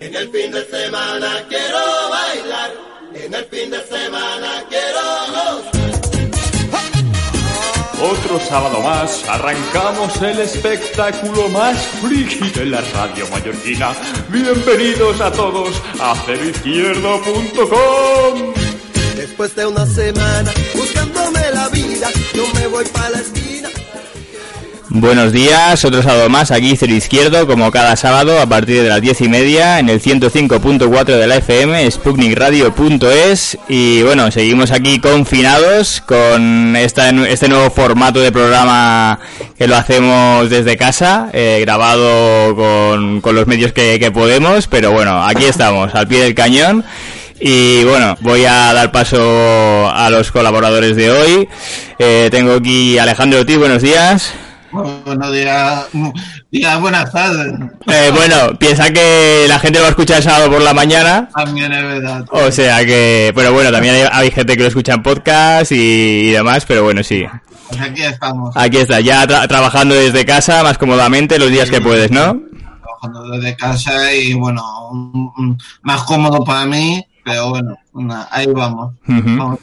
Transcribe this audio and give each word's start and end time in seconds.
En 0.00 0.14
el 0.14 0.30
fin 0.30 0.50
de 0.52 0.64
semana 0.66 1.42
quiero 1.48 1.78
bailar. 2.10 2.70
En 3.14 3.34
el 3.34 3.44
fin 3.46 3.70
de 3.70 3.82
semana 3.84 4.62
quiero 4.68 5.00
Otro 8.00 8.38
sábado 8.38 8.80
más 8.82 9.28
arrancamos 9.28 10.22
el 10.22 10.38
espectáculo 10.40 11.48
más 11.48 11.76
friki 12.02 12.50
de 12.50 12.66
la 12.66 12.80
radio 12.92 13.26
mallorquina. 13.30 13.94
Bienvenidos 14.28 15.20
a 15.20 15.32
todos 15.32 15.82
a 16.00 16.14
ceroizquierdo.com. 16.26 18.54
Después 19.16 19.56
de 19.56 19.66
una 19.66 19.86
semana 19.86 20.52
buscándome 20.74 21.50
la 21.52 21.68
vida, 21.70 22.08
yo 22.34 22.44
me 22.54 22.68
voy 22.68 22.84
para 22.86 23.10
la 23.10 23.18
esquina. 23.20 23.43
Buenos 24.90 25.32
días, 25.32 25.82
otro 25.86 26.02
sábado 26.02 26.28
más 26.28 26.50
aquí 26.50 26.76
Cero 26.76 26.92
Izquierdo, 26.92 27.46
como 27.46 27.70
cada 27.70 27.96
sábado 27.96 28.38
a 28.38 28.46
partir 28.46 28.82
de 28.82 28.90
las 28.90 29.00
diez 29.00 29.22
y 29.22 29.28
media 29.28 29.78
en 29.78 29.88
el 29.88 29.98
105.4 30.00 31.04
de 31.04 31.26
la 31.26 31.36
FM, 31.36 31.90
sputnikradio.es 31.90 33.58
y 33.66 34.02
bueno, 34.02 34.30
seguimos 34.30 34.72
aquí 34.72 35.00
confinados 35.00 36.02
con 36.02 36.76
esta, 36.76 37.08
este 37.08 37.48
nuevo 37.48 37.70
formato 37.70 38.20
de 38.20 38.30
programa 38.30 39.20
que 39.56 39.66
lo 39.66 39.76
hacemos 39.76 40.50
desde 40.50 40.76
casa, 40.76 41.30
eh, 41.32 41.60
grabado 41.62 42.54
con, 42.54 43.22
con, 43.22 43.34
los 43.34 43.46
medios 43.46 43.72
que, 43.72 43.98
que 43.98 44.10
podemos, 44.10 44.66
pero 44.66 44.92
bueno, 44.92 45.24
aquí 45.24 45.46
estamos, 45.46 45.94
al 45.94 46.08
pie 46.08 46.20
del 46.22 46.34
cañón. 46.34 46.84
Y 47.40 47.84
bueno, 47.84 48.16
voy 48.20 48.44
a 48.44 48.72
dar 48.72 48.92
paso 48.92 49.90
a 49.90 50.08
los 50.10 50.30
colaboradores 50.30 50.94
de 50.94 51.10
hoy. 51.10 51.48
Eh, 51.98 52.28
tengo 52.30 52.52
aquí 52.52 52.96
a 52.98 53.02
Alejandro 53.02 53.44
Ti, 53.44 53.56
buenos 53.56 53.82
días. 53.82 54.34
Buenos 54.74 55.32
días, 55.32 55.86
días, 56.50 56.80
buenas 56.80 57.12
tardes. 57.12 57.54
Eh, 57.86 58.10
bueno, 58.12 58.58
piensa 58.58 58.92
que 58.92 59.46
la 59.48 59.60
gente 59.60 59.78
lo 59.78 59.86
escucha 59.86 60.16
el 60.16 60.22
sábado 60.24 60.50
por 60.50 60.62
la 60.62 60.74
mañana. 60.74 61.28
También 61.32 61.72
es 61.72 61.82
verdad. 61.82 62.24
O 62.32 62.50
sea 62.50 62.84
que, 62.84 63.32
pero 63.36 63.52
bueno, 63.52 63.70
también 63.70 63.94
hay, 63.94 64.08
hay 64.10 64.30
gente 64.32 64.56
que 64.56 64.62
lo 64.62 64.68
escucha 64.68 64.94
en 64.94 65.02
podcast 65.04 65.70
y, 65.70 65.76
y, 65.76 66.30
demás, 66.32 66.64
pero 66.66 66.82
bueno, 66.82 67.04
sí. 67.04 67.24
Pues 67.68 67.80
aquí 67.80 68.02
estamos. 68.02 68.56
Aquí 68.56 68.78
está, 68.78 68.98
ya 68.98 69.24
tra 69.28 69.46
trabajando 69.46 69.94
desde 69.94 70.24
casa 70.24 70.64
más 70.64 70.76
cómodamente 70.76 71.38
los 71.38 71.50
días 71.50 71.68
sí, 71.68 71.74
que 71.74 71.80
puedes, 71.80 72.10
¿no? 72.10 72.40
Trabajando 72.82 73.30
desde 73.30 73.56
casa 73.56 74.12
y 74.12 74.34
bueno, 74.34 74.64
más 75.82 76.02
cómodo 76.02 76.44
para 76.44 76.66
mí, 76.66 77.00
pero 77.24 77.50
bueno, 77.50 77.76
ahí 78.32 78.46
vamos. 78.46 78.94
Uh 79.06 79.12
-huh. 79.12 79.38
vamos 79.38 79.58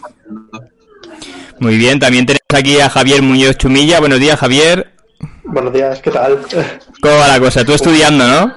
Muy 1.60 1.78
bien, 1.78 2.00
también 2.00 2.26
tenemos 2.26 2.42
aquí 2.56 2.80
a 2.80 2.90
Javier 2.90 3.22
Muñoz 3.22 3.58
Chumilla. 3.58 4.00
Buenos 4.00 4.22
días, 4.22 4.40
Javier. 4.40 5.01
Buenos 5.44 5.74
días, 5.74 6.02
¿qué 6.02 6.12
tal? 6.12 6.40
¿Cómo 7.02 7.18
va 7.18 7.28
la 7.28 7.40
cosa? 7.40 7.66
Tú 7.66 7.74
estudiando, 7.74 8.28
¿no? 8.28 8.54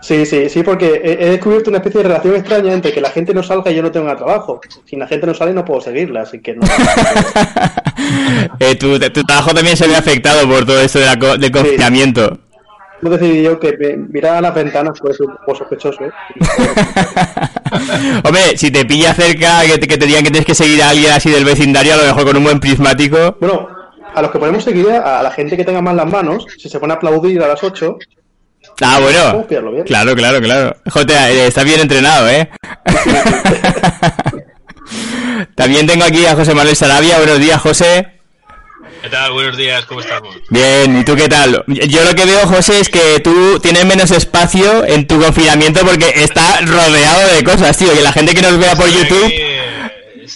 Sí, 0.00 0.24
sí, 0.24 0.48
sí, 0.48 0.62
porque 0.62 1.00
he, 1.02 1.30
descubierto 1.30 1.70
una 1.70 1.78
especie 1.78 2.02
de 2.02 2.08
relación 2.08 2.36
extraña 2.36 2.72
entre 2.72 2.92
que 2.92 3.00
la 3.00 3.10
gente 3.10 3.34
no 3.34 3.42
salga 3.42 3.70
y 3.70 3.74
yo 3.74 3.82
no 3.82 3.90
tenga 3.90 4.16
trabajo. 4.16 4.60
Si 4.84 4.96
la 4.96 5.08
gente 5.08 5.26
no 5.26 5.34
sale 5.34 5.52
no 5.52 5.64
puedo 5.64 5.80
seguirla, 5.80 6.22
así 6.22 6.40
que 6.40 6.54
no. 6.54 6.62
eh, 8.60 8.76
tu, 8.76 8.98
tu, 8.98 9.24
trabajo 9.24 9.52
también 9.52 9.76
se 9.76 9.88
ve 9.88 9.96
afectado 9.96 10.48
por 10.48 10.64
todo 10.64 10.80
esto 10.80 11.00
de 11.00 11.50
confinamiento. 11.50 12.34
Sí. 12.34 12.40
No 13.02 13.10
decidí 13.10 13.42
yo 13.42 13.60
que 13.60 13.76
mirar 14.10 14.36
a 14.36 14.40
las 14.40 14.54
ventanas 14.54 14.98
puede 15.00 15.14
ser 15.14 15.26
un 15.26 15.36
poco 15.36 15.56
sospechoso. 15.56 16.04
¿eh? 16.04 16.10
Hombre, 18.24 18.56
si 18.56 18.70
te 18.70 18.84
pilla 18.84 19.12
cerca, 19.12 19.62
que 19.66 19.78
te, 19.78 19.86
que 19.86 19.98
te 19.98 20.06
digan 20.06 20.24
que 20.24 20.30
tienes 20.30 20.46
que 20.46 20.54
seguir 20.54 20.82
a 20.82 20.90
alguien 20.90 21.12
así 21.12 21.30
del 21.30 21.44
vecindario, 21.44 21.94
a 21.94 21.96
lo 21.98 22.04
mejor 22.04 22.24
con 22.24 22.36
un 22.38 22.44
buen 22.44 22.60
prismático. 22.60 23.36
Bueno, 23.38 23.68
a 24.16 24.22
los 24.22 24.30
que 24.30 24.38
podemos 24.38 24.64
seguir, 24.64 24.90
a 24.90 25.22
la 25.22 25.30
gente 25.30 25.58
que 25.58 25.64
tenga 25.64 25.82
más 25.82 25.94
las 25.94 26.06
manos, 26.06 26.46
si 26.56 26.70
se 26.70 26.80
pone 26.80 26.94
a 26.94 26.96
aplaudir 26.96 27.42
a 27.42 27.48
las 27.48 27.62
8. 27.62 27.98
Ah, 28.80 28.98
bueno. 28.98 29.46
Claro, 29.84 30.16
claro, 30.16 30.40
claro. 30.40 30.74
Joder, 30.90 31.46
estás 31.46 31.66
bien 31.66 31.80
entrenado, 31.80 32.26
¿eh? 32.30 32.48
También 35.54 35.86
tengo 35.86 36.04
aquí 36.04 36.24
a 36.24 36.34
José 36.34 36.54
Manuel 36.54 36.74
Sarabia. 36.74 37.18
Buenos 37.18 37.40
días, 37.40 37.60
José. 37.60 38.08
¿Qué 39.02 39.10
tal? 39.10 39.32
Buenos 39.32 39.58
días, 39.58 39.84
¿cómo 39.84 40.00
estamos? 40.00 40.34
Bien, 40.48 40.98
¿y 40.98 41.04
tú 41.04 41.14
qué 41.14 41.28
tal? 41.28 41.62
Yo 41.66 42.02
lo 42.02 42.14
que 42.14 42.24
veo, 42.24 42.46
José, 42.46 42.80
es 42.80 42.88
que 42.88 43.20
tú 43.20 43.60
tienes 43.60 43.84
menos 43.84 44.10
espacio 44.12 44.82
en 44.86 45.06
tu 45.06 45.20
confinamiento 45.20 45.80
porque 45.80 46.10
está 46.16 46.62
rodeado 46.62 47.34
de 47.34 47.44
cosas, 47.44 47.76
tío. 47.76 47.92
Que 47.92 48.00
la 48.00 48.12
gente 48.12 48.34
que 48.34 48.40
nos 48.40 48.58
vea 48.58 48.74
por 48.76 48.88
YouTube. 48.88 49.30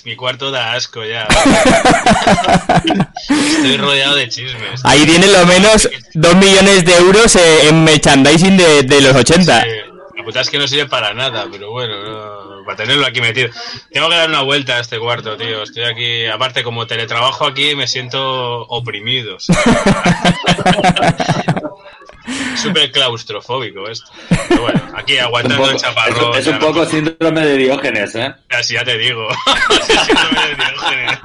Mi 0.05 0.17
cuarto 0.17 0.51
da 0.51 0.73
asco 0.73 1.05
ya. 1.05 1.29
Estoy 3.29 3.77
rodeado 3.77 4.17
de 4.17 4.29
chismes. 4.29 4.81
Ahí 4.85 5.05
tienen 5.05 5.33
lo 5.33 5.47
menos 5.47 5.89
2 6.15 6.37
millones 6.37 6.85
de 6.85 6.97
euros 6.97 7.37
en 7.37 7.85
merchandising 7.85 8.57
de, 8.57 8.83
de 8.83 9.01
los 9.01 9.15
80. 9.15 9.63
Sí. 9.63 9.69
La 10.21 10.25
puta 10.25 10.41
es 10.43 10.51
que 10.51 10.59
no 10.59 10.69
sirve 10.69 10.87
para 10.87 11.15
nada, 11.15 11.47
pero 11.51 11.71
bueno, 11.71 12.03
no, 12.03 12.65
para 12.65 12.77
tenerlo 12.77 13.07
aquí 13.07 13.23
metido. 13.23 13.49
Tengo 13.91 14.11
que 14.11 14.17
dar 14.17 14.29
una 14.29 14.43
vuelta 14.43 14.77
a 14.77 14.81
este 14.81 14.99
cuarto, 14.99 15.37
tío. 15.39 15.63
Estoy 15.63 15.85
aquí, 15.85 16.27
aparte 16.27 16.63
como 16.63 16.87
teletrabajo 16.87 17.47
aquí, 17.47 17.75
me 17.75 17.87
siento 17.87 18.67
oprimido. 18.67 19.39
Súper 22.57 22.91
claustrofóbico 22.93 23.89
esto. 23.89 24.11
Pero 24.49 24.63
bueno, 24.63 24.83
aquí 24.95 25.19
aguantando 25.19 25.65
poco, 25.65 25.71
el 25.71 25.77
chaparrón. 25.77 26.35
Es, 26.35 26.41
es 26.41 26.47
un 26.49 26.59
poco 26.59 26.87
síndrome 26.87 27.47
de 27.47 27.57
Diógenes, 27.57 28.15
¿eh? 28.15 28.35
Así 28.51 28.75
ya 28.75 28.85
te 28.85 28.99
digo. 28.99 29.29
síndrome 29.87 30.49
de 30.49 30.55
Diógenes. 30.57 31.19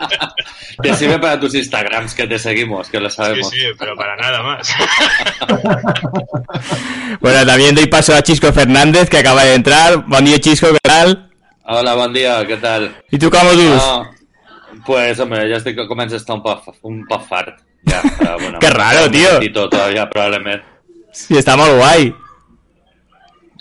Te 0.82 0.94
sirve 0.96 1.20
para 1.20 1.40
tus 1.40 1.56
Instagrams 1.56 2.14
que 2.14 2.28
te 2.28 2.40
seguimos, 2.40 2.90
que 2.90 3.00
lo 3.00 3.10
sabemos. 3.10 3.50
Sí, 3.50 3.60
sí, 3.60 3.66
pero 3.78 3.96
para 3.96 4.16
nada 4.18 4.44
más. 4.44 4.70
bueno, 7.22 7.46
también 7.46 7.76
doy 7.76 7.88
paso 7.88 8.14
a 8.14 8.22
Chisco 8.22 8.52
Fernández, 8.52 9.10
que 9.10 9.18
acaba 9.18 9.44
de 9.44 9.56
entrar. 9.56 10.06
Buen 10.06 10.26
día, 10.26 10.40
Chisco, 10.40 10.68
¿qué 10.72 10.80
tal? 10.82 11.32
Hola, 11.68 11.96
bon 11.98 12.12
dia, 12.14 12.36
què 12.46 12.60
tal? 12.62 12.92
I 13.10 13.18
tu 13.18 13.32
com 13.34 13.48
ho 13.50 13.56
dius? 13.58 13.82
No, 13.82 14.82
pues, 14.86 15.18
hombre, 15.20 15.48
ja 15.50 15.58
estic 15.58 15.74
que 15.80 15.88
comença 15.90 16.14
a 16.14 16.22
estar 16.22 16.36
un 16.38 16.44
poc, 16.44 16.68
un 16.86 17.00
poc 17.10 17.24
fart. 17.26 17.56
Ja, 17.90 18.04
però, 18.20 18.36
bueno, 18.38 18.60
Qué 18.62 18.70
raro, 18.70 19.10
tío. 19.10 19.40
Todavía, 19.52 20.08
probablemente. 20.08 20.75
Sí, 21.16 21.38
está 21.40 21.56
molt 21.58 21.78
guai. 21.80 22.14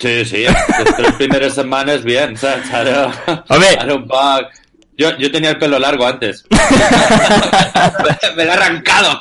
Sí, 0.00 0.24
sí, 0.24 0.42
las 0.42 0.96
tres 0.96 1.12
primeras 1.14 1.54
semanas 1.54 2.02
bien, 2.02 2.36
¿sabes? 2.36 2.68
Ahora, 2.72 3.44
Hombre. 3.48 3.68
ahora 3.78 3.94
un 3.94 4.08
poc... 4.08 4.50
Yo, 4.96 5.16
yo 5.18 5.30
tenía 5.32 5.50
el 5.50 5.58
pelo 5.58 5.76
largo 5.80 6.06
antes. 6.06 6.44
me 8.36 8.44
lo 8.44 8.50
he 8.50 8.54
arrancado. 8.54 9.18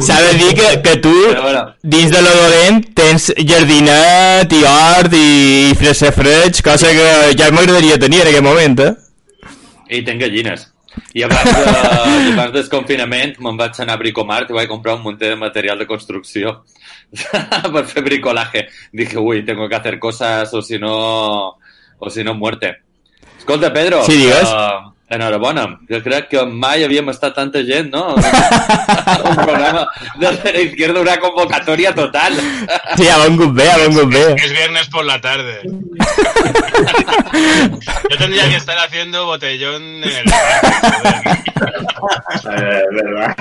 ¿sabes? 0.00 0.38
Dir 0.38 0.54
que, 0.54 0.82
que 0.82 0.96
tu, 0.96 1.12
Però 1.28 1.42
bueno. 1.42 1.74
dins 1.82 2.10
de 2.10 2.22
lo 2.22 2.30
dolent, 2.34 2.88
tens 2.92 3.28
jardinet 3.38 4.50
i 4.52 4.64
hort 4.66 5.14
i, 5.14 5.70
i 5.70 5.76
fresa 5.78 6.10
freig, 6.10 6.58
cosa 6.66 6.90
que 6.90 7.36
ja 7.38 7.52
m'agradaria 7.54 8.00
tenir 8.02 8.24
en 8.24 8.32
aquest 8.32 8.42
moment, 8.48 8.82
eh? 8.82 8.92
I 9.94 10.02
tenc 10.02 10.20
gallines. 10.26 10.66
I 11.14 11.22
abans, 11.22 11.44
de, 11.46 12.32
abans 12.34 12.52
del 12.58 12.66
confinament 12.72 13.38
me'n 13.40 13.56
vaig 13.56 13.78
anar 13.80 13.94
a 13.94 14.00
Bricomart 14.02 14.50
i 14.50 14.58
vaig 14.58 14.68
comprar 14.68 14.98
un 14.98 15.06
munter 15.06 15.30
de 15.30 15.38
material 15.38 15.78
de 15.78 15.86
construcció 15.86 16.64
per 17.72 17.84
fer 17.86 18.02
bricolaje. 18.02 18.68
Dije, 18.92 19.18
uy, 19.18 19.44
tengo 19.44 19.68
que 19.68 19.76
hacer 19.76 19.98
cosas 19.98 20.52
o 20.54 20.62
si 20.62 20.78
no, 20.78 21.58
o 21.98 22.10
si 22.10 22.24
no 22.24 22.34
muerte. 22.34 22.78
Escolta, 23.38 23.72
Pedro. 23.72 24.04
Sí, 24.04 24.16
digues. 24.16 24.48
Uh, 24.48 24.92
enhorabona. 25.12 25.78
Jo 25.90 26.00
crec 26.02 26.28
que 26.30 26.44
mai 26.46 26.84
havíem 26.84 27.10
estat 27.12 27.34
tanta 27.36 27.62
gent, 27.66 27.90
no? 27.92 28.14
un 29.28 29.36
programa 29.36 29.86
de 30.18 30.32
la 30.32 30.60
izquierda, 30.60 31.00
una 31.00 31.18
convocatoria 31.18 31.94
total. 31.94 32.32
Sí, 32.96 33.08
a 33.08 33.16
bon 33.18 33.54
bé, 33.54 33.70
a 33.70 33.88
bon 33.88 34.10
bé. 34.10 34.34
Es 34.36 34.52
viernes 34.52 34.88
por 34.88 35.04
la 35.04 35.20
tarde. 35.20 35.60
Yo 38.10 38.16
tendría 38.18 38.48
que 38.48 38.56
estar 38.56 38.76
haciendo 38.78 39.24
botellón 39.26 39.82
en 39.82 40.04
el... 40.04 40.26
Eh, 42.58 42.82
verdad. 42.90 43.36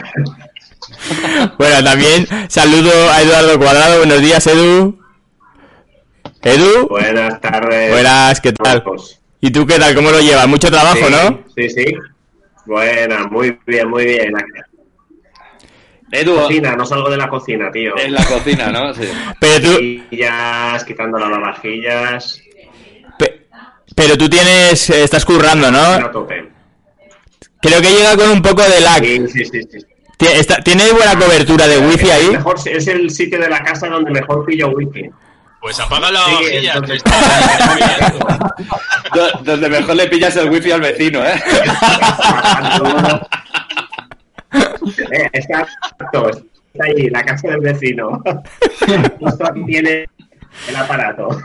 Bueno, 1.57 1.83
también 1.83 2.27
saludo 2.49 2.91
a 3.11 3.21
Eduardo 3.21 3.57
Cuadrado. 3.59 3.97
Buenos 3.99 4.21
días, 4.21 4.45
Edu. 4.47 4.99
Edu. 6.43 6.87
Buenas 6.89 7.39
tardes. 7.41 7.91
Buenas, 7.91 8.41
¿qué 8.41 8.51
tal? 8.53 8.75
Marcos. 8.77 9.19
¿Y 9.39 9.51
tú 9.51 9.65
qué 9.65 9.79
tal? 9.79 9.95
¿Cómo 9.95 10.11
lo 10.11 10.19
llevas? 10.19 10.47
Mucho 10.47 10.69
trabajo, 10.69 10.97
sí, 11.07 11.11
¿no? 11.11 11.43
Sí, 11.55 11.69
sí. 11.69 11.85
Buena, 12.65 13.25
muy 13.27 13.57
bien, 13.65 13.89
muy 13.89 14.05
bien. 14.05 14.33
Edu, 16.11 16.35
Cocina, 16.35 16.75
no 16.75 16.85
salgo 16.85 17.09
de 17.09 17.17
la 17.17 17.29
cocina, 17.29 17.71
tío. 17.71 17.97
en 17.97 18.13
la 18.13 18.25
cocina, 18.25 18.69
¿no? 18.71 18.93
Sí. 18.93 19.03
Pero 19.39 19.61
tú, 19.61 19.79
quitando 20.85 21.17
lavavajillas. 21.17 22.41
pe- 23.17 23.47
pero 23.95 24.17
tú 24.17 24.27
tienes, 24.29 24.89
estás 24.89 25.23
currando, 25.25 25.71
¿no? 25.71 26.11
tope. 26.11 26.49
Creo 27.61 27.81
que 27.81 27.91
llega 27.91 28.17
con 28.17 28.29
un 28.29 28.41
poco 28.41 28.61
de 28.63 28.81
lag. 28.81 29.03
Sí, 29.03 29.27
sí, 29.29 29.45
sí. 29.45 29.61
sí. 29.71 29.77
Está- 30.27 30.61
¿Tiene 30.61 30.91
buena 30.91 31.17
cobertura 31.17 31.67
de 31.67 31.77
wifi 31.79 32.07
Es, 32.07 32.11
ahí? 32.13 32.29
mejor, 32.31 32.55
es 32.65 32.87
el 32.87 33.09
sitio 33.09 33.39
de 33.39 33.49
la 33.49 33.63
casa 33.63 33.87
donde 33.87 34.11
mejor 34.11 34.45
pillo 34.45 34.69
wifi. 34.69 35.09
Pues 35.59 35.79
apaga 35.79 36.11
la 36.11 36.25
Sí, 36.25 36.31
vajilla. 36.33 36.73
entonces- 36.73 37.03
Donde 39.43 39.69
mejor 39.69 39.95
le 39.95 40.07
pillas 40.07 40.35
el 40.37 40.49
wifi 40.49 40.71
al 40.71 40.81
vecino, 40.81 41.23
¿eh? 41.23 41.41
Eh, 44.53 45.29
Exacto, 45.33 46.29
está 46.29 46.83
ahí, 46.85 47.09
la 47.09 47.23
casa 47.23 47.49
del 47.49 47.61
vecino. 47.61 48.21
Justo 49.19 49.45
aquí 49.47 49.65
tiene 49.65 50.07
el 50.67 50.75
aparato. 50.75 51.29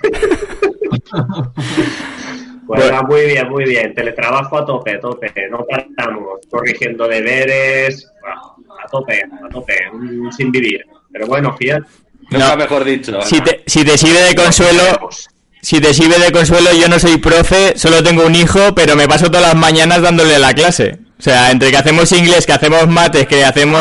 Pues 2.66 2.92
va 2.92 3.02
muy 3.02 3.26
bien, 3.26 3.48
muy 3.48 3.62
bien. 3.64 3.94
Teletrabajo 3.94 4.58
a 4.58 4.66
tope, 4.66 4.96
a 4.96 5.00
tope. 5.00 5.32
No 5.48 5.64
paramos. 5.70 6.40
Corrigiendo 6.50 7.06
deberes. 7.06 8.10
A 8.86 8.88
tope, 8.88 9.20
a 9.22 9.48
tope. 9.48 9.74
mm, 9.92 10.30
Sin 10.32 10.50
vivir. 10.52 10.84
Pero 11.12 11.26
bueno, 11.26 11.56
fíjate. 11.58 11.86
Nunca 12.30 12.50
No. 12.50 12.56
mejor 12.56 12.84
dicho. 12.84 13.20
Si 13.22 13.40
te, 13.40 13.62
si 13.66 13.84
te 13.84 13.96
sirve 13.98 14.20
de 14.22 14.34
consuelo, 14.34 15.08
si 15.60 15.80
te 15.80 15.92
sirve 15.94 16.18
de 16.18 16.32
consuelo, 16.32 16.70
yo 16.72 16.88
no 16.88 16.98
soy 16.98 17.18
profe, 17.18 17.78
solo 17.78 18.02
tengo 18.02 18.24
un 18.26 18.34
hijo, 18.34 18.74
pero 18.74 18.96
me 18.96 19.06
paso 19.08 19.26
todas 19.26 19.42
las 19.46 19.54
mañanas 19.56 20.02
dándole 20.02 20.38
la 20.38 20.52
clase. 20.52 20.98
O 21.18 21.22
sea, 21.22 21.50
entre 21.50 21.70
que 21.70 21.76
hacemos 21.78 22.10
inglés, 22.12 22.44
que 22.44 22.52
hacemos 22.52 22.86
mates, 22.88 23.26
que 23.26 23.44
hacemos 23.44 23.80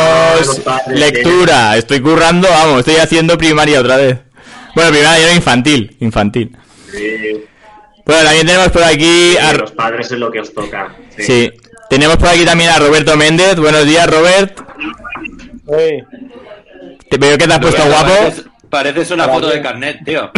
padres, 0.64 1.00
lectura, 1.00 1.76
estoy 1.76 2.00
currando, 2.00 2.48
vamos, 2.50 2.80
estoy 2.80 2.96
haciendo 2.96 3.38
primaria 3.38 3.82
otra 3.82 3.98
vez. 3.98 4.20
Bueno, 4.74 4.92
primaria 4.92 5.28
no 5.28 5.34
infantil, 5.36 5.98
infantil. 6.00 6.56
Sí, 6.92 7.44
Bueno, 8.06 8.24
también 8.24 8.46
tenemos 8.46 8.70
por 8.72 8.84
aquí 8.84 9.36
a, 9.38 9.54
los 9.54 9.72
padres 9.72 10.12
es 10.12 10.20
lo 10.20 10.32
que 10.32 10.40
os 10.40 10.54
toca. 10.54 10.96
Sí. 11.18 11.24
sí, 11.24 11.52
tenemos 11.90 12.18
por 12.18 12.30
aquí 12.30 12.46
también 12.46 12.70
a 12.72 12.80
Roberto 12.80 13.16
Méndez. 13.18 13.56
Buenos 13.58 13.86
días, 13.86 14.08
Robert. 14.10 14.60
Uy, 15.66 16.04
Te 17.10 17.18
veo 17.18 17.38
que 17.38 17.48
te 17.48 17.54
has 17.54 17.60
puesto 17.60 17.84
guapo. 17.86 18.10
Pareces, 18.14 18.46
pareces 18.70 19.12
una 19.12 19.28
foto 19.28 19.48
de 19.48 19.62
carnet, 19.62 20.04
tío. 20.04 20.32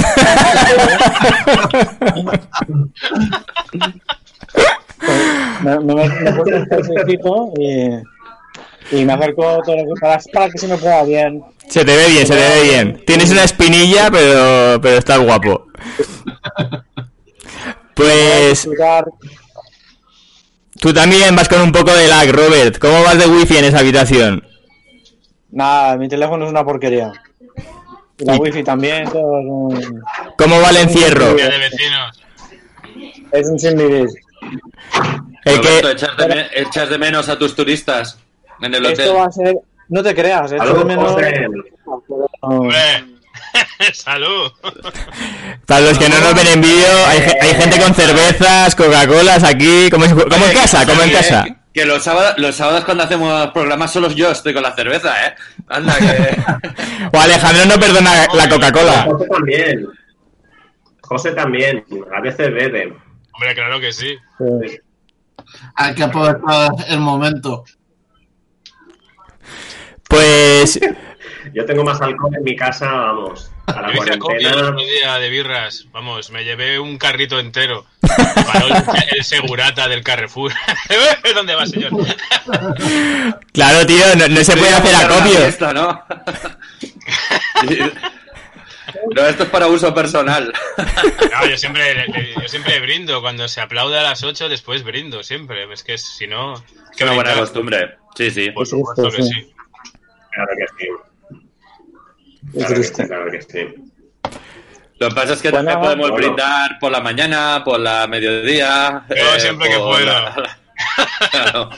me, 5.64 5.80
me, 5.80 5.96
me 5.96 6.04
he 6.30 6.34
puesto 6.34 6.56
un 6.56 6.66
calcetito 6.66 7.54
y, 7.60 8.98
y 9.00 9.06
me 9.06 9.14
acerco 9.14 9.62
todo 9.66 9.76
lo 9.78 9.84
que 9.84 10.02
para, 10.02 10.20
para 10.34 10.50
que 10.50 10.58
se 10.58 10.68
me 10.68 10.78
pueda 10.78 11.04
bien. 11.04 11.44
Se 11.68 11.84
te 11.84 11.96
ve 11.96 12.08
bien, 12.08 12.28
se 12.28 12.34
te 12.36 12.40
ve 12.40 12.64
bien. 12.64 13.04
Tienes 13.06 13.32
una 13.32 13.44
espinilla, 13.44 14.10
pero, 14.12 14.80
pero 14.82 14.98
estás 14.98 15.20
guapo. 15.20 15.68
Pues. 17.94 18.68
Tú 20.80 20.94
también 20.94 21.36
vas 21.36 21.50
con 21.50 21.62
un 21.62 21.72
poco 21.72 21.92
de 21.94 22.08
lag, 22.08 22.30
Robert. 22.32 22.78
¿Cómo 22.80 23.02
vas 23.04 23.18
de 23.18 23.28
wifi 23.28 23.58
en 23.58 23.66
esa 23.66 23.80
habitación? 23.80 24.44
Nada, 25.52 25.98
mi 25.98 26.08
teléfono 26.08 26.46
es 26.46 26.52
una 26.52 26.64
porquería. 26.64 27.12
Y 28.20 28.26
la 28.26 28.36
Y- 28.36 28.40
wifi 28.40 28.64
también, 28.64 29.06
todo 29.06 29.40
es 29.40 29.46
un, 29.48 30.02
¿Cómo 30.38 30.60
va 30.62 30.70
el 30.72 30.78
encierro? 30.78 31.34
Día 31.36 31.50
de 31.50 31.58
vecinos. 31.60 32.24
es 33.32 33.48
un 33.50 33.60
sin 33.60 33.78
vivir. 33.78 34.08
El 35.46 35.62
que, 35.62 35.80
echas, 35.92 36.18
de 36.18 36.28
me- 36.28 36.48
echas 36.56 36.90
de 36.90 36.98
menos 36.98 37.30
a 37.30 37.38
tus 37.38 37.56
turistas 37.56 38.18
en 38.62 38.74
el 38.74 38.86
hotel. 38.86 39.00
Esto 39.00 39.16
va 39.16 39.26
a 39.26 39.32
ser. 39.32 39.58
No 39.90 40.04
te 40.04 40.14
creas, 40.14 40.52
esto 40.52 40.74
de 40.74 40.86
menos. 40.86 41.16
Hombre. 42.42 43.06
Salud. 43.94 44.52
para 45.66 45.82
los 45.82 45.98
que 45.98 46.10
no 46.10 46.20
nos 46.20 46.34
ven 46.36 46.48
en 46.48 46.62
vídeo, 46.62 47.06
hay, 47.08 47.20
ge- 47.22 47.38
hay 47.42 47.54
gente 47.56 47.80
con 47.80 47.94
cervezas, 47.94 48.76
Coca-Colas 48.76 49.44
aquí, 49.44 49.90
como, 49.90 50.06
en- 50.06 50.16
como 50.18 50.46
en 50.46 50.54
casa, 50.54 50.86
como 50.86 51.02
en 51.04 51.10
Que- 51.10 51.16
casa. 51.16 51.46
Que 51.74 51.86
los 51.86 52.04
sábados, 52.04 52.34
los 52.38 52.56
sábados 52.56 52.86
cuando 52.86 53.04
hacemos 53.04 53.52
programas 53.52 53.94
solo 53.94 54.10
yo 54.10 54.32
estoy 54.32 54.52
con 54.52 54.64
la 54.64 54.74
cerveza, 54.76 55.14
¿eh? 55.28 55.36
Anda, 55.68 55.96
que... 55.96 56.38
O 57.18 57.22
Alejandro 57.22 57.66
no 57.68 57.80
perdona 57.80 58.26
la 58.34 58.50
Coca-Cola. 58.50 59.04
José 59.06 59.28
también. 59.30 59.88
José 61.02 61.32
también. 61.34 61.86
A 62.16 62.20
veces 62.22 62.52
bebe. 62.52 62.98
Hombre, 63.32 63.54
claro 63.54 63.80
que 63.80 63.94
sí. 63.94 64.18
Sí. 64.40 64.80
Hay 65.76 65.94
que 65.94 66.04
aprovechar 66.04 66.72
el 66.88 67.00
momento. 67.00 67.64
Pues 70.10 70.80
Yo 71.54 71.64
tengo 71.66 71.84
más 71.84 72.02
alcohol 72.02 72.36
en 72.36 72.44
mi 72.44 72.56
casa, 72.56 72.92
vamos. 72.92 73.52
A 73.68 73.82
la 73.82 73.94
Yo 73.94 74.04
hice 74.04 74.14
el 74.14 74.56
otro 74.56 74.78
día 74.78 75.20
de 75.20 75.30
birras. 75.30 75.86
Vamos, 75.92 76.32
me 76.32 76.44
llevé 76.44 76.80
un 76.80 76.98
carrito 76.98 77.38
entero. 77.40 77.86
Paró 78.02 78.68
el, 78.68 78.74
el 79.18 79.24
segurata 79.24 79.88
del 79.90 80.04
Carrefour. 80.04 80.54
¿Dónde 81.36 81.54
va, 81.56 81.66
señor? 81.66 81.92
claro, 83.52 83.86
tío, 83.86 84.06
no, 84.18 84.28
no 84.30 84.44
se 84.44 84.56
puede 84.56 84.74
hacer 84.74 84.96
acopio. 84.96 85.38
fiesta, 85.38 85.74
¿no? 85.74 86.02
no, 89.16 89.26
esto 89.26 89.44
es 89.44 89.50
para 89.50 89.68
uso 89.68 89.94
personal. 89.94 90.52
No, 91.32 91.46
yo 91.48 91.58
siempre, 91.58 92.06
yo 92.42 92.48
siempre 92.48 92.80
brindo. 92.80 93.22
Cuando 93.22 93.48
se 93.48 93.62
aplaude 93.62 94.00
a 94.00 94.04
las 94.04 94.24
8, 94.24 94.50
después 94.50 94.84
brindo, 94.84 95.24
siempre. 95.24 95.72
Es 95.74 95.84
que 95.84 95.98
si 95.98 96.28
no... 96.28 96.54
Es 96.96 97.02
una 97.02 97.14
buena 97.14 97.34
costumbre. 97.36 97.98
Sí, 98.16 98.32
sí. 98.32 98.52
Por 98.52 98.66
supuesto 98.66 99.12
que 99.12 99.24
Sí. 99.24 99.30
sí. 99.34 99.54
Claro 100.32 100.52
que 100.58 100.66
sí. 100.86 100.88
Claro 102.54 102.68
que 102.70 102.76
triste. 102.76 103.02
sí, 103.04 103.08
claro 103.08 103.32
que 103.32 103.42
sí. 103.42 103.76
Lo 105.00 105.10
que 105.10 105.16
pasa 105.16 105.34
es 105.34 105.42
que 105.42 105.52
Bueno, 105.52 105.70
también 105.70 105.80
podemos 105.86 106.10
bueno. 106.12 106.26
brindar 106.28 106.80
por 106.80 106.92
la 106.92 107.02
mañana, 107.02 107.62
por 107.64 107.80
la 107.80 108.08
mediodía. 108.08 109.04
eh, 109.10 109.16
Yo 109.34 109.40
siempre 109.40 109.70
que 109.70 109.76
por 109.78 109.90
puedo. 109.90 110.06
la- 110.06 110.50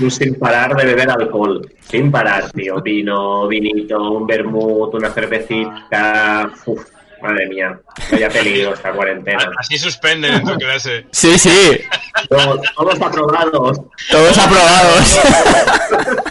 un 0.00 0.10
sin 0.10 0.34
parar 0.38 0.74
de 0.76 0.84
beber 0.86 1.10
alcohol. 1.10 1.66
Sin 1.88 2.10
parar, 2.10 2.50
tío. 2.50 2.80
Vino, 2.82 3.46
vinito, 3.48 3.98
un 4.12 4.26
vermut, 4.26 4.92
una 4.94 5.10
cervecita. 5.10 6.50
Uf, 6.66 6.84
madre 7.22 7.46
mía. 7.48 7.78
Vaya 8.10 8.28
peligro 8.28 8.74
esta 8.74 8.92
cuarentena. 8.92 9.50
Así 9.58 9.78
suspenden 9.78 10.34
en 10.34 10.44
tu 10.44 10.54
clase. 10.56 11.06
Sí, 11.12 11.38
sí, 11.38 11.80
Todos, 12.28 12.60
todos 12.76 13.00
aprobados. 13.00 13.80
todos 14.10 14.38
aprobados. 14.38 15.20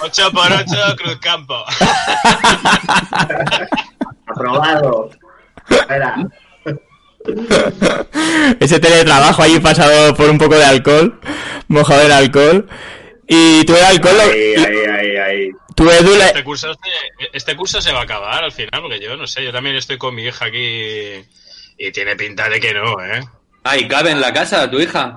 8 0.01 0.31
por 0.31 0.51
8 0.51 0.95
Cruz 0.97 1.17
Campo. 1.21 1.63
Aprobados. 4.27 5.15
Espera. 5.69 6.15
Ese 8.59 8.79
teletrabajo 8.79 9.43
ahí 9.43 9.59
pasado 9.59 10.13
por 10.15 10.29
un 10.29 10.37
poco 10.37 10.55
de 10.55 10.65
alcohol, 10.65 11.19
mojado 11.67 12.01
en 12.03 12.11
alcohol. 12.11 12.67
Y 13.27 13.63
tú 13.65 13.75
el 13.75 13.83
alcohol, 13.83 14.15
lo- 14.17 14.23
Ahí, 14.23 14.55
ahí, 14.55 14.77
ahí, 14.91 15.17
ahí. 15.17 15.49
tú 15.75 15.89
Edu, 15.89 16.15
le- 16.15 16.25
Este 16.25 16.43
curso, 16.43 16.73
se- 16.73 17.29
este 17.31 17.55
curso 17.55 17.81
se 17.81 17.91
va 17.93 18.01
a 18.01 18.03
acabar 18.03 18.43
al 18.43 18.51
final, 18.51 18.81
porque 18.81 18.99
yo 18.99 19.15
no 19.15 19.25
sé, 19.27 19.43
yo 19.43 19.53
también 19.53 19.75
estoy 19.77 19.97
con 19.97 20.13
mi 20.13 20.23
hija 20.25 20.45
aquí 20.45 21.23
y 21.77 21.91
tiene 21.93 22.15
pinta 22.17 22.49
de 22.49 22.59
que 22.59 22.73
no, 22.73 23.01
¿eh? 23.03 23.23
Ah, 23.63 23.77
¿y 23.77 23.87
cabe 23.87 24.11
en 24.11 24.19
la 24.19 24.33
casa 24.33 24.69
tu 24.69 24.79
hija? 24.81 25.15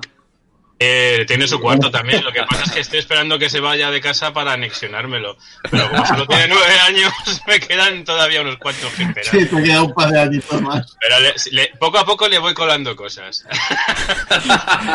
Eh, 0.79 1.25
tiene 1.27 1.47
su 1.47 1.59
cuarto 1.59 1.89
también, 1.91 2.23
lo 2.23 2.31
que 2.31 2.43
pasa 2.43 2.63
es 2.65 2.71
que 2.71 2.79
estoy 2.81 2.99
esperando 2.99 3.39
que 3.39 3.49
se 3.49 3.59
vaya 3.59 3.89
de 3.89 3.99
casa 3.99 4.31
para 4.33 4.53
anexionármelo. 4.53 5.35
Pero 5.71 5.89
como 5.89 6.05
solo 6.05 6.27
tiene 6.27 6.47
nueve 6.49 6.79
años, 6.87 7.11
me 7.47 7.59
quedan 7.59 8.03
todavía 8.03 8.41
unos 8.41 8.57
cuantos 8.57 8.91
que 8.93 9.03
esperar. 9.03 9.25
Sí, 9.31 9.45
te 9.47 9.63
queda 9.63 9.81
un 9.83 9.93
par 9.93 10.11
de 10.11 10.19
añitos 10.21 10.61
más. 10.61 10.95
Pero 11.01 11.19
le- 11.19 11.33
le- 11.51 11.71
poco 11.79 11.97
a 11.97 12.05
poco 12.05 12.27
le 12.27 12.37
voy 12.37 12.53
colando 12.53 12.95
cosas. 12.95 13.43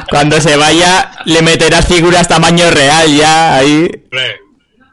cuando 0.08 0.40
se 0.40 0.56
vaya, 0.56 1.10
le 1.24 1.42
meterás 1.42 1.86
figuras 1.88 2.28
tamaño 2.28 2.70
real 2.70 3.12
ya 3.16 3.56
ahí. 3.56 3.90
Hombre, 4.04 4.40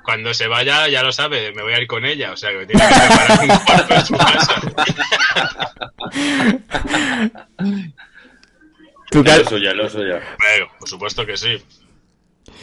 cuando 0.03 0.33
se 0.33 0.47
vaya, 0.47 0.87
ya 0.87 1.03
lo 1.03 1.11
sabe, 1.11 1.51
me 1.53 1.61
voy 1.61 1.73
a 1.73 1.79
ir 1.79 1.85
con 1.85 2.03
ella, 2.03 2.31
o 2.31 2.37
sea 2.37 2.49
que 2.49 2.57
me 2.57 2.65
tiene 2.65 2.81
que 2.81 2.95
preparar 2.95 3.39
un 3.41 3.57
cuarto 3.59 3.93
en 3.93 4.05
su 4.07 4.17
casa. 4.17 4.61
Tú, 9.09 9.23
Lo 9.23 9.43
suyo, 9.45 9.73
lo 9.73 9.89
suyo. 9.89 10.19
Bueno, 10.37 10.67
por 10.79 10.87
supuesto 10.87 11.25
que 11.25 11.37
sí. 11.37 11.63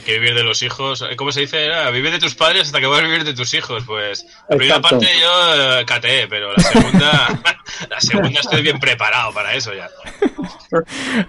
Que 0.05 0.15
vivir 0.15 0.35
de 0.35 0.45
los 0.45 0.63
hijos, 0.63 1.05
¿cómo 1.17 1.33
se 1.33 1.41
dice? 1.41 1.65
Era, 1.65 1.91
vivir 1.91 2.13
de 2.13 2.21
tus 2.21 2.35
padres 2.37 2.63
hasta 2.63 2.81
que 2.81 2.87
vas 2.87 3.01
a 3.01 3.03
vivir 3.03 3.25
de 3.25 3.35
tus 3.35 3.53
hijos. 3.55 3.83
Pues 3.87 4.25
la 4.49 4.57
primera 4.57 4.77
Exacto. 4.77 4.99
parte 5.01 5.13
yo 5.21 5.79
eh, 5.81 5.85
cateé, 5.85 6.29
pero 6.29 6.53
la 6.53 6.63
segunda, 6.63 7.41
la 7.91 8.01
segunda 8.01 8.41
estoy 8.41 8.63
bien 8.63 8.79
preparado 8.79 9.33
para 9.33 9.55
eso 9.55 9.73
ya. 9.75 9.89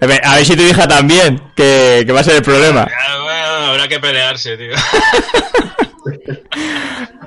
A 0.00 0.06
ver, 0.06 0.20
a 0.24 0.36
ver 0.36 0.44
si 0.44 0.56
tu 0.56 0.62
hija 0.62 0.86
también, 0.86 1.42
que, 1.56 2.04
que 2.06 2.12
va 2.12 2.20
a 2.20 2.24
ser 2.24 2.36
el 2.36 2.42
problema. 2.42 2.86
Ya, 2.88 3.18
bueno, 3.18 3.46
habrá 3.70 3.88
que 3.88 3.98
pelearse, 3.98 4.56
tío. 4.56 4.74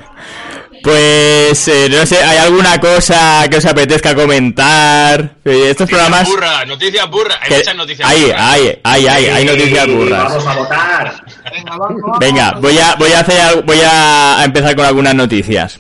Pues, 0.84 1.68
eh, 1.68 1.88
no 1.92 2.06
sé, 2.06 2.24
¿hay 2.24 2.38
alguna 2.38 2.80
cosa 2.80 3.46
que 3.50 3.58
os 3.58 3.66
apetezca 3.66 4.16
comentar? 4.16 5.36
Eh, 5.46 5.68
estos 5.72 5.88
programas... 5.90 6.28
Burra, 6.28 6.66
noticias 6.66 7.10
burra. 7.10 7.36
Hay 7.42 7.50
que- 7.50 7.58
muchas 7.58 7.76
noticias 7.76 8.10
Hay, 8.10 8.22
burras. 8.24 8.42
hay, 8.42 8.80
hay, 8.84 9.08
hay, 9.08 9.26
hay 9.28 9.46
noticias 9.46 9.88
burras. 9.88 10.24
Vamos 10.24 10.48
a 10.48 10.56
votar. 10.56 11.26
Venga, 11.52 11.78
vamos. 11.78 12.20
Venga, 12.20 12.52
voy 12.60 12.78
a, 12.80 12.96
voy 12.96 13.12
a 13.12 13.20
hacer, 13.20 13.62
voy 13.64 13.80
a 13.86 14.42
empezar 14.44 14.76
con 14.76 14.86
algunas 14.86 15.14
noticias. 15.14 15.80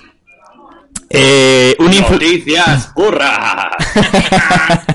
Eh, 1.09 1.75
un 1.79 1.91
influ- 1.91 2.11
Noticias, 2.11 2.93
burra. 2.93 3.71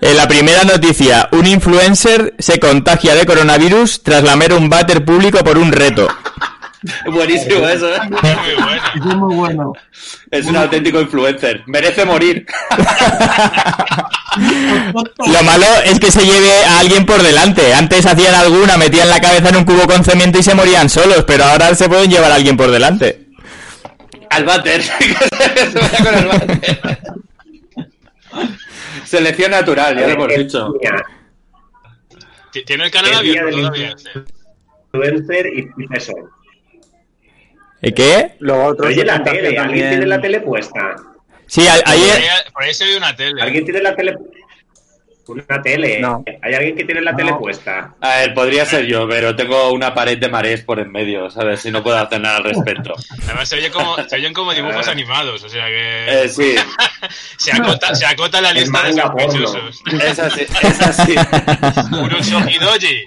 Eh, 0.00 0.14
la 0.14 0.26
primera 0.28 0.62
noticia, 0.64 1.28
un 1.32 1.46
influencer 1.46 2.34
se 2.38 2.58
contagia 2.60 3.14
de 3.14 3.26
coronavirus 3.26 4.02
tras 4.02 4.22
lamer 4.22 4.52
un 4.54 4.68
váter 4.70 5.04
público 5.04 5.38
por 5.44 5.58
un 5.58 5.72
reto. 5.72 6.08
Buenísimo 7.06 7.66
eso, 7.68 7.94
¿eh? 7.94 7.98
Muy. 8.08 9.10
Es 9.10 9.16
muy 9.16 9.34
bueno. 9.34 9.72
Es 10.30 10.46
un 10.46 10.56
auténtico 10.56 11.00
influencer. 11.00 11.62
Merece 11.66 12.04
morir. 12.06 12.46
Lo 15.26 15.42
malo 15.42 15.66
es 15.84 15.98
que 16.00 16.10
se 16.10 16.24
lleve 16.24 16.64
a 16.64 16.78
alguien 16.80 17.04
por 17.04 17.22
delante. 17.22 17.74
Antes 17.74 18.06
hacían 18.06 18.34
alguna, 18.34 18.76
metían 18.76 19.08
la 19.10 19.20
cabeza 19.20 19.48
en 19.50 19.56
un 19.56 19.64
cubo 19.64 19.86
con 19.86 20.04
cemento 20.04 20.38
y 20.38 20.42
se 20.42 20.54
morían 20.54 20.88
solos, 20.88 21.24
pero 21.26 21.44
ahora 21.44 21.74
se 21.74 21.88
pueden 21.88 22.10
llevar 22.10 22.32
a 22.32 22.36
alguien 22.36 22.56
por 22.56 22.70
delante. 22.70 23.26
Al 24.30 24.44
váter. 24.44 24.80
Que 24.80 25.66
se 25.70 25.78
vaya 25.78 25.98
con 26.04 26.14
el 26.14 26.26
váter. 26.26 26.98
Selección 29.04 29.50
natural, 29.50 29.98
ya 29.98 30.06
lo 30.06 30.12
hemos 30.12 30.28
dicho. 30.28 30.72
T- 32.52 32.62
Tiene 32.62 32.84
el 32.84 32.90
canal 32.90 33.14
abierto 33.14 33.56
todavía. 33.56 33.94
influencer 34.92 35.46
y 35.46 35.68
eso. 35.96 36.12
¿Y 37.82 37.92
qué? 37.92 38.32
Oye, 38.82 39.04
la 39.04 39.22
que 39.22 39.30
tele, 39.30 39.58
¿alguien 39.58 39.88
tiene 39.88 40.06
la 40.06 40.20
tele 40.20 40.40
puesta? 40.40 40.96
Sí, 41.46 41.62
Por 41.62 41.88
ayer... 41.92 42.16
ahí, 42.16 42.26
por 42.52 42.62
ahí 42.62 42.74
se 42.74 42.84
ve 42.84 42.96
una 42.96 43.16
tele. 43.16 43.42
¿Alguien 43.42 43.64
tiene 43.64 43.80
la 43.80 43.96
tele? 43.96 44.16
Una 45.26 45.62
tele. 45.62 46.00
No. 46.00 46.24
¿Hay 46.42 46.54
alguien 46.54 46.76
que 46.76 46.84
tiene 46.84 47.00
la 47.02 47.14
tele 47.14 47.32
puesta? 47.34 47.94
A 48.00 48.16
ver, 48.16 48.34
podría 48.34 48.64
ser 48.66 48.84
yo, 48.86 49.08
pero 49.08 49.36
tengo 49.36 49.70
una 49.72 49.94
pared 49.94 50.18
de 50.18 50.28
marés 50.28 50.62
por 50.62 50.80
en 50.80 50.90
medio, 50.90 51.30
¿sabes? 51.30 51.60
Si 51.60 51.70
no 51.70 51.84
puedo 51.84 51.96
hacer 51.98 52.20
nada 52.20 52.38
al 52.38 52.44
respecto. 52.44 52.94
Además 53.24 53.48
se 53.48 53.56
oye 53.56 53.70
como, 53.70 53.96
se 54.08 54.16
oyen 54.16 54.32
como 54.32 54.52
dibujos 54.52 54.88
animados, 54.88 55.44
o 55.44 55.48
sea 55.48 55.66
que 55.66 56.24
Eh, 56.24 56.28
sí, 56.28 56.56
se, 57.38 57.52
acota, 57.52 57.94
se 57.94 58.06
acota 58.06 58.40
la 58.40 58.52
lista 58.52 58.82
de 58.82 58.92
sospechosos. 58.94 59.82
es 60.02 60.18
así, 60.18 60.40
es 60.62 60.80
así. 60.80 61.14
Urusoji 62.02 62.58
Doji. 62.58 63.04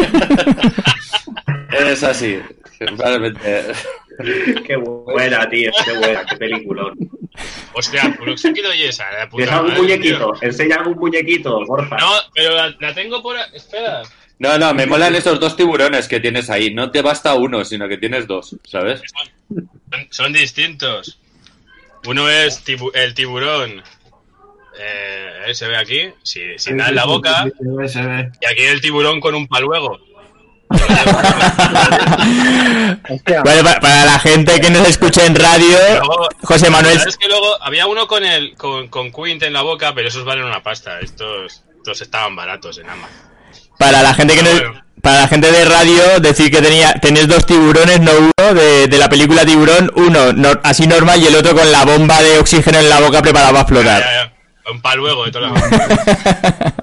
Es 1.72 2.02
así. 2.02 2.40
Realmente. 2.80 3.64
Qué 4.66 4.76
buena, 4.76 5.48
tío. 5.48 5.70
Qué 5.84 5.92
buena, 5.98 6.24
qué 6.26 6.36
peliculón. 6.36 6.98
Hostia, 7.72 8.16
Urusoji 8.20 8.60
Doji 8.60 8.84
esa, 8.84 9.10
la 9.12 9.28
puta 9.28 9.36
¿Tienes 9.44 9.52
algún 9.54 9.68
madre, 9.70 9.82
muñequito? 9.82 10.32
tío. 10.32 10.42
Enseña 10.48 10.76
algún 10.76 10.98
muñequito, 10.98 11.60
porfa. 11.66 11.96
No, 11.96 12.10
pero 12.34 12.54
la, 12.54 12.74
la 12.80 12.94
tengo 12.94 13.22
por... 13.22 13.36
Espera. 13.54 14.02
No, 14.38 14.58
no, 14.58 14.72
me 14.74 14.86
molan 14.86 15.14
esos 15.14 15.38
dos 15.38 15.56
tiburones 15.56 16.08
que 16.08 16.20
tienes 16.20 16.48
ahí. 16.50 16.72
No 16.74 16.90
te 16.90 17.02
basta 17.02 17.34
uno, 17.34 17.64
sino 17.64 17.88
que 17.88 17.98
tienes 17.98 18.26
dos, 18.26 18.56
¿sabes? 18.64 19.02
Son, 19.48 19.70
son 20.10 20.32
distintos. 20.32 21.18
Uno 22.06 22.28
es 22.28 22.64
tibu- 22.64 22.90
el 22.94 23.14
tiburón. 23.14 23.82
Eh, 24.78 25.52
se 25.54 25.68
ve 25.68 25.76
aquí, 25.76 26.08
sí, 26.22 26.40
sin 26.56 26.78
nada 26.78 26.88
en 26.90 26.96
la 26.96 27.04
boca. 27.04 27.44
Se 27.44 27.88
se. 27.88 28.00
Y 28.40 28.46
aquí 28.46 28.62
el 28.62 28.80
tiburón 28.80 29.20
con 29.20 29.34
un 29.34 29.46
paluego. 29.46 29.98
Bueno, 33.44 33.70
para 33.80 34.04
la 34.04 34.18
gente 34.18 34.60
que 34.60 34.70
nos 34.70 34.86
escuche 34.88 35.24
en 35.26 35.34
radio, 35.34 35.76
Luego- 35.90 36.28
José 36.42 36.70
Manuel... 36.70 36.98
¿Sabes 36.98 37.16
que 37.16 37.28
luego 37.28 37.62
había 37.62 37.86
uno 37.86 38.06
con 38.06 38.24
el 38.24 38.54
con, 38.56 38.88
con 38.88 39.10
Quint 39.12 39.42
en 39.42 39.52
la 39.52 39.62
boca, 39.62 39.92
pero 39.94 40.08
esos 40.08 40.24
valen 40.24 40.44
una 40.44 40.62
pasta. 40.62 41.00
Estos, 41.00 41.62
estos 41.76 42.00
estaban 42.00 42.36
baratos 42.36 42.78
en 42.78 42.88
Amazon. 42.88 43.16
Para 43.78 44.02
la 44.02 44.14
gente 44.14 44.34
que 44.36 44.42
no- 44.42 44.50
Bueno. 44.50 44.84
para 45.02 45.22
la 45.22 45.28
gente 45.28 45.50
de 45.50 45.64
radio, 45.64 46.20
decir 46.20 46.50
que 46.50 46.60
tenía 46.60 46.92
tenéis 46.94 47.26
dos 47.28 47.46
tiburones, 47.46 48.00
no 48.00 48.12
uno, 48.12 48.54
de, 48.54 48.86
de 48.86 48.98
la 48.98 49.08
película 49.08 49.44
Tiburón, 49.46 49.90
uno 49.96 50.32
no- 50.32 50.60
así 50.62 50.86
normal 50.86 51.20
y 51.22 51.26
el 51.26 51.34
otro 51.36 51.54
con 51.54 51.70
la 51.72 51.84
bomba 51.84 52.20
de 52.22 52.38
oxígeno 52.38 52.78
en 52.78 52.88
la 52.90 53.00
boca 53.00 53.22
preparado 53.22 53.52
para 53.52 53.62
explotar. 53.62 54.02
Ya, 54.02 54.24
ya, 54.24 54.70
Un 54.70 54.82
paluego 54.82 55.24
de 55.24 55.32
toda 55.32 55.48
la 55.48 55.54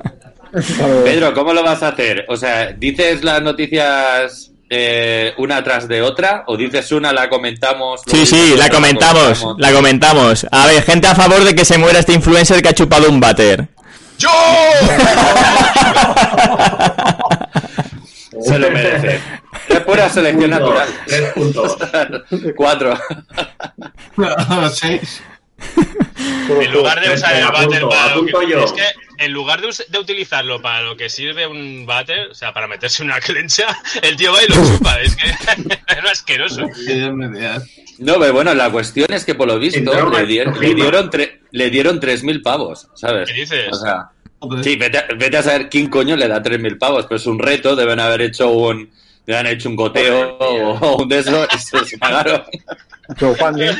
Pedro, 1.04 1.34
¿cómo 1.34 1.54
lo 1.54 1.64
vas 1.64 1.84
a 1.84 1.90
hacer? 1.90 2.26
O 2.30 2.38
sea, 2.38 2.74
¿dices 2.74 3.24
las 3.24 3.42
noticias 3.42 4.52
eh, 4.70 5.34
una 5.38 5.64
tras 5.64 5.88
de 5.88 6.02
otra? 6.02 6.44
¿O 6.48 6.58
dices 6.58 6.92
una, 6.92 7.14
la 7.14 7.30
comentamos? 7.30 8.02
Sí, 8.06 8.26
sí, 8.26 8.56
la 8.58 8.70
comentamos, 8.70 9.46
la 9.58 9.72
comentamos. 9.72 10.46
A 10.52 10.68
ver, 10.68 10.84
gente 10.84 11.08
a 11.08 11.16
favor 11.16 11.44
de 11.44 11.56
que 11.56 11.66
se 11.66 11.78
muera 11.78 12.00
este 12.00 12.14
influencer 12.14 12.62
que 12.62 12.70
ha 12.70 12.74
chupado 12.74 13.10
un 13.10 13.20
váter. 13.20 13.68
¡Yo! 14.18 14.30
Se 18.42 18.60
lo 18.60 18.70
merece. 18.70 19.20
Es 19.68 19.80
pura 19.82 20.10
selección 20.10 20.52
natural. 20.52 20.88
Tres 21.06 21.34
puntos. 21.34 21.78
Cuatro. 22.56 22.98
Seis. 24.74 25.22
En 26.50 26.72
lugar 26.72 27.02
de 27.02 27.16
usar 27.16 27.36
el 27.36 27.48
váter 27.48 27.82
para 27.88 28.06
lo 28.06 28.12
apunto 28.12 28.40
que, 28.40 28.50
yo. 28.50 28.64
es 28.64 28.72
que 28.72 28.84
en 29.18 29.32
lugar 29.32 29.62
de, 29.62 29.68
utilizarlo 30.00 30.62
para 30.62 30.82
lo 30.82 30.96
que 30.98 31.10
sirve 31.10 31.48
un 31.48 31.86
váter, 31.86 32.30
o 32.30 32.34
sea, 32.34 32.54
para 32.54 32.68
meterse 32.68 33.04
una 33.04 33.20
clencha, 33.22 33.66
el 34.02 34.16
tío 34.16 34.32
va 34.34 34.44
y 34.44 34.48
lo 34.48 34.56
chupa. 34.56 35.02
Es 35.02 35.16
que 35.16 35.26
es 35.88 36.12
asqueroso. 36.12 36.62
No, 38.00 38.20
pero 38.20 38.34
bueno, 38.34 38.54
la 38.54 38.70
cuestión 38.72 39.12
es 39.12 39.26
que 39.26 39.36
por 39.36 39.48
lo 39.48 39.58
visto 39.58 39.80
le, 40.12 40.26
dieron, 40.26 40.54
encima. 40.54 40.68
le 40.68 40.76
dieron 40.76 41.10
tre- 41.10 41.40
le 41.52 41.70
dieron 41.70 42.00
3.000 42.00 42.44
pavos, 42.44 42.88
¿sabes? 42.96 43.28
¿Qué 43.30 43.34
dices? 43.42 43.70
O 43.72 43.76
sea, 43.76 44.10
sí, 44.62 44.76
vete, 44.76 45.00
a- 45.00 45.08
vete 45.18 45.38
a 45.38 45.44
saber 45.44 45.68
quién 45.70 45.90
coño 45.90 46.16
le 46.16 46.28
da 46.28 46.42
3.000 46.44 46.78
pavos, 46.78 47.06
pero 47.06 47.16
es 47.18 47.26
un 47.26 47.40
reto, 47.40 47.76
deben 47.76 48.00
haber 48.00 48.22
hecho 48.22 48.52
un... 48.52 48.90
Le 49.26 49.36
han 49.36 49.46
hecho 49.48 49.68
un 49.68 49.76
goteo 49.76 50.38
o 50.40 51.02
un 51.02 51.10
de 51.10 51.20
eso 51.20 51.46
y 51.54 51.58
se 51.58 51.98
pagaron. 52.00 52.44
crowdfunding. 53.18 53.76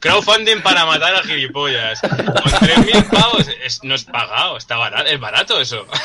Crowdfunding 0.00 0.62
para 0.62 0.84
matar 0.86 1.14
a 1.14 1.22
gilipollas. 1.22 2.00
Con 2.00 2.10
3.000 2.10 3.08
pavos 3.10 3.46
es, 3.64 3.82
no 3.82 3.94
es 3.94 4.04
pagado, 4.04 4.56
está 4.56 4.76
barato, 4.76 5.08
es 5.08 5.20
barato 5.20 5.60
eso. 5.60 5.86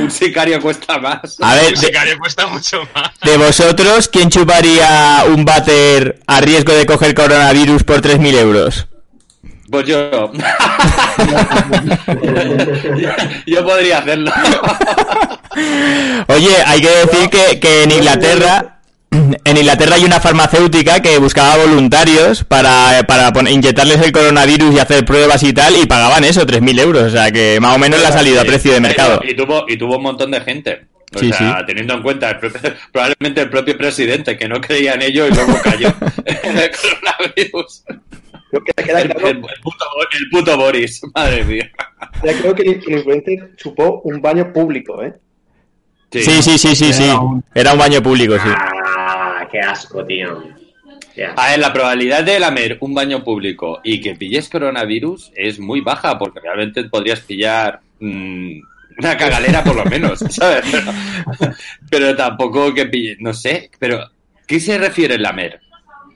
Un 0.00 0.10
sicario 0.10 0.60
cuesta 0.60 0.98
más. 0.98 1.36
A 1.40 1.54
ver, 1.56 1.68
Un 1.68 1.74
de, 1.74 1.76
sicario 1.86 2.18
cuesta 2.18 2.46
mucho 2.46 2.86
más. 2.94 3.10
de 3.22 3.36
vosotros, 3.36 4.08
¿quién 4.08 4.30
chuparía 4.30 5.24
un 5.26 5.44
váter 5.44 6.20
a 6.26 6.40
riesgo 6.40 6.72
de 6.74 6.86
coger 6.86 7.14
coronavirus 7.14 7.82
por 7.84 8.00
3.000 8.00 8.34
euros? 8.38 8.86
Pues 9.70 9.86
yo. 9.86 10.32
yo 13.46 13.64
podría 13.66 13.98
hacerlo. 13.98 14.32
Oye, 16.28 16.56
hay 16.66 16.80
que 16.80 16.88
decir 16.90 17.28
que, 17.30 17.60
que 17.60 17.82
en 17.82 17.90
Inglaterra, 17.90 18.77
en 19.10 19.56
Inglaterra 19.56 19.96
hay 19.96 20.04
una 20.04 20.20
farmacéutica 20.20 21.00
que 21.00 21.18
buscaba 21.18 21.56
voluntarios 21.64 22.44
para, 22.44 23.02
para 23.06 23.32
inyectarles 23.50 24.00
el 24.02 24.12
coronavirus 24.12 24.74
y 24.74 24.78
hacer 24.78 25.04
pruebas 25.04 25.42
y 25.42 25.52
tal, 25.52 25.76
y 25.76 25.86
pagaban 25.86 26.24
eso, 26.24 26.46
3.000 26.46 26.80
euros. 26.80 27.02
O 27.04 27.10
sea 27.10 27.30
que 27.30 27.58
más 27.60 27.74
o 27.74 27.78
menos 27.78 28.00
le 28.00 28.06
ha 28.06 28.12
salido 28.12 28.40
a 28.40 28.44
precio 28.44 28.72
de 28.72 28.80
mercado. 28.80 29.20
Y 29.24 29.34
tuvo, 29.34 29.64
y 29.68 29.76
tuvo 29.76 29.96
un 29.96 30.02
montón 30.02 30.30
de 30.30 30.40
gente. 30.40 30.86
O 31.14 31.18
Sí, 31.18 31.32
sea, 31.32 31.60
sí. 31.60 31.64
teniendo 31.66 31.94
en 31.94 32.02
cuenta 32.02 32.30
el 32.30 32.38
propio- 32.38 32.74
probablemente 32.92 33.40
el 33.40 33.48
propio 33.48 33.78
presidente 33.78 34.36
que 34.36 34.46
no 34.46 34.60
creía 34.60 34.92
en 34.92 35.00
ello 35.02 35.26
y 35.26 35.30
luego 35.30 35.58
cayó 35.62 35.88
en 36.26 36.58
el 36.58 36.70
coronavirus. 36.70 37.84
Creo 38.50 38.64
que 38.64 38.82
queda 38.84 39.00
El, 39.00 39.08
claro, 39.14 39.28
el 39.28 39.40
puto, 39.40 39.84
el 40.12 40.30
puto 40.30 40.56
Boris, 40.58 41.00
madre 41.14 41.44
mía. 41.44 41.70
ya 42.22 42.32
creo 42.38 42.54
que 42.54 42.62
el, 42.62 42.80
que 42.80 42.92
el 42.92 42.98
influencer 42.98 43.56
chupó 43.56 44.02
un 44.04 44.20
baño 44.20 44.52
público, 44.52 45.02
¿eh? 45.02 45.14
Sí, 46.10 46.22
sí, 46.42 46.56
sí, 46.58 46.74
sí, 46.74 46.92
sí. 46.92 47.10
Era 47.54 47.72
un 47.74 47.78
baño 47.78 48.02
público, 48.02 48.34
sí. 48.36 48.48
Qué 49.50 49.60
asco, 49.60 50.04
tío. 50.04 50.42
Qué 51.14 51.26
asco. 51.26 51.40
A 51.40 51.50
ver, 51.50 51.58
la 51.58 51.72
probabilidad 51.72 52.24
de 52.24 52.38
lamer 52.40 52.78
un 52.80 52.94
baño 52.94 53.22
público 53.24 53.80
y 53.84 54.00
que 54.00 54.14
pilles 54.14 54.48
coronavirus 54.48 55.32
es 55.34 55.58
muy 55.58 55.80
baja, 55.80 56.18
porque 56.18 56.40
realmente 56.40 56.84
podrías 56.84 57.20
pillar 57.20 57.80
mm, 58.00 58.60
una 58.98 59.16
cagalera 59.16 59.62
por 59.64 59.76
lo 59.76 59.84
menos, 59.84 60.18
¿sabes? 60.30 60.64
Pero, 60.70 61.52
pero 61.90 62.16
tampoco 62.16 62.72
que 62.74 62.86
pilles, 62.86 63.18
no 63.20 63.32
sé, 63.34 63.70
pero 63.78 64.08
¿qué 64.46 64.58
se 64.60 64.78
refiere 64.78 65.14
el 65.16 65.22
lamer? 65.22 65.60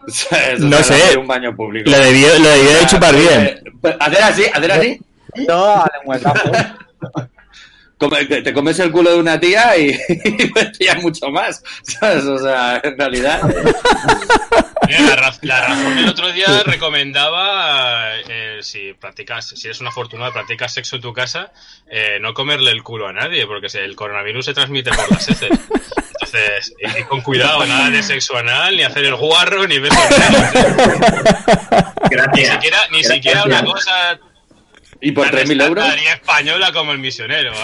¿Sabes? 0.08 0.60
O 0.62 0.64
No 0.64 0.76
sea, 0.82 0.96
sé. 0.96 0.98
lamer 1.04 1.18
un 1.18 1.26
baño 1.28 1.56
público. 1.56 1.90
Lo 1.90 1.98
debió, 1.98 2.28
lo 2.38 2.48
debió 2.48 2.78
de 2.78 2.86
chupar 2.86 3.14
bien. 3.14 3.40
Eh, 3.42 3.62
pues, 3.80 3.96
Hacer 4.00 4.22
así, 4.22 4.44
hacer 4.52 4.72
así. 4.72 5.00
No, 5.48 5.64
a 5.64 5.90
lengüetazo. 5.98 6.50
Te 8.10 8.52
comes 8.52 8.78
el 8.78 8.90
culo 8.92 9.10
de 9.12 9.18
una 9.18 9.38
tía 9.40 9.76
y, 9.76 9.90
y 10.08 10.50
pillar 10.78 11.00
mucho 11.00 11.28
más, 11.30 11.62
¿sabes? 11.82 12.24
O 12.24 12.38
sea, 12.38 12.80
en 12.82 12.98
realidad... 12.98 13.40
Mira, 14.88 15.00
la, 15.02 15.16
raz- 15.16 15.38
la 15.42 15.60
razón 15.68 15.96
el 15.98 16.08
otro 16.08 16.32
día 16.32 16.46
recomendaba 16.66 18.18
eh, 18.28 18.58
si 18.62 18.92
practicas, 18.94 19.48
si 19.48 19.68
eres 19.68 19.80
un 19.80 19.86
afortunado, 19.86 20.32
practicas 20.32 20.74
sexo 20.74 20.96
en 20.96 21.02
tu 21.02 21.12
casa, 21.12 21.52
eh, 21.88 22.18
no 22.20 22.34
comerle 22.34 22.72
el 22.72 22.82
culo 22.82 23.06
a 23.08 23.12
nadie, 23.12 23.46
porque 23.46 23.68
el 23.78 23.94
coronavirus 23.96 24.44
se 24.46 24.54
transmite 24.54 24.90
por 24.90 25.10
las 25.10 25.28
heces. 25.28 25.50
Entonces, 25.50 26.74
y, 26.80 27.00
y 27.00 27.04
con 27.04 27.20
cuidado, 27.22 27.64
nada 27.64 27.90
de 27.90 28.02
sexo 28.02 28.36
anal, 28.36 28.76
ni 28.76 28.82
hacer 28.82 29.04
el 29.04 29.14
guarro, 29.16 29.66
ni 29.66 29.78
besos. 29.78 29.98
Ni 32.10 32.16
Gracias. 32.16 32.52
siquiera, 32.54 32.78
ni 32.90 32.98
Gracias, 33.02 33.14
siquiera 33.14 33.44
una 33.44 33.64
cosa 33.64 34.18
¿Y 35.04 35.10
por 35.10 35.28
tan 35.28 35.40
3.000 35.40 35.66
euros? 35.66 35.84
y 36.00 36.06
española 36.06 36.72
como 36.72 36.92
el 36.92 36.98
misionero. 36.98 37.52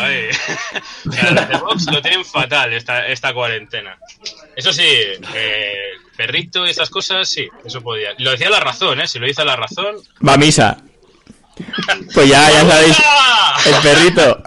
O 1.09 1.13
sea, 1.13 1.31
los 1.31 1.49
de 1.49 1.57
Vox 1.57 1.87
lo 1.91 2.03
tienen 2.03 2.25
fatal 2.25 2.73
esta, 2.73 3.07
esta 3.07 3.33
cuarentena. 3.33 3.97
Eso 4.57 4.73
sí, 4.73 4.83
eh, 4.83 5.79
perrito 6.17 6.67
y 6.67 6.71
esas 6.71 6.91
cosas, 6.91 7.29
sí, 7.29 7.49
eso 7.65 7.81
podía. 7.81 8.11
Lo 8.19 8.33
decía 8.33 8.51
la 8.51 8.61
razón, 8.61 9.01
¿eh? 9.01 9.07
Si 9.07 9.19
lo 9.21 9.27
dice 9.27 9.45
la 9.45 9.57
razón. 9.57 9.97
Va 10.27 10.35
a 10.35 10.37
misa. 10.37 10.79
Pues 12.13 12.29
ya, 12.29 12.51
ya 12.51 12.65
sabéis, 12.69 12.97
el 13.67 13.75
perrito. 13.83 14.43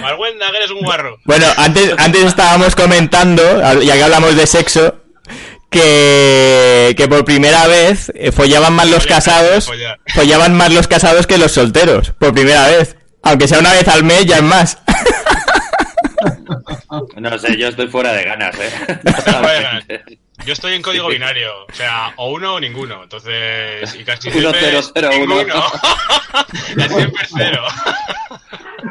Marwenda, 0.00 0.50
que 0.50 0.56
eres 0.56 0.70
un 0.70 0.80
guarro. 0.80 1.18
Bueno, 1.24 1.46
antes, 1.56 1.94
antes 1.98 2.24
estábamos 2.24 2.74
comentando, 2.74 3.42
ya 3.82 3.94
que 3.94 4.02
hablamos 4.02 4.36
de 4.36 4.46
sexo, 4.46 5.02
que, 5.70 6.94
que 6.96 7.08
por 7.08 7.24
primera 7.24 7.66
vez 7.66 8.12
eh, 8.14 8.32
follaban 8.32 8.74
más 8.74 8.88
los 8.88 9.06
casados, 9.06 9.70
follaban 10.14 10.56
más 10.56 10.72
los 10.72 10.88
casados 10.88 11.26
que 11.26 11.38
los 11.38 11.52
solteros, 11.52 12.12
por 12.18 12.32
primera 12.32 12.66
vez. 12.68 12.96
Aunque 13.22 13.48
sea 13.48 13.58
una 13.58 13.72
vez 13.72 13.86
al 13.88 14.04
mes, 14.04 14.26
ya 14.26 14.36
es 14.36 14.42
más. 14.42 14.78
No 17.16 17.38
sé, 17.38 17.56
yo 17.56 17.68
estoy 17.68 17.88
fuera 17.88 18.12
de 18.12 18.24
ganas, 18.24 18.56
¿eh? 18.58 18.70
Fuera. 19.24 19.82
Yo 20.46 20.52
estoy 20.52 20.74
en 20.74 20.82
código 20.82 21.08
binario, 21.08 21.50
o 21.68 21.72
sea, 21.72 22.12
o 22.16 22.30
uno 22.30 22.54
o 22.54 22.60
ninguno. 22.60 23.02
Entonces, 23.02 23.92
y 23.96 24.04
casi 24.04 24.28
Uno, 24.28 24.52
siempre 24.52 24.60
cero, 24.60 24.80
cero, 24.94 25.10
uno. 25.20 25.42
Ya 26.76 26.88
siempre 26.88 27.22
es 27.24 27.30
cero. 27.36 27.62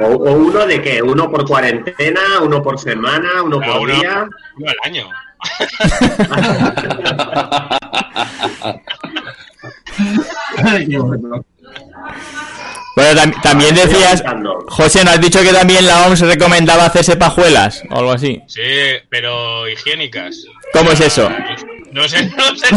O, 0.02 0.06
o 0.08 0.32
uno 0.34 0.66
de 0.66 0.82
qué? 0.82 1.02
¿Uno 1.02 1.32
por 1.32 1.48
cuarentena? 1.48 2.22
¿Uno 2.42 2.62
por 2.62 2.78
semana? 2.78 3.42
¿Uno 3.42 3.62
por 3.62 3.80
uno, 3.80 3.96
día? 3.96 4.28
uno 4.58 4.70
al 4.70 4.78
año. 4.84 5.10
Bueno. 12.96 13.22
Tam- 13.22 13.42
también 13.42 13.76
decías, 13.76 14.24
José, 14.70 15.04
¿no 15.04 15.12
has 15.12 15.22
dicho 15.22 15.42
que 15.44 15.54
también 15.54 15.86
la 15.86 16.08
OMS 16.08 16.22
recomendaba 16.22 16.86
hacerse 16.86 17.16
pajuelas 17.16 17.84
o 17.92 18.00
algo 18.00 18.12
así? 18.12 18.42
Sí, 18.48 18.62
pero 19.10 19.68
higiénicas. 19.70 20.46
¿Cómo 20.74 20.92
es 20.92 21.00
eso? 21.02 21.30
No 21.92 22.08
sé, 22.08 22.26
no 22.36 22.56
sé. 22.56 22.68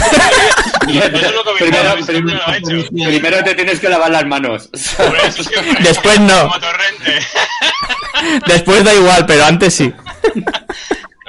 Primero, 2.93 3.43
te 3.45 3.55
tienes 3.55 3.81
que 3.81 3.89
lavar 3.89 4.11
las 4.11 4.27
manos. 4.27 4.69
Después 5.83 6.21
no. 6.21 6.51
Después 8.47 8.85
da 8.85 8.95
igual, 8.95 9.25
pero 9.27 9.45
antes 9.47 9.75
sí. 9.75 9.93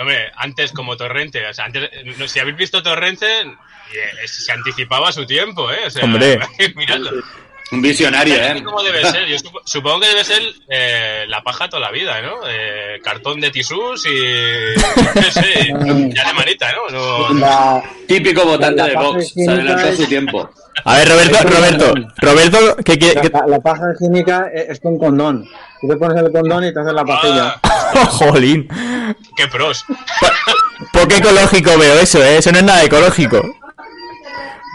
Hombre, 0.02 0.32
antes 0.36 0.72
como 0.72 0.98
Torrente, 0.98 1.46
o 1.48 1.54
sea, 1.54 1.66
antes, 1.66 1.90
no, 2.18 2.28
si 2.28 2.40
habéis 2.40 2.58
visto 2.58 2.82
Torrente, 2.82 3.42
eh, 3.42 4.28
se 4.28 4.52
anticipaba 4.52 5.10
a 5.10 5.12
su 5.12 5.26
tiempo, 5.26 5.72
¿eh? 5.72 5.86
O 5.86 5.90
sea, 5.90 6.06
Hombre. 6.06 6.40
miradlo. 6.76 7.12
Un 7.72 7.82
visionario, 7.82 8.36
¿eh? 8.36 8.62
¿Cómo 8.66 8.84
debe 8.84 9.06
ser? 9.06 9.26
Yo 9.28 9.38
supo- 9.38 9.62
supongo 9.64 10.02
que 10.02 10.08
debe 10.10 10.24
ser 10.26 10.42
eh, 10.68 11.24
la 11.28 11.42
paja 11.42 11.70
toda 11.70 11.80
la 11.82 11.92
vida, 11.92 12.22
¿no? 12.22 12.34
Eh, 12.48 13.00
cartón 13.04 13.40
de 13.40 13.50
tisús 13.50 14.06
y... 14.06 14.76
No 15.16 15.32
sé, 15.32 15.68
ya 16.14 16.28
de 16.28 16.34
manita, 16.34 16.70
¿no? 16.74 17.30
No- 17.30 17.40
La, 17.40 17.82
Típico 18.08 18.44
votante 18.44 18.76
La 18.82 18.88
de 18.90 18.96
Vox. 18.96 19.28
Se 19.34 19.42
higiénica 19.42 19.54
adelantó 19.54 19.88
es- 19.88 19.98
su 19.98 20.06
tiempo. 20.06 20.50
A 20.86 20.98
ver, 20.98 21.10
Roberto, 21.10 21.38
Roberto, 21.44 21.94
Roberto, 22.18 22.76
¿qué 22.84 22.98
quiere? 22.98 23.30
la, 23.30 23.46
la 23.48 23.60
paja 23.60 23.84
higiénica 23.96 24.48
es 24.54 24.70
es 24.70 24.80
con 24.80 24.98
condón. 24.98 25.46
Tú 25.82 25.88
te 25.88 25.96
pones 25.98 26.18
el 26.24 26.32
condón 26.32 26.64
y 26.66 26.74
te 26.74 26.80
haces 26.80 26.94
la 26.94 27.04
pajilla. 27.06 27.60
Ah, 27.64 28.06
Jolín. 28.10 28.68
¡Qué 29.36 29.48
pros! 29.48 29.86
Poco 30.94 31.16
ecológico 31.16 31.78
veo 31.78 32.00
eso, 32.00 32.24
¿eh? 32.24 32.38
Eso 32.38 32.52
no 32.52 32.60
es 32.60 32.64
nada 32.64 32.84
ecológico. 32.84 33.42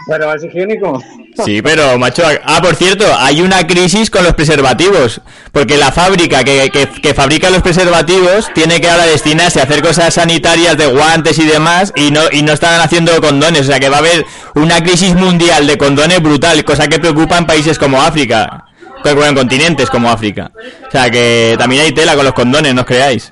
Pero 0.07 0.33
es 0.33 0.43
higiénico. 0.43 1.03
Sí, 1.43 1.61
pero, 1.61 1.97
macho. 1.97 2.23
Ah, 2.45 2.61
por 2.61 2.75
cierto, 2.75 3.05
hay 3.19 3.41
una 3.41 3.67
crisis 3.67 4.09
con 4.09 4.23
los 4.23 4.33
preservativos. 4.33 5.21
Porque 5.51 5.77
la 5.77 5.91
fábrica 5.91 6.43
que, 6.43 6.69
que, 6.71 6.87
que 6.87 7.13
fabrica 7.13 7.49
los 7.49 7.61
preservativos 7.61 8.49
tiene 8.53 8.79
que 8.79 8.89
ahora 8.89 9.05
destinarse 9.05 9.59
a 9.59 9.63
hacer 9.63 9.81
cosas 9.81 10.13
sanitarias 10.13 10.77
de 10.77 10.87
guantes 10.87 11.37
y 11.39 11.45
demás. 11.45 11.93
Y 11.95 12.11
no, 12.11 12.21
y 12.31 12.41
no 12.41 12.53
están 12.53 12.79
haciendo 12.79 13.19
condones. 13.21 13.61
O 13.61 13.65
sea 13.65 13.79
que 13.79 13.89
va 13.89 13.97
a 13.97 13.99
haber 13.99 14.25
una 14.55 14.81
crisis 14.81 15.13
mundial 15.13 15.67
de 15.67 15.77
condones 15.77 16.21
brutal. 16.21 16.63
Cosa 16.63 16.87
que 16.87 16.99
preocupa 16.99 17.37
en 17.37 17.45
países 17.45 17.77
como 17.77 18.01
África. 18.01 18.63
Bueno, 19.03 19.25
en 19.25 19.35
continentes 19.35 19.89
como 19.89 20.09
África. 20.09 20.51
O 20.87 20.91
sea 20.91 21.09
que 21.09 21.55
también 21.57 21.83
hay 21.83 21.91
tela 21.91 22.15
con 22.15 22.25
los 22.25 22.33
condones, 22.33 22.73
no 22.73 22.81
os 22.81 22.87
creáis. 22.87 23.31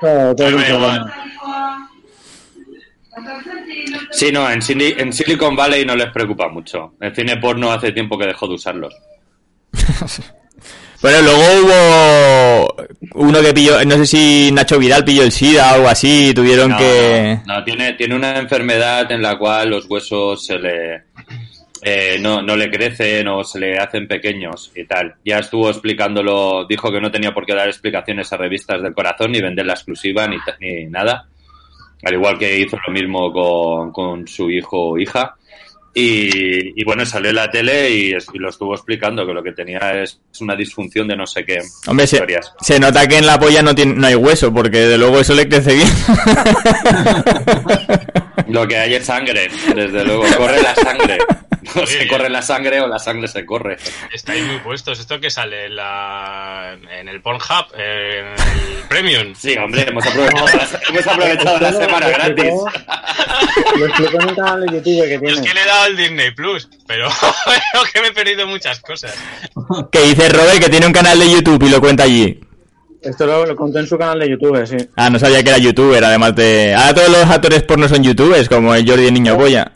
Todo 0.00 0.34
Sí, 4.10 4.30
no, 4.32 4.50
en, 4.50 4.60
Sili- 4.60 4.94
en 4.98 5.12
Silicon 5.12 5.56
Valley 5.56 5.84
no 5.84 5.96
les 5.96 6.10
preocupa 6.10 6.48
mucho. 6.48 6.94
El 7.00 7.14
cine 7.14 7.36
porno 7.38 7.72
hace 7.72 7.92
tiempo 7.92 8.16
que 8.18 8.26
dejó 8.26 8.46
de 8.48 8.54
usarlos. 8.54 8.94
Pero 11.02 11.20
luego 11.20 11.42
hubo 11.60 12.76
uno 13.26 13.42
que 13.42 13.52
pilló, 13.52 13.84
no 13.84 13.96
sé 13.96 14.06
si 14.06 14.50
Nacho 14.52 14.78
Vidal 14.78 15.04
pilló 15.04 15.22
el 15.22 15.32
SIDA 15.32 15.72
o 15.72 15.74
algo 15.74 15.88
así, 15.88 16.32
tuvieron 16.34 16.70
No, 16.70 16.78
que... 16.78 17.38
no, 17.46 17.56
no, 17.58 17.64
tiene, 17.64 17.92
tiene 17.92 18.14
una 18.14 18.38
enfermedad 18.38 19.10
en 19.12 19.20
la 19.20 19.36
cual 19.36 19.68
los 19.68 19.84
huesos 19.84 20.46
se 20.46 20.58
le, 20.58 21.02
eh, 21.82 22.16
no, 22.20 22.40
no 22.40 22.56
le 22.56 22.70
crecen 22.70 23.28
o 23.28 23.44
se 23.44 23.58
le 23.60 23.78
hacen 23.78 24.08
pequeños 24.08 24.72
y 24.74 24.86
tal. 24.86 25.16
Ya 25.26 25.40
estuvo 25.40 25.68
explicándolo, 25.68 26.64
dijo 26.66 26.90
que 26.90 27.02
no 27.02 27.10
tenía 27.10 27.34
por 27.34 27.44
qué 27.44 27.54
dar 27.54 27.68
explicaciones 27.68 28.32
a 28.32 28.38
revistas 28.38 28.80
del 28.80 28.94
corazón 28.94 29.32
ni 29.32 29.42
vender 29.42 29.66
la 29.66 29.74
exclusiva 29.74 30.26
ni, 30.26 30.38
ni 30.60 30.86
nada. 30.86 31.26
Al 32.04 32.14
igual 32.14 32.38
que 32.38 32.58
hizo 32.58 32.76
lo 32.86 32.92
mismo 32.92 33.32
con, 33.32 33.92
con 33.92 34.26
su 34.28 34.50
hijo 34.50 34.90
o 34.90 34.98
hija. 34.98 35.34
Y, 35.96 36.80
y 36.80 36.84
bueno, 36.84 37.06
salió 37.06 37.30
en 37.30 37.36
la 37.36 37.48
tele 37.50 37.88
y, 37.90 38.12
es- 38.14 38.26
y 38.34 38.38
lo 38.38 38.48
estuvo 38.48 38.74
explicando, 38.74 39.24
que 39.24 39.32
lo 39.32 39.44
que 39.44 39.52
tenía 39.52 40.02
es 40.02 40.20
una 40.40 40.56
disfunción 40.56 41.06
de 41.06 41.14
no 41.16 41.24
sé 41.24 41.44
qué 41.44 41.60
Hombre, 41.86 42.08
se, 42.08 42.20
se 42.60 42.80
nota 42.80 43.06
que 43.06 43.18
en 43.18 43.26
la 43.26 43.38
polla 43.38 43.62
no, 43.62 43.76
tiene, 43.76 43.94
no 43.94 44.08
hay 44.08 44.16
hueso, 44.16 44.52
porque 44.52 44.78
de 44.80 44.98
luego 44.98 45.20
eso 45.20 45.34
le 45.34 45.48
crece 45.48 45.74
bien. 45.76 45.88
Lo 48.48 48.66
que 48.68 48.76
hay 48.76 48.94
es 48.94 49.06
sangre, 49.06 49.48
desde 49.74 50.04
luego, 50.04 50.24
corre 50.36 50.62
la 50.62 50.74
sangre. 50.74 51.18
O 51.76 51.80
Oye, 51.80 51.86
se 51.86 52.08
corre 52.08 52.28
la 52.30 52.42
sangre 52.42 52.80
o 52.80 52.86
la 52.86 52.98
sangre 52.98 53.26
se 53.28 53.44
corre. 53.46 53.76
Estáis 54.12 54.44
muy 54.44 54.58
puestos. 54.58 54.98
¿Esto 55.00 55.18
que 55.20 55.30
sale 55.30 55.66
en, 55.66 55.76
la, 55.76 56.76
en 56.98 57.08
el 57.08 57.20
Pornhub? 57.20 57.66
En 57.74 58.26
el 58.26 58.34
Premium. 58.88 59.34
Sí, 59.34 59.56
hombre, 59.56 59.86
hemos 59.88 60.06
aprovechado, 60.06 60.46
la, 60.46 60.68
hemos 60.88 61.06
aprovechado 61.06 61.58
la 61.60 61.72
semana 61.72 62.08
gratis. 62.08 62.52
Lo 63.78 63.86
explicó 63.86 64.20
en 64.20 64.28
un 64.28 64.34
canal 64.34 64.66
de 64.66 64.72
YouTube 64.76 65.02
que 65.04 65.10
Yo 65.10 65.14
es 65.28 65.32
tiene. 65.32 65.46
que 65.48 65.54
le 65.54 65.62
he 65.62 65.66
dado 65.66 65.86
el 65.86 65.96
Disney 65.96 66.30
Plus, 66.32 66.68
pero 66.86 67.08
creo 67.72 67.84
que 67.92 68.00
me 68.00 68.06
he 68.08 68.12
perdido 68.12 68.46
muchas 68.46 68.80
cosas. 68.80 69.14
que 69.90 70.00
dice 70.02 70.28
Robert 70.28 70.58
que 70.60 70.68
tiene 70.68 70.86
un 70.86 70.92
canal 70.92 71.18
de 71.18 71.30
YouTube 71.30 71.62
y 71.66 71.70
lo 71.70 71.80
cuenta 71.80 72.04
allí. 72.04 72.40
Esto 73.02 73.26
lo, 73.26 73.44
lo 73.44 73.54
contó 73.54 73.78
en 73.80 73.86
su 73.86 73.98
canal 73.98 74.18
de 74.18 74.30
YouTube, 74.30 74.66
sí. 74.66 74.76
Ah, 74.96 75.10
no 75.10 75.18
sabía 75.18 75.42
que 75.42 75.50
era 75.50 75.58
youtuber, 75.58 76.02
además 76.02 76.34
de... 76.36 76.74
Ahora 76.74 76.94
todos 76.94 77.10
los 77.10 77.24
actores 77.30 77.62
porno 77.62 77.86
son 77.86 78.02
youtubers, 78.02 78.48
como 78.48 78.74
el 78.74 78.88
Jordi 78.88 79.06
el 79.08 79.12
Niño 79.14 79.36
Polla. 79.36 79.72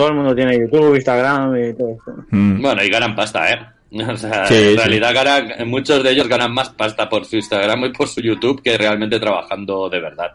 Todo 0.00 0.08
el 0.08 0.14
mundo 0.14 0.34
tiene 0.34 0.58
YouTube, 0.58 0.94
Instagram 0.94 1.54
y 1.62 1.74
todo 1.74 1.90
esto. 1.90 2.24
Mm. 2.30 2.62
Bueno, 2.62 2.82
y 2.82 2.88
ganan 2.88 3.14
pasta, 3.14 3.52
¿eh? 3.52 3.58
O 4.08 4.16
sea, 4.16 4.46
Sí, 4.46 4.54
en 4.54 4.70
sí. 4.70 4.76
realidad 4.76 5.12
ganan, 5.12 5.68
muchos 5.68 6.02
de 6.02 6.12
ellos 6.12 6.26
ganan 6.26 6.54
más 6.54 6.70
pasta 6.70 7.06
por 7.06 7.26
su 7.26 7.36
Instagram 7.36 7.84
y 7.84 7.92
por 7.92 8.08
su 8.08 8.22
YouTube 8.22 8.62
que 8.62 8.78
realmente 8.78 9.20
trabajando 9.20 9.90
de 9.90 10.00
verdad. 10.00 10.32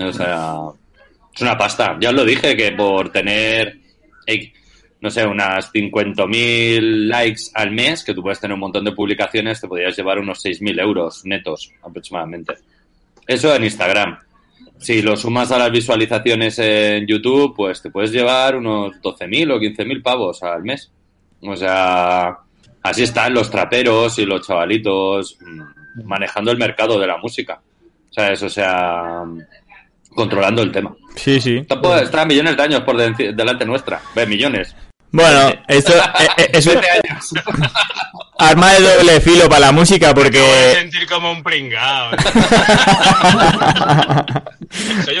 O 0.00 0.12
sea, 0.14 0.54
es 1.34 1.42
una 1.42 1.58
pasta. 1.58 1.98
Ya 2.00 2.08
os 2.08 2.14
lo 2.14 2.24
dije 2.24 2.56
que 2.56 2.72
por 2.72 3.12
tener, 3.12 3.76
eh, 4.26 4.50
no 5.02 5.10
sé, 5.10 5.26
unas 5.26 5.70
50.000 5.74 6.80
likes 7.08 7.42
al 7.52 7.70
mes, 7.72 8.02
que 8.04 8.14
tú 8.14 8.22
puedes 8.22 8.40
tener 8.40 8.54
un 8.54 8.60
montón 8.60 8.84
de 8.86 8.92
publicaciones, 8.92 9.60
te 9.60 9.68
podrías 9.68 9.94
llevar 9.94 10.18
unos 10.18 10.42
6.000 10.42 10.80
euros 10.80 11.22
netos 11.26 11.70
aproximadamente. 11.82 12.54
Eso 13.26 13.54
en 13.54 13.64
Instagram. 13.64 14.16
Si 14.82 15.00
lo 15.00 15.16
sumas 15.16 15.50
a 15.52 15.58
las 15.58 15.70
visualizaciones 15.70 16.58
en 16.58 17.06
YouTube, 17.06 17.54
pues 17.56 17.80
te 17.80 17.90
puedes 17.90 18.10
llevar 18.12 18.56
unos 18.56 18.92
12.000 19.00 19.52
o 19.52 19.58
15.000 19.60 20.02
pavos 20.02 20.42
al 20.42 20.62
mes. 20.64 20.90
O 21.40 21.56
sea, 21.56 22.36
así 22.82 23.04
están 23.04 23.32
los 23.32 23.48
traperos 23.50 24.18
y 24.18 24.26
los 24.26 24.46
chavalitos 24.46 25.38
mm, 25.40 26.04
manejando 26.04 26.50
el 26.50 26.58
mercado 26.58 26.98
de 26.98 27.06
la 27.06 27.16
música. 27.18 27.60
O 28.10 28.12
sea, 28.12 28.32
eso, 28.32 28.46
o 28.46 28.50
sea, 28.50 29.22
controlando 30.14 30.62
el 30.62 30.72
tema. 30.72 30.94
Sí, 31.16 31.40
sí. 31.40 31.62
Tampoco 31.62 31.96
está 31.96 32.24
millones 32.24 32.56
de 32.56 32.62
años 32.62 32.80
por 32.82 32.96
de- 32.96 33.32
delante 33.32 33.64
nuestra. 33.64 34.00
Ve, 34.14 34.26
millones. 34.26 34.74
Bueno, 35.12 35.52
esto 35.68 35.92
eh, 35.94 36.28
eh, 36.38 36.50
es 36.54 36.66
un 36.66 36.72
20 36.74 36.88
años. 36.90 37.30
arma 38.38 38.72
de 38.72 38.80
doble 38.80 39.20
filo 39.20 39.48
para 39.48 39.60
la 39.60 39.72
música 39.72 40.08
Me 40.08 40.12
voy 40.14 40.22
a 40.22 40.24
porque... 40.24 40.74
sentir 40.78 41.06
como 41.06 41.30
un 41.30 41.42
pringao. 41.42 42.12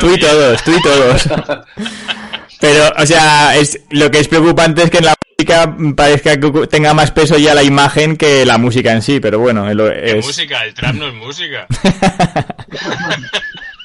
Tú 0.00 0.14
y 0.14 0.18
todos, 0.18 0.62
tú 0.64 0.72
y 0.74 0.80
todos. 0.82 1.28
Pero, 2.58 2.90
o 2.96 3.04
sea, 3.06 3.54
es, 3.56 3.78
lo 3.90 4.10
que 4.10 4.20
es 4.20 4.28
preocupante 4.28 4.82
es 4.84 4.90
que 4.90 4.98
en 4.98 5.04
la 5.06 5.14
música 5.36 5.76
parezca 5.94 6.40
que 6.40 6.50
tenga 6.68 6.94
más 6.94 7.10
peso 7.10 7.36
ya 7.36 7.54
la 7.54 7.62
imagen 7.62 8.16
que 8.16 8.46
la 8.46 8.56
música 8.56 8.92
en 8.92 9.02
sí, 9.02 9.20
pero 9.20 9.40
bueno, 9.40 9.68
es... 9.68 9.76
¿Qué 9.76 10.18
es- 10.18 10.24
música? 10.26 10.64
El 10.64 10.72
trap 10.72 10.94
no 10.94 11.08
es 11.08 11.14
música. 11.14 11.66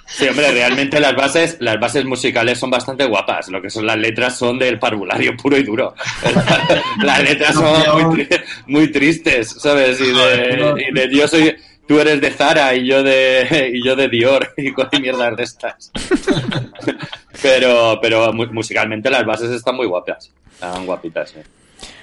Sí, 0.10 0.28
hombre, 0.28 0.52
realmente 0.52 1.00
las 1.02 1.16
bases, 1.16 1.58
las 1.60 1.80
bases 1.80 2.06
musicales 2.06 2.58
son 2.58 2.70
bastante 2.70 3.04
guapas. 3.06 3.50
Lo 3.50 3.62
que 3.62 3.70
son 3.70 3.86
las 3.86 3.98
letras 3.98 4.38
son 4.38 4.58
del 4.58 4.80
parvulario 4.80 5.36
puro 5.36 5.58
y 5.58 5.64
duro. 5.64 5.94
las 7.04 7.22
letras 7.24 7.54
son 7.54 7.66
muy, 8.08 8.16
tri- 8.26 8.44
muy 8.68 8.92
tristes, 8.92 9.56
¿sabes? 9.60 10.00
Y 10.00 10.12
de, 10.12 10.86
y 10.90 10.94
de 10.94 11.10
yo 11.16 11.28
soy, 11.28 11.56
tú 11.88 12.00
eres 12.00 12.22
de 12.22 12.32
Zara 12.32 12.74
y 12.74 12.88
yo 12.88 13.04
de, 13.04 13.72
y 13.74 13.84
yo 13.86 13.96
de 13.98 14.08
Dior 14.08 14.54
y 14.58 14.72
con 14.72 14.88
mierdas 15.02 15.36
de 15.36 15.44
estas. 15.44 15.92
pero, 17.42 18.00
pero 18.02 18.32
mu- 18.34 18.48
musicalmente 18.52 19.10
las 19.10 19.26
bases 19.26 19.52
están 19.52 19.76
muy 19.76 19.86
guapas. 19.88 20.32
Están 20.54 20.86
guapitas, 20.86 21.30
sí. 21.32 21.40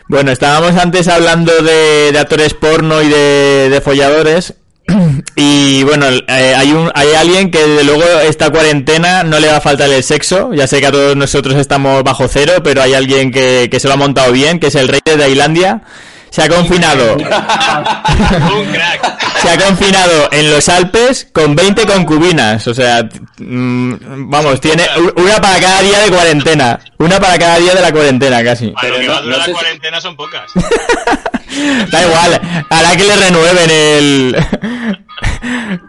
Bueno, 0.09 0.31
estábamos 0.31 0.77
antes 0.77 1.09
hablando 1.09 1.53
de, 1.63 2.13
de 2.13 2.19
actores 2.19 2.53
porno 2.55 3.01
y 3.03 3.09
de, 3.09 3.69
de 3.71 3.81
folladores. 3.81 4.55
Y 5.37 5.83
bueno, 5.85 6.07
eh, 6.09 6.55
hay, 6.57 6.73
un, 6.73 6.91
hay 6.95 7.13
alguien 7.15 7.51
que 7.51 7.59
desde 7.67 7.85
luego 7.85 8.05
esta 8.21 8.51
cuarentena 8.51 9.23
no 9.25 9.39
le 9.41 9.49
va 9.49 9.57
a 9.57 9.61
faltar 9.61 9.91
el 9.91 10.03
sexo. 10.05 10.53
Ya 10.55 10.67
sé 10.67 10.81
que 10.81 10.87
a 10.87 10.93
todos 10.93 11.17
nosotros 11.17 11.57
estamos 11.57 12.03
bajo 12.05 12.29
cero, 12.29 12.55
pero 12.63 12.83
hay 12.83 12.95
alguien 12.95 13.31
que, 13.31 13.69
que 13.71 13.81
se 13.81 13.89
lo 13.89 13.95
ha 13.95 13.97
montado 13.97 14.33
bien, 14.33 14.61
que 14.61 14.69
es 14.69 14.75
el 14.75 14.89
rey 14.89 15.01
de 15.05 15.17
Tailandia. 15.17 15.83
se 16.31 16.43
ha 16.43 16.49
confinado. 16.49 17.15
Un 17.17 18.67
crack. 18.73 19.23
Se 19.41 19.51
ha 19.51 19.59
confinado 19.59 20.29
en 20.33 20.51
los 20.51 20.69
Alpes 20.69 21.27
con 21.33 21.55
20 21.55 21.87
concubinas. 21.87 22.67
O 22.67 22.75
sea, 22.75 23.07
mm, 23.39 24.31
vamos, 24.31 24.61
tiene 24.61 24.85
una 25.17 25.41
para 25.41 25.61
cada 25.61 25.81
día 25.83 25.99
de 26.01 26.09
cuarentena. 26.11 26.81
Una 26.99 27.21
para 27.21 27.39
cada 27.39 27.59
día 27.59 27.75
de 27.75 27.81
la 27.83 27.93
cuarentena, 27.93 28.43
casi. 28.45 28.69
Para 28.69 28.89
lo 28.89 28.95
Pero 28.97 29.01
que 29.01 29.07
no- 29.07 29.13
va 29.13 29.19
a 29.19 29.23
durar 29.23 29.33
no 29.33 29.39
la 29.39 29.45
si- 29.47 29.53
cuarentena 29.53 30.01
son 30.01 30.17
pocas. 30.17 30.51
Da 31.91 32.03
igual, 32.03 32.41
hará 32.71 32.97
que 32.97 33.05
le 33.05 33.17
renueven 33.17 33.71
el. 33.71 34.37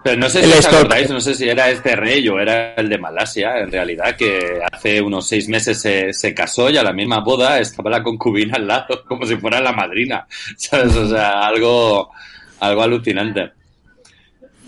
Pero 0.04 0.18
no 0.18 0.30
sé 0.30 0.40
El 0.40 0.46
si 0.46 0.52
os 0.52 0.60
stock. 0.60 0.76
acordáis, 0.76 1.10
no 1.10 1.20
sé 1.20 1.34
si 1.34 1.48
era 1.50 1.70
este 1.70 1.96
rey 1.96 2.28
o 2.28 2.40
era 2.40 2.74
el 2.76 2.90
de 2.90 2.98
Malasia, 2.98 3.60
en 3.60 3.72
realidad, 3.72 4.16
que 4.16 4.60
hace 4.72 5.02
unos 5.02 5.28
seis 5.28 5.48
meses 5.48 5.80
se, 5.82 6.14
se 6.14 6.34
casó 6.34 6.70
y 6.70 6.78
a 6.78 6.84
la 6.84 6.94
misma 6.94 7.20
boda 7.20 7.60
estaba 7.60 7.90
la 7.90 8.04
concubina 8.04 8.56
al 8.58 8.68
lado, 8.68 9.04
como 9.08 9.26
si 9.26 9.36
fuera 9.38 9.60
la 9.62 9.72
madrina. 9.72 10.26
¿Sabes? 10.58 10.96
O 10.96 11.08
sea, 11.10 11.46
algo, 11.48 12.12
algo 12.60 12.82
alucinante. 12.84 13.52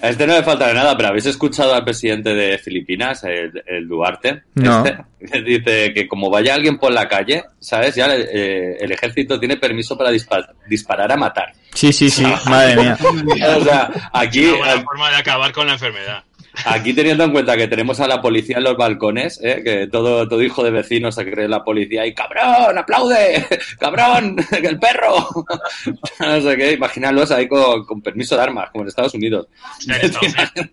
A 0.01 0.10
este 0.10 0.27
no 0.27 0.33
le 0.33 0.43
falta 0.43 0.67
de 0.67 0.73
nada, 0.75 0.95
pero 0.95 1.10
¿habéis 1.10 1.25
escuchado 1.25 1.73
al 1.73 1.83
presidente 1.83 2.33
de 2.33 2.57
Filipinas, 2.60 3.23
el, 3.23 3.63
el 3.65 3.88
Duarte? 3.88 4.43
No. 4.55 4.86
Este, 5.19 5.41
dice 5.41 5.93
que 5.93 6.07
como 6.07 6.29
vaya 6.29 6.53
alguien 6.53 6.77
por 6.77 6.91
la 6.91 7.07
calle, 7.07 7.43
¿sabes? 7.60 7.95
Ya 7.95 8.07
eh, 8.15 8.77
el 8.79 8.91
ejército 8.91 9.39
tiene 9.39 9.57
permiso 9.57 9.97
para 9.97 10.12
dispa- 10.12 10.47
disparar 10.67 11.12
a 11.12 11.17
matar. 11.17 11.51
Sí, 11.73 11.91
sí, 11.91 12.10
sí, 12.12 12.23
madre 12.45 12.75
mía. 12.75 12.97
O 13.57 13.63
sea, 13.63 13.89
aquí, 14.13 14.45
Una 14.45 14.57
buena 14.57 14.81
forma 14.83 15.10
de 15.10 15.15
acabar 15.15 15.51
con 15.51 15.65
la 15.67 15.73
enfermedad. 15.73 16.23
Aquí 16.65 16.93
teniendo 16.93 17.24
en 17.24 17.32
cuenta 17.32 17.56
que 17.56 17.67
tenemos 17.67 18.00
a 18.00 18.08
la 18.08 18.22
policía 18.22 18.58
en 18.58 18.63
los 18.63 18.78
balcones, 18.78 19.39
¿eh? 19.43 19.62
que 19.63 19.88
todo, 19.88 20.28
todo 20.28 20.41
hijo 20.41 20.63
de 20.63 20.72
vecino 20.72 21.12
se 21.12 21.30
cree 21.30 21.48
la 21.48 21.63
policía 21.63 22.06
y 22.06 22.13
¡cabrón, 22.13 22.78
aplaude! 22.78 23.46
¡Cabrón, 23.80 24.36
el 24.52 24.80
perro! 24.80 25.30
no 26.20 26.41
sé 26.41 26.58
qué, 26.58 26.74
imaginalos 26.74 27.32
ahí 27.32 27.48
con, 27.48 27.86
con 27.86 28.02
permiso 28.02 28.36
de 28.36 28.43
armas, 28.43 28.70
como 28.72 28.84
en 28.84 28.89
Estados 28.89 29.13
Unidos. 29.13 29.48
Hostia, 29.78 29.96
en 29.98 30.06
Estados 30.06 30.28
Unidos 30.28 30.70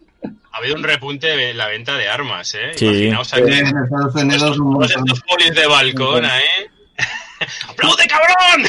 ha 0.54 0.58
habido 0.58 0.76
un 0.76 0.84
repunte 0.84 1.50
en 1.50 1.58
la 1.58 1.66
venta 1.66 1.96
de 1.96 2.08
armas, 2.08 2.54
¿eh? 2.54 2.72
Sí. 2.76 2.86
Imaginaos 2.86 3.32
En 3.32 3.44
aquí 3.44 3.72
Estados 3.84 4.14
Unidos 4.14 4.58
un 4.58 4.84
estos 4.84 5.20
polis 5.22 5.54
de 5.54 5.66
balcón, 5.66 6.24
¿eh? 6.24 6.70
¡Aplaude, 7.68 8.04
cabrón! 8.06 8.68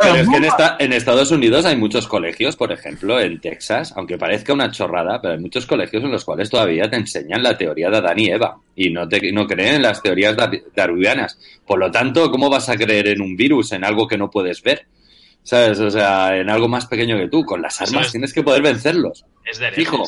Pero 0.00 0.14
es 0.16 0.28
que 0.28 0.36
en, 0.36 0.44
esta- 0.44 0.76
en 0.78 0.92
Estados 0.92 1.30
Unidos 1.30 1.64
hay 1.64 1.76
muchos 1.76 2.06
colegios, 2.08 2.56
por 2.56 2.72
ejemplo, 2.72 3.20
en 3.20 3.40
Texas, 3.40 3.92
aunque 3.96 4.18
parezca 4.18 4.52
una 4.52 4.70
chorrada, 4.70 5.20
pero 5.20 5.34
hay 5.34 5.40
muchos 5.40 5.66
colegios 5.66 6.02
en 6.02 6.10
los 6.10 6.24
cuales 6.24 6.50
todavía 6.50 6.88
te 6.90 6.96
enseñan 6.96 7.42
la 7.42 7.56
teoría 7.56 7.90
de 7.90 7.96
Adán 7.98 8.18
y 8.18 8.30
Eva 8.30 8.56
y 8.74 8.90
no, 8.90 9.08
te, 9.08 9.30
no 9.32 9.46
creen 9.46 9.76
en 9.76 9.82
las 9.82 10.02
teorías 10.02 10.36
dar- 10.36 10.50
darwinianas. 10.74 11.38
Por 11.66 11.78
lo 11.78 11.90
tanto, 11.90 12.30
¿cómo 12.30 12.48
vas 12.50 12.68
a 12.68 12.76
creer 12.76 13.08
en 13.08 13.20
un 13.22 13.36
virus, 13.36 13.72
en 13.72 13.84
algo 13.84 14.08
que 14.08 14.18
no 14.18 14.30
puedes 14.30 14.62
ver? 14.62 14.86
¿Sabes? 15.42 15.78
O 15.78 15.90
sea, 15.90 16.36
en 16.38 16.48
algo 16.48 16.68
más 16.68 16.86
pequeño 16.86 17.18
que 17.18 17.28
tú. 17.28 17.44
Con 17.44 17.60
las 17.60 17.80
armas 17.82 18.06
es- 18.06 18.12
tienes 18.12 18.32
que 18.32 18.42
poder 18.42 18.62
vencerlos. 18.62 19.24
Es 19.44 19.58
de 19.58 19.70
Fijo. 19.72 20.04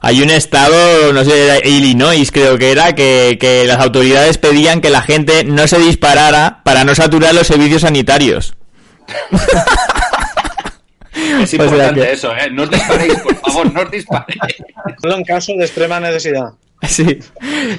Hay 0.00 0.22
un 0.22 0.30
estado, 0.30 1.12
no 1.12 1.24
sé, 1.24 1.44
era 1.46 1.66
Illinois 1.66 2.30
creo 2.30 2.56
que 2.56 2.70
era, 2.70 2.94
que, 2.94 3.36
que 3.40 3.64
las 3.64 3.78
autoridades 3.80 4.38
pedían 4.38 4.80
que 4.80 4.90
la 4.90 5.02
gente 5.02 5.42
no 5.44 5.66
se 5.66 5.78
disparara 5.78 6.60
para 6.64 6.84
no 6.84 6.94
saturar 6.94 7.34
los 7.34 7.46
servicios 7.46 7.82
sanitarios. 7.82 8.54
Es 11.42 11.50
sea 11.50 11.64
importante 11.64 12.00
que- 12.00 12.12
eso, 12.12 12.32
¿eh? 12.36 12.48
No 12.50 12.62
os 12.64 12.70
disparéis, 12.70 13.14
por 13.20 13.34
favor, 13.36 13.72
no 13.72 13.80
os 13.82 13.90
disparéis. 13.90 14.38
Solo 15.02 15.16
en 15.16 15.24
caso 15.24 15.52
de 15.58 15.64
extrema 15.64 15.98
necesidad. 16.00 16.50
Sí. 16.88 17.18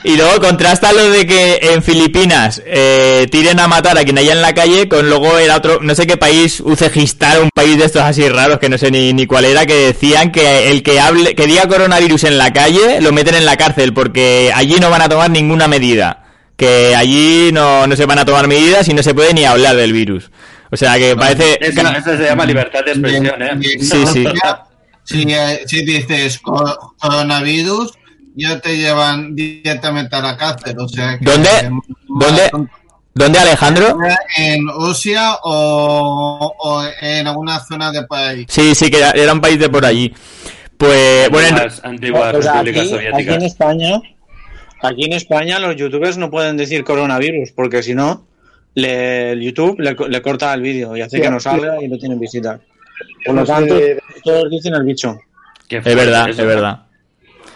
Y 0.04 0.18
luego 0.18 0.42
contrasta 0.42 0.92
lo 0.92 1.10
de 1.10 1.26
que 1.26 1.60
en 1.62 1.82
Filipinas 1.82 2.62
eh, 2.66 3.28
tiren 3.32 3.60
a 3.60 3.68
matar 3.68 3.98
a 3.98 4.04
quien 4.04 4.18
haya 4.18 4.34
en 4.34 4.42
la 4.42 4.54
calle 4.54 4.90
con 4.90 5.08
luego 5.10 5.38
era 5.38 5.56
otro, 5.56 5.80
no 5.82 5.96
sé 5.96 6.06
qué 6.06 6.18
país, 6.18 6.60
Uzbekistán, 6.60 7.44
un 7.44 7.50
país 7.54 7.78
de 7.78 7.86
estos 7.86 8.02
así 8.02 8.28
raros 8.28 8.60
que 8.60 8.68
no 8.68 8.78
sé 8.78 8.92
ni, 8.92 9.14
ni 9.14 9.26
cuál 9.26 9.46
era, 9.46 9.66
que 9.66 9.74
decían 9.74 10.32
que 10.34 10.70
el 10.70 10.84
que 10.84 11.00
hable, 11.00 11.34
que 11.34 11.48
diga 11.48 11.68
coronavirus 11.68 12.26
en 12.26 12.38
la 12.38 12.52
calle 12.52 13.00
lo 13.00 13.14
meten 13.14 13.36
en 13.36 13.46
la 13.46 13.56
cárcel 13.56 13.94
porque 13.94 14.52
allí 14.54 14.76
no 14.82 14.90
van 14.90 15.02
a 15.04 15.10
tomar 15.10 15.30
ninguna 15.32 15.68
medida. 15.70 16.26
Que 16.58 16.94
allí 16.94 17.52
no, 17.54 17.88
no 17.88 17.96
se 17.96 18.06
van 18.06 18.20
a 18.20 18.26
tomar 18.26 18.50
medidas 18.50 18.86
y 18.90 18.94
no 18.94 19.02
se 19.02 19.14
puede 19.14 19.34
ni 19.34 19.46
hablar 19.46 19.78
del 19.78 19.94
virus. 19.94 20.30
O 20.72 20.76
sea 20.76 20.98
que 20.98 21.16
parece... 21.16 21.58
Eso, 21.62 21.82
eso 21.82 22.18
se 22.18 22.24
llama 22.26 22.46
libertad 22.46 22.82
de 22.84 22.92
expresión, 22.92 23.42
¿eh? 23.42 23.58
Sí, 23.80 24.04
sí. 24.12 24.26
Si, 25.06 25.22
eh, 25.24 25.62
si 25.66 25.84
dices 25.86 26.38
co- 26.40 26.96
coronavirus, 27.00 27.94
ya 28.40 28.60
te 28.60 28.78
llevan 28.78 29.36
directamente 29.36 30.16
a 30.16 30.22
la 30.22 30.38
cárcel. 30.38 30.76
O 30.80 30.88
sea 30.88 31.18
que, 31.20 31.26
¿Dónde? 31.26 31.50
¿Dónde? 32.08 32.70
¿Dónde 33.14 33.40
Alejandro? 33.40 33.98
En 34.38 34.68
Rusia 34.68 35.36
o, 35.44 36.56
o 36.58 36.84
en 37.02 37.28
alguna 37.28 37.60
zona 37.60 37.92
de 37.92 38.04
país. 38.04 38.46
Sí, 38.50 38.74
sí, 38.76 38.90
que 38.90 39.00
era, 39.00 39.34
un 39.34 39.42
país 39.42 39.60
de 39.60 39.70
por 39.70 39.86
allí. 39.86 40.14
Pues 40.78 41.30
bueno, 41.30 41.58
Antiguas, 41.84 42.34
antiguas 42.48 42.90
sea, 42.90 43.00
aquí, 43.14 43.30
en. 43.30 43.42
España, 43.42 44.02
aquí 44.82 45.04
en 45.06 45.14
España 45.14 45.60
los 45.60 45.76
youtubers 45.76 46.18
no 46.18 46.30
pueden 46.32 46.56
decir 46.56 46.86
coronavirus, 46.86 47.52
porque 47.52 47.84
si 47.84 47.94
no, 47.94 48.26
le- 48.76 49.32
el 49.34 49.42
YouTube 49.42 49.78
le, 49.80 49.96
co- 49.98 50.08
le 50.08 50.22
corta 50.22 50.54
el 50.54 50.62
vídeo 50.62 50.96
y 50.96 51.02
hace 51.02 51.18
Sí, 51.18 51.22
que 51.22 51.30
no 51.30 51.40
sí. 51.42 51.44
salga 51.46 51.84
y 51.84 51.90
no 51.90 51.98
tienen 51.98 52.18
visitas. 52.20 52.62
Por 53.26 53.36
lo 53.36 53.44
tanto, 53.44 53.76
todos 54.24 54.50
dicen 54.50 54.76
el 54.76 54.84
bicho. 54.84 55.20
Es 55.68 55.84
verdad, 55.84 56.30
es 56.30 56.38
verdad. 56.38 56.84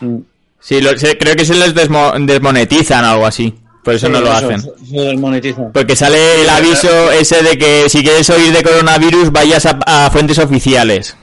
Mm. 0.01 0.17
Sí, 0.63 0.81
lo- 0.81 0.97
se- 0.97 1.17
creo 1.17 1.35
que 1.35 1.45
se 1.45 1.55
les 1.55 1.75
desmo- 1.75 2.13
desmonetizan 2.25 3.03
o 3.05 3.09
algo 3.09 3.25
así. 3.25 3.53
Por 3.83 3.95
eso 3.95 4.07
Sí, 4.07 4.13
no 4.13 4.21
lo 4.21 4.27
eso, 4.27 4.35
hacen. 4.47 4.61
se- 4.61 4.85
se 4.85 4.97
desmonetiza. 5.01 5.71
Porque 5.73 5.95
sale 5.97 6.41
el 6.41 6.49
aviso 6.49 7.11
ese 7.11 7.43
de 7.43 7.57
que 7.57 7.89
si 7.89 8.01
quieres 8.01 8.29
oír 8.29 8.53
de 8.53 8.63
coronavirus 8.63 9.29
vayas 9.33 9.65
a, 9.65 9.77
a 9.85 10.09
fuentes 10.09 10.39
oficiales. 10.39 11.17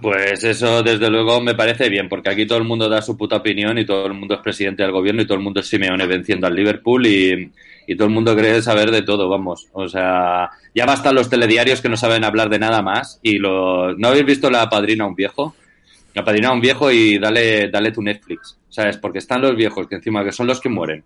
Pues 0.00 0.42
eso, 0.42 0.82
desde 0.82 1.10
luego, 1.10 1.42
me 1.42 1.54
parece 1.54 1.90
bien, 1.90 2.08
porque 2.08 2.30
aquí 2.30 2.46
todo 2.46 2.56
el 2.56 2.64
mundo 2.64 2.88
da 2.88 3.02
su 3.02 3.14
puta 3.18 3.36
opinión 3.36 3.76
y 3.76 3.84
todo 3.84 4.06
el 4.06 4.14
mundo 4.14 4.36
es 4.36 4.40
presidente 4.40 4.82
del 4.82 4.92
gobierno 4.92 5.20
y 5.20 5.26
todo 5.26 5.36
el 5.36 5.44
mundo 5.44 5.60
es 5.60 5.66
Simeone 5.68 6.06
venciendo 6.06 6.46
al 6.46 6.54
Liverpool 6.54 7.06
y, 7.06 7.52
y 7.86 7.94
todo 7.94 8.08
el 8.08 8.14
mundo 8.14 8.34
cree 8.34 8.62
saber 8.62 8.90
de 8.90 9.02
todo, 9.02 9.28
vamos. 9.28 9.66
O 9.74 9.86
sea, 9.86 10.48
ya 10.74 10.86
bastan 10.86 11.14
los 11.14 11.28
telediarios 11.28 11.82
que 11.82 11.90
no 11.90 11.98
saben 11.98 12.24
hablar 12.24 12.48
de 12.48 12.58
nada 12.58 12.80
más 12.80 13.18
y 13.22 13.36
lo... 13.36 13.94
¿No 13.98 14.08
habéis 14.08 14.24
visto 14.24 14.50
La 14.50 14.70
Padrina 14.70 15.04
a 15.04 15.08
un 15.08 15.14
viejo? 15.14 15.54
La 16.14 16.24
Padrina 16.24 16.48
a 16.48 16.52
un 16.52 16.60
viejo 16.60 16.90
y 16.90 17.18
dale, 17.18 17.68
dale 17.70 17.90
tu 17.90 18.02
Netflix, 18.02 18.58
¿sabes? 18.68 18.98
Porque 18.98 19.18
están 19.18 19.40
los 19.40 19.56
viejos, 19.56 19.86
que 19.86 19.96
encima 19.96 20.24
que 20.24 20.32
son 20.32 20.46
los 20.46 20.60
que 20.60 20.68
mueren. 20.68 21.04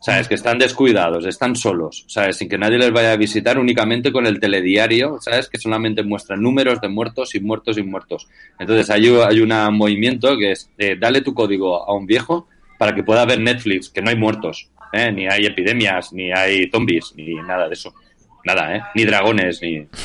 ¿Sabes? 0.00 0.28
Que 0.28 0.34
están 0.34 0.58
descuidados, 0.58 1.24
están 1.24 1.56
solos, 1.56 2.04
¿sabes? 2.08 2.36
Sin 2.36 2.46
que 2.46 2.58
nadie 2.58 2.76
les 2.76 2.92
vaya 2.92 3.12
a 3.12 3.16
visitar 3.16 3.58
únicamente 3.58 4.12
con 4.12 4.26
el 4.26 4.38
telediario, 4.38 5.16
¿sabes? 5.18 5.48
Que 5.48 5.56
solamente 5.56 6.02
muestra 6.02 6.36
números 6.36 6.78
de 6.82 6.88
muertos 6.88 7.34
y 7.34 7.40
muertos 7.40 7.78
y 7.78 7.82
muertos. 7.82 8.28
Entonces 8.58 8.90
hay, 8.90 9.06
hay 9.06 9.40
un 9.40 9.74
movimiento 9.74 10.36
que 10.36 10.52
es, 10.52 10.70
eh, 10.76 10.96
dale 11.00 11.22
tu 11.22 11.32
código 11.32 11.88
a 11.88 11.96
un 11.96 12.04
viejo 12.04 12.48
para 12.78 12.94
que 12.94 13.02
pueda 13.02 13.24
ver 13.24 13.40
Netflix, 13.40 13.88
que 13.88 14.02
no 14.02 14.10
hay 14.10 14.16
muertos, 14.16 14.68
¿eh? 14.92 15.10
Ni 15.10 15.26
hay 15.26 15.46
epidemias, 15.46 16.12
ni 16.12 16.30
hay 16.30 16.68
zombies, 16.70 17.14
ni 17.16 17.36
nada 17.36 17.66
de 17.66 17.72
eso. 17.72 17.94
Nada, 18.44 18.76
¿eh? 18.76 18.82
Ni 18.94 19.04
dragones, 19.04 19.60
ni... 19.62 19.86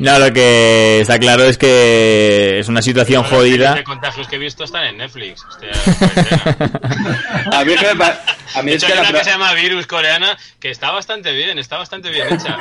No, 0.00 0.16
lo 0.20 0.32
que 0.32 1.00
está 1.00 1.18
claro 1.18 1.42
es 1.42 1.58
que 1.58 2.60
es 2.60 2.68
una 2.68 2.80
situación 2.82 3.22
las 3.22 3.30
series 3.32 3.50
jodida. 3.52 3.74
de 3.74 3.82
contagios 3.82 4.28
que 4.28 4.36
he 4.36 4.38
visto 4.38 4.62
están 4.62 4.84
en 4.84 4.98
Netflix. 4.98 5.44
Hostia, 5.44 5.70
A 7.52 7.64
mí, 7.64 7.72
es 7.72 7.80
que 7.80 7.94
me 7.96 8.04
a 8.04 8.62
mí 8.62 8.70
de 8.70 8.76
es 8.76 8.84
que 8.84 8.92
hay 8.92 8.98
la 9.02 9.08
una 9.10 9.18
que 9.18 9.24
se 9.24 9.30
llama 9.30 9.54
Virus 9.54 9.88
coreana 9.88 10.38
que 10.60 10.70
está 10.70 10.92
bastante 10.92 11.32
bien, 11.32 11.58
está 11.58 11.78
bastante 11.78 12.10
bien 12.10 12.32
hecha. 12.32 12.56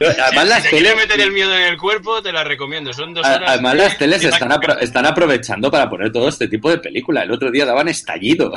Además 0.24 0.46
las 0.48 0.62
si 0.62 0.70
te 0.70 0.70
quieres 0.70 0.92
teles... 0.92 1.08
meter 1.08 1.20
el 1.20 1.32
miedo 1.32 1.52
en 1.56 1.62
el 1.64 1.78
cuerpo, 1.78 2.22
te 2.22 2.30
la 2.32 2.44
recomiendo. 2.44 2.92
Son 2.92 3.12
dos 3.12 3.26
horas. 3.26 3.42
Además, 3.50 3.74
las 3.74 3.98
teles 3.98 4.22
están, 4.22 4.50
apro- 4.50 4.78
están 4.80 5.06
aprovechando 5.06 5.68
para 5.68 5.90
poner 5.90 6.12
todo 6.12 6.28
este 6.28 6.46
tipo 6.46 6.70
de 6.70 6.78
película. 6.78 7.22
El 7.24 7.32
otro 7.32 7.50
día 7.50 7.66
daban 7.66 7.88
estallido. 7.88 8.52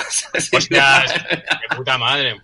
Hostia, 0.54 1.06
de 1.32 1.76
puta 1.76 1.98
madre. 1.98 2.40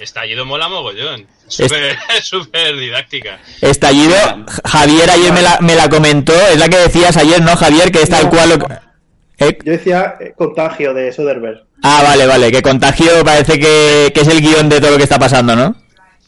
Estallido 0.00 0.44
mola 0.44 0.68
mogollón. 0.68 1.26
Súper 1.48 1.96
súper 2.22 2.76
didáctica. 2.76 3.38
Estallido, 3.60 4.14
Javier 4.64 5.10
ayer 5.10 5.32
me 5.32 5.42
la, 5.42 5.58
me 5.60 5.74
la 5.74 5.88
comentó, 5.88 6.32
es 6.34 6.58
la 6.58 6.68
que 6.68 6.76
decías 6.78 7.16
ayer, 7.16 7.40
¿no, 7.42 7.56
Javier? 7.56 7.90
Que 7.92 8.02
es 8.02 8.08
tal 8.10 8.24
No. 8.24 8.30
cual 8.30 8.48
lo 8.50 8.58
que- 8.58 8.74
¿Eh? 9.38 9.58
Yo 9.64 9.72
decía 9.72 10.14
eh, 10.20 10.32
contagio 10.36 10.94
de 10.94 11.12
Soderbergh. 11.12 11.62
Ah, 11.82 12.00
vale, 12.02 12.26
vale, 12.26 12.50
que 12.50 12.62
contagio 12.62 13.22
parece 13.24 13.58
que, 13.60 14.10
que 14.14 14.20
es 14.22 14.28
el 14.28 14.40
guion 14.40 14.68
de 14.70 14.80
todo 14.80 14.92
lo 14.92 14.96
que 14.96 15.02
está 15.02 15.18
pasando, 15.18 15.54
¿no? 15.54 15.76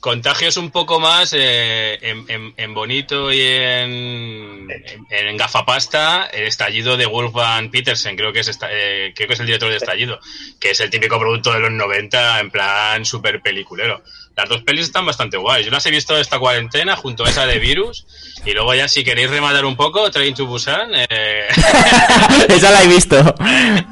Contagio 0.00 0.48
es 0.48 0.56
un 0.56 0.70
poco 0.70 1.00
más 1.00 1.32
eh, 1.36 1.98
en, 2.02 2.24
en- 2.28 2.54
en 2.56 2.74
bonito 2.74 3.32
y 3.32 3.40
en, 3.40 4.70
en, 4.70 5.06
en 5.10 5.36
gafapasta 5.36 6.26
el 6.32 6.44
estallido 6.44 6.96
de 6.96 7.06
Wolfgang 7.06 7.70
Petersen, 7.70 8.16
creo 8.16 8.32
que 8.32 8.40
es 8.40 8.48
esta- 8.48 8.68
eh, 8.70 9.12
creo 9.14 9.26
que 9.26 9.34
es 9.34 9.40
el 9.40 9.46
director 9.46 9.70
de 9.70 9.76
Estallido, 9.76 10.20
que 10.60 10.70
es 10.70 10.80
el 10.80 10.90
típico 10.90 11.18
producto 11.18 11.52
de 11.52 11.58
los 11.60 11.72
90 11.72 12.40
en 12.40 12.50
plan 12.50 13.04
super 13.04 13.40
peliculero. 13.42 14.02
Las 14.36 14.48
dos 14.48 14.62
pelis 14.62 14.84
están 14.84 15.04
bastante 15.04 15.36
guays. 15.36 15.66
Yo 15.66 15.72
las 15.72 15.84
he 15.86 15.90
visto 15.90 16.16
esta 16.16 16.38
cuarentena 16.38 16.94
junto 16.94 17.24
a 17.24 17.28
esa 17.30 17.44
de 17.44 17.58
Virus 17.58 18.06
y 18.46 18.52
luego 18.52 18.72
ya 18.72 18.86
si 18.86 19.02
queréis 19.02 19.28
rematar 19.30 19.64
un 19.64 19.74
poco, 19.74 20.08
Train 20.12 20.32
to 20.32 20.46
Busan. 20.46 20.92
eh, 20.94 21.48
Esa 22.48 22.70
la 22.70 22.84
he 22.84 22.86
visto. 22.86 23.16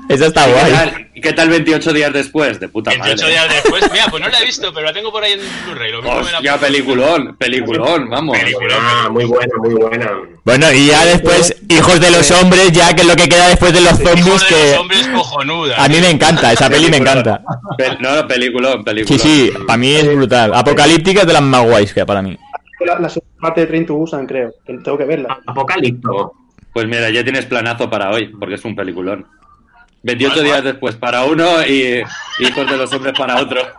Esa 0.08 0.26
está 0.26 0.44
¿Qué 0.46 0.52
guay. 0.52 1.10
¿Y 1.16 1.20
qué 1.22 1.32
tal 1.32 1.48
28 1.48 1.92
días 1.94 2.12
después? 2.12 2.60
De 2.60 2.68
puta 2.68 2.90
28 2.90 3.22
madre. 3.22 3.32
días 3.32 3.48
después, 3.62 3.90
mira, 3.90 4.04
pues 4.10 4.22
no 4.22 4.28
la 4.28 4.38
he 4.38 4.44
visto, 4.44 4.70
pero 4.74 4.84
la 4.86 4.92
tengo 4.92 5.10
por 5.10 5.24
ahí 5.24 5.32
en 5.32 5.40
Blu-ray. 5.64 5.90
Lo 5.90 6.02
mismo 6.02 6.18
me 6.20 6.30
la 6.30 6.36
Hostia, 6.38 6.58
peliculón, 6.58 7.36
peliculón, 7.38 8.10
vamos. 8.10 8.38
Peliculón, 8.38 8.78
Ah, 8.78 9.08
muy 9.10 9.24
buena, 9.24 9.54
muy 9.56 9.74
buena. 9.74 10.10
Bueno, 10.44 10.70
y 10.74 10.88
ya 10.88 11.06
después, 11.06 11.56
Hijos 11.70 11.98
de 12.00 12.10
los 12.10 12.30
Hombres, 12.32 12.70
ya 12.70 12.94
que 12.94 13.00
es 13.00 13.08
lo 13.08 13.16
que 13.16 13.28
queda 13.30 13.48
después 13.48 13.72
de 13.72 13.80
los 13.80 13.92
zombies, 13.98 14.26
Hijos 14.26 14.42
de 14.42 14.54
que 14.54 14.70
los 14.72 14.78
hombres 14.80 15.08
cojonuda. 15.08 15.82
a 15.82 15.88
mí 15.88 15.96
me 16.00 16.10
encanta, 16.10 16.52
esa 16.52 16.68
peli 16.68 16.90
me 16.90 16.98
encanta. 16.98 17.40
Pel- 17.78 17.98
no, 17.98 18.14
no, 18.16 18.28
peliculón, 18.28 18.78
Sí, 18.80 18.84
peliculón. 18.84 19.18
sí, 19.20 19.50
para 19.66 19.76
mí 19.78 19.94
es 19.94 20.14
brutal. 20.14 20.52
Apocalíptica 20.54 21.22
es 21.22 21.26
de 21.26 21.32
las 21.32 21.42
más 21.42 21.64
guays 21.66 21.94
que 21.94 22.04
para 22.04 22.20
mí. 22.20 22.36
La, 22.84 22.98
la 23.00 23.08
segunda 23.08 23.40
parte 23.40 23.62
de 23.62 23.66
Train 23.68 23.86
to 23.86 23.94
Busan, 23.94 24.26
creo. 24.26 24.52
Tengo 24.66 24.98
que 24.98 25.04
verla. 25.06 25.38
Apocalipto. 25.46 26.32
Pues 26.74 26.86
mira, 26.86 27.08
ya 27.08 27.22
tienes 27.24 27.46
planazo 27.46 27.88
para 27.88 28.10
hoy, 28.10 28.26
porque 28.38 28.56
es 28.56 28.64
un 28.66 28.76
peliculón. 28.76 29.26
28 30.06 30.34
¿Cuál, 30.34 30.44
días 30.46 30.62
después 30.64 30.94
para 30.96 31.24
uno 31.24 31.66
y 31.66 32.02
Hijos 32.38 32.70
de 32.70 32.76
los 32.76 32.92
Hombres 32.92 33.14
para 33.18 33.36
otro. 33.40 33.60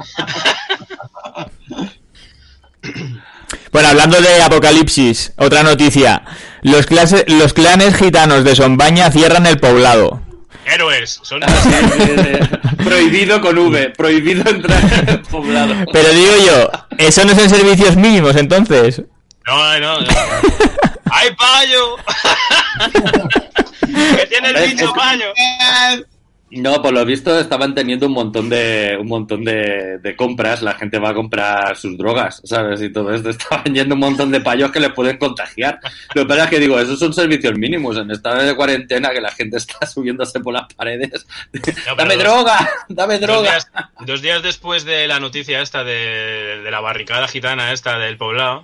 Bueno, 3.72 3.90
hablando 3.90 4.20
de 4.22 4.42
apocalipsis, 4.44 5.34
otra 5.38 5.64
noticia. 5.64 6.24
Los, 6.64 6.86
clase- 6.88 7.26
los 7.28 7.54
clanes 7.54 7.96
gitanos 7.96 8.44
de 8.44 8.56
Sombaña 8.56 9.12
cierran 9.12 9.46
el 9.46 9.60
poblado. 9.60 10.22
Héroes. 10.66 11.20
Son 11.22 11.40
prohibido 12.84 13.40
con 13.40 13.58
V, 13.58 13.90
prohibido 13.92 14.50
entrar 14.50 14.84
en 15.02 15.10
el 15.10 15.22
poblado. 15.22 15.76
Pero 15.94 16.10
digo 16.10 16.34
yo, 16.46 16.70
¿eso 16.98 17.24
no 17.26 17.36
son 17.36 17.50
servicios 17.50 17.96
mínimos 17.96 18.36
entonces? 18.36 19.02
No, 19.46 19.80
no, 19.80 20.02
no. 20.02 20.08
¡Ay, 21.12 21.30
payo! 21.38 21.96
¡Que 24.18 24.26
tiene 24.28 24.50
el 24.50 24.70
bicho 24.72 24.94
payo! 24.94 25.26
No, 26.50 26.82
por 26.82 26.94
lo 26.94 27.04
visto 27.04 27.38
estaban 27.38 27.76
teniendo 27.76 28.06
un 28.08 28.14
montón 28.14 28.48
de 28.48 28.98
un 28.98 29.08
montón 29.08 29.44
de, 29.44 29.98
de 29.98 30.16
compras, 30.16 30.62
la 30.62 30.76
gente 30.76 30.98
va 30.98 31.10
a 31.10 31.14
comprar 31.14 31.76
sus 31.76 31.98
drogas, 31.98 32.42
¿sabes? 32.46 32.82
Y 32.82 32.90
todo 32.90 33.14
esto, 33.14 33.30
estaban 33.32 33.74
yendo 33.76 33.96
un 33.96 34.00
montón 34.00 34.32
de 34.32 34.40
payos 34.40 34.72
que 34.72 34.80
les 34.80 34.94
pueden 34.94 35.18
contagiar. 35.18 35.80
Lo 36.16 36.22
que 36.22 36.28
pasa 36.30 36.46
es 36.46 36.50
que 36.50 36.60
digo, 36.60 36.80
esos 36.80 36.98
son 37.00 37.14
servicios 37.14 37.54
mínimos, 37.58 37.98
en 37.98 38.12
estado 38.12 38.42
de 38.44 38.56
cuarentena 38.56 39.10
que 39.12 39.20
la 39.20 39.32
gente 39.32 39.58
está 39.58 39.86
subiéndose 39.86 40.40
por 40.40 40.54
las 40.54 40.74
paredes. 40.74 41.28
¡Dame 41.98 42.16
dos- 42.16 42.24
droga! 42.24 42.70
¡Dame 42.88 43.20
Dos 43.20 43.28
droga! 43.28 43.42
días, 43.52 43.72
dos 44.06 44.22
días 44.22 44.42
después 44.42 44.86
de 44.86 45.06
la 45.08 45.20
noticia 45.20 45.62
esta 45.62 45.84
de, 45.84 46.62
de 46.64 46.72
la 46.72 46.80
barricada 46.80 47.28
gitana 47.28 47.74
esta 47.74 48.00
del 48.00 48.16
poblado, 48.16 48.64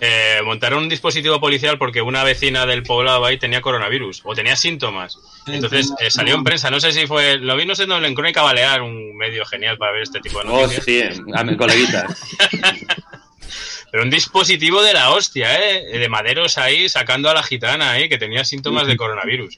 eh, 0.00 0.40
montaron 0.44 0.82
un 0.82 0.88
dispositivo 0.88 1.40
policial 1.40 1.78
porque 1.78 2.02
una 2.02 2.24
vecina 2.24 2.66
del 2.66 2.82
poblado 2.82 3.24
ahí 3.24 3.38
tenía 3.38 3.60
coronavirus 3.60 4.22
o 4.24 4.34
tenía 4.34 4.56
síntomas. 4.56 5.18
Entonces 5.46 5.92
eh, 6.00 6.10
salió 6.10 6.34
en 6.34 6.44
prensa, 6.44 6.70
no 6.70 6.80
sé 6.80 6.92
si 6.92 7.06
fue, 7.06 7.38
lo 7.38 7.56
vi 7.56 7.64
no 7.66 7.74
sé 7.74 7.86
dónde, 7.86 8.08
en 8.08 8.14
Crónica 8.14 8.42
Balear, 8.42 8.82
un 8.82 9.16
medio 9.16 9.44
genial 9.44 9.78
para 9.78 9.92
ver 9.92 10.02
este 10.02 10.20
tipo 10.20 10.42
de 10.42 10.48
Oh, 10.48 10.62
noticias. 10.62 11.16
sí, 11.16 11.22
a 11.34 11.44
mis 11.44 11.56
coleguitas. 11.56 12.20
Pero 13.90 14.02
un 14.02 14.10
dispositivo 14.10 14.82
de 14.82 14.92
la 14.92 15.10
hostia, 15.10 15.56
¿eh? 15.56 15.98
De 15.98 16.08
maderos 16.08 16.58
ahí 16.58 16.88
sacando 16.88 17.30
a 17.30 17.34
la 17.34 17.42
gitana 17.44 17.92
ahí 17.92 18.08
que 18.08 18.18
tenía 18.18 18.44
síntomas 18.44 18.88
de 18.88 18.96
coronavirus. 18.96 19.54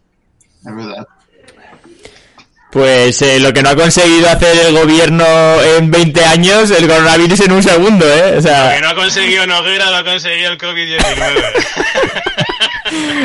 Es 0.66 0.76
verdad. 0.76 1.06
Pues 2.76 3.22
eh, 3.22 3.40
lo 3.40 3.54
que 3.54 3.62
no 3.62 3.70
ha 3.70 3.74
conseguido 3.74 4.28
hacer 4.28 4.54
el 4.66 4.74
gobierno 4.74 5.24
en 5.78 5.90
20 5.90 6.24
años, 6.26 6.70
el 6.70 6.86
coronavirus 6.86 7.40
en 7.40 7.52
un 7.52 7.62
segundo, 7.62 8.04
¿eh? 8.06 8.32
O 8.32 8.34
Lo 8.34 8.36
que 8.36 8.42
sea, 8.42 8.80
no 8.82 8.90
ha 8.90 8.94
conseguido 8.94 9.46
Noguera 9.46 9.90
lo 9.90 9.96
ha 9.96 10.04
conseguido 10.04 10.52
el 10.52 10.58
COVID-19. 10.58 10.96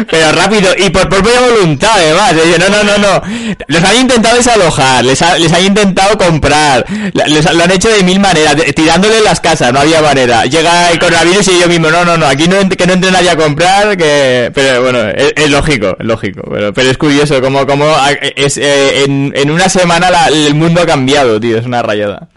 pero 0.10 0.32
rápido 0.32 0.72
y 0.78 0.90
por 0.90 1.08
propia 1.10 1.40
voluntad, 1.42 1.92
además. 1.96 2.34
¿eh? 2.34 2.58
No, 2.60 2.70
no, 2.70 2.84
no, 2.84 2.98
no. 2.98 3.56
Los 3.68 3.84
han 3.84 3.96
intentado 3.98 4.36
desalojar, 4.38 5.04
les, 5.04 5.22
ha- 5.22 5.38
les 5.38 5.52
han 5.54 5.64
intentado 5.66 6.18
comprar, 6.18 6.86
les- 7.14 7.54
lo 7.54 7.64
han 7.64 7.72
hecho 7.72 7.90
de 7.90 8.04
mil 8.04 8.20
maneras, 8.20 8.56
de- 8.56 8.74
tirándole 8.74 9.22
las 9.22 9.40
casas, 9.40 9.72
no 9.74 9.80
había 9.80 10.02
manera. 10.02 10.46
Llega 10.46 10.92
el 10.92 11.00
coronavirus 11.00 11.48
y 11.50 11.60
yo 11.60 11.68
mismo, 11.68 11.90
no, 11.92 12.04
no, 12.06 12.18
no, 12.18 12.26
aquí 12.26 12.48
no, 12.48 12.68
que 12.70 12.86
no 12.88 12.94
entre 12.94 13.12
nadie 13.12 13.30
a 13.30 13.36
comprar, 13.38 13.98
que... 13.98 14.52
Pero 14.54 14.82
bueno, 14.84 15.08
es, 15.10 15.34
es 15.36 15.50
lógico, 15.50 15.96
es 16.00 16.06
lógico. 16.06 16.42
Pero, 16.52 16.74
pero 16.74 16.90
es 16.90 16.98
curioso 16.98 17.42
como, 17.42 17.66
como 17.68 17.86
es, 18.36 18.58
eh, 18.58 19.04
en, 19.06 19.34
en 19.36 19.52
una 19.52 19.70
semana 19.70 20.10
la- 20.10 20.28
el 20.28 20.56
mundo 20.56 20.82
ha 20.82 20.86
cambiado, 20.86 21.40
tío, 21.40 21.58
es 21.58 21.66
una 21.66 21.82
rayada. 21.82 22.28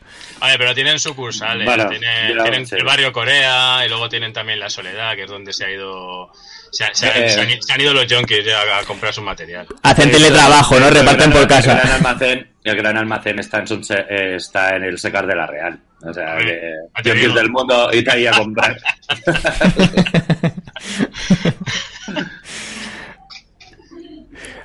A 0.40 0.48
ver, 0.48 0.58
pero 0.58 0.74
tienen 0.74 0.98
sucursales, 0.98 1.64
Bueno, 1.64 1.88
tienen, 1.88 2.36
tienen 2.42 2.66
el 2.70 2.84
barrio 2.84 3.12
Corea 3.12 3.84
y 3.86 3.88
luego 3.88 4.10
tienen 4.10 4.32
también 4.34 4.60
la 4.60 4.68
Soledad, 4.68 5.14
que 5.14 5.22
es 5.22 5.30
donde 5.30 5.54
se 5.54 5.64
ha 5.64 5.70
ido 5.70 6.30
se, 6.74 6.84
se 6.92 7.06
Eh. 7.06 7.28
se 7.30 7.40
han, 7.40 7.62
se 7.62 7.72
han 7.72 7.80
ido 7.80 7.94
los 7.94 8.06
junkies 8.12 8.44
ya 8.44 8.60
a, 8.60 8.78
a 8.80 8.84
comprar 8.84 9.12
su 9.14 9.22
material. 9.22 9.66
Hacen 9.82 10.10
teletrabajo, 10.10 10.78
¿no? 10.80 10.90
Reparten 10.90 11.30
por 11.32 11.46
casa. 11.46 11.72
El 11.72 11.78
gran 11.78 11.92
almacén, 11.94 12.48
el 12.64 12.76
gran 12.76 12.96
almacén 12.98 13.38
está, 13.38 13.58
en, 13.60 13.66
Sunse- 13.66 14.06
eh, 14.10 14.34
está 14.36 14.74
en 14.76 14.84
el 14.84 14.98
Secar 14.98 15.26
de 15.26 15.36
la 15.36 15.46
Real. 15.46 15.78
O 16.06 16.12
sea, 16.12 16.36
que 16.36 16.60
junkies 17.02 17.34
del 17.34 17.48
mundo 17.50 17.88
y 17.92 18.02
te 18.04 18.10
ahí 18.12 18.26
a 18.26 18.32
comprar. 18.32 18.76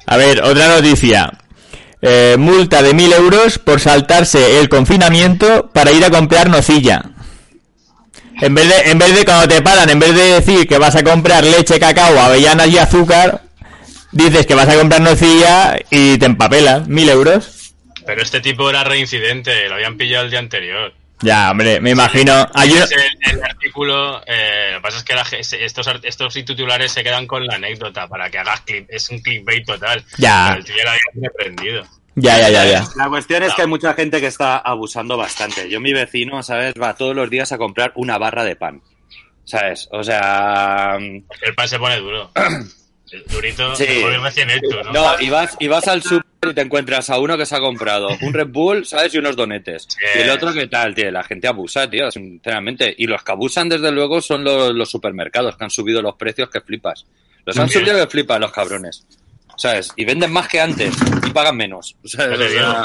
A 0.05 0.17
ver, 0.17 0.41
otra 0.41 0.67
noticia. 0.67 1.31
Eh, 2.01 2.35
multa 2.39 2.81
de 2.81 2.93
1000 2.93 3.13
euros 3.13 3.59
por 3.59 3.79
saltarse 3.79 4.59
el 4.59 4.69
confinamiento 4.69 5.69
para 5.73 5.91
ir 5.91 6.03
a 6.05 6.09
comprar 6.09 6.49
nocilla. 6.49 7.03
En 8.41 8.56
vez 8.56 8.67
de, 8.69 8.91
en 8.91 8.97
vez 8.97 9.15
de 9.15 9.25
cuando 9.25 9.47
te 9.47 9.62
paran, 9.62 9.89
en 9.89 9.99
vez 9.99 10.15
de 10.15 10.23
decir 10.39 10.67
que 10.67 10.78
vas 10.78 10.95
a 10.95 11.04
comprar 11.04 11.43
leche, 11.43 11.80
cacao, 11.80 12.17
avellanas 12.19 12.67
y 12.67 12.78
azúcar, 12.78 13.41
dices 14.12 14.45
que 14.45 14.56
vas 14.56 14.69
a 14.69 14.75
comprar 14.78 15.02
nocilla 15.02 15.78
y 15.89 16.17
te 16.17 16.25
empapelas. 16.25 16.88
1000 16.88 17.10
euros. 17.10 17.73
Pero 18.06 18.21
este 18.21 18.39
tipo 18.41 18.69
era 18.69 18.84
reincidente, 18.84 19.67
lo 19.67 19.75
habían 19.75 19.97
pillado 19.97 20.25
el 20.25 20.32
día 20.32 20.39
anterior. 20.39 20.93
Ya, 21.21 21.52
hombre, 21.52 21.82
me 21.82 21.89
imagino. 21.89 22.47
Hay 22.54 22.71
uno- 22.71 22.86
el 23.30 23.43
artículo, 23.43 24.21
eh, 24.25 24.69
lo 24.71 24.78
que 24.78 24.82
pasa 24.82 24.97
es 24.99 25.04
que 25.04 25.13
la 25.15 25.28
estos, 25.65 25.88
estos 26.04 26.34
titulares 26.34 26.93
se 26.93 27.04
quedan 27.04 27.28
con 27.28 27.45
la 27.45 27.56
anécdota 27.56 28.08
para 28.08 28.30
que 28.30 28.39
hagas 28.39 28.62
clip, 28.62 28.88
es 28.89 29.10
un 29.10 29.19
clickbait 29.19 29.65
total. 29.65 30.02
Ya. 30.17 30.45
Pero 30.47 30.60
el 30.60 30.65
tío 30.65 30.75
ya 30.78 30.84
lo 30.86 30.89
había 30.91 31.30
prendido. 31.38 31.84
Ya, 32.15 32.37
ya, 32.39 32.49
ya, 32.49 32.65
ya. 32.65 32.83
La 32.95 33.07
cuestión 33.09 33.43
es 33.43 33.53
que 33.53 33.61
hay 33.61 33.67
mucha 33.67 33.93
gente 33.93 34.19
que 34.19 34.27
está 34.27 34.57
abusando 34.57 35.15
bastante. 35.17 35.69
Yo, 35.69 35.79
mi 35.79 35.93
vecino, 35.93 36.41
¿sabes? 36.43 36.73
Va 36.81 36.95
todos 36.95 37.15
los 37.15 37.29
días 37.29 37.51
a 37.51 37.57
comprar 37.57 37.93
una 37.95 38.17
barra 38.17 38.43
de 38.43 38.55
pan. 38.55 38.81
¿Sabes? 39.45 39.87
O 39.91 40.03
sea... 40.03 40.97
El 40.97 41.55
pan 41.55 41.67
se 41.67 41.79
pone 41.79 41.97
duro. 41.97 42.31
El 43.11 43.23
durito, 43.25 43.75
Sí. 43.75 43.85
recién 44.21 44.49
hecho, 44.51 44.83
¿no? 44.83 44.91
No, 44.91 45.19
y 45.19 45.29
vas, 45.31 45.57
y 45.59 45.67
vas 45.67 45.87
al 45.87 46.03
súper 46.03 46.25
y 46.51 46.53
te 46.53 46.61
encuentras 46.61 47.09
a 47.09 47.17
uno 47.17 47.37
que 47.37 47.45
se 47.47 47.55
ha 47.55 47.59
comprado 47.59 48.07
un 48.21 48.33
Red 48.33 48.49
Bull, 48.49 48.85
¿sabes? 48.85 49.13
Y 49.15 49.17
unos 49.17 49.35
donetes. 49.35 49.87
Y 50.15 50.19
el 50.19 50.29
otro, 50.29 50.53
¿qué 50.53 50.67
tal, 50.67 50.93
tío? 50.93 51.09
La 51.09 51.23
gente 51.23 51.47
abusa, 51.47 51.89
tío, 51.89 52.11
sinceramente. 52.11 52.93
Y 52.97 53.07
los 53.07 53.23
que 53.23 53.31
abusan, 53.31 53.67
desde 53.67 53.91
luego, 53.91 54.21
son 54.21 54.43
los, 54.43 54.73
los 54.75 54.89
supermercados, 54.91 55.57
que 55.57 55.63
han 55.63 55.69
subido 55.71 56.01
los 56.03 56.15
precios 56.15 56.49
que 56.51 56.61
flipas. 56.61 57.05
Los 57.45 57.57
han 57.57 57.67
Bien. 57.67 57.79
subido 57.79 57.97
que 57.97 58.07
flipas, 58.11 58.39
los 58.39 58.51
cabrones. 58.51 59.05
¿Sabes? 59.59 59.91
Y 59.97 60.05
venden 60.05 60.31
más 60.31 60.47
que 60.47 60.61
antes 60.61 60.95
y 61.27 61.31
pagan 61.31 61.57
menos. 61.57 61.95
¿sabes? 62.05 62.39
Te 62.39 62.45
O 62.45 62.49
sea. 62.49 62.83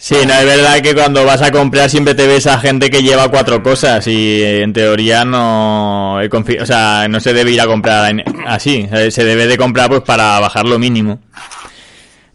Sí, 0.00 0.14
no, 0.26 0.32
es 0.34 0.44
verdad 0.46 0.80
que 0.80 0.94
cuando 0.94 1.24
vas 1.24 1.42
a 1.42 1.50
comprar 1.50 1.90
siempre 1.90 2.14
te 2.14 2.26
ves 2.26 2.46
a 2.46 2.58
gente 2.58 2.88
que 2.90 3.02
lleva 3.02 3.28
cuatro 3.30 3.62
cosas 3.62 4.06
y 4.06 4.42
en 4.42 4.72
teoría 4.72 5.24
no, 5.24 6.20
he 6.22 6.30
confi- 6.30 6.60
o 6.62 6.66
sea, 6.66 7.06
no 7.08 7.20
se 7.20 7.34
debe 7.34 7.50
ir 7.50 7.60
a 7.60 7.66
comprar 7.66 8.14
así, 8.46 8.88
se 9.10 9.24
debe 9.24 9.46
de 9.46 9.56
comprar 9.58 9.88
pues 9.90 10.02
para 10.02 10.38
bajar 10.40 10.64
lo 10.66 10.78
mínimo. 10.78 11.20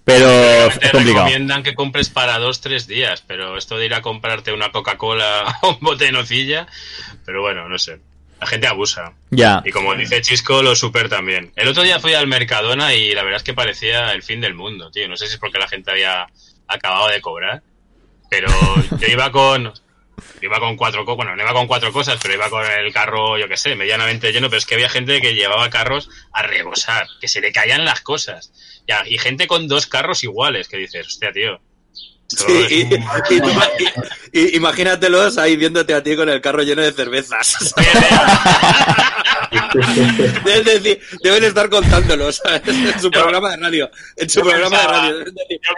Pero 0.05 0.27
Realmente 0.27 0.85
es 0.85 0.91
complicado. 0.91 1.25
recomiendan 1.25 1.63
que 1.63 1.73
compres 1.75 2.09
para 2.09 2.37
dos, 2.37 2.59
tres 2.61 2.87
días, 2.87 3.23
pero 3.25 3.57
esto 3.57 3.77
de 3.77 3.85
ir 3.85 3.93
a 3.93 4.01
comprarte 4.01 4.51
una 4.51 4.71
Coca-Cola 4.71 5.57
o 5.61 5.69
un 5.71 5.79
bote 5.79 6.05
de 6.05 6.11
nocilla, 6.11 6.67
pero 7.25 7.41
bueno, 7.41 7.67
no 7.69 7.77
sé. 7.79 7.99
La 8.43 8.47
gente 8.47 8.67
abusa. 8.67 9.13
Ya. 9.29 9.61
Y 9.63 9.71
como 9.71 9.95
dice 9.95 10.21
Chisco, 10.21 10.61
lo 10.61 10.75
super 10.75 11.07
también. 11.07 11.53
El 11.55 11.69
otro 11.69 11.81
día 11.81 12.01
fui 12.01 12.13
al 12.13 12.27
Mercadona 12.27 12.93
y 12.93 13.13
la 13.13 13.23
verdad 13.23 13.37
es 13.37 13.43
que 13.43 13.53
parecía 13.53 14.11
el 14.11 14.21
fin 14.21 14.41
del 14.41 14.53
mundo, 14.53 14.91
tío. 14.91 15.07
No 15.07 15.15
sé 15.15 15.27
si 15.27 15.35
es 15.35 15.39
porque 15.39 15.59
la 15.59 15.69
gente 15.69 15.91
había 15.91 16.27
acabado 16.67 17.07
de 17.07 17.21
cobrar, 17.21 17.63
pero 18.29 18.49
yo 18.99 19.07
iba 19.07 19.31
con... 19.31 19.71
Iba 20.41 20.59
con 20.59 20.75
cuatro 20.75 21.05
cosas, 21.05 21.15
bueno, 21.15 21.37
no 21.37 21.41
iba 21.41 21.53
con 21.53 21.67
cuatro 21.67 21.93
cosas, 21.93 22.19
pero 22.21 22.33
iba 22.33 22.49
con 22.49 22.65
el 22.69 22.91
carro, 22.91 23.37
yo 23.37 23.47
qué 23.47 23.55
sé, 23.55 23.75
medianamente 23.75 24.33
lleno, 24.33 24.49
pero 24.49 24.57
es 24.57 24.65
que 24.65 24.75
había 24.75 24.89
gente 24.89 25.21
que 25.21 25.35
llevaba 25.35 25.69
carros 25.69 26.09
a 26.33 26.43
rebosar, 26.43 27.07
que 27.21 27.29
se 27.29 27.39
le 27.39 27.53
caían 27.53 27.85
las 27.85 28.01
cosas. 28.01 28.51
Ya, 28.85 29.03
y 29.07 29.17
gente 29.19 29.47
con 29.47 29.69
dos 29.69 29.87
carros 29.87 30.21
iguales, 30.25 30.67
que 30.67 30.75
dices, 30.75 31.07
hostia, 31.07 31.31
tío. 31.31 31.61
Sí, 32.35 32.65
y, 32.69 32.81
y 33.35 33.39
tú 33.39 33.47
ima- 33.49 33.69
y- 34.31 34.39
y 34.39 34.55
imagínatelos 34.57 35.37
ahí 35.37 35.55
viéndote 35.55 35.93
a 35.93 36.01
ti 36.01 36.15
con 36.15 36.27
el 36.29 36.41
carro 36.41 36.63
lleno 36.63 36.81
de 36.81 36.91
cervezas. 36.91 37.55
Es 40.45 40.65
decir, 40.65 40.99
deben 41.23 41.43
estar 41.43 41.69
contándolo, 41.69 42.31
¿sabes? 42.31 42.61
En 42.67 42.99
su 42.99 43.09
programa 43.11 43.51
de 43.51 43.57
radio. 43.57 43.89
En 44.15 44.29
su 44.29 44.41
programa 44.41 44.77
de 44.77 44.87
radio. 44.87 45.17
Decir, 45.19 45.33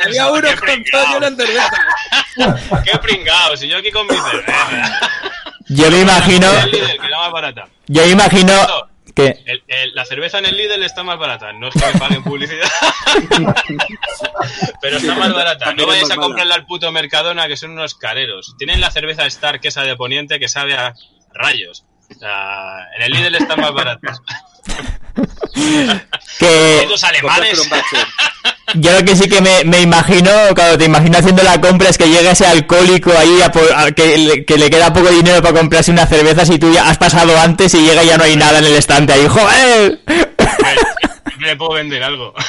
Había 0.06 0.28
pensaba, 0.28 0.32
uno 0.32 0.48
con 0.60 0.84
todo 0.92 1.06
lleno 1.14 1.32
de 1.32 1.46
cervezas. 1.46 2.84
Qué 2.84 2.98
pringao, 3.00 3.58
si 3.58 3.68
yo 3.68 3.78
aquí 3.78 3.92
con 3.92 4.08
mi 4.08 4.16
cerveza. 4.16 5.00
Yo 5.68 5.90
me 5.92 6.02
imagino, 6.02 6.48
yo 7.88 8.02
me 8.04 8.10
imagino 8.10 8.54
El- 9.18 9.94
la 9.96 10.06
cerveza 10.06 10.40
en 10.40 10.46
el 10.46 10.58
Lidl 10.58 10.84
está 10.84 11.04
más 11.04 11.18
barata. 11.18 11.54
No 11.54 11.70
es 11.70 11.74
que 11.74 11.86
me 11.94 12.00
paguen 12.00 12.24
publicidad. 12.24 12.68
Pero 14.82 14.98
está 14.98 15.16
más 15.16 15.34
barata. 15.34 15.74
No 15.74 15.88
vayáis 15.88 16.12
a 16.12 16.16
comprarla 16.16 16.56
al 16.56 16.66
puto 16.66 16.92
Mercadona, 16.92 17.48
que 17.48 17.56
son 17.58 17.72
unos 17.72 17.96
careros. 17.96 18.56
Tienen 18.58 18.82
la 18.82 18.92
cerveza 18.92 19.26
Star, 19.26 19.60
que 19.60 19.70
esa 19.70 19.84
de 19.84 19.96
Poniente, 19.96 20.40
que 20.40 20.48
sabe 20.50 20.76
a 20.76 20.94
rayos. 21.34 21.86
O 22.16 22.20
sea, 22.20 22.88
en 22.98 23.02
el 23.04 23.12
Lidl 23.12 23.36
están 23.36 23.62
más 23.62 23.74
baratas. 23.74 24.22
Que 26.40 26.86
Los 26.90 27.04
alemanes. 27.04 27.70
yo 28.80 28.92
lo 28.92 29.04
que 29.06 29.16
sí 29.16 29.28
que 29.30 29.42
me, 29.42 29.64
me 29.66 29.82
imagino, 29.82 30.32
cuando 30.56 30.78
te 30.78 30.86
imagino 30.86 31.18
haciendo 31.18 31.44
la 31.44 31.60
compra, 31.62 31.90
es 31.90 31.98
que 31.98 32.10
llega 32.10 32.32
ese 32.32 32.46
alcohólico 32.46 33.12
ahí 33.18 33.42
a 33.42 33.52
por- 33.52 33.74
a 33.74 33.92
que, 33.92 34.18
le, 34.18 34.46
que 34.46 34.58
le 34.58 34.70
queda 34.70 34.94
poco 34.94 35.10
dinero 35.10 35.42
para 35.42 35.58
comprarse 35.60 35.92
una 35.92 36.06
cerveza 36.08 36.46
si 36.46 36.58
tú 36.60 36.72
ya 36.74 36.90
has 36.90 36.98
pasado 36.98 37.38
antes 37.40 37.74
y 37.74 37.82
llega 37.86 38.04
y 38.04 38.08
ya 38.08 38.18
no 38.18 38.24
hay 38.24 38.36
nada 38.36 38.60
en 38.60 38.66
el 38.66 38.76
estante 38.76 39.14
ahí. 39.14 39.28
¡Joder! 39.28 40.00
Siempre 41.28 41.48
le 41.48 41.56
puedo 41.58 41.74
vender 41.74 42.04
algo. 42.04 42.34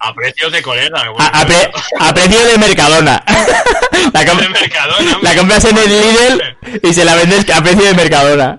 a 0.00 0.14
precios 0.14 0.52
de 0.52 0.62
colega. 0.62 1.02
A, 1.18 1.40
a 1.40 1.46
pre- 1.46 1.70
a 2.00 2.14
precio 2.14 2.44
de 2.46 2.58
Mercadona. 2.58 3.22
La, 4.12 4.26
com- 4.26 4.38
De 4.38 4.48
Mercadona, 4.48 5.18
la 5.22 5.34
compras 5.36 5.64
en 5.64 5.78
el 5.78 5.88
Lidl 5.88 6.56
y 6.82 6.92
se 6.92 7.04
la 7.04 7.14
vendes 7.14 7.48
a 7.50 7.62
precio 7.62 7.84
de 7.84 7.94
Mercadona. 7.94 8.58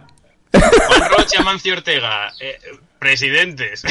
Juan 0.53 1.09
Roche, 1.09 1.37
Amancio 1.37 1.73
Ortega, 1.73 2.31
eh, 2.39 2.57
presidentes. 3.03 3.83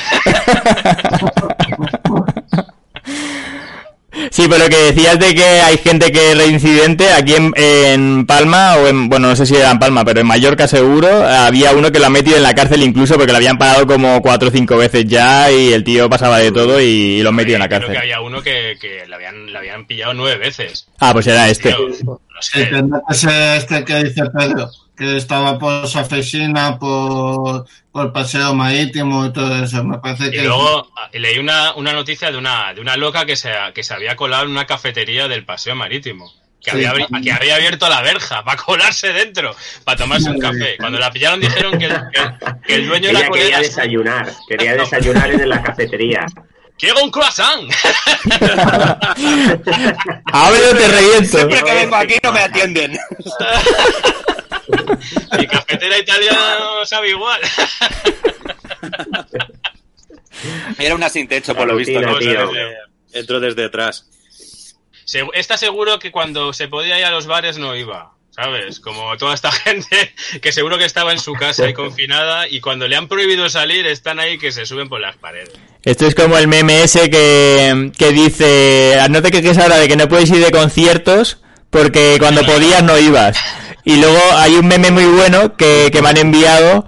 Sí, 4.30 4.46
pero 4.48 4.64
lo 4.64 4.70
que 4.70 4.76
decías 4.76 5.18
de 5.18 5.34
que 5.34 5.42
hay 5.42 5.78
gente 5.78 6.12
que 6.12 6.32
es 6.32 6.38
reincidente, 6.38 7.12
aquí 7.12 7.34
en, 7.34 7.52
en 7.56 8.26
Palma, 8.26 8.76
o 8.76 8.86
en, 8.86 9.08
bueno, 9.08 9.28
no 9.28 9.36
sé 9.36 9.46
si 9.46 9.56
era 9.56 9.70
en 9.70 9.78
Palma, 9.78 10.04
pero 10.04 10.20
en 10.20 10.26
Mallorca 10.26 10.68
seguro, 10.68 11.08
había 11.26 11.72
uno 11.72 11.90
que 11.90 11.98
lo 11.98 12.06
ha 12.06 12.10
metido 12.10 12.36
en 12.36 12.42
la 12.42 12.54
cárcel 12.54 12.82
incluso 12.82 13.16
porque 13.16 13.32
lo 13.32 13.38
habían 13.38 13.58
parado 13.58 13.86
como 13.86 14.20
cuatro 14.20 14.48
o 14.48 14.52
cinco 14.52 14.76
veces 14.76 15.06
ya 15.06 15.50
y 15.50 15.72
el 15.72 15.82
tío 15.82 16.10
pasaba 16.10 16.38
de 16.38 16.52
todo 16.52 16.80
y, 16.80 17.22
lo 17.22 17.30
han 17.30 17.34
metido 17.34 17.56
en 17.56 17.60
la 17.60 17.68
Creo 17.68 17.80
que 17.80 17.86
cárcel. 17.86 18.02
había 18.02 18.20
uno 18.20 18.42
que, 18.42 18.76
que 18.80 19.06
le, 19.06 19.14
habían, 19.14 19.50
le 19.50 19.58
habían 19.58 19.86
pillado 19.86 20.14
nueve 20.14 20.38
veces. 20.38 20.86
Ah, 20.98 21.12
pues 21.12 21.26
era 21.26 21.48
este. 21.48 21.72
Tío, 21.72 21.88
no 22.04 22.18
sé. 22.40 23.56
Este 23.56 23.84
que 23.84 24.04
dice 24.04 24.22
Pedro, 24.26 24.70
que 25.02 25.16
estaba 25.16 25.58
por 25.58 25.86
su 25.88 25.98
oficina, 25.98 26.78
por, 26.78 27.66
por 27.90 28.12
paseo 28.12 28.54
marítimo 28.54 29.26
y 29.26 29.32
todo 29.32 29.62
eso. 29.64 29.82
Me 29.84 29.98
parece 29.98 30.28
Y 30.28 30.30
que. 30.30 30.42
luego 30.44 30.90
ah, 30.96 31.08
leí 31.12 31.38
una, 31.38 31.74
una 31.74 31.92
noticia 31.92 32.30
de 32.30 32.38
una, 32.38 32.72
de 32.74 32.80
una 32.80 32.96
loca 32.96 33.26
que 33.26 33.36
se, 33.36 33.50
que 33.74 33.82
se 33.82 33.92
había 33.94 34.16
colado 34.16 34.44
en 34.44 34.50
una 34.50 34.66
cafetería 34.66 35.28
del 35.28 35.44
Paseo 35.44 35.74
Marítimo. 35.74 36.32
Que, 36.64 36.70
Sí. 36.70 36.84
había, 36.84 37.06
que 37.22 37.32
había 37.32 37.56
abierto 37.56 37.88
la 37.88 38.02
verja 38.02 38.44
para 38.44 38.56
colarse 38.62 39.12
dentro, 39.12 39.54
para 39.84 39.96
tomarse 39.98 40.30
un 40.30 40.38
café. 40.38 40.76
Cuando 40.78 40.98
la 41.00 41.10
pillaron 41.10 41.40
dijeron 41.40 41.76
que, 41.78 41.88
que- 41.88 42.56
que 42.66 42.74
el 42.76 42.86
dueño 42.86 43.10
Ella 43.10 43.18
era 43.18 43.28
quería 43.30 43.58
desayunar, 43.58 44.32
quería 44.48 44.74
desayunar 44.74 45.30
en 45.32 45.48
la 45.48 45.60
cafetería. 45.60 46.24
¡Quiero 46.78 47.02
un 47.04 47.10
croissant! 47.10 47.62
¡Abre 50.32 50.68
o 50.70 50.76
te 50.76 50.88
reviento! 50.88 51.36
Siempre 51.36 51.62
que 51.62 51.74
vengo 51.74 51.96
aquí 51.96 52.14
no 52.22 52.32
me 52.32 52.40
atienden. 52.40 52.98
Mi 55.38 55.46
cafetera 55.46 55.98
italiana 55.98 56.58
no 56.60 56.86
sabe 56.86 57.10
igual. 57.10 57.40
Era 60.78 60.94
una 60.94 61.08
sin 61.08 61.28
techo, 61.28 61.54
por 61.54 61.66
lo 61.66 61.76
visto. 61.76 61.98
Tío. 62.18 62.18
Desde- 62.18 62.76
Entró 63.12 63.40
desde 63.40 63.64
atrás. 63.66 64.06
Se- 65.04 65.26
Está 65.34 65.56
seguro 65.56 65.98
que 65.98 66.10
cuando 66.10 66.52
se 66.52 66.68
podía 66.68 66.98
ir 66.98 67.04
a 67.04 67.10
los 67.10 67.26
bares 67.26 67.58
no 67.58 67.76
iba, 67.76 68.12
¿sabes? 68.30 68.80
Como 68.80 69.16
toda 69.18 69.34
esta 69.34 69.52
gente 69.64 70.14
que 70.40 70.52
seguro 70.52 70.78
que 70.78 70.84
estaba 70.86 71.12
en 71.12 71.18
su 71.18 71.34
casa 71.34 71.68
y 71.68 71.74
confinada 71.74 72.48
y 72.48 72.60
cuando 72.60 72.88
le 72.88 72.96
han 72.96 73.08
prohibido 73.08 73.48
salir 73.50 73.86
están 73.86 74.18
ahí 74.18 74.38
que 74.38 74.50
se 74.52 74.64
suben 74.64 74.88
por 74.88 75.00
las 75.00 75.16
paredes. 75.16 75.50
Esto 75.84 76.06
es 76.06 76.14
como 76.14 76.38
el 76.38 76.48
meme 76.48 76.82
ese 76.84 77.10
que, 77.10 77.92
que 77.98 78.12
dice, 78.12 78.96
no 79.10 79.20
te 79.20 79.30
quejes 79.30 79.58
ahora 79.58 79.76
de 79.76 79.88
que 79.88 79.96
no 79.96 80.08
puedes 80.08 80.30
ir 80.30 80.42
de 80.42 80.50
conciertos 80.50 81.38
porque 81.70 82.16
cuando 82.18 82.42
podías 82.44 82.82
no 82.82 82.98
ibas. 82.98 83.36
Y 83.84 83.96
luego 83.96 84.20
hay 84.36 84.54
un 84.54 84.66
meme 84.66 84.90
muy 84.90 85.06
bueno 85.06 85.56
que, 85.56 85.90
que 85.92 86.02
me 86.02 86.10
han 86.10 86.18
enviado 86.18 86.86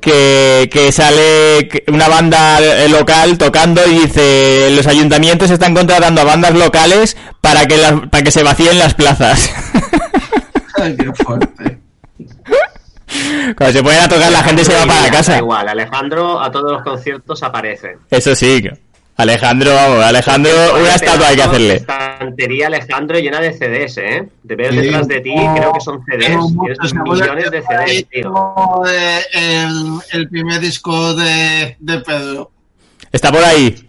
que, 0.00 0.68
que 0.72 0.92
sale 0.92 1.68
una 1.88 2.08
banda 2.08 2.60
local 2.88 3.38
tocando 3.38 3.86
y 3.86 4.00
dice, 4.00 4.70
los 4.70 4.86
ayuntamientos 4.86 5.50
están 5.50 5.74
contratando 5.74 6.20
a 6.20 6.24
bandas 6.24 6.54
locales 6.54 7.16
para 7.40 7.66
que, 7.66 7.78
las, 7.78 7.92
para 8.08 8.22
que 8.22 8.30
se 8.30 8.42
vacíen 8.42 8.78
las 8.78 8.94
plazas. 8.94 9.50
Ay, 10.76 10.96
qué 10.96 11.12
fuerte. 11.24 11.78
Cuando 13.56 13.72
se 13.72 13.82
ponen 13.82 14.00
a 14.00 14.08
tocar 14.08 14.30
la 14.30 14.42
gente 14.42 14.64
se 14.64 14.74
va 14.74 14.86
para 14.86 15.02
Da 15.02 15.10
casa. 15.10 15.38
Igual, 15.38 15.66
Alejandro 15.68 16.40
a 16.40 16.50
todos 16.50 16.72
los 16.72 16.82
conciertos 16.82 17.42
aparece. 17.42 17.96
Eso 18.10 18.34
sí. 18.34 18.62
Alejandro, 19.18 19.74
vamos, 19.74 20.04
Alejandro, 20.04 20.52
una 20.78 20.94
estatua 20.94 21.26
hay 21.26 21.34
que 21.36 21.42
hacerle. 21.42 21.74
Estantería 21.74 22.68
Alejandro 22.68 23.18
llena 23.18 23.40
de 23.40 23.52
CDs, 23.52 23.98
¿eh? 23.98 24.28
De 24.44 24.54
ver 24.54 24.70
Sí. 24.70 24.76
detrás 24.78 25.08
de 25.08 25.20
ti, 25.20 25.34
creo 25.56 25.72
que 25.72 25.80
son 25.80 26.04
CDs. 26.04 26.26
Tienes 26.26 26.94
millones 26.94 27.50
de 27.50 27.62
CDs, 27.62 28.08
tío. 28.10 28.32
el, 29.32 29.98
el 30.12 30.28
primer 30.28 30.60
disco 30.60 31.14
de, 31.14 31.76
de 31.80 31.98
Pedro. 31.98 32.52
Está 33.10 33.32
por 33.32 33.42
ahí. 33.42 33.84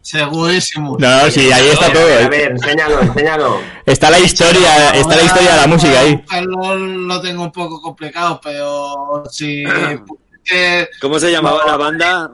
Segurísimo. 0.00 0.96
No, 0.98 1.22
no, 1.22 1.30
sí, 1.30 1.52
ahí 1.52 1.68
está 1.68 1.92
todo. 1.92 2.06
a 2.06 2.22
¿eh? 2.22 2.28
ver, 2.30 2.52
enséñalo, 2.52 3.00
enséñalo. 3.02 3.60
Está 3.84 4.10
la 4.10 4.20
historia, 4.20 4.90
está 4.94 5.16
la 5.16 5.22
historia 5.22 5.50
de 5.50 5.56
la 5.60 5.66
música 5.66 6.00
ahí. 6.00 6.16
Buscarlo 6.16 6.76
lo 6.76 7.20
tengo 7.20 7.42
un 7.44 7.52
poco 7.52 7.80
complicado, 7.82 8.40
pero 8.42 9.22
si. 9.30 9.64
que- 10.44 10.88
¿Cómo 11.00 11.18
se 11.20 11.30
llamaba 11.30 11.60
la 11.66 11.76
banda? 11.76 12.30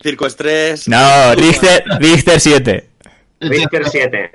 Circo 0.00 0.26
Estrés. 0.26 0.88
No, 0.88 1.34
Richter, 1.34 1.84
Richter 1.98 2.40
7. 2.40 2.90
Richter 3.40 3.88
7. 3.88 4.30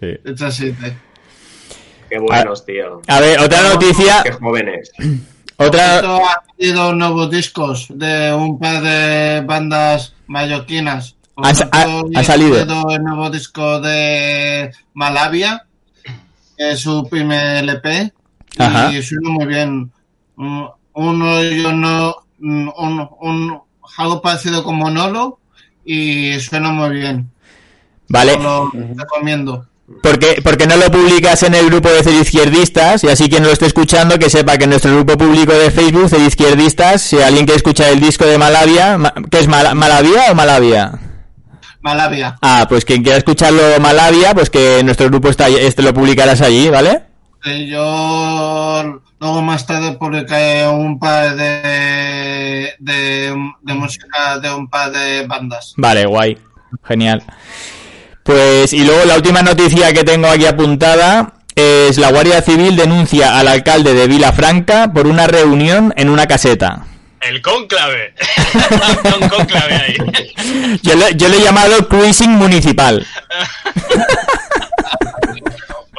Sí. 0.00 0.44
así, 0.44 0.72
te- 0.72 0.96
Qué 2.08 2.18
buenos, 2.18 2.64
tío. 2.64 3.02
A 3.06 3.20
ver, 3.20 3.38
otra 3.40 3.62
noticia, 3.68 4.22
Qué 4.22 4.32
jóvenes. 4.32 4.90
otra... 5.56 5.96
Esto 5.96 6.16
ha 6.24 6.42
salido 6.56 6.92
nuevos 6.94 7.30
discos 7.30 7.86
de 7.90 8.32
un 8.32 8.58
par 8.58 8.82
de 8.82 9.42
bandas 9.44 10.14
mallorquinas. 10.26 11.16
Ha 11.36 11.50
ha- 11.72 12.02
ha 12.16 12.24
salido. 12.24 12.58
el 12.90 13.02
nuevo 13.04 13.30
disco 13.30 13.80
de 13.80 14.72
Malavia, 14.94 15.66
que 16.56 16.70
es 16.72 16.80
su 16.80 17.06
primer 17.08 17.58
LP, 17.58 18.12
Ajá. 18.58 18.92
y 18.92 19.02
suena 19.02 19.30
muy 19.30 19.46
bien. 19.46 19.92
Mm, 20.36 20.64
Uno, 20.94 21.42
yo 21.44 21.72
no, 21.72 22.16
mm, 22.38 22.68
un, 22.76 23.08
un- 23.20 23.60
algo 23.96 24.20
parecido 24.22 24.62
con 24.62 24.76
Monolo, 24.76 25.38
y 25.84 26.38
suena 26.40 26.70
muy 26.70 26.90
bien. 26.90 27.30
Vale, 28.08 28.36
Lo 28.38 28.70
recomiendo. 28.96 29.66
¿por 30.02 30.18
qué, 30.18 30.40
por 30.42 30.56
qué 30.58 30.66
no 30.66 30.76
lo 30.76 30.90
publicas 30.90 31.42
en 31.42 31.54
el 31.54 31.66
grupo 31.70 31.88
de 31.88 32.00
Izquierdistas? 32.20 33.04
Y 33.04 33.08
así 33.08 33.28
quien 33.28 33.42
lo 33.42 33.50
esté 33.50 33.66
escuchando, 33.66 34.18
que 34.18 34.28
sepa 34.30 34.56
que 34.58 34.64
en 34.64 34.70
nuestro 34.70 34.94
grupo 34.94 35.16
público 35.16 35.52
de 35.52 35.70
Facebook, 35.70 36.10
Izquierdistas, 36.26 37.00
si 37.02 37.20
alguien 37.20 37.46
quiere 37.46 37.56
escuchar 37.56 37.88
el 37.90 38.00
disco 38.00 38.24
de 38.26 38.36
Malavia, 38.38 38.98
Ma- 38.98 39.14
¿qué 39.30 39.38
es 39.40 39.48
Mala- 39.48 39.74
Malavia 39.74 40.30
o 40.30 40.34
Malavia? 40.34 40.92
Malavia. 41.80 42.36
Ah, 42.42 42.66
pues 42.68 42.84
quien 42.84 43.02
quiera 43.02 43.18
escucharlo 43.18 43.62
Malavia, 43.80 44.34
pues 44.34 44.50
que 44.50 44.82
nuestro 44.84 45.06
grupo 45.08 45.28
está, 45.30 45.48
este 45.48 45.82
lo 45.82 45.94
publicarás 45.94 46.40
allí, 46.40 46.68
¿vale? 46.68 47.02
Eh, 47.44 47.66
yo 47.70 49.00
luego 49.20 49.42
más 49.42 49.66
tarde 49.66 49.92
publicaré 49.92 50.66
un 50.68 50.98
par 50.98 51.36
de, 51.36 52.74
de, 52.78 53.36
de 53.62 53.74
música 53.74 54.38
de 54.38 54.52
un 54.52 54.68
par 54.68 54.90
de 54.90 55.26
bandas. 55.26 55.74
Vale, 55.76 56.06
guay. 56.06 56.38
Genial. 56.84 57.22
Pues, 58.22 58.72
y 58.72 58.84
luego 58.84 59.04
la 59.06 59.16
última 59.16 59.42
noticia 59.42 59.92
que 59.92 60.04
tengo 60.04 60.28
aquí 60.28 60.44
apuntada 60.44 61.32
es 61.54 61.98
la 61.98 62.10
Guardia 62.10 62.42
Civil 62.42 62.76
denuncia 62.76 63.38
al 63.38 63.48
alcalde 63.48 63.94
de 63.94 64.06
Vilafranca 64.06 64.92
por 64.92 65.06
una 65.06 65.26
reunión 65.26 65.92
en 65.96 66.08
una 66.08 66.26
caseta. 66.26 66.84
El 67.20 67.42
cónclave. 67.42 68.14
Un 69.20 69.28
cónclave 69.28 69.74
ahí. 69.74 69.96
Yo 70.82 70.94
le, 70.94 71.16
yo 71.16 71.28
le 71.28 71.38
he 71.38 71.42
llamado 71.42 71.88
cruising 71.88 72.30
municipal. 72.30 73.04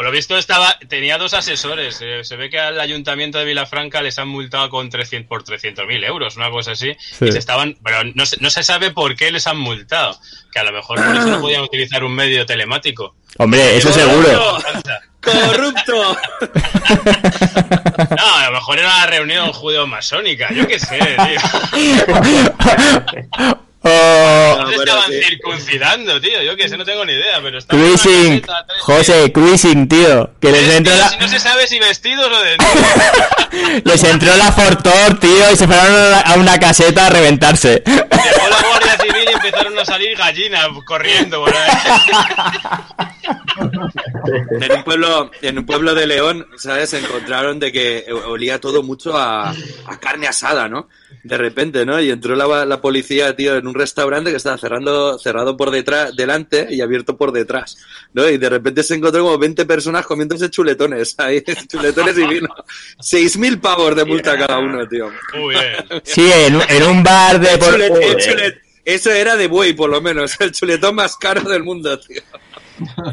Lo 0.09 0.13
visto 0.13 0.35
estaba, 0.39 0.75
tenía 0.87 1.19
dos 1.19 1.35
asesores. 1.35 1.99
eh, 2.01 2.23
se 2.23 2.35
ve 2.35 2.49
que 2.49 2.57
al 2.59 2.79
ayuntamiento 2.79 3.37
de 3.37 3.45
Vilafranca 3.45 4.01
les 4.01 4.17
han 4.17 4.27
multado 4.27 4.67
con 4.71 4.89
300, 4.89 5.29
por 5.29 5.43
300.000 5.43 6.03
euros, 6.03 6.35
una 6.35 6.49
cosa 6.49 6.71
así. 6.71 6.95
Sí. 6.99 7.25
Y 7.25 7.31
se 7.31 7.37
estaban, 7.37 7.77
pero 7.83 8.03
no 8.15 8.25
se, 8.25 8.37
no 8.41 8.49
se 8.49 8.63
sabe 8.63 8.89
por 8.89 9.15
qué 9.15 9.31
les 9.31 9.45
han 9.45 9.59
multado. 9.59 10.19
Que 10.51 10.57
a 10.57 10.63
lo 10.63 10.71
mejor 10.71 10.97
por 11.05 11.15
eso 11.15 11.27
no 11.27 11.41
podían 11.41 11.61
utilizar 11.61 12.03
un 12.03 12.15
medio 12.15 12.43
telemático. 12.47 13.17
Hombre, 13.37 13.77
eso 13.77 13.93
seguro. 13.93 14.57
¡Corrupto! 15.21 16.17
No, 18.17 18.35
a 18.35 18.45
lo 18.47 18.51
mejor 18.53 18.79
era 18.79 18.87
una 18.87 19.05
reunión 19.05 19.53
judeo-masónica, 19.53 20.51
yo 20.51 20.65
qué 20.65 20.79
sé, 20.79 20.97
tío. 20.97 21.39
O 23.81 24.57
No 24.59 24.67
se 24.69 24.75
estaban 24.75 25.09
sí. 25.11 25.21
circuncidando, 25.23 26.19
tío. 26.19 26.41
Yo 26.43 26.55
que 26.57 26.67
sé, 26.67 26.77
no 26.77 26.83
tengo 26.83 27.05
ni 27.05 27.13
idea, 27.13 27.39
pero 27.41 27.57
estaban 27.59 27.81
cruising. 27.85 28.41
tres 28.41 28.57
José, 28.81 29.31
cruising, 29.31 29.87
tío. 29.87 30.31
Que 30.41 30.51
les 30.51 30.67
entró 30.75 30.93
Tío, 30.93 31.01
la, 31.01 31.09
Si 31.09 31.17
no 31.17 31.27
se 31.29 31.39
sabe 31.39 31.65
si 31.67 31.79
vestidos 31.79 32.27
o 32.29 32.43
de 32.43 32.57
les 33.85 34.03
entró 34.03 34.35
la 34.35 34.51
Fortor, 34.51 35.19
tío, 35.19 35.51
y 35.51 35.55
se 35.55 35.65
fueron 35.65 35.85
a 36.25 36.33
una- 36.35 36.59
caseta 36.59 37.07
a 37.07 37.09
reventarse. 37.09 37.81
Llegó 37.85 38.49
la 38.49 38.67
Guardia 38.67 38.97
Civil 38.97 39.23
y 39.29 39.33
empezaron 39.33 39.79
a 39.79 39.85
salir 39.85 40.17
gallinas 40.17 40.67
corriendo. 40.85 41.45
En 44.61 44.71
un 44.71 44.83
pueblo, 44.83 45.31
en 45.41 45.57
un 45.59 45.65
pueblo 45.65 45.95
de 45.95 46.07
León, 46.07 46.47
¿sabes? 46.57 46.89
Se 46.89 46.99
encontraron 46.99 47.59
de 47.59 47.71
que 47.71 48.05
olía 48.27 48.59
todo 48.59 48.83
mucho 48.83 49.17
a, 49.17 49.51
a 49.51 49.99
carne 49.99 50.27
asada, 50.27 50.67
¿no? 50.67 50.89
De 51.23 51.37
repente, 51.37 51.85
¿no? 51.85 51.99
Y 51.99 52.09
entró 52.11 52.35
la, 52.35 52.65
la 52.65 52.81
policía, 52.81 53.35
tío, 53.35 53.55
en 53.57 53.67
un 53.69 53.75
restaurante 53.75 54.29
que 54.31 54.37
estaba 54.37 54.57
cerrando, 54.57 55.17
cerrado 55.17 55.55
por 55.55 55.71
detrás, 55.71 56.15
delante 56.15 56.67
y 56.69 56.81
abierto 56.81 57.15
por 57.17 57.31
detrás, 57.31 57.77
¿no? 58.13 58.27
Y 58.27 58.37
de 58.37 58.49
repente 58.49 58.83
se 58.83 58.95
encontró 58.95 59.23
como 59.23 59.37
20 59.37 59.65
personas 59.65 60.05
comiéndose 60.05 60.49
chuletones, 60.49 61.15
ahí, 61.17 61.41
chuletones 61.67 62.17
y 62.17 62.25
vino. 62.27 62.49
6.000 62.99 63.61
pavos 63.61 63.95
de 63.95 64.05
multa 64.05 64.37
cada 64.37 64.59
uno, 64.59 64.87
tío. 64.87 65.09
Muy 65.35 65.55
bien. 65.55 66.01
Sí, 66.03 66.29
en, 66.31 66.55
un- 66.57 66.63
en 66.67 66.83
un 66.83 67.03
bar 67.03 67.39
de... 67.39 67.53
El 67.53 67.59
por- 67.59 67.73
chulet- 67.75 68.01
el 68.03 68.15
chulet- 68.17 68.61
eso 68.85 69.11
era 69.11 69.35
de 69.35 69.47
buey, 69.47 69.73
por 69.73 69.89
lo 69.89 70.01
menos, 70.01 70.39
el 70.41 70.51
chuletón 70.51 70.95
más 70.95 71.15
caro 71.15 71.41
del 71.41 71.63
mundo, 71.63 71.99
tío. 71.99 72.21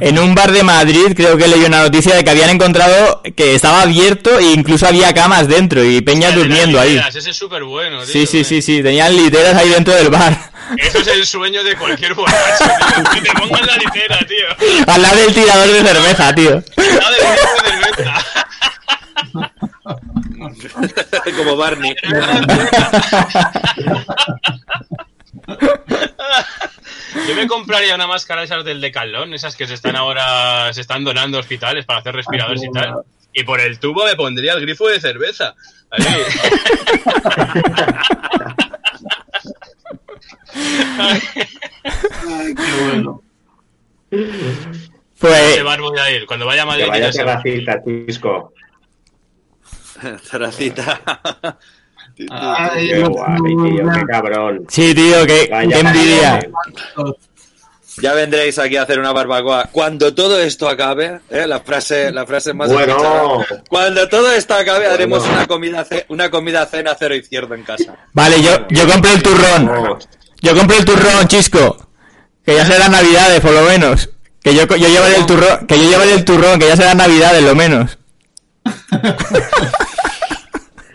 En 0.01 0.19
un 0.19 0.35
bar 0.35 0.53
de 0.53 0.63
Madrid 0.63 1.13
creo 1.15 1.37
que 1.37 1.49
leí 1.49 1.65
una 1.65 1.83
noticia 1.83 2.15
de 2.15 2.25
que 2.25 2.31
habían 2.31 2.51
encontrado 2.51 3.23
que 3.37 3.55
estaba 3.55 3.83
abierto 3.83 4.39
e 4.39 4.53
incluso 4.53 4.87
había 4.87 5.13
camas 5.15 5.49
dentro 5.49 5.85
y 5.85 6.01
las 6.01 6.35
durmiendo 6.35 6.81
ahí. 6.81 6.91
literas, 6.91 7.17
Ese 7.17 7.31
es 7.31 7.37
súper 7.37 7.65
bueno, 7.65 8.03
tío. 8.05 8.13
Sí, 8.13 8.27
sí, 8.27 8.41
eh. 8.41 8.45
sí, 8.45 8.63
sí, 8.63 8.83
tenían 8.83 9.15
literas 9.17 9.55
ahí 9.55 9.69
dentro 9.69 9.95
del 9.95 10.11
bar. 10.11 10.37
Eso 10.79 10.99
es 10.99 11.07
el 11.07 11.27
sueño 11.27 11.63
de 11.63 11.77
cualquier 11.77 12.15
borracho, 12.15 12.65
tío. 12.65 13.05
Que 13.15 13.21
te 13.21 13.33
pongan 13.39 13.67
la 13.67 13.77
litera, 13.77 14.19
tío. 14.27 14.47
Al 14.93 15.03
lado 15.03 15.17
del 15.17 15.35
tirador 15.35 15.69
de 15.69 15.83
cerveza, 15.83 16.35
tío. 16.35 16.63
Al 16.77 16.97
lado 16.97 17.15
del 17.15 17.27
tipo 17.37 17.63
de 17.63 17.71
cerveza. 17.71 18.25
Como 21.37 21.57
Barney. 21.57 21.95
Yo 27.29 27.35
me 27.35 27.47
compraría 27.47 27.95
una 27.95 28.07
máscara 28.07 28.43
esas 28.43 28.65
del 28.65 28.81
Decathlon, 28.81 29.35
esas 29.35 29.57
que 29.57 29.67
se 29.67 29.75
están 29.75 29.97
ahora, 29.97 30.73
se 30.73 30.81
están 30.81 31.05
donando 31.05 31.39
hospitales 31.39 31.85
para 31.85 32.01
hacer 32.01 32.15
respiradores 32.15 32.63
y 32.63 32.71
tal. 32.71 33.03
Y 33.33 33.45
por 33.45 33.61
el 33.61 33.79
tubo 33.79 34.05
me 34.05 34.17
pondría 34.17 34.55
el 34.55 34.61
grifo 34.61 34.89
de 34.89 35.01
cerveza. 35.01 35.55
Ahí. 35.91 36.05
Ay, 40.99 42.55
qué 42.55 42.85
bueno. 42.85 43.23
Pues 45.19 45.53
Ese 45.53 45.63
bar 45.63 45.81
voy 45.81 45.99
a 45.99 46.11
ir. 46.11 46.27
Cuando 46.27 46.47
vaya 46.47 46.63
a 46.63 46.65
Que 46.65 46.71
Madrid, 46.71 46.89
vaya 46.89 46.99
iré 46.99 47.07
a 47.07 47.11
terracita, 47.11 47.85
Chisco. 47.85 48.53
Terracita. 50.31 51.59
Ay, 52.31 52.89
Qué 52.89 52.99
no- 52.99 53.11
guay, 53.11 53.37
tío, 53.43 53.91
qué 53.93 54.03
cabrón. 54.09 54.65
sí, 54.69 54.95
tío, 54.95 55.27
qué, 55.27 55.49
Vaya 55.51 55.69
qué 55.71 55.81
envidia. 55.81 56.41
Ya 58.03 58.13
vendréis 58.13 58.59
aquí 58.59 58.77
a 58.77 58.83
hacer 58.83 58.99
una 58.99 59.13
barbacoa. 59.13 59.71
Cuando 59.73 60.15
todo 60.15 60.39
esto 60.39 60.69
acabe, 60.69 61.21
¿eh? 61.31 61.47
la 61.47 61.61
frase, 61.61 62.13
la 62.13 62.27
frase 62.27 62.53
más 62.53 62.71
Bueno. 62.71 62.93
escuchada. 62.97 63.63
Cuando 63.71 64.07
todo 64.09 64.31
esto 64.33 64.55
acabe, 64.55 64.87
haremos 64.87 65.25
una 65.27 65.47
comida, 65.47 65.87
una 66.09 66.31
comida 66.31 66.67
cena 66.67 66.95
cero 66.99 67.15
izquierdo 67.15 67.55
en 67.55 67.63
casa. 67.63 67.95
Vale, 68.13 68.43
yo, 68.43 68.67
yo 68.69 68.87
compré 68.87 69.15
el 69.15 69.23
turrón. 69.23 69.99
Yo 70.43 70.55
compré 70.55 70.77
el 70.79 70.85
turrón, 70.85 71.27
chisco. 71.27 71.89
Que 72.45 72.55
ya 72.55 72.67
será 72.67 72.89
navidades, 72.91 73.41
por 73.41 73.53
lo 73.53 73.63
menos. 73.63 74.11
Que 74.43 74.55
yo, 74.55 74.67
yo 74.67 74.89
llevaré 74.89 75.17
el 75.17 75.25
turrón, 75.27 75.67
que 75.67 75.79
yo 75.83 75.89
llevaré 75.91 76.13
el 76.13 76.25
turrón, 76.25 76.59
que 76.61 76.69
ya 76.69 76.77
será 76.77 76.95
navidades, 76.95 77.43
lo 77.43 77.55
menos. 77.55 77.99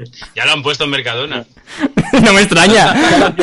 Ya 0.36 0.45
lo 0.45 0.52
han 0.54 0.64
puesto 0.64 0.84
en 0.86 0.89
Mercadona. 0.91 1.45
no 2.24 2.34
me 2.34 2.41
extraña. 2.41 3.34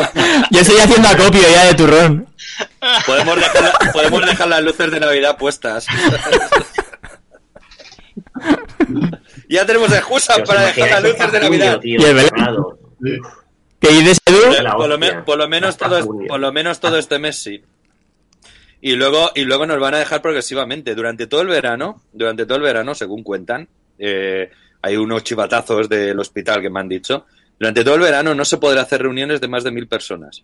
Yo 0.50 0.60
estoy 0.60 0.78
haciendo 0.78 1.08
acopio 1.08 1.42
ya 1.42 1.64
de 1.66 1.74
turrón. 1.74 2.26
Podemos 3.06 3.36
dejar, 3.36 3.62
la- 3.62 3.92
podemos 3.92 4.26
dejar 4.26 4.48
las 4.48 4.62
luces 4.62 4.90
de 4.90 5.00
Navidad 5.00 5.36
puestas. 5.36 5.86
ya 9.48 9.64
tenemos 9.66 9.92
excusas 9.92 10.38
¿Os 10.40 10.48
para 10.48 10.62
dejar 10.66 10.90
las 10.90 11.02
luces 11.02 11.32
de 11.32 11.40
Navidad. 11.40 11.80
tío, 11.80 12.00
Y 12.00 12.04
el 12.04 12.14
Belén. 12.14 12.30
cerrado? 12.30 12.78
¿Que 13.80 13.88
dices, 13.90 14.18
Edu? 14.26 14.40
Por 14.76 14.88
lo, 14.88 14.98
me- 14.98 15.22
por 15.22 15.38
lo 15.38 15.48
menos 15.48 15.76
todo, 15.76 16.00
por 16.26 16.40
lo 16.40 16.52
menos 16.52 16.80
todo 16.80 16.98
este 16.98 17.18
mes 17.18 17.40
sí. 17.42 17.62
Y 18.80 18.92
luego, 18.96 19.30
y 19.34 19.42
luego 19.44 19.66
nos 19.66 19.80
van 19.80 19.94
a 19.94 19.98
dejar 19.98 20.22
progresivamente. 20.22 20.94
Durante 20.94 21.26
todo 21.26 21.40
el 21.42 21.48
verano, 21.48 22.02
durante 22.12 22.46
todo 22.46 22.56
el 22.56 22.62
verano, 22.62 22.94
según 22.94 23.22
cuentan, 23.22 23.68
eh, 23.98 24.50
hay 24.82 24.96
unos 24.96 25.24
chivatazos 25.24 25.88
del 25.88 26.18
hospital 26.18 26.60
que 26.62 26.70
me 26.70 26.80
han 26.80 26.88
dicho. 26.88 27.26
Durante 27.58 27.82
todo 27.84 27.96
el 27.96 28.00
verano 28.02 28.34
no 28.34 28.44
se 28.44 28.58
podrá 28.58 28.82
hacer 28.82 29.02
reuniones 29.02 29.40
de 29.40 29.48
más 29.48 29.64
de 29.64 29.70
mil 29.72 29.86
personas. 29.88 30.42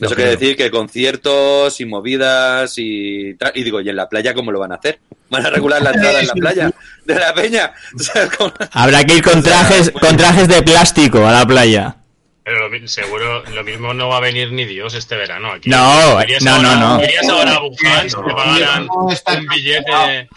No 0.00 0.06
Eso 0.06 0.14
quiere 0.14 0.30
decir 0.30 0.56
que 0.56 0.70
conciertos 0.70 1.78
y 1.80 1.84
movidas 1.84 2.74
y 2.76 3.34
tal. 3.34 3.52
Y 3.54 3.62
digo, 3.64 3.80
¿y 3.80 3.88
en 3.90 3.96
la 3.96 4.08
playa 4.08 4.32
cómo 4.34 4.50
lo 4.50 4.58
van 4.58 4.72
a 4.72 4.76
hacer? 4.76 4.98
¿Van 5.28 5.44
a 5.44 5.50
regular 5.50 5.82
la 5.82 5.90
entrada 5.90 6.20
en 6.20 6.26
la 6.26 6.32
playa 6.34 6.70
de 7.04 7.14
la 7.14 7.34
peña? 7.34 7.72
O 7.94 7.98
sea, 7.98 8.28
¿cómo- 8.30 8.52
Habrá 8.72 9.04
que 9.04 9.16
ir 9.16 9.22
con 9.22 9.42
trajes, 9.42 9.90
con 9.90 10.16
trajes 10.16 10.48
de 10.48 10.62
plástico 10.62 11.26
a 11.26 11.32
la 11.32 11.46
playa. 11.46 11.96
Pero 12.44 12.68
lo 12.68 12.88
seguro 12.88 13.44
lo 13.44 13.62
mismo 13.62 13.92
no 13.92 14.08
va 14.08 14.16
a 14.16 14.20
venir 14.20 14.52
ni 14.52 14.64
Dios 14.64 14.94
este 14.94 15.16
verano 15.16 15.52
aquí. 15.52 15.68
No, 15.68 16.20
Irías 16.22 16.42
no, 16.42 16.52
ahora- 16.54 16.74
no, 16.76 16.98
no. 16.98 17.04
Irías 17.04 17.28
ahora 17.28 17.54
a 17.56 17.62
Wuhan 17.62 18.88
te 19.08 19.14
está 19.14 19.34
un 19.34 19.46
billete. 19.46 20.28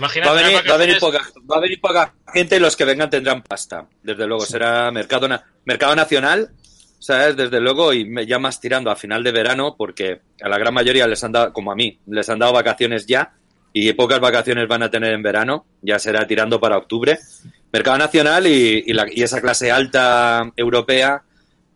Imagínate 0.00 0.30
Va 0.32 0.38
a, 0.40 0.42
venir, 0.42 0.70
va, 0.70 0.74
a 0.74 0.78
venir 0.78 0.98
poca, 0.98 1.20
va 1.50 1.56
a 1.56 1.60
venir 1.60 1.80
poca 1.80 2.14
gente 2.32 2.56
y 2.56 2.58
los 2.58 2.74
que 2.76 2.84
vengan 2.86 3.10
tendrán 3.10 3.42
pasta. 3.42 3.86
Desde 4.02 4.26
luego, 4.26 4.44
será 4.46 4.90
mercado, 4.90 5.28
na- 5.28 5.44
mercado 5.66 5.94
nacional, 5.94 6.50
¿sabes? 6.98 7.36
Desde 7.36 7.60
luego, 7.60 7.92
y 7.92 8.04
me- 8.06 8.26
ya 8.26 8.38
más 8.38 8.60
tirando 8.60 8.90
a 8.90 8.96
final 8.96 9.22
de 9.22 9.32
verano, 9.32 9.74
porque 9.76 10.20
a 10.42 10.48
la 10.48 10.58
gran 10.58 10.72
mayoría 10.74 11.06
les 11.06 11.22
han 11.22 11.32
dado, 11.32 11.52
como 11.52 11.70
a 11.70 11.74
mí, 11.74 11.98
les 12.06 12.28
han 12.30 12.38
dado 12.38 12.52
vacaciones 12.54 13.06
ya, 13.06 13.32
y 13.72 13.92
pocas 13.92 14.18
vacaciones 14.20 14.66
van 14.66 14.82
a 14.82 14.90
tener 14.90 15.12
en 15.12 15.22
verano, 15.22 15.66
ya 15.82 15.98
será 15.98 16.26
tirando 16.26 16.58
para 16.58 16.76
octubre. 16.78 17.18
Mercado 17.72 17.98
nacional 17.98 18.46
y, 18.46 18.82
y 18.86 18.92
la- 18.94 19.06
y 19.08 19.22
esa 19.22 19.40
clase 19.40 19.70
alta 19.70 20.50
europea 20.56 21.22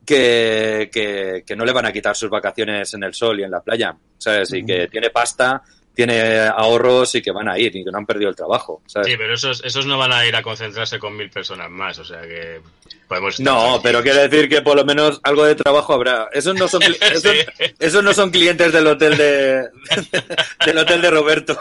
que, 0.04 0.90
que, 0.92 1.44
que 1.46 1.56
no 1.56 1.64
le 1.64 1.72
van 1.72 1.86
a 1.86 1.92
quitar 1.92 2.14
sus 2.16 2.28
vacaciones 2.30 2.92
en 2.94 3.04
el 3.04 3.14
sol 3.14 3.40
y 3.40 3.44
en 3.44 3.50
la 3.50 3.60
playa, 3.62 3.96
¿sabes? 4.18 4.52
Y 4.52 4.64
que 4.64 4.88
tiene 4.88 5.10
pasta, 5.10 5.62
tiene 5.94 6.40
ahorros 6.40 7.14
y 7.14 7.22
que 7.22 7.30
van 7.30 7.48
a 7.48 7.58
ir 7.58 7.74
y 7.76 7.84
que 7.84 7.90
no 7.90 7.98
han 7.98 8.06
perdido 8.06 8.30
el 8.30 8.36
trabajo, 8.36 8.82
¿sabes? 8.86 9.08
Sí, 9.08 9.14
pero 9.16 9.34
esos, 9.34 9.62
esos 9.64 9.86
no 9.86 9.96
van 9.96 10.12
a 10.12 10.26
ir 10.26 10.34
a 10.34 10.42
concentrarse 10.42 10.98
con 10.98 11.16
mil 11.16 11.30
personas 11.30 11.70
más, 11.70 11.98
o 12.00 12.04
sea 12.04 12.20
que 12.22 12.60
podemos 13.08 13.38
No, 13.40 13.80
pero 13.82 14.02
quiere 14.02 14.28
decir 14.28 14.48
que 14.48 14.60
por 14.62 14.76
lo 14.76 14.84
menos 14.84 15.20
algo 15.22 15.44
de 15.44 15.54
trabajo 15.54 15.94
habrá. 15.94 16.28
Esos 16.32 16.54
no 16.56 16.66
son, 16.68 16.82
esos, 17.00 17.22
Sí. 17.22 17.72
esos 17.78 18.02
no 18.02 18.12
son 18.12 18.30
clientes 18.30 18.72
del 18.72 18.86
hotel 18.88 19.16
de 19.16 19.68
del 20.66 20.78
hotel 20.78 21.00
de 21.00 21.10
Roberto. 21.10 21.56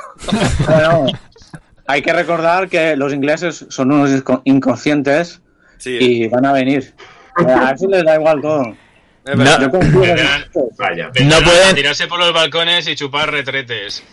Bueno, 0.68 1.06
hay 1.86 2.02
que 2.02 2.14
recordar 2.14 2.70
que 2.70 2.96
los 2.96 3.14
ingleses 3.14 3.66
son 3.70 3.92
unos 3.92 4.10
inco- 4.10 4.42
inconscientes 4.46 5.42
Sí, 5.78 5.98
y 6.00 6.28
van 6.28 6.46
a 6.46 6.54
venir. 6.54 6.94
A 7.36 7.72
eso 7.76 7.88
les 7.90 8.04
da 8.06 8.16
igual 8.16 8.42
todo. 8.42 8.64
No 9.26 9.36
pueden- 11.44 11.76
tirarse 11.76 12.08
por 12.08 12.20
los 12.20 12.34
balcones 12.34 12.88
y 12.88 12.96
chupar 12.96 13.32
retretes. 13.32 14.04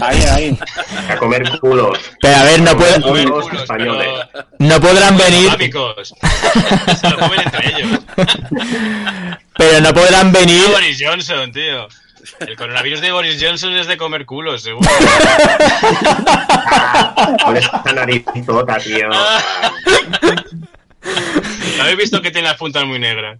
Ahí, 0.00 0.22
ahí. 0.30 0.58
a 1.08 1.16
comer 1.16 1.58
culos. 1.60 1.98
Pero 2.22 2.36
a 2.36 2.42
ver, 2.44 2.60
no, 2.62 2.76
puede- 2.76 3.00
Comer 3.00 3.24
Los 3.28 3.44
culos, 3.46 3.62
españoles. 3.62 4.08
pero 4.32 4.46
no 4.58 4.80
podrán 4.80 5.16
venir. 5.18 5.50
Se 7.00 7.10
lo 7.10 7.18
comen 7.18 7.40
entre 7.40 7.68
ellos. 7.68 7.98
pero 9.56 9.80
no 9.80 9.92
podrán 9.94 10.32
venir, 10.32 10.62
Boris 10.70 10.98
Johnson, 11.04 11.52
tío. 11.52 11.86
El 12.40 12.56
coronavirus 12.56 13.00
de 13.02 13.12
Boris 13.12 13.38
Johnson 13.40 13.76
es 13.76 13.86
de 13.86 13.96
comer 13.96 14.26
culos, 14.26 14.60
seguro. 14.62 14.88
Con 17.44 17.56
esa 17.56 17.82
narizota, 17.94 18.78
tío. 18.78 19.08
¿No 19.08 19.16
habéis 21.82 21.98
visto 21.98 22.20
que 22.20 22.32
tiene 22.32 22.48
las 22.48 22.56
puntas 22.56 22.84
muy 22.84 22.98
negras? 22.98 23.38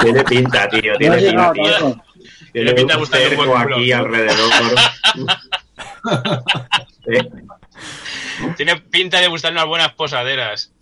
Tiene 0.00 0.22
pinta, 0.24 0.68
tío. 0.68 0.96
Tiene 0.98 1.16
pinta, 1.16 1.30
llegado 1.30 1.52
tío. 1.54 2.00
Tiene 2.54 2.72
pinta 2.72 2.96
un 2.96 3.06
cerco 3.06 3.56
aquí 3.56 3.90
alrededor. 3.90 4.52
Eh, 7.08 7.28
Tiene 8.56 8.76
pinta 8.76 9.20
de 9.20 9.26
gustar 9.26 9.52
unas 9.52 9.66
buenas 9.66 9.92
posaderas. 9.94 10.72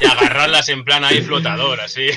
Y 0.00 0.06
agarrarlas 0.06 0.70
en 0.70 0.84
plan 0.84 1.04
ahí 1.04 1.20
flotador, 1.20 1.82
así. 1.82 2.06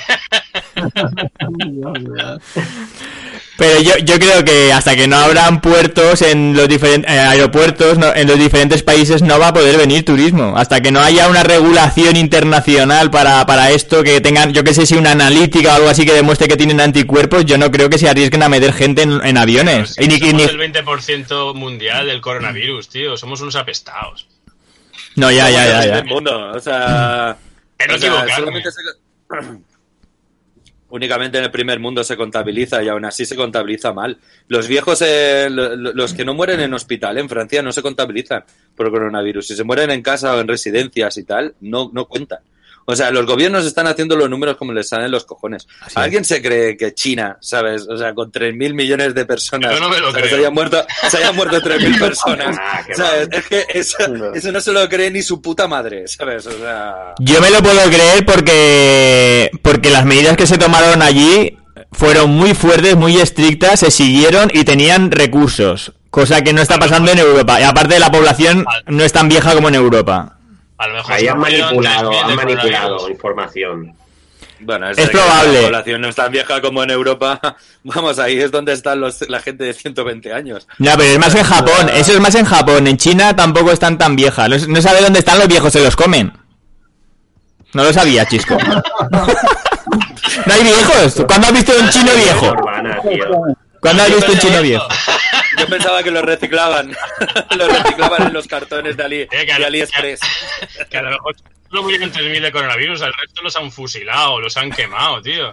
Pero 3.66 3.80
yo, 3.80 3.98
yo 4.00 4.20
creo 4.20 4.44
que 4.44 4.74
hasta 4.74 4.94
que 4.94 5.08
no 5.08 5.16
abran 5.16 5.62
puertos 5.62 6.22
en 6.22 6.54
los 6.54 6.68
diferentes 6.68 7.10
aeropuertos 7.10 7.98
no- 7.98 8.14
en 8.14 8.28
los 8.28 8.38
diferentes 8.38 8.84
países 8.84 9.22
no 9.22 9.40
va 9.40 9.48
a 9.48 9.54
poder 9.54 9.78
venir 9.78 10.04
turismo. 10.04 10.56
Hasta 10.58 10.82
que 10.82 10.92
no 10.92 11.00
haya 11.00 11.30
una 11.30 11.44
regulación 11.44 12.18
internacional 12.18 13.10
para, 13.10 13.46
para 13.46 13.72
esto, 13.72 14.04
que 14.04 14.20
tengan, 14.20 14.52
yo 14.54 14.66
que 14.66 14.74
sé, 14.74 14.86
si 14.86 14.96
una 14.96 15.12
analítica 15.12 15.72
o 15.72 15.76
algo 15.78 15.88
así 15.88 16.06
que 16.06 16.12
demuestre 16.12 16.50
que 16.50 16.58
tienen 16.58 16.82
anticuerpos, 16.82 17.46
yo 17.46 17.58
no 17.58 17.72
creo 17.72 17.90
que 17.90 17.98
se 17.98 18.10
arriesguen 18.10 18.44
a 18.44 18.50
meter 18.50 18.74
gente 18.74 19.04
en, 19.04 19.26
en 19.26 19.38
aviones. 19.38 19.96
Y 19.98 20.10
ni- 20.10 20.16
y 20.16 20.20
Somos 20.20 20.34
ni- 20.34 20.44
el 20.44 20.58
20% 20.74 21.54
mundial 21.54 22.08
del 22.08 22.20
coronavirus, 22.20 22.90
tío. 22.90 23.16
Somos 23.16 23.40
unos 23.40 23.56
apestados. 23.56 24.28
no, 25.16 25.32
ya, 25.32 25.50
ya, 25.50 25.66
ya, 25.68 25.86
ya. 25.86 26.04
Mundo, 26.04 26.52
o 26.54 26.60
sea, 26.60 27.38
Pero 27.78 27.96
o 27.96 27.98
sea, 27.98 28.08
equivocarme. 28.10 28.36
solamente 28.36 28.70
se- 28.72 28.82
únicamente 30.94 31.40
en 31.40 31.44
el 31.46 31.52
primer 31.52 31.80
mundo 31.80 32.04
se 32.04 32.16
contabiliza 32.16 32.84
y 32.84 32.88
aún 32.88 33.04
así 33.04 33.26
se 33.26 33.36
contabiliza 33.36 33.92
mal. 33.94 34.18
Los 34.48 34.68
viejos, 34.68 35.02
eh, 35.02 35.48
lo- 35.50 35.76
lo- 35.76 35.92
los 35.94 36.14
que 36.14 36.24
no 36.24 36.36
mueren 36.36 36.60
en 36.60 36.74
hospital 36.74 37.18
en 37.18 37.28
Francia 37.28 37.62
no 37.64 37.72
se 37.72 37.82
contabilizan 37.82 38.44
por 38.76 38.92
coronavirus. 38.92 39.48
Si 39.48 39.56
se 39.56 39.64
mueren 39.64 39.90
en 39.90 40.04
casa 40.04 40.36
o 40.36 40.40
en 40.40 40.48
residencias 40.48 41.18
y 41.18 41.24
tal, 41.24 41.56
no, 41.62 41.90
no 41.92 42.06
cuentan. 42.06 42.40
O 42.86 42.96
sea, 42.96 43.12
los 43.12 43.26
gobiernos 43.26 43.66
están 43.66 43.88
haciendo 43.88 44.16
los 44.16 44.30
números 44.30 44.58
como 44.58 44.74
les 44.74 44.90
salen 44.90 45.12
los 45.12 45.26
cojones. 45.26 45.68
¿Alguien 45.96 46.26
se 46.26 46.42
cree 46.42 46.76
que 46.78 46.94
China, 46.94 47.38
sabes? 47.40 47.88
O 47.88 47.98
sea, 47.98 48.14
con 48.14 48.32
3.000 48.32 48.74
millones 48.74 49.16
de 49.16 49.26
personas, 49.26 49.74
Yo 49.74 49.80
no 49.80 49.90
me 49.90 50.00
lo 50.00 50.12
creo. 50.12 50.30
Se 50.30 50.36
hayan 50.36 50.54
muerto, 50.54 50.86
se 51.10 51.18
hayan 51.18 51.36
muerto 51.36 51.62
3.000 51.62 52.00
personas. 52.00 52.58
Ah. 52.60 52.82
Es 53.32 53.48
que 53.48 53.66
eso, 53.70 53.98
eso 54.34 54.52
no 54.52 54.62
se 54.62 54.72
lo 54.72 54.88
cree 54.90 55.12
ni 55.12 55.22
su 55.22 55.42
puta 55.42 55.68
madre, 55.68 56.08
¿sabes? 56.08 56.46
O 56.48 56.52
sea... 56.52 57.14
Yo 57.20 57.42
me 57.42 57.50
lo 57.50 57.62
puedo 57.62 57.82
creer 57.90 58.26
porque 58.26 59.50
porque 59.62 59.90
las 59.90 60.06
medidas 60.06 60.38
que 60.38 60.48
se 60.48 60.58
tomaron 60.58 61.02
allí 61.02 61.58
fueron 61.92 62.32
muy 62.32 62.54
fuertes, 62.54 62.96
muy 62.96 63.18
estrictas, 63.18 63.80
se 63.80 63.92
siguieron 63.92 64.50
y 64.54 64.64
tenían 64.64 65.12
recursos, 65.12 65.94
cosa 66.10 66.42
que 66.44 66.54
no 66.54 66.62
está 66.62 66.78
pasando 66.80 67.12
en 67.12 67.20
Europa. 67.20 67.60
Y 67.60 67.64
aparte 67.64 68.00
la 68.00 68.12
población 68.12 68.66
no 68.88 69.04
es 69.04 69.14
tan 69.14 69.30
vieja 69.30 69.54
como 69.54 69.70
en 69.70 69.76
Europa. 69.76 70.38
A 70.84 70.88
lo 70.88 70.96
mejor 70.96 71.14
Ahí 71.14 71.28
han 71.28 71.40
manipulado, 71.40 72.12
3.000 72.12 72.24
han 72.24 72.36
manipulado 72.36 73.10
información. 73.10 73.96
Bueno, 74.60 74.90
Es 74.90 75.10
probable. 75.10 75.54
La 75.54 75.68
población 75.68 76.02
no 76.02 76.10
es 76.10 76.16
tan 76.16 76.30
vieja 76.30 76.60
como 76.62 76.84
en 76.84 76.90
Europa. 76.90 77.40
Vamos, 77.84 78.20
ahí 78.20 78.38
es 78.38 78.52
donde 78.52 78.74
están 78.74 79.00
los, 79.00 79.22
la 79.30 79.40
gente 79.40 79.64
de 79.64 79.74
120 79.74 80.34
años. 80.34 80.68
No, 80.80 80.92
pero 80.98 81.04
es 81.04 81.20
más 81.20 81.36
en 81.36 81.44
Japón, 81.44 81.90
eso 81.94 82.12
es 82.12 82.20
más 82.20 82.36
en 82.36 82.46
Japón. 82.46 82.86
En 82.88 82.98
China 82.98 83.34
tampoco 83.34 83.72
están 83.72 83.98
tan 83.98 84.18
viejas. 84.18 84.50
No, 84.50 84.58
no 84.58 84.82
sabe 84.82 85.02
dónde 85.02 85.20
están 85.20 85.40
los 85.40 85.48
viejos, 85.48 85.72
se 85.72 85.82
los 85.82 85.96
comen. 85.96 86.34
No 87.72 87.84
lo 87.86 87.94
sabía, 87.94 88.26
Chisco. 88.26 88.58
No 90.46 90.54
hay 90.54 90.64
viejos. 90.64 91.24
¿Cuándo 91.28 91.48
has 91.48 91.54
visto 91.54 91.74
un 91.80 91.90
chino 91.90 92.12
viejo? 92.16 92.56
¿Cuándo 93.80 94.04
has 94.04 94.10
visto 94.10 94.32
un 94.32 94.40
chino 94.40 94.62
viejo? 94.62 94.88
Yo 95.60 95.68
pensaba 95.68 96.04
que 96.04 96.12
los 96.12 96.24
reciclaban. 96.24 96.96
los 97.58 97.68
reciclaban 97.68 98.28
en 98.28 98.34
los 98.34 98.48
cartones 98.48 98.98
de, 98.98 99.04
Ali, 99.04 99.22
Eh, 99.22 99.28
que 99.30 99.54
de 99.54 99.60
lo- 99.60 99.66
AliExpress. 99.68 100.20
Que 100.90 100.98
a 100.98 101.02
lo 101.04 101.10
mejor 101.12 101.36
solo 101.70 101.84
murieron 101.84 102.12
3.000 102.12 102.42
de 102.42 102.52
coronavirus, 102.52 103.02
al 103.02 103.14
resto 103.14 103.42
los 103.42 103.56
han 103.56 103.72
fusilado, 103.72 104.40
los 104.40 104.56
han 104.58 104.72
quemado, 104.72 105.22
tío. 105.22 105.48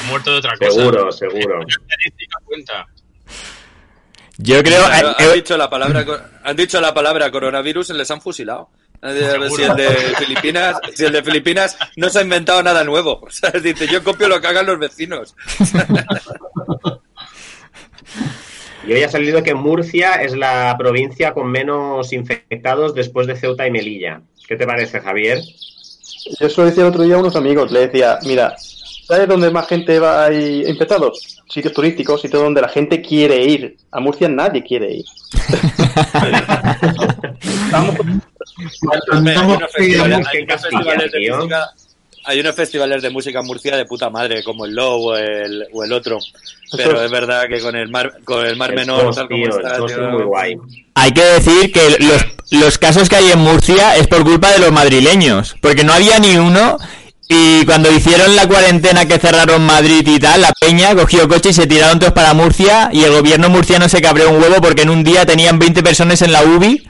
Han 0.00 0.06
muerto 0.08 0.32
de 0.32 0.38
otra 0.38 0.56
cosa. 0.56 0.70
Seguro, 0.70 1.12
seguro. 1.12 1.60
Cuenta. 2.44 2.86
Yo 4.38 4.62
creo... 4.62 4.84
Claro, 4.84 5.08
eh, 5.10 5.14
han, 5.18 5.30
eh, 5.30 5.34
dicho 5.34 5.56
la 5.56 5.70
palabra, 5.70 6.04
han 6.44 6.56
dicho 6.56 6.80
la 6.80 6.92
palabra 6.92 7.30
coronavirus 7.30 7.90
y 7.90 7.92
les 7.94 8.10
han 8.10 8.20
fusilado. 8.20 8.68
A 9.02 9.08
ver 9.12 9.50
Si 9.50 9.62
el 9.62 9.76
de 9.76 9.88
Filipinas, 10.18 10.76
si 10.94 11.04
el 11.04 11.12
de 11.12 11.22
Filipinas 11.22 11.76
no 11.96 12.08
se 12.08 12.18
ha 12.18 12.22
inventado 12.22 12.62
nada 12.62 12.82
nuevo. 12.84 13.20
O 13.26 13.30
sea, 13.30 13.50
dice, 13.50 13.86
yo 13.86 14.02
copio 14.02 14.28
lo 14.28 14.40
que 14.40 14.46
hagan 14.46 14.66
los 14.66 14.78
vecinos. 14.78 15.34
Y 18.86 18.92
hoy 18.92 19.02
ha 19.02 19.08
salido 19.08 19.42
que 19.42 19.54
Murcia 19.54 20.14
es 20.22 20.36
la 20.36 20.76
provincia 20.78 21.34
con 21.34 21.50
menos 21.50 22.12
infectados 22.12 22.94
después 22.94 23.26
de 23.26 23.34
Ceuta 23.34 23.66
y 23.66 23.70
Melilla. 23.72 24.20
¿Qué 24.46 24.54
te 24.56 24.64
parece, 24.64 25.00
Javier? 25.00 25.40
Yo 26.40 26.48
se 26.48 26.60
lo 26.60 26.66
decía 26.68 26.84
el 26.84 26.90
otro 26.90 27.02
día 27.02 27.16
a 27.16 27.18
unos 27.18 27.34
amigos, 27.34 27.72
le 27.72 27.88
decía, 27.88 28.18
mira, 28.24 28.54
¿sabes 28.56 29.26
dónde 29.26 29.50
más 29.50 29.66
gente 29.66 29.98
va 29.98 30.26
ahí 30.26 30.62
infectados? 30.66 31.42
Sitios 31.48 31.74
turísticos, 31.74 32.20
sitios 32.20 32.42
donde 32.42 32.60
la 32.60 32.68
gente 32.68 33.02
quiere 33.02 33.44
ir. 33.44 33.76
A 33.90 33.98
Murcia 33.98 34.28
nadie 34.28 34.62
quiere 34.62 34.92
ir. 34.92 35.04
Hombre, 36.14 36.34
hay 38.92 39.00
Andamos 39.10 39.56
unos 39.56 39.72
festivales, 39.72 40.28
que 40.30 40.46
hay 42.26 42.40
unos 42.40 42.54
festivales 42.54 43.02
de 43.02 43.10
música. 43.10 43.40
En 43.40 43.46
Murcia 43.46 43.76
de 43.76 43.84
puta 43.84 44.10
madre, 44.10 44.42
como 44.42 44.66
el 44.66 44.74
Low 44.74 45.10
o 45.10 45.16
el, 45.16 45.66
o 45.72 45.84
el 45.84 45.92
otro. 45.92 46.18
Pero 46.76 47.02
es 47.02 47.10
verdad 47.10 47.44
que 47.48 47.60
con 47.60 47.76
el 47.76 47.88
mar, 47.88 48.12
con 48.24 48.44
el 48.44 48.56
mar 48.56 48.70
El 48.70 48.76
menor, 48.76 49.14
tal 49.14 49.28
como 49.28 49.44
tío, 49.44 49.56
está, 49.56 49.76
tío, 49.76 49.86
es 49.86 50.12
muy 50.12 50.24
guay. 50.24 50.56
Hay 50.94 51.12
que 51.12 51.22
decir 51.22 51.72
que 51.72 51.96
los, 52.00 52.24
los 52.50 52.78
casos 52.78 53.08
que 53.08 53.16
hay 53.16 53.30
en 53.30 53.38
Murcia 53.38 53.96
es 53.96 54.08
por 54.08 54.24
culpa 54.24 54.50
de 54.50 54.58
los 54.58 54.72
madrileños, 54.72 55.54
porque 55.60 55.84
no 55.84 55.92
había 55.92 56.18
ni 56.18 56.36
uno 56.36 56.78
y 57.28 57.64
cuando 57.64 57.90
hicieron 57.90 58.36
la 58.36 58.46
cuarentena 58.46 59.06
que 59.06 59.18
cerraron 59.18 59.62
Madrid 59.62 60.06
y 60.06 60.18
tal, 60.18 60.42
la 60.42 60.52
peña 60.60 60.94
cogió 60.94 61.28
coche 61.28 61.50
y 61.50 61.54
se 61.54 61.66
tiraron 61.66 61.98
todos 61.98 62.12
para 62.12 62.34
Murcia 62.34 62.88
y 62.92 63.02
el 63.02 63.12
gobierno 63.12 63.48
murciano 63.48 63.88
se 63.88 64.00
cabreó 64.00 64.30
un 64.30 64.40
huevo 64.40 64.60
porque 64.60 64.82
en 64.82 64.90
un 64.90 65.02
día 65.02 65.26
tenían 65.26 65.58
20 65.58 65.82
personas 65.82 66.22
en 66.22 66.30
la 66.30 66.44
UBI 66.44 66.86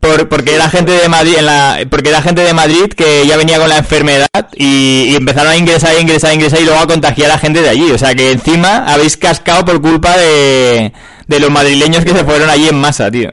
por, 0.00 0.28
porque 0.28 0.54
era 0.54 0.68
gente 0.68 0.92
de 0.92 1.08
Madrid 1.08 1.36
en 1.38 1.46
la, 1.46 1.78
porque 1.90 2.10
era 2.10 2.22
gente 2.22 2.42
de 2.42 2.54
Madrid 2.54 2.86
que 2.96 3.26
ya 3.26 3.36
venía 3.36 3.58
con 3.58 3.68
la 3.68 3.78
enfermedad 3.78 4.28
y, 4.54 5.10
y 5.10 5.16
empezaron 5.16 5.52
a 5.52 5.56
ingresar, 5.56 5.98
ingresar, 6.00 6.34
ingresar 6.34 6.60
y 6.60 6.64
luego 6.64 6.80
a 6.80 6.86
contagiar 6.86 7.30
a 7.30 7.38
gente 7.38 7.62
de 7.62 7.68
allí. 7.68 7.90
O 7.90 7.98
sea 7.98 8.14
que 8.14 8.32
encima 8.32 8.84
habéis 8.86 9.16
cascado 9.16 9.64
por 9.64 9.80
culpa 9.80 10.16
de, 10.16 10.92
de 11.26 11.40
los 11.40 11.50
madrileños 11.50 12.04
que 12.04 12.12
se 12.12 12.24
fueron 12.24 12.50
allí 12.50 12.68
en 12.68 12.78
masa, 12.78 13.10
tío. 13.10 13.32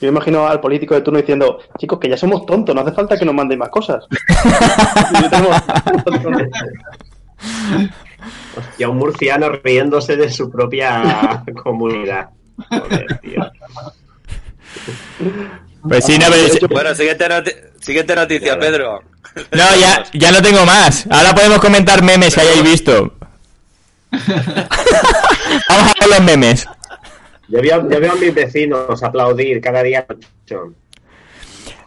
Yo 0.00 0.08
imagino 0.08 0.48
al 0.48 0.60
político 0.60 0.94
de 0.94 1.02
turno 1.02 1.20
diciendo, 1.20 1.60
chicos, 1.78 2.00
que 2.00 2.08
ya 2.08 2.16
somos 2.16 2.44
tontos, 2.44 2.74
no 2.74 2.80
hace 2.80 2.90
falta 2.90 3.16
que 3.16 3.24
nos 3.24 3.34
manden 3.34 3.58
más 3.58 3.68
cosas. 3.68 4.04
Y 8.78 8.82
a 8.84 8.88
un 8.88 8.98
murciano 8.98 9.48
riéndose 9.48 10.16
de 10.16 10.30
su 10.30 10.50
propia 10.50 11.42
comunidad. 11.62 12.30
Joder, 12.68 13.18
tío. 13.20 13.50
Pues 15.88 16.04
sí, 16.04 16.18
no, 16.18 16.26
pero- 16.30 16.68
Bueno, 16.68 16.94
siguiente, 16.94 17.28
noti- 17.28 17.54
siguiente 17.80 18.14
noticia, 18.14 18.58
Pedro. 18.58 19.02
no, 19.50 19.76
ya, 19.76 20.04
ya 20.12 20.30
no 20.32 20.40
tengo 20.42 20.64
más. 20.64 21.06
Ahora 21.10 21.34
podemos 21.34 21.58
comentar 21.58 22.02
memes 22.02 22.34
que 22.34 22.40
hayáis 22.40 22.62
visto. 22.62 23.14
Vamos 24.12 25.90
a 25.90 25.94
ver 26.00 26.08
los 26.10 26.20
memes. 26.22 26.66
Yo 27.48 27.60
veo, 27.60 27.88
yo 27.90 28.00
veo 28.00 28.12
a 28.12 28.16
mis 28.16 28.34
vecinos 28.34 29.02
aplaudir 29.02 29.60
cada 29.60 29.82
día. 29.82 30.06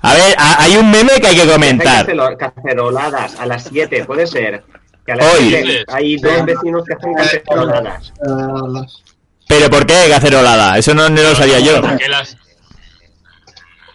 A 0.01 0.13
ver, 0.13 0.35
a- 0.37 0.61
hay 0.63 0.77
un 0.77 0.91
meme 0.91 1.13
que 1.19 1.27
hay 1.27 1.35
que 1.37 1.47
comentar. 1.47 2.05
cacero- 2.05 2.37
caceroladas 2.37 3.39
a 3.39 3.45
las 3.45 3.63
7, 3.63 4.05
puede 4.05 4.27
ser. 4.27 4.63
Que 5.05 5.11
a 5.13 5.15
las 5.15 5.33
Hoy. 5.35 5.49
7 5.49 5.83
hay 5.87 6.17
dos 6.17 6.45
vecinos 6.45 6.83
que 6.85 6.93
hacen 6.93 7.13
caceroladas. 7.13 8.13
Pero 9.47 9.69
¿por 9.69 9.85
qué 9.85 10.07
cacerolada? 10.09 10.77
Eso 10.77 10.93
no, 10.95 11.07
no 11.09 11.21
lo 11.21 11.35
sabía 11.35 11.59
yo. 11.59 11.79
Porque 11.81 12.07
las, 12.07 12.35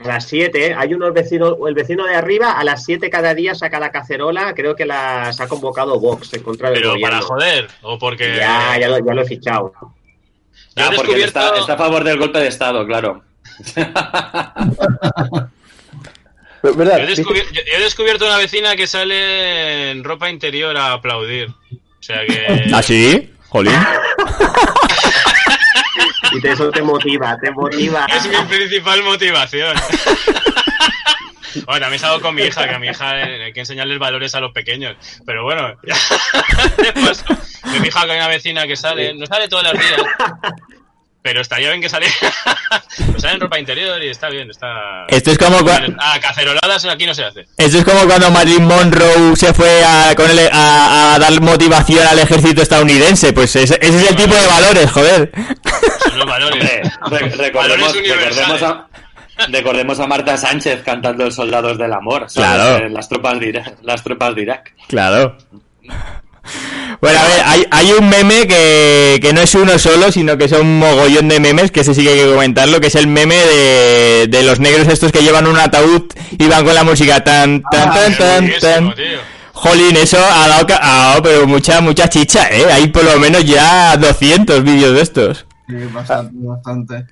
A 0.02 0.06
las 0.08 0.26
7 0.28 0.74
hay 0.78 0.94
unos 0.94 1.12
vecinos, 1.12 1.56
el 1.68 1.74
vecino 1.74 2.06
de 2.06 2.14
arriba 2.14 2.52
a 2.52 2.64
las 2.64 2.84
7 2.84 3.10
cada 3.10 3.34
día 3.34 3.54
saca 3.54 3.78
la 3.78 3.90
cacerola, 3.92 4.54
creo 4.54 4.74
que 4.74 4.86
las 4.86 5.38
ha 5.40 5.46
convocado 5.48 6.00
Vox 6.00 6.32
en 6.34 6.42
contra 6.42 6.70
del 6.70 6.78
pero 6.78 6.90
gobierno. 6.92 7.10
para 7.18 7.22
joder, 7.26 7.68
o 7.82 7.98
porque. 7.98 8.34
Ya, 8.36 8.78
ya 8.78 8.88
lo, 8.88 8.98
ya 9.04 9.12
lo 9.14 9.22
he 9.22 9.26
fichado. 9.26 9.72
He 10.74 10.82
Ah, 10.82 10.90
porque 10.96 11.12
descubierto- 11.16 11.40
está, 11.40 11.58
está 11.58 11.72
a 11.74 11.76
favor 11.78 12.02
del 12.04 12.18
golpe 12.18 12.38
de 12.38 12.48
Estado, 12.48 12.86
claro. 12.86 13.22
Yo 16.62 16.70
he, 16.72 17.14
yo 17.14 17.22
he 17.78 17.80
descubierto 17.82 18.26
una 18.26 18.36
vecina 18.36 18.76
que 18.76 18.86
sale 18.86 19.90
en 19.92 20.04
ropa 20.04 20.28
interior 20.28 20.76
a 20.76 20.92
aplaudir. 20.92 21.48
O 21.48 22.02
sea 22.02 22.20
que. 22.26 22.66
¿Ah, 22.72 22.82
sí? 22.82 23.32
Jolín. 23.48 23.72
Y 26.32 26.40
te- 26.40 26.52
eso 26.52 26.70
te 26.70 26.82
motiva, 26.82 27.36
te 27.42 27.50
motiva. 27.50 28.06
Es 28.06 28.26
mi 28.28 28.36
principal 28.48 29.02
motivación. 29.02 29.76
Bueno, 31.66 31.80
también 31.80 31.98
salgo 32.00 32.20
con 32.20 32.32
mi 32.36 32.42
hija, 32.42 32.68
que 32.68 32.74
a 32.76 32.78
mi 32.78 32.86
hija 32.86 33.10
hay 33.10 33.52
que 33.52 33.58
enseñarles 33.60 33.98
valores 33.98 34.32
a 34.36 34.40
los 34.40 34.52
pequeños. 34.52 34.96
Pero 35.26 35.42
bueno, 35.42 35.74
ya. 35.82 35.96
de 36.82 36.92
paso, 36.92 37.24
me 37.64 37.78
he 37.78 37.80
fijado 37.80 38.06
que 38.06 38.12
hay 38.12 38.18
una 38.18 38.28
vecina 38.28 38.66
que 38.68 38.76
sale, 38.76 39.14
no 39.14 39.26
sale 39.26 39.48
todos 39.48 39.64
los 39.64 39.72
días, 39.72 40.00
pero 41.22 41.40
estaría 41.40 41.68
bien 41.70 41.80
que 41.80 41.88
saliera. 41.88 42.14
Pues 43.10 43.22
sale 43.22 43.34
en 43.34 43.40
ropa 43.40 43.58
interior 43.58 44.02
y 44.02 44.08
está 44.08 44.28
bien, 44.28 44.50
está. 44.50 45.06
Esto 45.08 45.30
es 45.30 45.38
como 45.38 45.58
Ah, 45.98 46.18
caceroladas 46.20 46.84
aquí 46.84 47.06
no 47.06 47.14
se 47.14 47.24
hace. 47.24 47.46
Esto 47.56 47.78
es 47.78 47.84
como 47.84 48.00
cuando 48.06 48.30
Marilyn 48.30 48.64
Monroe 48.66 49.34
se 49.36 49.54
fue 49.54 49.82
a, 49.84 50.14
con 50.14 50.30
el- 50.30 50.48
a- 50.52 51.14
a 51.14 51.18
dar 51.18 51.40
motivación 51.40 52.06
al 52.06 52.18
ejército 52.18 52.62
estadounidense. 52.62 53.32
Pues 53.32 53.54
ese, 53.56 53.78
ese 53.80 53.96
es 54.04 54.10
el 54.10 54.16
tipo 54.16 54.34
de 54.34 54.46
valores, 54.46 54.90
joder. 54.90 55.30
Son 56.08 56.18
los 56.18 56.26
valores. 56.26 56.64
Re- 57.06 57.18
recordemos, 57.30 57.52
Valores 57.54 57.94
universales. 57.96 58.36
recordemos, 58.36 58.62
a, 58.62 58.88
recordemos 59.48 60.00
a 60.00 60.06
Marta 60.06 60.36
Sánchez 60.36 60.82
cantando 60.84 61.24
el 61.24 61.32
Soldados 61.32 61.78
del 61.78 61.92
Amor. 61.92 62.28
¿sabes? 62.28 62.34
Claro. 62.50 62.84
En 62.84 62.92
Las 62.94 63.08
tropas 63.08 63.38
de 63.40 63.46
Irak. 63.48 63.74
Las 63.82 64.02
tropas 64.04 64.34
de 64.34 64.42
Irak. 64.42 64.74
Claro. 64.88 65.38
Bueno, 67.00 67.18
a 67.18 67.24
ver, 67.24 67.42
hay, 67.46 67.66
hay 67.70 67.92
un 67.92 68.08
meme 68.08 68.46
que, 68.46 69.18
que 69.22 69.32
no 69.32 69.40
es 69.40 69.54
uno 69.54 69.78
solo, 69.78 70.12
sino 70.12 70.36
que 70.36 70.48
son 70.48 70.62
un 70.62 70.78
mogollón 70.78 71.28
de 71.28 71.40
memes, 71.40 71.70
que 71.70 71.80
ese 71.80 71.94
sí 71.94 72.02
que 72.02 72.10
hay 72.10 72.18
que 72.18 72.26
comentarlo, 72.26 72.80
que 72.80 72.88
es 72.88 72.94
el 72.94 73.06
meme 73.06 73.36
de, 73.36 74.26
de 74.28 74.42
los 74.42 74.60
negros 74.60 74.86
estos 74.88 75.10
que 75.10 75.22
llevan 75.22 75.46
un 75.46 75.58
ataúd 75.58 76.02
y 76.30 76.46
van 76.46 76.64
con 76.64 76.74
la 76.74 76.84
música 76.84 77.24
tan, 77.24 77.62
tan, 77.70 77.94
tan, 77.94 78.18
tan, 78.18 78.50
tan. 78.60 78.94
Jolín, 79.52 79.96
eso 79.96 80.18
ha 80.18 80.48
dado, 80.48 80.66
ha 80.80 80.96
dado 81.08 81.22
pero 81.22 81.46
mucha, 81.46 81.80
mucha 81.80 82.08
chicha, 82.08 82.48
¿eh? 82.50 82.66
Hay 82.72 82.88
por 82.88 83.04
lo 83.04 83.18
menos 83.18 83.44
ya 83.44 83.96
200 83.96 84.62
vídeos 84.62 84.94
de 84.94 85.00
estos. 85.02 85.46
Sí, 85.68 85.76
bastante, 85.92 86.34
bastante. 86.38 87.04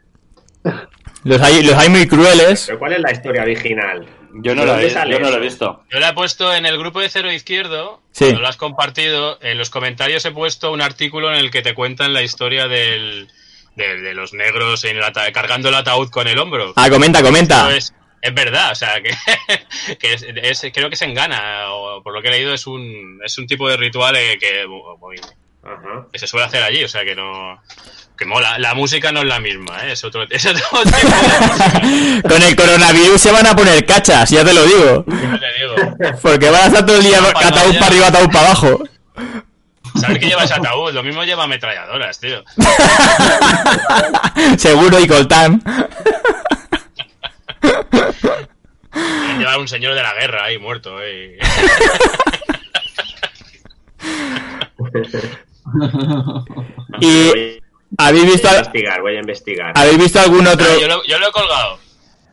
Los 1.24 1.40
hay, 1.42 1.62
los 1.62 1.74
hay 1.76 1.88
muy 1.88 2.06
crueles. 2.06 2.64
¿Pero 2.66 2.78
cuál 2.78 2.92
es 2.94 3.00
la 3.00 3.12
historia 3.12 3.42
original? 3.42 4.06
Yo 4.34 4.54
no, 4.54 4.60
¿De 4.62 4.66
lo 4.66 4.72
dónde 4.74 4.86
he, 4.88 5.10
yo 5.10 5.18
no 5.20 5.30
lo 5.30 5.36
he 5.36 5.40
visto. 5.40 5.82
Yo 5.90 5.98
le 5.98 6.08
he 6.08 6.12
puesto 6.12 6.54
en 6.54 6.66
el 6.66 6.78
grupo 6.78 7.00
de 7.00 7.08
Cero 7.08 7.32
Izquierdo, 7.32 8.02
Sí. 8.12 8.24
cuando 8.26 8.40
lo 8.42 8.48
has 8.48 8.56
compartido, 8.56 9.38
en 9.42 9.56
los 9.58 9.70
comentarios 9.70 10.24
he 10.24 10.30
puesto 10.32 10.70
un 10.72 10.80
artículo 10.82 11.30
en 11.30 11.36
el 11.38 11.50
que 11.50 11.62
te 11.62 11.74
cuentan 11.74 12.12
la 12.12 12.22
historia 12.22 12.68
del, 12.68 13.28
de, 13.76 14.00
de 14.00 14.14
los 14.14 14.32
negros 14.34 14.84
en 14.84 14.96
el 14.96 15.02
ata- 15.02 15.30
cargando 15.32 15.68
el 15.70 15.74
ataúd 15.74 16.10
con 16.10 16.28
el 16.28 16.38
hombro. 16.38 16.72
Ah, 16.76 16.90
comenta, 16.90 17.22
comenta. 17.22 17.74
Es, 17.74 17.94
es 18.20 18.34
verdad, 18.34 18.72
o 18.72 18.74
sea, 18.74 19.00
que, 19.00 19.10
que 19.98 20.12
es, 20.12 20.22
es- 20.62 20.72
creo 20.74 20.90
que 20.90 20.96
se 20.96 21.04
engana, 21.06 21.70
o 21.72 22.02
por 22.02 22.12
lo 22.12 22.20
que 22.20 22.28
he 22.28 22.32
leído 22.32 22.52
es 22.52 22.66
un, 22.66 23.20
es 23.24 23.38
un 23.38 23.46
tipo 23.46 23.68
de 23.68 23.76
ritual 23.76 24.16
eh, 24.16 24.36
que, 24.38 24.66
que 26.12 26.18
se 26.18 26.26
suele 26.26 26.46
hacer 26.46 26.62
allí, 26.62 26.84
o 26.84 26.88
sea, 26.88 27.04
que 27.04 27.14
no... 27.14 27.60
Que 28.18 28.26
mola, 28.26 28.58
la 28.58 28.74
música 28.74 29.12
no 29.12 29.20
es 29.20 29.26
la 29.26 29.38
misma, 29.38 29.84
¿eh? 29.84 29.92
es 29.92 30.02
otro, 30.02 30.22
es 30.30 30.44
otro 30.44 30.60
tipo 30.60 30.80
de 30.80 30.90
música. 31.46 32.28
Con 32.28 32.42
el 32.42 32.56
coronavirus 32.56 33.20
se 33.20 33.30
van 33.30 33.46
a 33.46 33.54
poner 33.54 33.86
cachas, 33.86 34.28
ya 34.30 34.44
te 34.44 34.52
lo 34.52 34.64
digo. 34.64 35.04
Ya 35.06 35.38
te 35.38 35.46
digo. 35.62 35.76
Porque 36.20 36.50
van 36.50 36.62
a 36.62 36.66
estar 36.66 36.84
todo 36.84 36.96
el 36.96 37.04
día 37.04 37.18
ataúd 37.18 37.74
para 37.74 37.86
arriba, 37.86 38.08
ataúd 38.08 38.32
para 38.32 38.46
abajo. 38.46 38.82
Saber 39.94 40.18
que 40.18 40.26
lleva 40.26 40.42
ese 40.42 40.54
ataúd, 40.54 40.92
lo 40.92 41.04
mismo 41.04 41.22
lleva 41.22 41.44
ametralladoras, 41.44 42.18
tío. 42.18 42.42
Seguro 44.58 44.98
y 44.98 45.06
coltán. 45.06 45.62
Llevar 49.38 49.58
un 49.58 49.68
señor 49.68 49.94
de 49.94 50.02
la 50.02 50.14
guerra 50.14 50.42
ahí 50.44 50.58
muerto, 50.58 51.00
eh. 51.00 51.38
Y 57.00 57.60
habéis 57.96 58.24
visto, 58.26 58.48
Voy 58.48 58.56
a 58.56 58.58
investigar, 58.58 59.00
voy 59.00 59.16
a 59.16 59.20
investigar. 59.20 59.72
habéis 59.74 59.98
visto 59.98 60.20
algún 60.20 60.46
otro. 60.46 60.66
Ah, 60.68 60.76
yo, 60.80 60.88
lo, 60.88 61.04
yo 61.04 61.18
lo 61.18 61.28
he 61.28 61.32
colgado. 61.32 61.78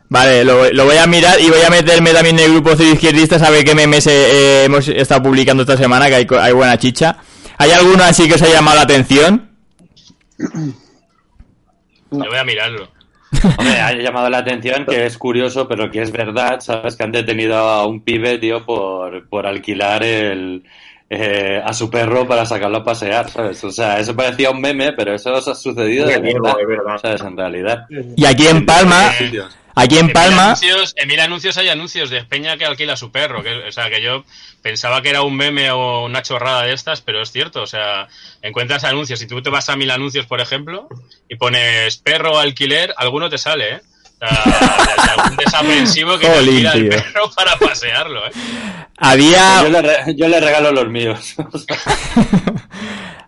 Vale, 0.07 0.43
lo, 0.45 0.71
lo 0.71 0.85
voy 0.85 0.97
a 0.97 1.07
mirar 1.07 1.39
y 1.39 1.49
voy 1.49 1.61
a 1.65 1.69
meterme 1.69 2.11
también 2.11 2.37
en 2.39 2.45
el 2.45 2.51
grupo 2.53 2.73
Cero 2.77 2.91
Izquierdistas 2.93 3.41
a 3.41 3.49
ver 3.49 3.63
qué 3.63 3.73
memes 3.73 4.05
eh, 4.07 4.11
eh, 4.13 4.63
hemos 4.65 4.87
estado 4.87 5.23
publicando 5.23 5.63
esta 5.63 5.77
semana, 5.77 6.07
que 6.07 6.15
hay 6.15 6.53
buena 6.53 6.77
chicha. 6.77 7.17
¿Hay 7.57 7.71
alguno 7.71 8.03
así 8.03 8.27
que 8.27 8.35
os 8.35 8.41
haya 8.41 8.55
llamado 8.55 8.77
la 8.77 8.83
atención? 8.83 9.49
Yo 12.11 12.25
voy 12.29 12.37
a 12.37 12.43
mirarlo. 12.43 12.89
Hombre, 13.57 13.79
ha 13.79 13.93
llamado 13.93 14.29
la 14.29 14.37
atención 14.39 14.85
que 14.85 15.05
es 15.05 15.17
curioso, 15.17 15.67
pero 15.67 15.91
que 15.91 16.01
es 16.01 16.11
verdad, 16.11 16.59
¿sabes? 16.59 16.95
Que 16.95 17.03
han 17.03 17.11
detenido 17.11 17.57
a 17.57 17.85
un 17.85 18.01
pibe, 18.01 18.37
tío, 18.37 18.65
por, 18.65 19.27
por 19.27 19.45
alquilar 19.45 20.03
el, 20.03 20.63
eh, 21.09 21.61
a 21.63 21.71
su 21.73 21.89
perro 21.89 22.27
para 22.27 22.45
sacarlo 22.45 22.77
a 22.77 22.83
pasear, 22.83 23.29
¿sabes? 23.29 23.63
O 23.63 23.71
sea, 23.71 23.99
eso 23.99 24.15
parecía 24.15 24.49
un 24.49 24.59
meme, 24.59 24.93
pero 24.93 25.13
eso 25.13 25.33
os 25.33 25.47
ha 25.47 25.53
sucedido 25.53 26.07
de 26.07 26.17
verdad, 26.19 26.55
es 26.59 26.67
verdad. 26.67 26.97
¿sabes? 26.99 27.21
En 27.21 27.37
realidad. 27.37 27.85
Y 28.15 28.25
aquí 28.25 28.47
en 28.47 28.65
Palma, 28.65 29.13
aquí 29.75 29.99
en 29.99 30.07
mil 30.07 30.13
Palma, 30.13 30.45
anuncios, 30.45 30.95
en 30.97 31.07
mil 31.07 31.19
anuncios 31.19 31.57
hay 31.57 31.69
anuncios 31.69 32.09
de 32.09 32.23
Peña 32.23 32.57
que 32.57 32.65
alquila 32.65 32.93
a 32.93 32.97
su 32.97 33.11
perro. 33.11 33.43
Que, 33.43 33.53
o 33.67 33.71
sea, 33.71 33.89
que 33.91 34.01
yo 34.01 34.23
pensaba 34.63 35.03
que 35.03 35.09
era 35.09 35.21
un 35.21 35.35
meme 35.35 35.69
o 35.69 36.05
una 36.05 36.23
chorrada 36.23 36.63
de 36.63 36.73
estas, 36.73 37.01
pero 37.01 37.21
es 37.21 37.31
cierto. 37.31 37.61
O 37.61 37.67
sea, 37.67 38.07
encuentras 38.41 38.83
anuncios. 38.83 39.19
Si 39.19 39.27
tú 39.27 39.43
te 39.43 39.51
vas 39.51 39.69
a 39.69 39.75
mil 39.75 39.91
anuncios, 39.91 40.25
por 40.25 40.41
ejemplo, 40.41 40.87
y 41.29 41.35
pones 41.35 41.97
perro 41.97 42.39
alquiler, 42.39 42.95
alguno 42.97 43.29
te 43.29 43.37
sale, 43.37 43.75
¿eh? 43.75 43.81
Sea, 44.17 45.05
de 45.05 45.11
algún 45.21 45.37
desaprensivo 45.37 46.17
que 46.17 46.27
te 46.27 46.33
Jolín, 46.33 46.65
alquila 46.67 46.95
el 46.95 47.03
perro 47.03 47.29
para 47.35 47.57
pasearlo, 47.57 48.25
¿eh? 48.27 48.31
había, 48.97 49.61
Yo 49.63 49.69
le, 49.69 49.81
re- 49.81 50.15
yo 50.15 50.27
le 50.29 50.39
regalo 50.39 50.71
los 50.71 50.87
míos. 50.89 51.35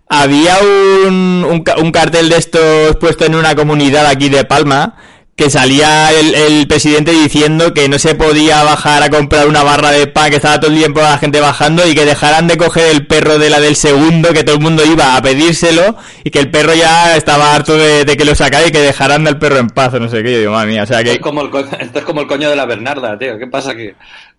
había 0.10 0.58
un, 0.60 1.46
un, 1.46 1.64
un 1.78 1.92
cartel 1.92 2.30
de 2.30 2.38
estos 2.38 2.96
puesto 2.98 3.26
en 3.26 3.36
una 3.36 3.56
comunidad 3.56 4.06
aquí 4.06 4.30
de 4.30 4.46
Palma 4.46 4.96
que 5.38 5.52
salía 5.52 6.12
el, 6.12 6.34
el 6.34 6.68
presidente 6.68 7.12
diciendo 7.12 7.72
que 7.72 7.88
no 7.88 8.00
se 8.00 8.16
podía 8.16 8.64
bajar 8.64 9.04
a 9.04 9.10
comprar 9.12 9.48
una 9.48 9.62
barra 9.62 9.92
de 9.92 10.08
pan, 10.08 10.32
que 10.32 10.38
estaba 10.38 10.60
todo 10.60 10.72
el 10.72 10.78
tiempo 10.80 11.00
la 11.00 11.20
gente 11.20 11.40
bajando 11.40 11.88
y 11.88 11.94
que 11.94 12.06
dejaran 12.06 12.48
de 12.48 12.58
coger 12.58 12.90
el 12.90 13.06
perro 13.06 13.38
de 13.38 13.52
la 13.52 13.60
del 13.60 13.76
segundo, 13.76 14.34
que 14.34 14.44
todo 14.44 14.56
el 14.56 14.62
mundo 14.64 14.84
iba 14.84 15.16
a 15.16 15.22
pedírselo 15.22 15.96
y 16.24 16.32
que 16.32 16.40
el 16.40 16.50
perro 16.50 16.74
ya 16.74 17.16
estaba 17.16 17.54
harto 17.54 17.78
de, 17.78 18.04
de 18.04 18.18
que 18.18 18.26
lo 18.26 18.34
sacara 18.34 18.66
y 18.68 18.72
que 18.72 18.80
dejaran 18.80 19.28
al 19.28 19.38
perro 19.38 19.58
en 19.60 19.70
paz 19.70 19.94
no 19.94 20.10
sé 20.10 20.24
qué. 20.24 20.34
Yo 20.34 20.40
digo, 20.40 20.52
madre 20.54 20.72
mía, 20.72 20.82
o 20.84 20.86
sea 20.88 21.02
Esto 21.02 21.12
es, 21.12 21.18
que... 21.18 21.22
como 21.22 21.42
el, 21.44 21.52
co- 21.52 21.60
esto 21.60 22.00
es 22.00 22.04
como 22.06 22.22
el 22.22 22.28
coño 22.28 22.50
de 22.50 22.56
la 22.56 22.66
Bernarda, 22.66 23.16
tío. 23.20 23.38
¿Qué 23.38 23.46
pasa 23.46 23.72
aquí? 23.72 23.92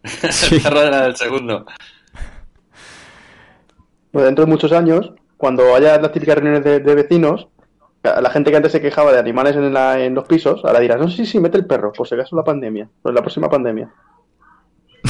El 0.51 0.61
perro 0.61 0.81
de 0.81 0.91
la 0.91 1.03
del 1.03 1.17
segundo. 1.17 1.65
Pues 4.11 4.25
dentro 4.25 4.45
de 4.47 4.51
muchos 4.51 4.73
años, 4.73 5.13
cuando 5.37 5.75
haya 5.77 5.99
las 6.01 6.13
típicas 6.13 6.37
reuniones 6.37 6.65
de, 6.65 6.81
de 6.81 6.95
vecinos, 6.95 7.47
la 8.03 8.31
gente 8.31 8.51
que 8.51 8.57
antes 8.57 8.73
se 8.73 8.81
quejaba 8.81 9.13
de 9.13 9.19
animales 9.19 9.57
en, 9.57 9.73
la- 9.73 9.99
en 10.01 10.15
los 10.15 10.27
pisos, 10.27 10.61
ahora 10.65 10.81
dirá, 10.81 10.97
no, 10.97 11.09
sí, 11.09 11.27
sí, 11.27 11.41
mete 11.41 11.57
el 11.59 11.67
perro, 11.67 11.93
por 11.93 12.07
si 12.09 12.15
acaso 12.15 12.37
la 12.37 12.45
pandemia, 12.45 12.89
por 13.03 13.13
la 13.15 13.21
próxima 13.21 13.49
pandemia. 13.49 13.89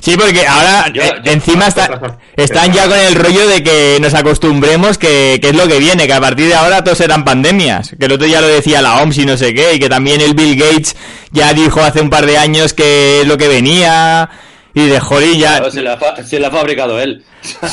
Sí, 0.00 0.16
porque 0.16 0.46
ahora 0.46 0.88
Yo- 0.94 1.02
eh, 1.02 1.12
yo- 1.22 1.32
encima 1.32 1.66
está- 1.66 2.18
están 2.34 2.72
ya 2.72 2.88
con 2.88 2.96
el 2.98 3.14
rollo 3.14 3.46
de 3.46 3.62
que 3.62 3.98
nos 4.00 4.14
acostumbremos 4.14 4.96
que, 4.96 5.38
que 5.42 5.50
es 5.50 5.54
lo 5.54 5.68
que 5.68 5.78
viene, 5.78 6.06
que 6.06 6.14
a 6.14 6.20
partir 6.20 6.46
de 6.48 6.54
ahora 6.54 6.82
todos 6.82 6.96
serán 6.98 7.22
pandemias. 7.22 7.94
Que 8.00 8.06
el 8.06 8.12
otro 8.12 8.26
ya 8.26 8.40
lo 8.40 8.46
decía 8.48 8.80
la 8.80 9.02
OMS 9.02 9.18
y 9.18 9.26
no 9.26 9.36
sé 9.36 9.52
qué, 9.52 9.74
y 9.74 9.78
que 9.78 9.90
también 9.90 10.22
el 10.22 10.32
Bill 10.34 10.56
Gates 10.58 10.96
ya 11.32 11.52
dijo 11.52 11.82
hace 11.82 12.00
un 12.00 12.08
par 12.08 12.24
de 12.24 12.38
años 12.38 12.72
que 12.72 13.20
es 13.20 13.26
lo 13.28 13.36
que 13.36 13.48
venía. 13.48 14.30
Y 14.72 14.86
de 14.86 15.00
jolín 15.00 15.38
ya, 15.38 15.56
Claro, 15.58 15.70
si, 15.70 15.80
la 15.82 15.98
si 16.24 16.38
la 16.38 16.48
ha 16.48 16.50
fabricado 16.50 16.98
él. 16.98 17.22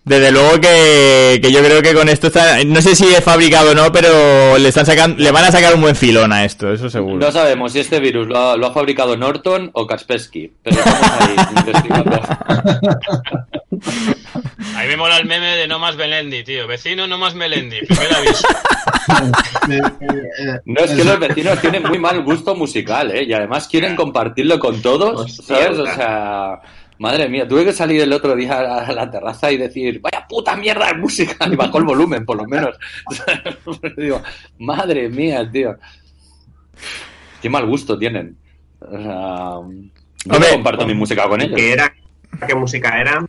desde 0.05 0.33
luego 0.33 0.61
que, 0.61 1.39
que 1.43 1.53
yo 1.53 1.63
creo 1.63 1.83
que 1.83 1.95
con 1.95 2.09
esto 2.09 2.29
está, 2.29 2.65
no 2.65 2.81
sé 2.81 2.95
si 2.95 3.07
es 3.07 3.23
fabricado 3.23 3.73
o 3.73 3.75
no, 3.75 3.93
pero 3.93 4.59
le 4.59 4.69
están 4.69 4.87
sacando, 4.87 5.23
le 5.23 5.31
van 5.31 5.45
a 5.45 5.53
sacar 5.53 5.75
un 5.75 5.83
buen 5.83 5.95
filón 5.95 6.33
a 6.33 6.45
esto, 6.45 6.73
eso 6.73 6.89
seguro. 6.89 7.25
No 7.25 7.33
sabemos 7.33 7.73
si 7.73 7.81
este 7.81 8.01
virus 8.01 8.27
lo 8.29 8.39
ha, 8.39 8.57
lo 8.57 8.67
ha 8.67 8.73
fabricado 8.73 9.17
Norton 9.17 9.71
o 9.75 9.87
Kaspersky, 9.87 10.53
pero 10.63 10.79
estamos 10.79 11.21
ahí 11.21 11.37
investigando. 11.57 12.21
A 14.77 14.83
mí 14.83 14.89
me 14.89 14.97
mola 14.97 15.19
el 15.19 15.27
meme 15.27 15.57
de 15.57 15.69
no 15.69 15.79
más 15.79 15.97
Melendi, 15.97 16.45
tío. 16.45 16.67
Vecino, 16.67 17.07
no 17.07 17.19
más 17.19 17.35
Melendi. 17.35 17.81
Primer 17.87 18.15
aviso. 18.15 18.49
No, 20.65 20.81
es 20.81 20.91
que 20.93 21.05
los 21.05 21.19
vecinos 21.19 21.61
tienen 21.61 21.83
muy 21.83 21.99
mal 21.99 22.23
gusto 22.23 22.55
musical, 22.55 23.11
¿eh? 23.11 23.25
Y 23.25 23.33
además 23.33 23.69
quieren 23.69 23.97
compartirlo 23.97 24.59
con 24.59 24.81
todos, 24.81 25.37
¿sabes? 25.37 25.79
O 25.79 25.87
sea, 25.87 26.61
madre 27.01 27.29
mía, 27.31 27.49
tuve 27.49 27.65
que 27.65 27.73
salir 27.73 28.03
el 28.03 28.13
otro 28.13 28.37
día 28.37 28.61
a 28.61 28.93
la, 28.93 29.11
terraza 29.11 29.51
y 29.51 29.57
decir, 29.57 30.01
vaya 30.01 30.27
puta 30.29 30.55
mierda 30.55 30.89
de 30.89 30.95
música, 30.95 31.47
y 31.51 31.57
bajó 31.57 31.79
el 31.79 31.85
volumen, 31.85 32.27
por 32.27 32.37
lo 32.37 32.45
menos. 32.45 32.79
Digo, 33.97 34.23
madre 34.59 35.09
mía, 35.09 35.51
tío. 35.51 35.77
Qué 37.41 37.49
mal 37.49 37.67
gusto 37.67 37.99
tienen. 37.99 38.37
O 38.81 38.91
sea, 38.91 39.61
yo 40.27 40.39
no 40.39 40.47
comparto 40.53 40.87
mi 40.87 40.93
música 40.93 41.27
con 41.27 41.41
ellos. 41.41 41.57
¿Qué 41.57 41.73
era? 41.73 41.91
¿Qué 42.47 42.55
música 42.55 43.01
era? 43.01 43.27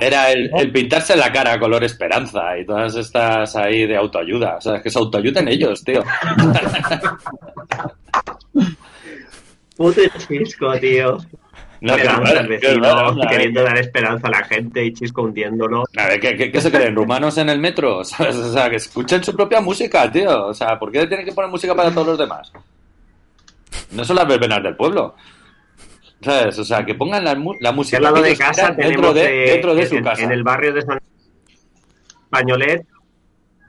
Era 0.00 0.32
el, 0.32 0.50
el 0.56 0.72
pintarse 0.72 1.16
la 1.16 1.32
cara 1.32 1.58
color 1.58 1.84
esperanza 1.84 2.58
y 2.58 2.66
todas 2.66 2.96
estas 2.96 3.54
ahí 3.54 3.86
de 3.86 3.96
autoayuda. 3.96 4.56
O 4.56 4.60
sea, 4.60 4.76
es 4.76 4.82
que 4.82 4.90
se 4.90 4.98
autoayuden 4.98 5.46
ellos, 5.48 5.84
tío. 5.84 6.02
Puto 9.76 10.00
chisco, 10.28 10.78
tío. 10.78 11.18
No, 11.84 11.92
al 11.92 12.48
vecino, 12.48 12.86
a 12.86 13.12
ver. 13.12 13.28
queriendo 13.28 13.62
dar 13.62 13.76
esperanza 13.76 14.28
a 14.28 14.30
la 14.30 14.44
gente 14.44 14.82
y 14.82 14.94
chisco 14.94 15.20
hundiéndolo. 15.20 15.84
A 15.98 16.06
ver, 16.08 16.18
¿qué, 16.18 16.34
qué, 16.34 16.50
qué 16.50 16.58
se 16.58 16.72
creen? 16.72 16.94
¿Rumanos 16.94 17.36
en 17.36 17.50
el 17.50 17.58
metro? 17.58 18.02
¿Sabes? 18.04 18.36
O 18.36 18.52
sea, 18.54 18.70
que 18.70 18.76
escuchen 18.76 19.22
su 19.22 19.36
propia 19.36 19.60
música, 19.60 20.10
tío. 20.10 20.46
O 20.46 20.54
sea, 20.54 20.78
¿por 20.78 20.90
qué 20.90 21.06
tienen 21.06 21.26
que 21.26 21.32
poner 21.32 21.50
música 21.50 21.74
para 21.74 21.90
todos 21.90 22.06
los 22.06 22.18
demás? 22.18 22.50
No 23.90 24.02
son 24.02 24.16
las 24.16 24.26
verbenas 24.26 24.62
del 24.62 24.76
pueblo. 24.76 25.14
¿Sabes? 26.22 26.58
O 26.58 26.64
sea, 26.64 26.86
que 26.86 26.94
pongan 26.94 27.22
la, 27.22 27.36
la 27.60 27.72
música 27.72 27.98
al 27.98 28.04
lado 28.04 28.22
de 28.22 28.34
casa 28.34 28.74
quieran 28.74 28.92
dentro 28.92 29.12
de, 29.12 29.44
eh, 29.44 29.50
dentro 29.52 29.74
de 29.74 29.82
en, 29.82 29.88
su 29.88 30.02
casa. 30.02 30.22
en 30.22 30.32
el 30.32 30.42
barrio 30.42 30.72
de 30.72 30.80
Son 30.80 30.98
Españolet, 32.24 32.86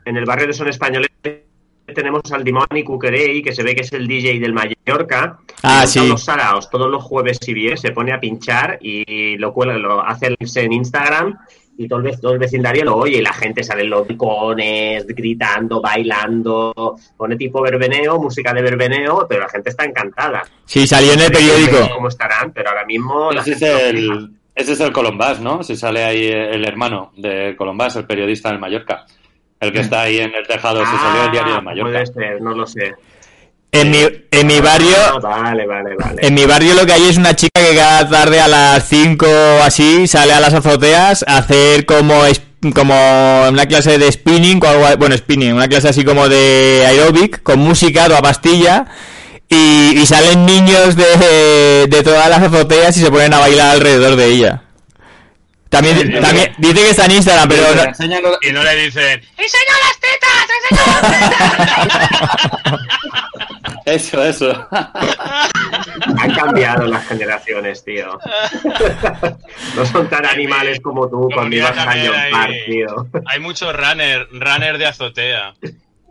en 0.06 0.16
el 0.16 0.24
barrio 0.24 0.48
de 0.48 0.54
Son 0.54 0.70
Españolet 0.70 1.45
tenemos 1.94 2.22
al 2.32 2.44
Dimoni 2.44 2.84
Cuquerey, 2.84 3.42
que 3.42 3.54
se 3.54 3.64
ve 3.64 3.76
que 3.76 3.82
es 3.82 3.94
el 3.94 4.08
DJ 4.08 4.40
del 4.40 4.54
Mallorca. 4.54 5.40
Ah, 5.62 5.86
sí. 5.88 6.08
los 6.08 6.24
saraos 6.24 6.70
todos 6.70 6.90
los 6.90 7.04
jueves 7.04 7.40
y 7.48 7.54
bien, 7.54 7.78
se 7.78 7.92
pone 7.92 8.14
a 8.14 8.20
pinchar 8.20 8.78
y 8.82 9.38
lo 9.38 9.54
cuelga, 9.54 9.78
lo 9.78 10.02
hace 10.02 10.36
en 10.56 10.74
Instagram 10.74 11.38
y 11.78 11.88
todo 11.88 12.00
el, 12.02 12.20
todo 12.20 12.34
el 12.34 12.40
vecindario 12.40 12.86
lo 12.86 12.96
oye 12.98 13.18
y 13.18 13.22
la 13.22 13.34
gente 13.34 13.64
sale 13.64 13.84
en 13.84 13.90
los 13.90 14.08
balcones 14.08 15.06
gritando, 15.08 15.82
bailando, 15.82 16.96
pone 17.18 17.36
tipo 17.36 17.62
verbeneo, 17.62 18.20
música 18.20 18.54
de 18.54 18.62
verbeneo, 18.62 19.26
pero 19.28 19.42
la 19.42 19.50
gente 19.50 19.70
está 19.70 19.86
encantada. 19.86 20.44
Sí, 20.66 20.88
salió 20.88 21.14
en 21.14 21.20
el 21.20 21.32
No 21.32 21.38
sé 21.38 21.46
periódico. 21.46 21.94
¿Cómo 21.94 22.08
estarán? 22.08 22.52
Pero 22.54 22.70
ahora 22.70 22.86
mismo... 22.86 23.32
la 23.32 23.42
Ese 23.42 23.52
es 23.54 23.62
el, 23.62 24.32
ese 24.54 24.74
es 24.74 24.80
el 24.80 24.92
Colombás, 24.92 25.42
¿no? 25.42 25.64
Si 25.64 25.76
sale 25.76 26.04
ahí 26.04 26.28
el 26.28 26.66
hermano 26.66 27.12
de 27.18 27.56
Colombás, 27.58 27.96
el 27.98 28.06
periodista 28.06 28.50
del 28.50 28.60
Mallorca. 28.60 29.06
El 29.66 29.74
que 29.74 29.80
está 29.82 30.02
ahí 30.02 30.20
en 30.20 30.34
el 30.34 30.46
tejado, 30.48 30.80
si 30.86 30.98
salió 30.98 31.26
el 31.26 31.32
diario 31.32 31.54
de 31.54 31.58
Ah, 31.60 31.62
Mallorca. 31.62 31.92
Puede 31.92 32.06
ser, 32.08 32.42
no 32.42 32.52
lo 32.54 32.66
sé. 32.68 32.94
En 33.72 33.92
mi, 33.92 34.00
en 34.32 34.48
mi 34.48 34.60
barrio, 34.62 34.96
Ah, 34.98 35.20
vale, 35.22 35.66
vale, 35.68 35.96
vale. 35.98 36.26
en 36.26 36.34
mi 36.34 36.46
barrio 36.46 36.74
lo 36.76 36.86
que 36.86 36.94
hay 36.94 37.04
es 37.10 37.18
una 37.18 37.36
chica 37.36 37.60
que 37.62 37.76
cada 37.76 38.10
tarde 38.10 38.40
a 38.40 38.48
las 38.48 38.88
5 38.88 39.26
o 39.28 39.64
así 39.64 40.08
sale 40.08 40.32
a 40.34 40.40
las 40.40 40.54
azoteas 40.54 41.26
a 41.28 41.38
hacer 41.38 41.86
como 41.86 42.26
es- 42.26 42.42
como 42.74 42.96
una 43.50 43.66
clase 43.68 43.98
de 43.98 44.12
spinning 44.12 44.60
o 44.64 44.68
algo, 44.68 44.98
bueno, 44.98 45.16
spinning, 45.18 45.54
una 45.54 45.68
clase 45.68 45.90
así 45.90 46.04
como 46.06 46.28
de 46.30 46.84
aeróbic 46.88 47.44
con 47.44 47.60
música, 47.60 48.06
toda 48.08 48.22
pastilla 48.22 48.86
y, 49.50 50.00
y 50.00 50.06
salen 50.08 50.46
niños 50.46 50.96
de, 50.96 51.86
de 51.88 52.02
todas 52.04 52.28
las 52.30 52.42
azoteas 52.42 52.96
y 52.98 53.02
se 53.02 53.12
ponen 53.12 53.34
a 53.34 53.40
bailar 53.40 53.72
alrededor 53.76 54.16
de 54.16 54.26
ella. 54.28 54.62
También, 55.76 56.22
también 56.22 56.54
dice 56.58 56.74
que 56.74 56.90
está 56.90 57.06
en 57.06 57.12
Instagram, 57.12 57.50
pero 57.50 57.62
no- 57.76 58.38
Y 58.42 58.52
no 58.54 58.64
le 58.64 58.76
dicen, 58.76 59.22
¡enseña 59.38 59.74
las 59.84 60.00
tetas! 60.00 60.48
¡Enseña 60.72 60.86
las 61.02 61.02
tetas! 62.62 62.80
Eso, 63.86 64.24
eso. 64.26 64.68
Han 64.72 66.34
cambiado 66.34 66.88
las 66.88 67.06
generaciones, 67.08 67.84
tío. 67.84 68.18
No 69.76 69.86
son 69.86 70.10
tan 70.10 70.26
animales 70.26 70.80
como 70.82 71.08
tú 71.08 71.30
cuando 71.32 71.56
ibas 71.56 71.78
a 71.78 71.84
John 71.92 72.16
hay- 72.16 72.32
Park, 72.32 72.54
tío. 72.66 73.08
Hay 73.28 73.40
mucho 73.40 73.72
runner, 73.72 74.28
runner 74.32 74.80
de 74.80 74.88
azotea. 74.88 75.54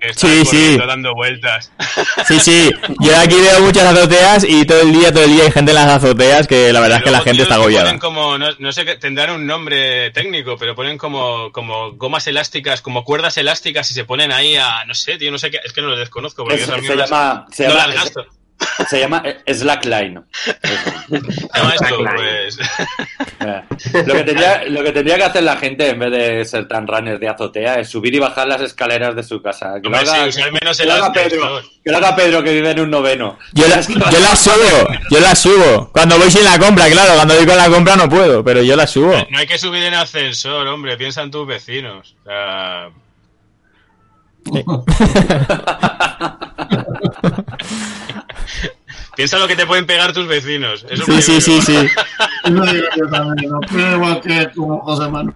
Que 0.05 0.11
están 0.11 0.31
Sí, 0.31 0.45
sí. 0.45 0.77
dando 0.77 1.15
vueltas. 1.15 1.73
Sí, 2.27 2.39
sí. 2.41 2.71
Yo 3.01 3.17
aquí 3.19 3.35
veo 3.41 3.61
muchas 3.61 3.85
azoteas 3.85 4.45
y 4.49 4.65
todo 4.65 4.81
el 4.83 4.93
día, 4.93 5.13
todo 5.13 5.25
el 5.25 5.31
día 5.33 5.45
hay 5.45 5.51
gente 5.53 5.71
en 5.73 5.75
las 5.77 5.87
azoteas 5.91 6.47
que 6.47 6.73
la 6.73 6.81
verdad 6.81 6.99
es 6.99 7.05
que 7.05 7.11
la 7.11 7.21
gente 7.21 7.43
está 7.43 7.55
agobiada. 7.57 7.85
ponen 7.87 7.99
como, 8.01 8.39
no, 8.39 8.49
no 8.59 8.73
sé, 8.73 8.85
qué- 8.85 8.97
tendrán 8.97 9.31
un 9.31 9.47
nombre 9.47 10.11
técnico, 10.11 10.57
pero 10.59 10.75
ponen 10.75 10.97
como, 10.99 11.53
como 11.53 11.93
gomas 11.93 12.27
elásticas, 12.27 12.81
como 12.83 13.05
cuerdas 13.05 13.37
elásticas 13.39 13.91
y 13.91 13.95
se 13.95 14.05
ponen 14.05 14.33
ahí 14.33 14.57
a, 14.57 14.85
no 14.87 14.95
sé, 14.95 15.17
tío, 15.19 15.31
no 15.31 15.39
sé 15.39 15.51
qué, 15.51 15.61
es 15.65 15.73
que 15.73 15.83
no 15.83 15.89
lo 15.89 15.97
desconozco. 15.99 16.45
Porque 16.45 16.61
Es- 16.63 16.67
se 16.67 16.97
llama, 16.97 17.47
se 17.53 17.65
no 17.69 17.71
llama, 17.75 17.87
las 17.87 17.95
gasto. 17.97 18.27
Se 18.89 19.01
llama 19.01 19.23
slackline. 19.47 20.23
Se 20.35 20.57
llama 21.55 21.75
esto, 21.75 21.87
Slackline. 21.87 22.15
pues. 22.15 22.59
Eh, 23.41 23.63
Lo 24.07 24.15
que, 24.15 24.23
tendría, 24.25 24.65
lo 24.65 24.83
que 24.83 24.93
tendría 24.93 25.17
que 25.17 25.25
hacer 25.25 25.43
la 25.43 25.57
gente 25.57 25.89
en 25.91 25.99
vez 25.99 26.11
de 26.13 26.45
ser 26.45 26.67
tan 26.69 26.87
runners 26.87 27.21
de 27.21 27.29
azotea 27.29 27.81
es 27.81 27.89
subir 27.91 28.15
y 28.15 28.19
bajar 28.19 28.47
las 28.49 28.61
escaleras 28.63 29.15
de 29.17 29.23
su 29.23 29.43
casa. 29.43 29.75
Que 29.83 29.89
lo 29.89 29.97
haga, 29.97 30.25
sí, 30.25 30.29
usar 30.41 30.53
menos 30.53 30.77
que 30.79 30.85
lo 30.87 30.93
haga 30.95 31.07
elásticos, 31.09 31.31
Pedro, 31.39 31.63
que 31.85 31.91
lo 31.91 31.97
haga 31.99 32.17
Pedro 32.17 32.43
que 32.43 32.53
vive 32.53 32.71
en 32.71 32.81
un 32.81 32.91
noveno. 32.91 33.39
Yo, 33.53 33.67
la- 33.69 33.81
yo 33.81 34.37
subo, 34.37 34.89
yo 35.11 35.21
las 35.21 35.39
subo. 35.39 35.91
Cuando 35.93 36.19
voy 36.19 36.31
sin 36.31 36.45
la 36.45 36.59
compra, 36.59 36.89
claro, 36.89 37.15
cuando 37.17 37.35
voy 37.35 37.47
con 37.47 37.57
la 37.57 37.69
compra 37.69 37.97
no 37.97 38.09
puedo, 38.09 38.43
pero 38.45 38.63
yo 38.63 38.77
las 38.77 38.91
subo. 38.91 39.15
No 39.31 39.39
hay 39.39 39.47
que 39.47 39.59
subir 39.59 39.83
en 39.83 39.95
ascensor, 39.95 40.67
hombre, 40.69 40.97
piensa 40.97 41.23
en 41.23 41.31
tus 41.31 41.47
vecinos. 41.47 42.15
O 42.23 42.25
sea, 42.29 42.89
piensa 49.17 49.39
lo 49.39 49.49
que 49.49 49.57
te 49.57 49.67
pueden 49.67 49.87
pegar 49.87 50.13
tus 50.13 50.27
vecinos. 50.27 50.85
Eso 50.89 51.05
Sí, 51.05 51.23
sí, 51.23 51.41
sí, 51.41 51.61
sí. 51.63 51.77
Eso 52.45 52.63
digo 52.67 52.87
yo 52.97 53.09
también, 53.09 53.51
no 53.51 53.59
opino 53.59 53.97
igual 53.97 54.21
que 54.21 54.51
como 54.55 54.81
José 54.81 55.09
Manuel. 55.09 55.35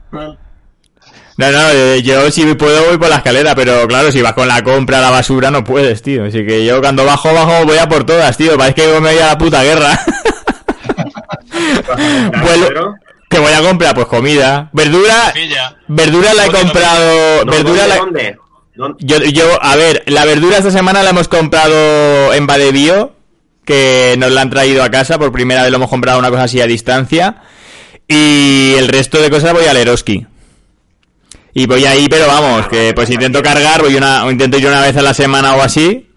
No, 1.36 1.52
no, 1.52 1.70
eh, 1.70 2.02
yo 2.02 2.30
si 2.32 2.52
puedo 2.54 2.84
voy 2.86 2.98
por 2.98 3.09
la 3.09 3.16
escalera, 3.16 3.54
pero 3.54 3.86
claro, 3.86 4.11
si 4.11 4.20
vas 4.20 4.32
con 4.32 4.48
la 4.48 4.64
compra 4.64 4.98
a 4.98 5.02
la 5.02 5.11
basura 5.11 5.52
no 5.52 5.62
puedes, 5.62 6.02
tío. 6.02 6.24
Así 6.24 6.44
que 6.44 6.64
yo 6.64 6.80
cuando 6.80 7.04
bajo, 7.04 7.32
bajo, 7.32 7.64
voy 7.64 7.78
a 7.78 7.88
por 7.88 8.04
todas, 8.04 8.36
tío. 8.36 8.59
Parece 8.59 8.74
que 8.74 9.00
me 9.00 9.12
voy 9.12 9.18
a 9.18 9.26
la 9.26 9.38
puta 9.38 9.62
guerra. 9.62 10.00
Pedro? 12.44 12.96
que 13.28 13.38
voy 13.38 13.52
a 13.52 13.61
comprar, 13.61 13.94
pues 13.94 14.06
comida. 14.06 14.70
Verdura, 14.72 15.32
verdura 15.86 16.34
la 16.34 16.46
he 16.46 16.46
¿Dónde, 16.46 16.61
comprado, 16.61 17.44
verdura 17.46 17.96
¿dónde, 17.96 18.22
la... 18.24 18.38
Yo, 19.01 19.18
yo, 19.24 19.62
a 19.62 19.74
ver, 19.74 20.05
la 20.07 20.24
verdura 20.24 20.59
esta 20.59 20.70
semana 20.70 21.03
la 21.03 21.11
hemos 21.11 21.26
comprado 21.26 22.33
en 22.33 22.47
Badebío, 22.47 23.12
que 23.64 24.14
nos 24.18 24.31
la 24.31 24.43
han 24.43 24.51
traído 24.51 24.85
a 24.85 24.91
casa, 24.91 25.18
por 25.18 25.33
primera 25.33 25.62
vez 25.62 25.72
lo 25.72 25.79
hemos 25.79 25.91
comprado 25.91 26.18
una 26.18 26.31
cosa 26.31 26.45
así 26.45 26.61
a 26.61 26.66
distancia, 26.66 27.43
y 28.07 28.74
el 28.79 28.87
resto 28.87 29.20
de 29.20 29.31
cosas 29.31 29.53
voy 29.53 29.64
al 29.64 29.76
Eroski. 29.76 30.26
Y 31.55 31.66
voy 31.66 31.87
ahí, 31.87 32.07
pero 32.09 32.29
vamos, 32.29 32.68
que 32.68 32.93
pues 32.95 33.11
intento 33.11 33.43
cargar, 33.43 33.83
voy 33.83 33.97
una, 33.97 34.24
intento 34.31 34.59
ir 34.59 34.68
una 34.68 34.81
vez 34.81 34.97
a 34.97 35.03
la 35.03 35.12
semana 35.12 35.57
o 35.57 35.62
así, 35.62 36.07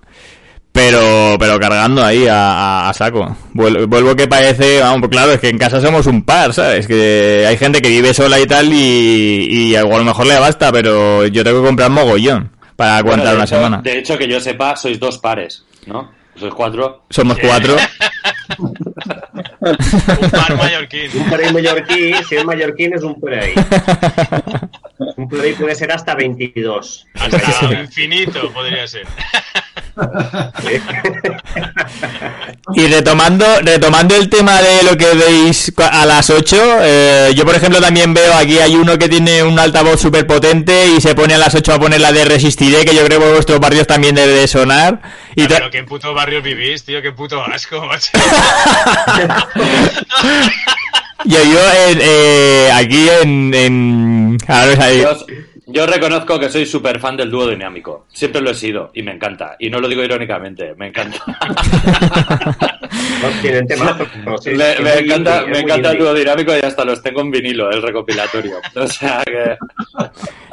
pero, 0.72 1.36
pero 1.40 1.60
cargando 1.60 2.04
ahí 2.04 2.28
a, 2.28 2.52
a- 2.52 2.90
a 2.90 2.94
saco. 2.94 3.36
Vuel- 3.54 3.88
Vuelvo 3.88 4.16
que 4.16 4.28
parece, 4.28 4.80
vamos, 4.80 5.00
pues 5.02 5.12
claro, 5.12 5.32
es 5.34 5.40
que 5.40 5.50
en 5.50 5.58
casa 5.58 5.82
somos 5.82 6.08
un 6.08 6.24
par, 6.24 6.54
¿sabes? 6.54 6.88
Que 6.88 7.46
hay 7.48 7.58
gente 7.58 7.82
que 7.82 7.90
vive 7.90 8.14
sola 8.14 8.40
y 8.40 8.46
tal 8.46 8.72
y, 8.72 9.48
y 9.72 9.76
a 9.76 9.82
lo 9.84 10.04
mejor 10.04 10.28
le 10.28 10.40
basta, 10.40 10.72
pero 10.72 11.26
yo 11.28 11.44
tengo 11.44 11.62
que 11.62 11.68
comprar 11.68 11.90
mogollón 11.90 12.52
para 12.76 12.98
aguantar 12.98 13.26
Bueno, 13.36 13.36
una 13.36 13.44
hecho- 13.46 13.56
semana. 13.56 13.82
De 13.82 13.98
hecho, 14.00 14.18
que 14.18 14.28
yo 14.28 14.40
sepa, 14.40 14.76
sois 14.76 15.00
dos 15.00 15.18
pares, 15.18 15.66
¿no? 15.86 16.12
Sois 16.36 16.54
cuatro. 16.54 17.04
Somos 17.10 17.38
cuatro. 17.40 17.76
Un 19.70 20.30
par 20.32 20.56
mallorquín. 20.58 21.10
Un 21.14 21.30
play 21.30 21.54
mallorquín, 21.54 22.16
si 22.28 22.36
es 22.36 22.46
mallorquín 22.46 22.94
es 22.96 23.04
un 23.04 23.20
play. 23.20 23.54
Un 25.18 25.28
play 25.28 25.54
puede 25.54 25.76
ser 25.76 25.92
hasta 25.92 26.16
22. 26.16 27.06
Hasta 27.16 27.82
infinito 27.82 28.50
podría 28.54 28.88
ser. 28.88 29.06
Y 32.74 32.88
retomando, 32.88 33.46
retomando 33.62 34.16
el 34.16 34.30
tema 34.30 34.62
de 34.62 34.84
lo 34.84 34.96
que 34.96 35.08
veis 35.16 35.74
a 35.78 36.06
las 36.06 36.30
8, 36.30 36.58
eh, 36.82 37.34
yo 37.36 37.44
por 37.44 37.56
ejemplo 37.56 37.82
también 37.82 38.14
veo 38.14 38.34
aquí 38.34 38.60
hay 38.60 38.76
uno 38.76 38.98
que 38.98 39.10
tiene 39.10 39.44
un 39.44 39.60
altavoz 39.60 40.00
súper 40.00 40.26
potente 40.28 40.86
y 40.96 41.02
se 41.02 41.14
pone 41.16 41.34
a 41.34 41.38
las 41.38 41.54
8 41.56 41.74
a 41.74 41.80
poner 41.80 42.00
la 42.00 42.12
de 42.14 42.24
Resistiré, 42.24 42.86
que 42.86 42.96
yo 42.96 43.04
creo 43.06 43.20
que 43.20 43.32
vuestros 43.32 43.60
barrios 43.60 43.88
también 43.88 44.16
debe 44.16 44.32
de 44.34 44.48
sonar. 44.48 45.02
Y 45.36 45.44
Ah, 45.44 45.48
pero 45.50 45.70
qué 45.72 45.84
puto 45.84 46.14
barrio 46.14 46.42
vivís, 46.42 46.84
tío, 46.86 47.02
qué 47.02 47.12
puto 47.12 47.44
asco, 47.44 47.86
macho. 47.86 48.12
yo, 51.26 51.40
yo 51.44 51.60
en, 51.88 52.00
eh, 52.02 52.70
aquí 52.74 53.10
en... 53.22 53.54
en 53.54 54.38
ahora, 54.48 54.86
ahí- 54.86 55.02
Yo, 55.02 55.18
yo 55.68 55.86
reconozco 55.86 56.40
que 56.40 56.50
soy 56.50 56.66
súper 56.66 57.00
fan 57.00 57.16
del 57.16 57.30
dúo 57.30 57.48
dinámico. 57.48 58.06
Siempre 58.12 58.42
lo 58.42 58.52
he 58.52 58.56
sido 58.56 58.92
y 58.94 59.04
me 59.04 59.12
encanta. 59.14 59.56
Y 59.60 59.70
no 59.70 59.80
lo 59.80 59.88
digo 59.88 60.04
irónicamente, 60.04 60.74
me 60.76 60.88
encanta. 60.88 61.20
No, 63.22 64.38
sí, 64.38 64.50
me, 64.52 64.70
encanta, 65.00 65.42
indie, 65.42 65.52
me 65.52 65.60
encanta 65.60 65.92
el 65.92 65.98
dúo 66.00 66.14
dinámico 66.14 66.52
y 66.56 66.66
hasta 66.66 66.84
los 66.84 67.02
tengo 67.02 67.22
en 67.22 67.32
vinilo, 67.32 67.72
el 67.72 67.82
recopilatorio. 67.82 68.60
O 68.76 68.88
sea 68.88 69.24
que 69.24 69.58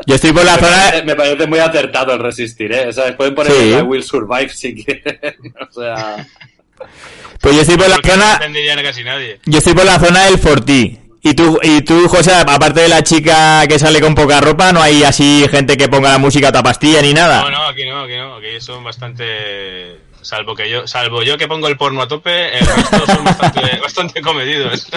yo 0.07 0.15
estoy 0.15 0.33
por 0.33 0.45
la 0.45 0.57
me 0.57 0.61
zona... 0.61 0.77
parece, 0.77 1.03
me 1.05 1.17
parece 1.17 1.47
muy 1.47 1.59
acertado 1.59 2.13
el 2.13 2.21
resistir, 2.21 2.73
¿eh? 2.73 2.93
¿Sabes? 2.93 3.15
Pueden 3.17 3.35
poner 3.35 3.53
Sí. 3.53 3.71
I 3.71 3.81
Will 3.81 4.03
Survive 4.03 4.51
si 4.51 4.85
quieren. 4.85 5.19
O 5.69 5.73
sea, 5.73 6.27
Pues 7.41 7.55
yo 7.55 7.63
estoy 7.63 7.77
por 7.77 7.89
la 7.89 7.97
no 7.97 8.03
zona... 8.09 8.35
entendería 8.35 8.83
casi 8.83 9.03
nadie. 9.05 9.41
Yo 9.47 9.59
estoy 9.59 9.75
por 9.75 9.85
la 9.85 9.99
zona 9.99 10.27
del 10.27 10.39
Fortí. 10.39 10.99
Y 11.21 11.35
tú, 11.35 11.59
y 11.62 11.83
tú, 11.83 12.09
José, 12.09 12.33
aparte 12.33 12.81
de 12.81 12.89
la 12.89 13.03
chica 13.03 13.66
que 13.66 13.79
sale 13.79 14.01
con 14.01 14.14
poca 14.14 14.41
ropa, 14.41 14.73
no 14.73 14.81
hay 14.81 15.03
así 15.03 15.45
gente 15.51 15.77
que 15.77 15.89
ponga 15.89 16.12
la 16.12 16.19
música 16.19 16.49
a 16.49 16.53
toda 16.53 16.62
pastilla 16.62 17.03
ni 17.03 17.12
nada. 17.12 17.43
No, 17.43 17.51
no, 17.51 17.66
aquí 17.66 17.85
no, 17.87 18.03
aquí 18.03 18.16
no, 18.16 18.37
aquí 18.37 18.61
son 18.61 18.85
bastante... 18.85 20.01
Salvo 20.21 20.55
que 20.55 20.69
yo, 20.69 20.87
salvo 20.87 21.23
yo 21.23 21.39
que 21.39 21.47
pongo 21.47 21.69
el 21.69 21.77
porno 21.77 22.03
a 22.03 22.09
tope, 22.09 22.59
el 22.59 22.66
resto 22.66 23.07
son 23.07 23.25
bastante, 23.25 23.79
bastante 23.83 24.21
comedidos. 24.21 24.89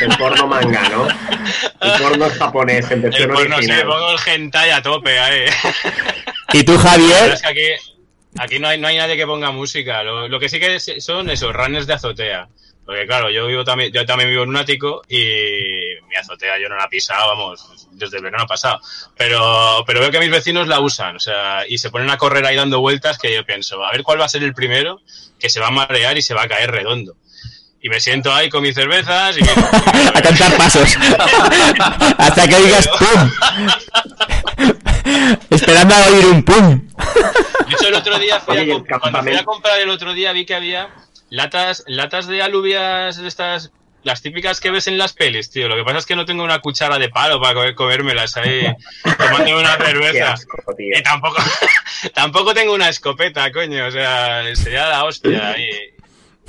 El 0.00 0.16
porno 0.18 0.46
manga, 0.48 0.88
¿no? 0.88 1.06
El 1.80 2.02
porno 2.02 2.28
japonés 2.30 2.90
en 2.90 2.98
El 2.98 3.02
versión 3.02 3.30
porno 3.30 3.44
sí, 3.44 3.54
original. 3.54 3.86
pongo 3.86 4.10
el 4.10 4.18
hentai 4.26 4.70
a 4.70 4.82
tope 4.82 5.18
ahí. 5.18 5.46
Y 6.52 6.64
tú, 6.64 6.76
Javier, 6.76 7.32
es 7.32 7.42
que 7.42 7.48
aquí, 7.48 7.68
aquí 8.38 8.58
no, 8.58 8.68
hay, 8.68 8.78
no 8.78 8.88
hay 8.88 8.96
nadie 8.96 9.16
que 9.16 9.26
ponga 9.26 9.50
música. 9.52 10.02
Lo, 10.02 10.28
lo 10.28 10.40
que 10.40 10.48
sí 10.48 10.58
que 10.58 10.78
son 10.80 11.30
esos 11.30 11.54
runners 11.54 11.86
de 11.86 11.94
azotea. 11.94 12.48
Porque 12.86 13.06
claro, 13.06 13.30
yo 13.30 13.46
vivo 13.46 13.64
también, 13.64 13.90
yo 13.92 14.04
también 14.04 14.28
vivo 14.28 14.42
en 14.42 14.50
un 14.50 14.56
ático 14.56 15.02
y 15.08 15.16
mi 16.06 16.16
azotea 16.20 16.58
yo 16.60 16.68
no 16.68 16.76
la 16.76 16.84
he 16.84 16.88
pisado, 16.88 17.28
vamos, 17.28 17.88
desde 17.92 18.18
el 18.18 18.22
verano 18.22 18.46
pasado. 18.46 18.78
Pero, 19.16 19.84
pero 19.86 20.00
veo 20.00 20.10
que 20.10 20.20
mis 20.20 20.30
vecinos 20.30 20.68
la 20.68 20.80
usan, 20.80 21.16
o 21.16 21.20
sea, 21.20 21.64
y 21.66 21.78
se 21.78 21.90
ponen 21.90 22.10
a 22.10 22.18
correr 22.18 22.44
ahí 22.44 22.56
dando 22.56 22.80
vueltas 22.80 23.16
que 23.18 23.34
yo 23.34 23.44
pienso, 23.46 23.82
a 23.82 23.90
ver 23.92 24.02
cuál 24.02 24.20
va 24.20 24.26
a 24.26 24.28
ser 24.28 24.42
el 24.42 24.52
primero 24.52 25.00
que 25.38 25.48
se 25.48 25.60
va 25.60 25.68
a 25.68 25.70
marear 25.70 26.16
y 26.18 26.22
se 26.22 26.34
va 26.34 26.42
a 26.42 26.48
caer 26.48 26.70
redondo. 26.70 27.16
Y 27.80 27.88
me 27.90 28.00
siento 28.00 28.32
ahí 28.32 28.48
con 28.48 28.62
mis 28.62 28.74
cervezas 28.74 29.36
y 29.36 29.42
me- 29.42 29.50
a 30.14 30.22
cantar 30.22 30.56
pasos. 30.56 30.96
Hasta 32.18 32.48
que 32.48 32.56
digas 32.56 32.88
pum. 32.88 33.30
Esperando 35.50 35.94
a 35.94 36.06
oír 36.08 36.26
un 36.26 36.42
pum. 36.42 36.88
De 36.88 37.72
hecho, 37.74 37.88
el 37.88 37.94
otro 37.94 38.18
día 38.18 38.40
fui 38.40 38.56
Oye, 38.56 38.72
a 38.90 38.98
cuando 38.98 39.22
fui 39.22 39.34
a 39.34 39.44
comprar 39.44 39.78
el 39.80 39.90
otro 39.90 40.14
día 40.14 40.32
vi 40.32 40.46
que 40.46 40.54
había 40.54 40.88
latas, 41.34 41.84
latas 41.86 42.26
de 42.26 42.42
alubias 42.42 43.16
de 43.16 43.28
estas 43.28 43.72
las 44.04 44.20
típicas 44.20 44.60
que 44.60 44.70
ves 44.70 44.86
en 44.86 44.98
las 44.98 45.14
pelis, 45.14 45.50
tío. 45.50 45.66
Lo 45.66 45.76
que 45.76 45.82
pasa 45.82 45.98
es 45.98 46.06
que 46.06 46.14
no 46.14 46.26
tengo 46.26 46.44
una 46.44 46.60
cuchara 46.60 46.98
de 46.98 47.08
palo 47.08 47.40
para 47.40 47.54
comer, 47.54 47.74
comérmelas 47.74 48.36
ahí, 48.36 48.66
tomando 49.18 49.58
una 49.58 49.76
Qué 49.78 49.84
cerveza. 49.86 50.32
asco, 50.34 50.74
tío. 50.76 50.98
Y 50.98 51.02
tampoco, 51.02 51.36
tampoco 52.14 52.54
tengo 52.54 52.74
una 52.74 52.90
escopeta, 52.90 53.50
coño. 53.50 53.86
O 53.86 53.90
sea, 53.90 54.54
sería 54.54 54.88
la 54.88 55.04
hostia. 55.04 55.52
ahí. 55.52 55.68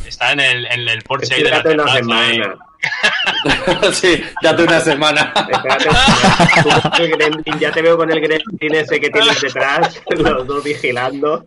Está 0.05 0.33
en 0.33 0.41
el, 0.41 0.65
en 0.67 0.87
el 0.87 1.01
Porsche 1.01 1.35
ahí 1.35 1.43
de 1.43 1.49
la 1.49 1.57
Espérate 1.57 2.03
una 2.03 2.27
terraza, 2.27 3.91
sí, 3.93 4.23
date 4.43 4.63
una 4.63 4.79
semana. 4.79 5.33
El 6.99 7.09
gremlin, 7.09 7.59
ya 7.59 7.71
te 7.71 7.81
veo 7.81 7.97
con 7.97 8.11
el 8.11 8.19
gremlin 8.21 8.75
ese 8.75 8.99
que 8.99 9.09
tienes 9.09 9.41
detrás, 9.41 10.01
los 10.09 10.45
dos 10.45 10.63
vigilando. 10.63 11.45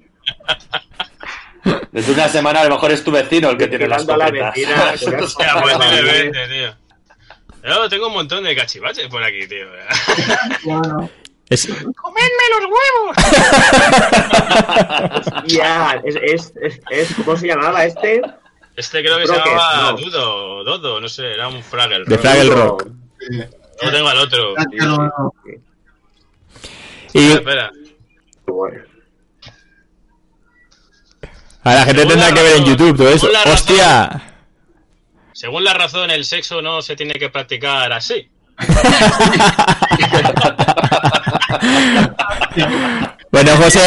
Desde 1.92 2.12
una 2.12 2.28
semana 2.28 2.60
a 2.60 2.64
lo 2.64 2.70
mejor 2.76 2.90
es 2.92 3.02
tu 3.04 3.10
vecino 3.10 3.50
el 3.50 3.58
que 3.58 3.66
tiene 3.68 3.88
la 3.88 3.96
Vigilando 3.98 4.14
a 4.24 4.30
la 4.30 4.50
escopeta. 4.50 4.90
vecina. 4.92 5.22
Hostia, 5.24 5.56
pues 5.62 5.78
20, 5.78 6.48
tío. 6.48 6.74
Yo 7.64 7.88
tengo 7.88 8.06
un 8.08 8.12
montón 8.14 8.44
de 8.44 8.54
cachivaches 8.56 9.08
por 9.08 9.22
aquí, 9.22 9.46
tío. 9.48 9.66
Es- 11.50 11.66
¡Comedme 11.66 12.44
los 12.50 12.64
huevos! 12.64 13.16
Ya, 15.46 16.00
es, 16.04 16.16
es, 16.22 16.52
es, 16.60 16.80
es- 16.90 17.14
¿cómo 17.24 17.36
se 17.36 17.46
llamaba 17.48 17.84
este? 17.84 18.20
Este 18.76 19.00
creo 19.02 19.18
que 19.18 19.26
se 19.26 19.34
llamaba 19.36 19.92
no. 19.92 19.96
Dudo, 19.96 20.62
Dodo, 20.64 21.00
no 21.00 21.08
sé, 21.08 21.32
era 21.32 21.48
un 21.48 21.62
Fraggle. 21.62 22.04
De 22.06 22.18
Fraggle 22.18 22.50
Rock. 22.54 22.86
No 23.82 23.90
tengo 23.90 24.08
al 24.08 24.18
otro. 24.18 24.54
Y 27.14 27.32
Espera, 27.32 27.70
Bueno, 28.46 28.82
a 31.68 31.74
la 31.74 31.84
gente 31.84 32.00
Según 32.02 32.08
tendrá 32.14 32.28
la 32.30 32.34
que 32.34 32.42
ver 32.42 32.56
en 32.56 32.64
YouTube 32.64 32.96
todo 32.96 33.08
eso. 33.10 33.28
razón. 33.32 33.52
¡Hostia! 33.52 34.22
según 35.32 35.62
la 35.64 35.72
razón, 35.74 36.10
el 36.10 36.24
sexo 36.24 36.60
no 36.62 36.82
se 36.82 36.96
tiene 36.96 37.14
que 37.14 37.28
practicar 37.30 37.92
así. 37.92 38.28
Bueno, 43.30 43.54
José, 43.56 43.80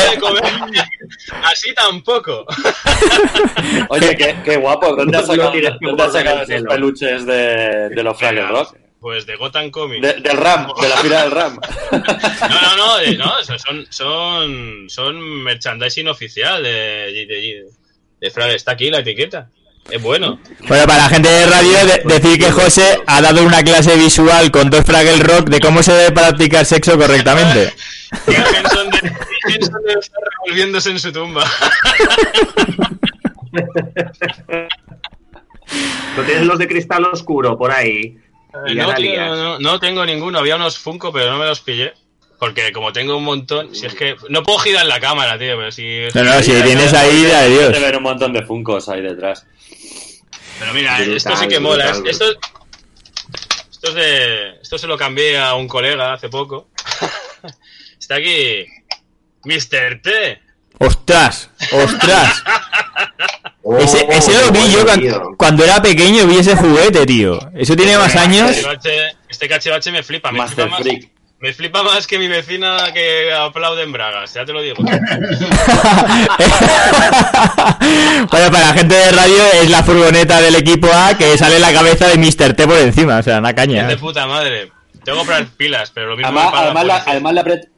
Así 1.43 1.73
tampoco. 1.73 2.45
Oye, 3.89 4.15
qué, 4.15 4.35
qué 4.45 4.57
guapo. 4.57 4.95
¿Dónde 4.95 5.17
has 5.17 5.25
sacado, 5.27 5.51
dónde 5.81 6.03
has 6.03 6.13
sacado 6.13 6.41
esos 6.43 6.61
peluches 6.67 7.25
de, 7.25 7.89
de 7.89 8.03
los 8.03 8.17
Fraggle 8.17 8.47
Rock? 8.47 8.75
Pues 9.01 9.25
de 9.25 9.35
Gotham 9.35 9.71
Comics. 9.71 10.01
De- 10.01 10.21
del 10.21 10.37
RAM, 10.37 10.67
de 10.79 10.87
la 10.87 10.97
fila 10.97 11.23
del 11.23 11.31
RAM. 11.31 11.59
No, 11.91 12.61
no, 12.61 12.77
no, 12.77 12.97
de- 12.99 13.17
no, 13.17 13.39
eso 13.39 13.57
son, 13.57 13.85
son, 13.89 14.87
son 14.89 15.19
merchandising 15.43 16.07
oficial 16.07 16.61
de, 16.61 16.69
de, 16.69 17.25
de, 17.25 17.65
de. 18.21 18.55
Está 18.55 18.73
aquí 18.73 18.91
la 18.91 18.99
etiqueta. 18.99 19.49
Es 19.89 19.99
bueno. 19.99 20.39
bueno, 20.67 20.85
para 20.85 20.99
la 21.03 21.09
gente 21.09 21.27
de 21.27 21.47
radio, 21.47 21.85
de- 21.87 22.03
decir 22.05 22.37
que 22.39 22.51
José 22.51 23.01
ha 23.07 23.19
dado 23.21 23.43
una 23.43 23.63
clase 23.63 23.95
visual 23.97 24.51
con 24.51 24.69
dos 24.69 24.85
Fraggle 24.85 25.17
Rock 25.23 25.49
de 25.49 25.59
cómo 25.59 25.81
se 25.81 25.93
debe 25.93 26.11
practicar 26.11 26.63
sexo 26.65 26.95
correctamente. 26.97 27.73
Y 28.27 28.33
Henson, 28.33 28.89
de, 28.89 28.97
Henson 29.55 29.81
debe 29.87 29.99
estar 30.01 30.19
revolviéndose 30.43 30.89
en 30.91 30.99
su 30.99 31.13
tumba. 31.13 31.45
¿No 36.17 36.23
tienes 36.23 36.45
los 36.45 36.59
de 36.59 36.67
cristal 36.67 37.05
oscuro 37.05 37.57
por 37.57 37.71
ahí? 37.71 38.17
No, 38.53 38.93
tío, 38.93 39.35
no, 39.35 39.59
no 39.59 39.79
tengo 39.79 40.05
ninguno. 40.05 40.39
Había 40.39 40.55
unos 40.55 40.77
Funko, 40.77 41.11
pero 41.11 41.31
no 41.31 41.37
me 41.37 41.45
los 41.45 41.61
pillé. 41.61 41.93
Porque 42.37 42.71
como 42.71 42.91
tengo 42.91 43.17
un 43.17 43.23
montón, 43.23 43.75
si 43.75 43.85
es 43.85 43.93
que 43.93 44.15
no 44.29 44.41
puedo 44.41 44.57
girar 44.59 44.87
la 44.87 44.99
cámara, 44.99 45.37
tío, 45.37 45.55
pero 45.57 45.71
si... 45.71 45.99
No, 46.15 46.23
no, 46.23 46.41
si 46.41 46.51
tienes 46.63 46.91
ahí, 46.93 47.27
ya 47.27 47.41
de 47.41 47.49
Dios. 47.49 47.71
Ven 47.71 47.95
un 47.95 48.03
montón 48.03 48.33
de 48.33 48.41
Funcos 48.41 48.89
ahí 48.89 49.01
detrás. 49.01 49.45
Pero 50.59 50.73
mira, 50.73 50.97
Brutal, 50.97 51.17
esto 51.17 51.37
sí 51.37 51.47
que 51.47 51.59
mola. 51.59 51.91
brutal. 51.91 52.07
Esto, 52.09 52.25
esto, 53.71 53.89
es 53.89 53.93
de, 53.93 54.49
esto 54.61 54.77
se 54.79 54.87
lo 54.87 54.97
cambié 54.97 55.37
a 55.37 55.53
un 55.53 55.67
colega 55.67 56.13
hace 56.13 56.29
poco. 56.29 56.69
Está 57.99 58.15
aquí 58.15 58.65
Mr. 59.43 60.01
T. 60.01 60.41
¡Ostras! 60.79 61.49
¡Ostras! 61.71 62.43
Oh, 63.63 63.77
Ese, 63.77 64.05
ese 64.09 64.33
lo 64.43 64.51
vi 64.51 64.71
yo 64.71 64.83
cuando 65.37 65.63
era 65.63 65.79
pequeño, 65.81 66.25
vi 66.25 66.37
ese 66.39 66.55
juguete, 66.55 67.05
tío. 67.05 67.37
Eso 67.55 67.75
tiene 67.75 67.95
más 67.97 68.15
años. 68.15 68.49
Cachivache- 68.51 69.15
este 69.29 69.47
cachivache 69.47 69.91
me 69.91 70.01
flipa. 70.03 70.31
Me 70.31 70.47
flipa, 70.47 70.65
más, 70.67 70.81
me 71.39 71.53
flipa 71.53 71.83
más 71.83 72.07
que 72.07 72.17
mi 72.17 72.27
vecina 72.27 72.91
que 72.93 73.31
aplaude 73.31 73.83
en 73.83 73.91
bragas. 73.91 74.33
Ya 74.33 74.45
te 74.45 74.51
lo 74.53 74.61
digo. 74.61 74.77
bueno, 78.31 78.51
para 78.51 78.67
la 78.67 78.73
gente 78.73 78.95
de 78.95 79.11
radio 79.11 79.43
es 79.61 79.69
la 79.69 79.83
furgoneta 79.83 80.41
del 80.41 80.55
equipo 80.55 80.87
A 80.93 81.15
que 81.17 81.37
sale 81.37 81.59
la 81.59 81.71
cabeza 81.73 82.07
de 82.07 82.17
Mr. 82.17 82.53
T 82.53 82.67
por 82.67 82.77
encima, 82.77 83.17
o 83.17 83.23
sea, 83.23 83.39
una 83.39 83.49
Es 83.49 83.55
caña. 83.55 83.87
de 83.87 83.97
puta 83.97 84.25
madre. 84.27 84.71
Tengo 85.03 85.19
que 85.19 85.25
comprar 85.25 85.45
pilas, 85.57 85.91
pero 85.91 86.09
lo 86.09 86.17
mismo 86.17 86.27
Además, 86.29 86.51
me 86.53 86.59
además, 86.59 86.85
la 86.85 86.95
además, 87.07 87.33
le 87.33 87.41
apret- 87.41 87.69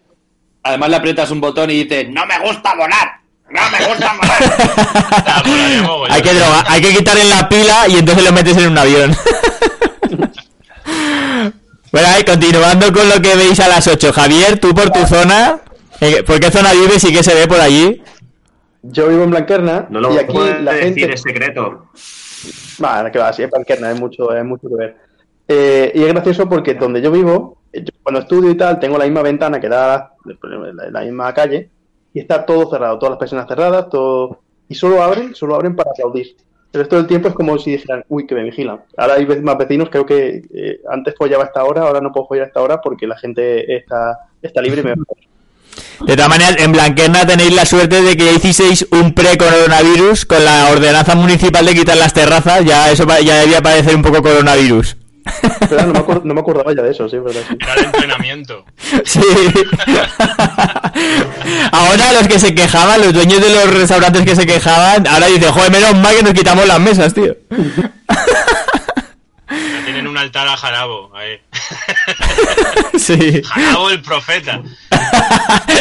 además 0.64 0.90
le 0.90 0.96
aprietas 0.98 1.32
un 1.32 1.42
botón 1.42 1.70
y 1.70 1.84
dice, 1.84 2.06
no 2.06 2.26
me 2.26 2.40
gusta 2.40 2.74
volar. 2.76 3.23
No 3.54 3.62
me 3.70 3.86
gusta 3.86 4.14
mogollón. 5.84 6.12
Hay 6.12 6.22
que 6.24 6.34
droga, 6.34 6.64
hay 6.68 6.82
que 6.82 6.90
quitarle 6.90 7.26
la 7.26 7.48
pila 7.48 7.88
y 7.88 7.98
entonces 7.98 8.24
lo 8.24 8.32
metes 8.32 8.58
en 8.58 8.72
un 8.72 8.78
avión. 8.78 9.16
bueno, 11.92 12.08
ahí 12.08 12.24
continuando 12.24 12.92
con 12.92 13.08
lo 13.10 13.22
que 13.22 13.36
veis 13.36 13.60
a 13.60 13.68
las 13.68 13.88
8. 13.88 14.12
Javier, 14.12 14.60
tú 14.60 14.74
por 14.74 14.90
tu 14.90 15.06
zona, 15.06 15.60
eh, 16.02 16.24
¿por 16.24 16.40
qué 16.40 16.50
zona 16.50 16.74
vives 16.74 17.04
y 17.04 17.14
qué 17.14 17.22
se 17.22 17.36
ve 17.36 17.48
por 17.48 17.60
allí? 17.60 18.02
Yo 18.82 19.08
vivo 19.08 19.24
en 19.24 19.30
Blanquerna 19.30 19.86
No 19.90 20.02
lo 20.02 20.14
y 20.14 20.18
aquí 20.18 20.36
la 20.36 20.74
decir, 20.74 20.96
gente... 20.96 21.14
es 21.14 21.22
secreto. 21.22 21.90
Vale, 22.80 23.12
que 23.12 23.20
va, 23.20 23.32
sí, 23.34 23.44
es 23.44 23.52
Blanquerna, 23.52 23.92
es 23.92 24.00
mucho, 24.00 24.36
es 24.36 24.44
mucho 24.44 24.68
que 24.68 24.76
ver. 24.76 24.98
Eh, 25.48 25.92
y 25.94 26.02
es 26.02 26.08
gracioso 26.08 26.50
porque 26.50 26.74
donde 26.74 27.02
yo 27.04 27.12
vivo, 27.12 27.60
yo 27.72 27.94
cuando 28.02 28.22
estudio 28.22 28.50
y 28.50 28.58
tal, 28.58 28.80
tengo 28.80 28.98
la 28.98 29.06
misma 29.06 29.22
ventana 29.22 29.60
que 29.60 29.70
da 29.70 30.14
la 30.92 31.02
misma 31.02 31.32
calle 31.36 31.70
y 32.14 32.20
está 32.20 32.46
todo 32.46 32.70
cerrado, 32.70 33.00
todas 33.00 33.12
las 33.12 33.20
personas 33.20 33.48
cerradas, 33.48 33.90
todo 33.90 34.40
y 34.70 34.76
solo 34.76 35.02
abren, 35.04 35.36
solo 35.36 35.56
abren 35.56 35.76
para 35.76 35.92
aplaudir. 35.92 36.36
El 36.72 36.80
resto 36.80 36.96
del 36.96 37.06
tiempo 37.06 37.28
es 37.28 37.36
como 37.36 37.58
si 37.60 37.74
dijeran, 37.74 38.04
uy, 38.08 38.26
que 38.26 38.34
me 38.34 38.44
vigilan. 38.44 38.82
Ahora 38.98 39.16
hay 39.16 39.28
más 39.28 39.58
vecinos, 39.58 39.90
creo 39.92 40.06
que 40.06 40.42
eh, 40.54 40.80
antes 40.90 41.14
follaba 41.16 41.44
a 41.44 41.48
esta 41.48 41.64
hora, 41.64 41.84
ahora 41.84 42.02
no 42.02 42.12
puedo 42.12 42.28
follar 42.28 42.46
a 42.46 42.48
esta 42.48 42.62
hora 42.62 42.82
porque 42.82 43.06
la 43.06 43.18
gente 43.18 43.76
está, 43.76 44.18
está 44.42 44.62
libre 44.62 44.82
y 44.82 44.84
me 44.84 44.96
De 46.08 46.16
todas 46.16 46.30
maneras, 46.30 46.56
en 46.58 46.72
Blanquerna 46.72 47.28
tenéis 47.28 47.54
la 47.54 47.66
suerte 47.66 48.02
de 48.02 48.18
que 48.18 48.26
ya 48.26 48.32
hicisteis 48.32 48.88
un 48.92 49.14
pre-coronavirus 49.14 50.26
con 50.26 50.44
la 50.44 50.70
ordenanza 50.72 51.14
municipal 51.14 51.64
de 51.64 51.76
quitar 51.76 51.98
las 51.98 52.14
terrazas, 52.14 52.66
ya 52.66 52.92
eso 52.92 53.06
ya 53.24 53.42
debía 53.42 53.62
parecer 53.62 53.96
un 53.96 54.02
poco 54.02 54.24
coronavirus. 54.24 54.98
Pero 55.70 55.84
no 55.88 55.94
me, 55.94 56.00
acuer- 56.00 56.22
no 56.24 56.34
me 56.34 56.42
acordaba 56.42 56.74
ya 56.76 56.82
de 56.82 56.92
eso, 56.92 57.08
sí, 57.08 57.18
verdad. 57.18 57.42
sí. 57.48 57.56
Era 57.62 57.76
de 57.76 57.82
entrenamiento. 57.84 58.66
Sí. 59.06 59.22
Ahora 61.72 62.14
los 62.14 62.28
que 62.28 62.40
se 62.40 62.54
quejaban, 62.54 63.02
los 63.02 63.14
dueños 63.14 63.42
de 63.42 63.50
los 63.50 63.74
restaurantes 63.74 64.24
que 64.24 64.36
se 64.36 64.46
quejaban, 64.46 65.08
ahora 65.08 65.28
dicen, 65.28 65.52
joder, 65.52 65.72
menos 65.72 65.96
mal 65.96 66.16
que 66.16 66.24
nos 66.24 66.34
quitamos 66.34 66.68
las 66.68 66.80
mesas, 66.80 67.14
tío. 67.14 67.36
Ya 69.50 69.86
tienen 69.86 70.08
un 70.08 70.18
altar 70.18 70.48
a 70.48 70.58
Jarabo 70.58 71.12
ahí. 71.16 71.40
Sí. 72.98 73.42
Jarabo 73.44 73.90
el 73.90 74.02
profeta. 74.02 74.62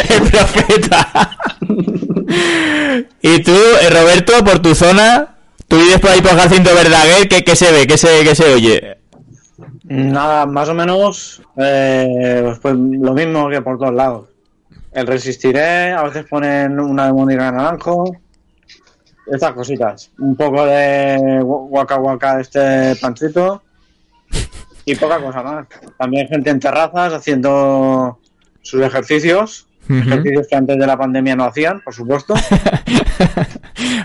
El 0.09 0.23
profeta. 0.23 1.37
y 3.21 3.39
tú, 3.43 3.55
eh, 3.81 3.91
Roberto, 3.91 4.43
por 4.45 4.61
tu 4.61 4.75
zona, 4.75 5.35
tú 5.69 5.79
vives 5.79 6.01
por 6.01 6.11
ahí 6.11 6.21
por 6.23 6.37
Jacinto 6.37 6.75
Verdaguer, 6.75 7.29
¿qué, 7.29 7.45
qué 7.45 7.55
se 7.55 7.71
ve? 7.71 7.87
¿Qué 7.87 7.99
se, 7.99 8.25
qué 8.25 8.35
se 8.35 8.55
oye? 8.55 8.97
Nada, 9.97 10.47
más 10.47 10.69
o 10.69 10.75
menos 10.75 11.43
eh, 11.57 12.55
pues 12.63 12.75
lo 12.75 13.13
mismo 13.15 13.49
que 13.49 13.61
por 13.63 13.79
todos 13.79 13.95
lados. 13.95 14.29
El 14.93 15.07
resistiré, 15.07 15.93
a 15.93 16.03
veces 16.03 16.25
ponen 16.29 16.79
una 16.79 17.07
de 17.07 17.13
Mónica 17.13 17.51
Naranjo, 17.51 18.05
estas 19.31 19.53
cositas. 19.53 20.11
Un 20.19 20.37
poco 20.37 20.65
de 20.67 21.17
gu- 21.43 21.69
guaca 21.69 21.97
guaca 21.97 22.41
este 22.41 22.95
pancito 23.01 23.63
y 24.85 24.95
poca 24.97 25.19
cosa 25.21 25.43
más. 25.43 25.67
También 25.99 26.29
gente 26.29 26.51
en 26.51 26.61
terrazas 26.61 27.13
haciendo 27.15 28.19
sus 28.63 28.83
ejercicios, 28.83 29.67
ejercicios 29.89 30.47
que 30.49 30.57
antes 30.57 30.79
de 30.79 30.87
la 30.87 30.97
pandemia 30.97 31.37
no 31.37 31.45
hacían, 31.45 31.81
por 31.81 31.95
supuesto. 31.95 32.35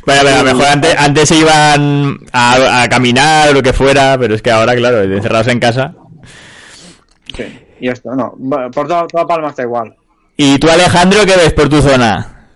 Bueno, 0.08 0.22
pero 0.24 0.36
a 0.36 0.38
lo 0.40 0.44
mejor 0.46 0.66
antes, 0.68 0.96
antes 0.98 1.28
se 1.30 1.36
iban 1.36 2.18
a, 2.32 2.84
a 2.84 2.90
caminar 2.90 3.50
o 3.50 3.54
lo 3.54 3.62
que 3.62 3.74
fuera, 3.74 4.18
pero 4.18 4.34
es 4.36 4.42
que 4.42 4.50
ahora, 4.52 4.74
claro, 4.76 5.04
encerrados 5.04 5.48
en 5.50 5.60
casa. 5.60 5.94
Sí, 7.36 7.44
y 7.82 7.90
esto, 7.90 8.16
no, 8.16 8.34
por 8.72 8.88
toda, 8.88 9.06
toda 9.06 9.28
Palma 9.28 9.50
está 9.50 9.64
igual. 9.64 9.94
¿Y 10.38 10.58
tú, 10.60 10.70
Alejandro, 10.70 11.26
qué 11.26 11.36
ves 11.36 11.54
por 11.54 11.68
tu 11.68 11.82
zona? 11.82 12.48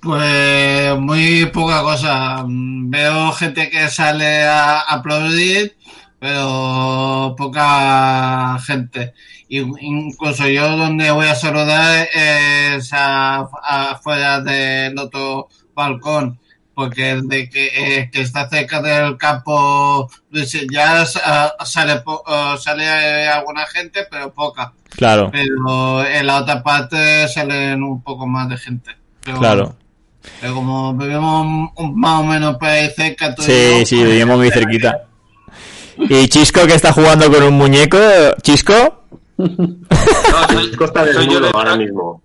Pues 0.00 0.96
muy 1.00 1.46
poca 1.46 1.82
cosa. 1.82 2.44
Veo 2.46 3.32
gente 3.32 3.68
que 3.70 3.88
sale 3.88 4.44
a 4.44 4.80
aplaudir, 4.82 5.74
pero 6.20 7.34
poca 7.36 8.56
gente. 8.64 9.14
Incluso 9.48 10.46
yo 10.46 10.76
donde 10.76 11.10
voy 11.10 11.26
a 11.26 11.34
saludar 11.34 12.06
es 12.14 12.92
a- 12.92 13.48
afuera 13.64 14.40
del 14.40 14.96
otro 14.98 15.48
balcón, 15.74 16.38
porque 16.78 17.10
el 17.10 17.26
de 17.28 17.50
que, 17.50 17.66
eh, 17.98 18.08
que 18.12 18.20
está 18.20 18.48
cerca 18.48 18.80
del 18.80 19.16
campo 19.16 20.08
pues, 20.30 20.56
ya 20.70 21.04
sa- 21.04 21.52
sale, 21.64 21.96
po- 22.02 22.22
eh, 22.24 22.54
sale 22.60 22.84
eh, 22.84 23.28
alguna 23.28 23.66
gente, 23.66 24.06
pero 24.08 24.32
poca. 24.32 24.72
Claro, 24.90 25.28
Pero 25.32 26.04
en 26.04 26.24
la 26.24 26.36
otra 26.36 26.62
parte 26.62 27.26
salen 27.26 27.82
un 27.82 28.00
poco 28.00 28.28
más 28.28 28.48
de 28.48 28.56
gente. 28.58 28.92
Pero, 29.24 29.38
claro. 29.40 29.74
pero 30.40 30.54
como 30.54 30.94
vivimos 30.94 31.72
un- 31.74 31.98
más 32.00 32.20
o 32.20 32.24
menos 32.24 32.56
por 32.58 32.68
ahí 32.68 32.88
cerca, 32.90 33.34
Sí, 33.38 33.80
yo, 33.80 33.84
sí, 33.86 33.96
pues, 33.96 34.10
vivimos 34.10 34.36
muy 34.36 34.50
cerquita. 34.52 35.02
Y 35.96 36.28
Chisco 36.28 36.64
que 36.64 36.74
está 36.74 36.92
jugando 36.92 37.28
con 37.28 37.42
un 37.42 37.54
muñeco. 37.54 37.98
¿Chisco? 38.42 39.02
No, 39.38 40.48
soy, 40.52 40.76
Costa 40.76 41.04
del 41.04 41.14
soy 41.14 41.24
yo 41.24 41.30
Mundo 41.32 41.40
dentro, 41.46 41.58
ahora 41.58 41.76
mismo. 41.76 42.22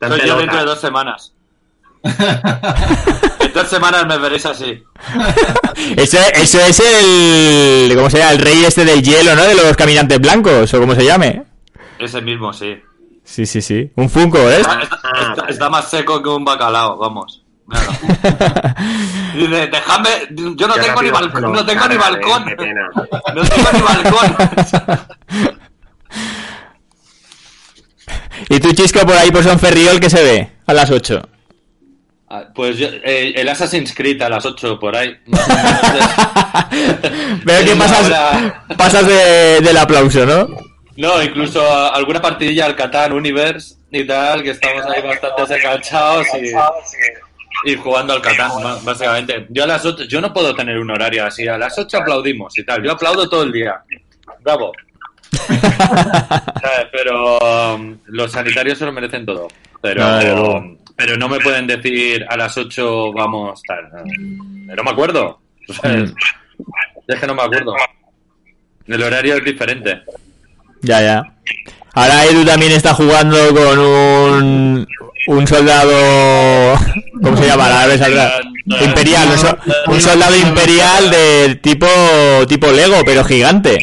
Está 0.00 0.08
soy 0.08 0.26
yo 0.26 0.38
dentro 0.38 0.58
de 0.60 0.64
dos 0.64 0.80
semanas. 0.80 1.34
en 3.40 3.52
dos 3.52 3.68
semanas 3.68 4.06
me 4.06 4.18
veréis 4.18 4.44
así. 4.46 4.82
Eso, 5.96 6.18
eso 6.34 6.58
es 6.60 6.80
el. 6.80 7.92
¿Cómo 7.96 8.10
se 8.10 8.18
llama? 8.18 8.32
El 8.32 8.38
rey 8.38 8.64
este 8.64 8.84
del 8.84 9.02
hielo, 9.02 9.34
¿no? 9.36 9.42
De 9.44 9.54
los 9.54 9.76
caminantes 9.76 10.18
blancos, 10.20 10.72
o 10.74 10.80
como 10.80 10.94
se 10.94 11.04
llame. 11.04 11.44
Ese 11.98 12.20
mismo, 12.20 12.52
sí. 12.52 12.80
Sí, 13.24 13.46
sí, 13.46 13.62
sí. 13.62 13.90
Un 13.96 14.10
Funko, 14.10 14.38
¿eh? 14.50 14.60
Está, 14.60 14.80
está- 14.82 15.46
está- 15.48 15.70
más 15.70 15.88
seco 15.88 16.20
que 16.22 16.28
un 16.28 16.44
bacalao, 16.44 16.98
vamos. 16.98 17.44
Dice, 19.34 19.66
dejadme, 19.68 20.08
yo 20.30 20.66
no 20.66 20.74
tengo 20.74 21.00
ni 21.02 21.10
balcón, 21.10 21.52
no 21.52 21.64
tengo 21.64 21.88
ni 21.88 21.96
balcón. 21.96 22.44
Qué 22.44 22.56
pena. 22.56 22.88
No 23.34 23.42
tengo 23.44 23.68
ni 23.72 23.80
balcón. 23.80 24.36
Y 28.48 28.60
tú, 28.60 28.72
Chisco, 28.72 29.00
por 29.06 29.16
ahí 29.16 29.30
por 29.30 29.42
San 29.44 29.58
Ferriol, 29.58 30.00
que 30.00 30.10
se 30.10 30.22
ve? 30.22 30.50
A 30.66 30.74
las 30.74 30.90
8. 30.90 31.22
Ah, 32.34 32.44
Pues 32.54 32.78
yo, 32.78 32.88
eh, 33.04 33.34
el 33.36 33.46
Assassin's 33.48 33.94
Creed 33.94 34.22
a 34.22 34.28
las 34.30 34.46
8 34.46 34.78
por 34.78 34.96
ahí. 34.96 35.14
Veo 37.44 37.64
que 37.64 37.76
pasas, 37.76 38.06
una 38.06 38.28
hora- 38.28 38.64
pasas 38.78 39.06
de- 39.06 39.60
del 39.60 39.76
aplauso, 39.76 40.24
¿no? 40.24 40.48
No, 40.96 41.22
incluso 41.22 41.60
a- 41.70 41.88
alguna 41.88 42.22
partidilla 42.22 42.64
al 42.66 42.76
Catán 42.76 43.12
Universe 43.12 43.74
y 43.90 44.06
tal, 44.06 44.42
que 44.42 44.50
estamos 44.50 44.82
ahí 44.86 45.02
bastante 45.02 45.56
enganchados 45.58 46.26
y, 46.40 47.70
y 47.70 47.76
jugando 47.76 48.14
al 48.14 48.22
Catán, 48.22 48.50
básicamente. 48.82 49.46
Yo 49.50 49.64
a 49.64 49.66
las 49.66 49.84
8, 49.84 50.04
yo 50.04 50.20
no 50.22 50.32
puedo 50.32 50.54
tener 50.54 50.78
un 50.78 50.90
horario 50.90 51.26
así, 51.26 51.46
a 51.46 51.58
las 51.58 51.78
8 51.78 51.98
aplaudimos 51.98 52.56
y 52.58 52.64
tal, 52.64 52.82
yo 52.82 52.92
aplaudo 52.92 53.28
todo 53.28 53.42
el 53.42 53.52
día. 53.52 53.82
Bravo. 54.40 54.72
¿Sabes? 55.30 56.86
Pero 56.92 57.38
um, 57.74 57.98
los 58.06 58.32
sanitarios 58.32 58.78
se 58.78 58.84
lo 58.86 58.92
merecen 58.92 59.26
todo. 59.26 59.48
Pero, 59.80 60.00
No. 60.02 60.76
Pero 60.96 61.16
no 61.16 61.28
me 61.28 61.40
pueden 61.40 61.66
decir 61.66 62.24
a 62.28 62.36
las 62.36 62.56
8 62.56 63.12
vamos 63.12 63.62
tal. 63.66 63.88
No 64.76 64.82
me 64.82 64.90
acuerdo. 64.90 65.40
¿sabes? 65.80 66.12
Es 67.06 67.20
que 67.20 67.26
no 67.26 67.34
me 67.34 67.42
acuerdo. 67.42 67.74
El 68.86 69.02
horario 69.02 69.36
es 69.36 69.44
diferente. 69.44 70.02
Ya, 70.82 71.00
ya. 71.00 71.22
Ahora 71.94 72.24
Edu 72.24 72.44
también 72.44 72.72
está 72.72 72.94
jugando 72.94 73.36
con 73.54 73.78
un, 73.78 74.86
un 75.26 75.46
soldado. 75.46 76.78
¿Cómo 77.22 77.36
se 77.36 77.46
llama? 77.46 77.86
Me 77.86 77.98
saldrá. 77.98 78.40
Imperial, 78.80 79.28
un 79.88 80.00
soldado 80.00 80.36
imperial 80.36 81.10
de 81.10 81.56
tipo 81.56 81.86
tipo 82.48 82.70
Lego, 82.70 83.02
pero 83.04 83.24
gigante. 83.24 83.78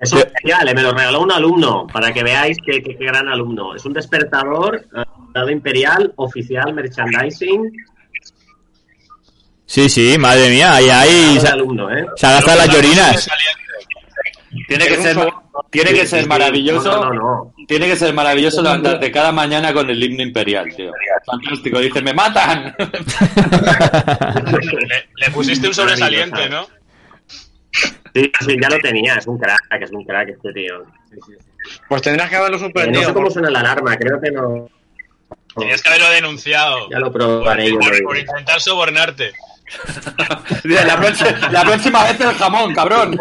Es 0.00 0.12
oficial, 0.12 0.68
eh, 0.68 0.74
me 0.74 0.82
lo 0.82 0.92
regaló 0.92 1.22
un 1.22 1.32
alumno, 1.32 1.86
para 1.92 2.12
que 2.12 2.22
veáis 2.22 2.56
qué, 2.64 2.80
qué- 2.82 2.96
qué 2.96 3.04
gran 3.04 3.28
alumno. 3.28 3.74
Es 3.74 3.84
un 3.84 3.92
despertador, 3.92 4.76
eh, 4.96 5.02
dado 5.34 5.50
imperial, 5.50 6.12
oficial, 6.16 6.72
merchandising. 6.72 7.72
Sí, 9.66 9.88
sí, 9.88 10.16
madre 10.18 10.48
mía, 10.50 10.74
ahí, 10.74 10.88
ahí 10.88 11.38
se, 11.40 11.48
alumno, 11.48 11.90
¿eh? 11.90 12.06
se 12.16 12.26
ha 12.26 12.32
gastado 12.32 12.58
las 12.58 12.68
llorinas. 12.74 13.28
Tiene 14.66 14.86
que 14.86 14.96
ser, 14.96 15.16
tiene 15.70 15.92
que 15.92 16.06
ser 16.06 16.26
maravilloso. 16.26 16.90
No, 16.90 17.04
no, 17.04 17.12
no. 17.12 17.54
Tiene 17.66 17.86
que 17.86 17.96
ser 17.96 18.14
maravilloso 18.14 18.62
levantarte 18.62 19.10
cada 19.12 19.30
mañana 19.30 19.74
con 19.74 19.90
el 19.90 20.02
himno 20.02 20.22
imperial, 20.22 20.74
tío. 20.74 20.90
Fantástico. 21.26 21.80
Dice, 21.80 22.00
¡me 22.00 22.14
matan! 22.14 22.74
Le, 24.48 25.08
le 25.16 25.30
pusiste 25.34 25.68
un 25.68 25.74
sobresaliente, 25.74 26.48
¿no? 26.48 26.66
Sí, 28.14 28.32
sí, 28.40 28.56
ya 28.60 28.68
lo 28.68 28.78
tenía, 28.78 29.14
es 29.14 29.26
un 29.26 29.38
crack, 29.38 29.60
es 29.80 29.90
un 29.90 30.04
crack 30.04 30.28
este 30.30 30.52
tío. 30.52 30.84
Pues 31.88 32.02
tendrás 32.02 32.28
que 32.30 32.36
haberlo 32.36 32.58
Eh, 32.58 32.90
no 32.90 33.02
sé 33.02 33.12
cómo 33.12 33.30
suena 33.30 33.50
la 33.50 33.60
alarma, 33.60 33.96
creo 33.96 34.20
que 34.20 34.30
no. 34.30 34.68
Tenías 35.56 35.82
que 35.82 35.88
haberlo 35.88 36.10
denunciado. 36.10 36.88
Ya 36.90 36.98
lo 36.98 37.12
probaré 37.12 37.70
yo. 37.70 37.78
Por, 37.78 37.88
lo 37.88 37.94
digo. 37.94 38.08
por 38.08 38.18
intentar 38.18 38.60
sobornarte. 38.60 39.32
La, 40.64 40.96
próxima, 40.96 41.50
la 41.50 41.62
próxima 41.62 42.04
vez 42.04 42.18
el 42.20 42.34
jamón, 42.36 42.74
cabrón. 42.74 43.18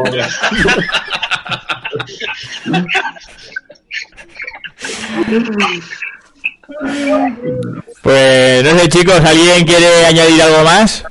Pues 8.02 8.64
no 8.64 8.80
sé, 8.80 8.90
chicos, 8.90 9.20
¿alguien 9.26 9.66
quiere 9.66 10.06
añadir 10.06 10.42
algo 10.42 10.64
más? 10.64 11.04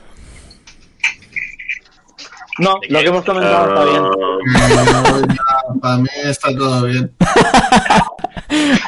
No, 2.59 2.78
lo 2.88 3.00
que 3.00 3.07
hemos 3.07 3.24
comentado 3.24 3.68
está 3.68 3.84
bien. 3.84 4.02
no, 4.02 5.20
ya, 5.34 5.80
para 5.80 5.96
mí 5.98 6.09
está 6.24 6.54
todo 6.57 6.82
bien. 6.84 7.12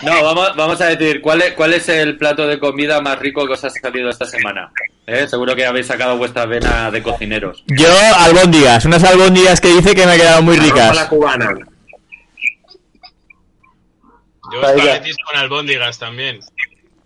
No, 0.02 0.22
vamos, 0.22 0.54
vamos 0.56 0.80
a 0.80 0.86
decir, 0.86 1.20
¿cuál 1.20 1.42
es, 1.42 1.52
¿cuál 1.54 1.74
es 1.74 1.88
el 1.88 2.16
plato 2.16 2.46
de 2.46 2.60
comida 2.60 3.00
más 3.00 3.18
rico 3.18 3.44
que 3.46 3.54
os 3.54 3.64
ha 3.64 3.70
salido 3.70 4.08
esta 4.08 4.24
semana? 4.24 4.70
¿Eh? 5.06 5.26
Seguro 5.26 5.56
que 5.56 5.66
habéis 5.66 5.86
sacado 5.88 6.16
vuestra 6.16 6.46
vena 6.46 6.90
de 6.92 7.02
cocineros. 7.02 7.64
Yo, 7.66 7.88
albóndigas, 8.18 8.84
unas 8.84 9.02
albóndigas 9.02 9.60
que 9.60 9.68
dice 9.74 9.94
que 9.96 10.06
me 10.06 10.16
quedaron 10.16 10.44
muy 10.44 10.54
a 10.54 10.58
la 10.58 10.64
ricas. 10.64 11.06
cubana. 11.06 11.50
Yo 14.52 14.62
espaguetis 14.62 15.16
con 15.24 15.36
albóndigas 15.36 15.98
también. 15.98 16.38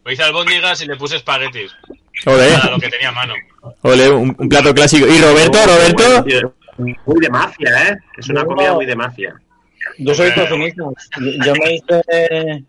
Me 0.04 0.12
hice 0.12 0.22
albóndigas 0.22 0.80
y 0.82 0.86
le 0.86 0.96
puse 0.96 1.16
espaguetis. 1.16 1.72
Ole, 2.26 2.52
Para 2.58 2.70
lo 2.72 2.78
que 2.78 2.88
tenía 2.88 3.08
a 3.08 3.12
mano. 3.12 3.34
Ole, 3.82 4.10
un, 4.10 4.34
un 4.38 4.48
plato 4.48 4.72
clásico. 4.74 5.06
¿Y 5.06 5.18
Roberto, 5.18 5.58
Roberto? 5.66 6.24
Muy 6.78 7.20
de 7.20 7.28
mafia, 7.30 7.88
¿eh? 7.88 7.96
Es 8.18 8.28
una 8.28 8.44
comida 8.44 8.72
muy 8.72 8.86
de 8.86 8.96
mafia. 8.96 9.34
Yo 9.98 10.14
soy 10.14 10.32
cocinista. 10.32 10.82
Yo- 11.20 11.44
Yo 11.44 11.52
me 11.54 11.74
hice, 11.74 12.64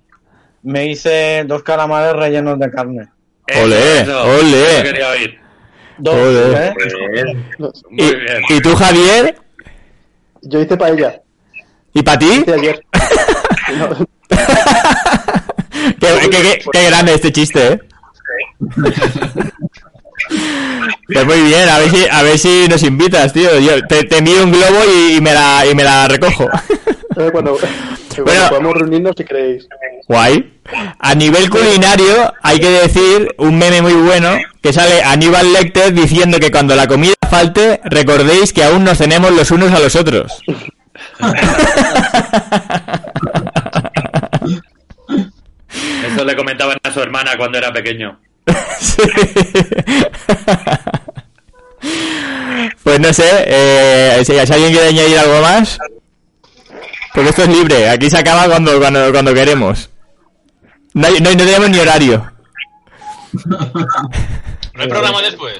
me 0.63 0.85
hice 0.87 1.43
dos 1.45 1.63
calamares 1.63 2.13
rellenos 2.13 2.59
de 2.59 2.69
carne. 2.71 3.07
Ole, 3.61 4.01
ole. 4.11 4.73
eso 4.73 4.83
quería 4.83 5.09
oír. 5.09 5.39
Dos. 5.97 6.15
¿eh? 6.17 6.73
Muy 7.59 7.71
¿Y, 7.91 8.15
bien. 8.15 8.41
y 8.49 8.59
tú, 8.61 8.75
Javier? 8.75 9.35
Yo 10.41 10.59
hice 10.59 10.75
paella. 10.75 11.21
¿Y 11.93 12.01
para 12.01 12.19
ti? 12.19 12.43
Ayer. 12.51 12.83
Qué- 15.99 16.29
qué- 16.29 16.61
qué 16.71 16.85
grande 16.89 17.13
este 17.13 17.31
chiste, 17.31 17.67
¿eh? 17.73 17.79
Pues 21.07 21.25
muy 21.25 21.41
bien, 21.41 21.67
a 21.69 21.79
ver 21.79 21.89
si, 21.89 22.05
a 22.09 22.23
ver 22.23 22.37
si 22.39 22.67
nos 22.69 22.81
invitas, 22.83 23.33
tío. 23.33 23.59
Yo 23.59 23.85
te, 23.87 24.03
te 24.05 24.17
envío 24.19 24.43
un 24.43 24.51
globo 24.51 24.79
y, 24.95 25.15
y 25.17 25.21
me 25.21 25.33
la, 25.33 25.65
y 25.69 25.75
me 25.75 25.83
la 25.83 26.07
recojo. 26.07 26.45
eh, 27.17 27.29
cuando, 27.31 27.57
Bueno. 28.23 28.49
podamos 28.49 28.73
reunirnos 28.75 29.13
si 29.17 29.23
queréis. 29.23 29.67
Guay. 30.07 30.53
A 30.99 31.15
nivel 31.15 31.49
culinario, 31.49 32.33
hay 32.41 32.59
que 32.59 32.69
decir 32.69 33.33
un 33.37 33.57
meme 33.57 33.81
muy 33.81 33.93
bueno 33.93 34.37
que 34.61 34.71
sale 34.73 35.01
Aníbal 35.03 35.51
Lecter 35.53 35.93
diciendo 35.93 36.39
que 36.39 36.51
cuando 36.51 36.75
la 36.75 36.87
comida 36.87 37.13
falte, 37.29 37.81
recordéis 37.85 38.53
que 38.53 38.63
aún 38.63 38.83
nos 38.85 38.97
tenemos 38.97 39.31
los 39.31 39.51
unos 39.51 39.71
a 39.73 39.79
los 39.79 39.95
otros. 39.95 40.41
Eso 46.05 46.23
le 46.25 46.35
comentaban 46.35 46.77
a 46.83 46.91
su 46.91 46.99
hermana 47.01 47.31
cuando 47.37 47.57
era 47.57 47.71
pequeño. 47.73 48.19
Sí. 48.79 49.01
Pues 52.83 52.99
no 52.99 53.11
sé, 53.13 53.25
eh, 53.47 54.23
si, 54.25 54.33
si 54.33 54.53
alguien 54.53 54.71
quiere 54.71 54.87
añadir 54.89 55.17
algo 55.19 55.41
más. 55.41 55.77
Porque 57.13 57.29
esto 57.29 57.43
es 57.43 57.49
libre, 57.49 57.89
aquí 57.89 58.09
se 58.09 58.17
acaba 58.17 58.45
cuando, 58.45 58.79
cuando, 58.79 59.11
cuando 59.11 59.33
queremos. 59.33 59.89
No, 60.93 61.07
hay- 61.07 61.19
no, 61.21 61.29
tenemos 61.35 61.69
ni 61.69 61.79
horario. 61.79 62.31
¿No 63.45 64.81
hay 64.81 64.87
programa 64.87 65.21
después? 65.21 65.59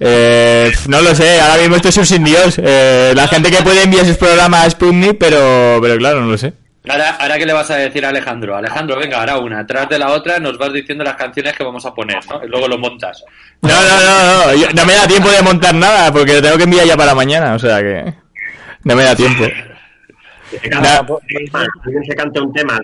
Eh, 0.00 0.72
no 0.88 1.00
lo 1.00 1.14
sé, 1.14 1.40
ahora 1.40 1.56
mismo 1.60 1.76
esto 1.76 1.88
es 1.88 1.96
un 1.98 2.06
sin 2.06 2.24
Dios. 2.24 2.54
Eh, 2.58 3.12
la 3.14 3.28
gente 3.28 3.50
que 3.50 3.62
puede 3.62 3.82
enviar 3.82 4.04
sus 4.06 4.16
programas 4.16 4.66
a 4.66 4.70
Sputnik, 4.70 5.18
pero, 5.18 5.78
pero 5.80 5.96
claro, 5.98 6.20
no 6.20 6.26
lo 6.28 6.38
sé. 6.38 6.52
Ahora, 6.86 7.16
ahora 7.18 7.38
qué 7.38 7.46
le 7.46 7.52
vas 7.54 7.70
a 7.70 7.76
decir 7.76 8.04
a 8.04 8.10
Alejandro? 8.10 8.54
Alejandro, 8.56 8.98
venga, 8.98 9.18
ahora 9.20 9.38
una, 9.38 9.60
atrás 9.60 9.88
de 9.88 9.98
la 9.98 10.10
otra, 10.12 10.38
nos 10.38 10.58
vas 10.58 10.70
diciendo 10.72 11.02
las 11.02 11.14
canciones 11.16 11.54
que 11.54 11.64
vamos 11.64 11.84
a 11.86 11.94
poner, 11.94 12.18
¿no? 12.28 12.44
Y 12.44 12.48
luego 12.48 12.68
lo 12.68 12.76
montas. 12.76 13.24
No, 13.62 13.70
no, 13.70 14.00
no, 14.00 14.44
no, 14.46 14.54
yo- 14.54 14.70
no 14.74 14.84
me 14.84 14.92
da 14.94 15.06
tiempo 15.06 15.30
de 15.30 15.40
montar 15.40 15.74
nada 15.74 16.12
porque 16.12 16.34
lo 16.34 16.42
tengo 16.42 16.58
que 16.58 16.64
enviar 16.64 16.84
ya 16.86 16.96
para 16.96 17.14
mañana, 17.14 17.54
o 17.54 17.58
sea 17.58 17.80
que 17.80 18.12
no 18.82 18.94
me 18.96 19.02
da 19.02 19.16
tiempo. 19.16 19.44
Que 20.50 20.58
se 20.60 20.68
cante 20.68 20.80
un 21.10 21.18
tema, 21.32 21.64
alguien 21.84 22.04
se 22.04 22.14
cante 22.14 22.40
un 22.40 22.52
tema. 22.52 22.78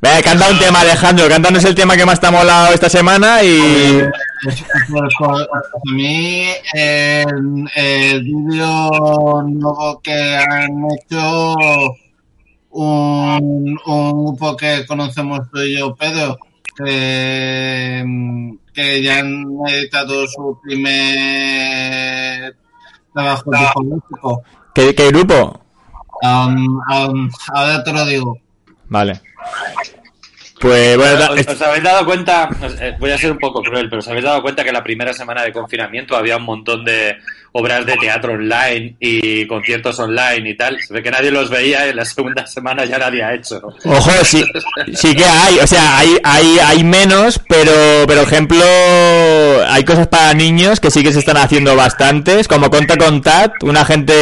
Venga, 0.00 0.22
canta 0.22 0.48
un 0.50 0.58
tema, 0.58 0.80
Alejandro. 0.80 1.28
Cántanos 1.28 1.64
el 1.64 1.74
tema 1.76 1.96
que 1.96 2.04
más 2.04 2.20
te 2.20 2.26
ha 2.26 2.30
molado 2.32 2.74
esta 2.74 2.90
semana 2.90 3.42
y... 3.42 4.02
Pues, 4.44 4.64
pues, 4.90 5.14
pues, 5.18 5.46
a 5.48 5.92
mí 5.94 6.48
el, 6.74 7.64
el 7.76 8.22
vídeo 8.24 9.42
nuevo 9.46 10.00
que 10.02 10.12
han 10.36 10.84
hecho 10.98 11.54
un, 12.72 13.78
un 13.86 14.24
grupo 14.24 14.56
que 14.56 14.84
conocemos 14.86 15.40
tú 15.50 15.60
y 15.60 15.78
yo, 15.78 15.94
Pedro, 15.94 16.38
que, 16.76 18.04
que 18.72 19.02
ya 19.02 19.18
han 19.18 19.44
editado 19.68 20.26
su 20.26 20.58
primer 20.62 22.56
trabajo 23.12 23.50
discográfico. 23.50 24.42
¿Qué, 24.74 24.94
qué 24.94 25.08
grupo? 25.08 25.60
Um, 26.22 26.78
um, 26.90 27.30
ahora 27.52 27.82
te 27.84 27.92
lo 27.92 28.06
digo. 28.06 28.38
Vale. 28.88 29.20
Pues 30.62 30.96
bueno, 30.96 31.24
¿Os, 31.32 31.46
os 31.48 31.60
habéis 31.62 31.82
dado 31.82 32.04
cuenta? 32.06 32.48
eh, 32.80 32.94
Voy 33.00 33.10
a 33.10 33.18
ser 33.18 33.32
un 33.32 33.38
poco 33.38 33.60
cruel, 33.62 33.88
pero 33.90 33.98
¿os 33.98 34.06
habéis 34.08 34.24
dado 34.24 34.40
cuenta 34.42 34.62
que 34.62 34.70
la 34.72 34.82
primera 34.84 35.12
semana 35.12 35.42
de 35.42 35.52
confinamiento 35.52 36.16
había 36.16 36.36
un 36.36 36.44
montón 36.44 36.84
de 36.84 37.16
obras 37.54 37.84
de 37.84 37.96
teatro 37.96 38.34
online 38.34 38.94
y 39.00 39.44
conciertos 39.48 39.98
online 39.98 40.50
y 40.50 40.56
tal? 40.56 40.78
Se 40.86 40.94
ve 40.94 41.02
que 41.02 41.10
nadie 41.10 41.32
los 41.32 41.50
veía 41.50 41.84
y 41.86 41.90
en 41.90 41.96
la 41.96 42.04
segunda 42.04 42.46
semana 42.46 42.84
ya 42.84 42.96
nadie 42.98 43.24
ha 43.24 43.34
hecho. 43.34 43.60
Ojo, 43.84 44.10
sí, 44.22 44.44
sí 44.94 45.14
que 45.16 45.24
hay, 45.24 45.58
o 45.58 45.66
sea, 45.66 45.98
hay, 45.98 46.16
hay, 46.22 46.58
hay 46.64 46.84
menos, 46.84 47.40
pero, 47.48 47.72
pero 48.06 48.20
ejemplo, 48.20 48.62
hay 49.68 49.84
cosas 49.84 50.06
para 50.06 50.32
niños 50.32 50.78
que 50.78 50.92
sí 50.92 51.02
que 51.02 51.12
se 51.12 51.18
están 51.18 51.38
haciendo 51.38 51.74
bastantes, 51.74 52.46
como 52.46 52.70
Conto 52.70 52.96
Contact, 52.96 53.64
una 53.64 53.84
gente 53.84 54.12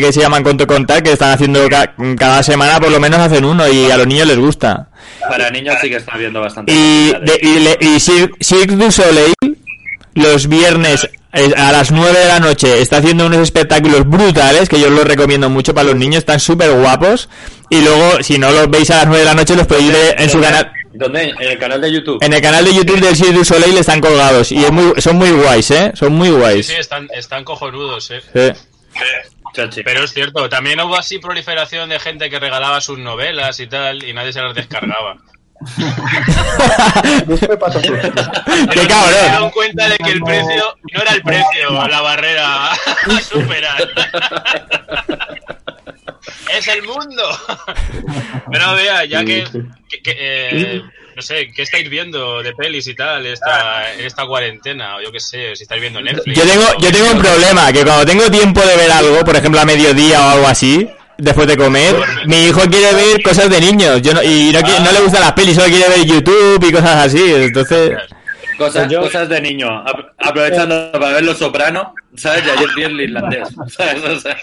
que 0.00 0.10
se 0.10 0.20
llaman 0.22 0.42
Conto 0.42 0.66
Contact, 0.66 1.04
que 1.04 1.12
están 1.12 1.32
haciendo 1.32 1.68
ca- 1.68 1.94
cada 2.16 2.42
semana 2.42 2.80
por 2.80 2.90
lo 2.90 2.98
menos 2.98 3.20
hacen 3.20 3.44
uno 3.44 3.68
y 3.68 3.90
a 3.90 3.98
los 3.98 4.06
niños 4.06 4.26
les 4.26 4.38
gusta. 4.38 4.88
Para 5.28 5.50
niños 5.50 5.76
sí 5.80 5.88
que 5.88 5.96
está 5.96 6.12
habiendo 6.14 6.40
bastante. 6.40 6.72
Y, 6.72 7.12
de, 7.12 7.38
y, 7.42 7.58
le- 7.60 7.78
y 7.80 7.96
Cir- 7.98 8.30
Cirque 8.40 8.74
du 8.76 8.90
Soleil, 8.90 9.34
los 10.14 10.48
viernes 10.48 11.08
eh, 11.32 11.50
a 11.56 11.72
las 11.72 11.90
9 11.90 12.18
de 12.18 12.28
la 12.28 12.40
noche, 12.40 12.80
está 12.82 12.98
haciendo 12.98 13.26
unos 13.26 13.38
espectáculos 13.38 14.06
brutales 14.08 14.68
que 14.68 14.78
yo 14.80 14.90
los 14.90 15.04
recomiendo 15.04 15.48
mucho 15.48 15.72
para 15.74 15.84
los 15.88 15.96
niños, 15.96 16.18
están 16.18 16.40
súper 16.40 16.70
guapos. 16.72 17.28
Y 17.70 17.80
luego, 17.80 18.22
si 18.22 18.38
no 18.38 18.50
los 18.50 18.68
veis 18.70 18.90
a 18.90 18.96
las 18.96 19.06
9 19.06 19.20
de 19.20 19.24
la 19.24 19.34
noche, 19.34 19.56
los 19.56 19.66
podéis 19.66 19.92
ver 19.92 20.20
en 20.20 20.28
su 20.28 20.40
canal. 20.40 20.70
¿Dónde? 20.94 21.22
En 21.30 21.40
el 21.52 21.58
canal 21.58 21.80
de 21.80 21.90
YouTube. 21.90 22.18
En 22.22 22.34
el 22.34 22.42
canal 22.42 22.64
de 22.66 22.74
YouTube 22.74 23.00
del 23.00 23.16
Cirque 23.16 23.32
du 23.32 23.44
Soleil 23.46 23.78
están 23.78 23.98
colgados 24.02 24.52
y 24.52 24.62
es 24.62 24.70
muy, 24.70 24.92
son 25.00 25.16
muy 25.16 25.30
guays, 25.30 25.70
¿eh? 25.70 25.90
Son 25.94 26.12
muy 26.12 26.28
Sí, 26.28 26.34
guays. 26.34 26.66
sí, 26.66 26.74
están, 26.78 27.08
están 27.16 27.44
cojonudos, 27.44 28.10
eh. 28.10 28.20
Sí. 28.34 28.60
Pero 29.54 30.04
es 30.04 30.12
cierto, 30.12 30.48
también 30.48 30.80
hubo 30.80 30.96
así 30.96 31.18
proliferación 31.18 31.88
de 31.88 31.98
gente 32.00 32.30
que 32.30 32.38
regalaba 32.38 32.80
sus 32.80 32.98
novelas 32.98 33.60
y 33.60 33.66
tal, 33.66 34.02
y 34.04 34.12
nadie 34.12 34.32
se 34.32 34.40
las 34.40 34.54
descargaba. 34.54 35.16
¡Qué 37.28 37.36
Se 37.36 37.46
cabrón! 38.88 39.14
dieron 39.28 39.50
cuenta 39.50 39.88
de 39.88 39.96
que 39.98 40.10
el 40.10 40.20
precio 40.22 40.76
no 40.92 41.02
era 41.02 41.12
el 41.12 41.22
precio 41.22 41.88
la 41.88 42.00
barrera 42.00 42.72
a 42.72 42.76
superar. 43.22 43.88
¡Es 46.56 46.68
el 46.68 46.82
mundo! 46.82 47.22
Pero 48.52 48.74
vea, 48.74 49.04
ya 49.04 49.24
que, 49.24 49.44
que- 49.88 50.02
que, 50.02 50.16
eh, 50.18 50.82
no 51.16 51.22
sé, 51.22 51.50
¿qué 51.54 51.62
estáis 51.62 51.88
viendo 51.90 52.42
de 52.42 52.52
pelis 52.54 52.86
y 52.86 52.94
tal 52.94 53.26
esta, 53.26 53.92
en 53.94 54.04
esta 54.06 54.24
cuarentena? 54.26 54.96
O 54.96 55.02
yo 55.02 55.12
qué 55.12 55.20
sé, 55.20 55.54
si 55.56 55.64
estáis 55.64 55.80
viendo 55.80 56.00
Netflix. 56.00 56.36
Yo 56.38 56.44
tengo, 56.46 56.64
yo 56.80 56.90
tengo 56.92 57.10
un 57.12 57.18
problema, 57.18 57.72
que 57.72 57.82
cuando 57.84 58.06
tengo 58.06 58.30
tiempo 58.30 58.60
de 58.62 58.76
ver 58.76 58.90
algo, 58.90 59.24
por 59.24 59.36
ejemplo 59.36 59.60
a 59.60 59.64
mediodía 59.64 60.26
o 60.26 60.30
algo 60.30 60.46
así, 60.48 60.88
después 61.18 61.46
de 61.46 61.56
comer, 61.56 61.94
mi 62.26 62.44
hijo 62.46 62.60
quiere 62.62 62.94
ver 62.94 63.22
cosas 63.22 63.48
de 63.50 63.60
niños 63.60 64.00
yo 64.02 64.14
no, 64.14 64.22
y 64.22 64.50
no, 64.52 64.60
quiere- 64.62 64.80
no 64.80 64.90
le 64.92 65.00
gustan 65.00 65.20
las 65.20 65.32
pelis, 65.32 65.54
solo 65.56 65.68
quiere 65.68 65.88
ver 65.88 66.04
YouTube 66.04 66.64
y 66.68 66.72
cosas 66.72 67.06
así, 67.06 67.34
entonces... 67.34 67.92
Cosas, 68.58 68.88
Yo- 68.90 69.00
cosas 69.00 69.28
de 69.28 69.40
niño. 69.40 69.66
Ap- 69.80 70.12
aprovechando 70.18 70.92
para 70.92 71.14
ver 71.14 71.24
Los 71.24 71.38
Soprano, 71.38 71.94
¿sabes? 72.16 72.44
Y 72.46 72.50
ayer 72.50 72.68
vi 72.76 72.82
el 72.84 73.00
irlandés, 73.00 73.48
¿sabes? 73.76 74.04
O 74.04 74.20
sea, 74.20 74.36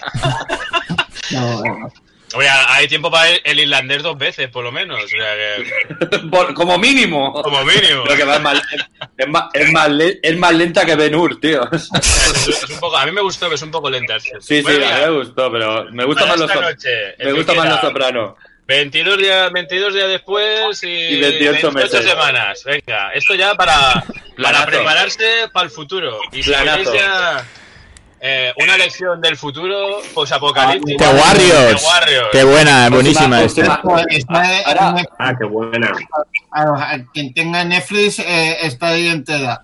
Hombre, 2.32 2.48
hay 2.48 2.86
tiempo 2.86 3.10
para 3.10 3.28
el 3.28 3.58
irlandés 3.58 4.04
dos 4.04 4.16
veces, 4.16 4.48
por 4.50 4.62
lo 4.62 4.70
menos. 4.70 5.02
O 5.02 5.08
sea, 5.08 5.34
que, 5.34 6.18
por- 6.30 6.54
como 6.54 6.78
mínimo. 6.78 7.32
como 7.42 7.64
mínimo. 7.64 8.04
Pero 8.04 8.16
que 8.16 8.24
va 8.24 8.38
más, 8.38 8.62
es, 9.18 9.28
más, 9.28 9.44
es, 9.52 9.72
más 9.72 9.88
es 10.22 10.38
más 10.38 10.52
lenta 10.54 10.86
que 10.86 10.94
Ben 10.94 11.14
Hur, 11.14 11.40
tío. 11.40 11.68
Es, 11.72 11.88
es 12.48 12.70
un 12.70 12.78
poco, 12.78 12.96
a 12.96 13.04
mí 13.04 13.10
me 13.10 13.20
gustó, 13.20 13.46
pero 13.46 13.56
es 13.56 13.62
un 13.62 13.72
poco 13.72 13.90
lenta. 13.90 14.20
Sí, 14.20 14.30
sí, 14.40 14.58
a 14.58 14.62
mí 14.62 14.78
me 15.06 15.10
gustó, 15.10 15.50
pero 15.50 15.86
me 15.90 16.04
gusta 16.04 16.20
para 16.20 16.36
más 16.36 16.40
los 16.40 16.54
noche, 16.62 16.88
Me 17.18 17.24
que 17.24 17.32
gusta 17.32 17.54
más 17.54 17.68
los 17.68 17.80
Soprano. 17.80 18.36
22 18.68 19.18
días, 19.18 19.50
22 19.50 19.94
días 19.94 20.08
después 20.08 20.80
y, 20.84 20.86
Y 20.86 21.20
28 21.20 21.72
meses. 21.72 22.04
semanas. 22.04 22.62
Venga, 22.64 23.10
esto 23.12 23.34
ya 23.34 23.56
para, 23.56 24.04
para 24.40 24.64
prepararse 24.66 25.48
para 25.52 25.64
el 25.64 25.72
futuro. 25.72 26.20
Y 26.30 26.44
si 26.44 26.50
ya 26.52 27.44
eh, 28.20 28.52
una 28.62 28.76
lección 28.76 29.20
del 29.20 29.36
futuro 29.36 30.00
posapocalíptico. 30.14 31.02
The 31.02 31.08
Warriors. 31.10 31.80
The 31.82 31.86
Warriors. 31.88 32.28
Qué 32.32 32.44
buena, 32.44 32.88
buenísima 32.90 33.38
Próxima- 33.38 33.66
esta. 33.66 33.82
Pues. 33.82 34.26
Ah, 35.18 35.34
qué 35.38 35.44
buena. 35.46 35.92
A- 36.52 36.92
a 36.94 36.98
quien 37.12 37.32
tenga 37.32 37.64
Netflix 37.64 38.18
eh, 38.18 38.58
está 38.62 38.88
ahí 38.88 39.08
entera. 39.08 39.62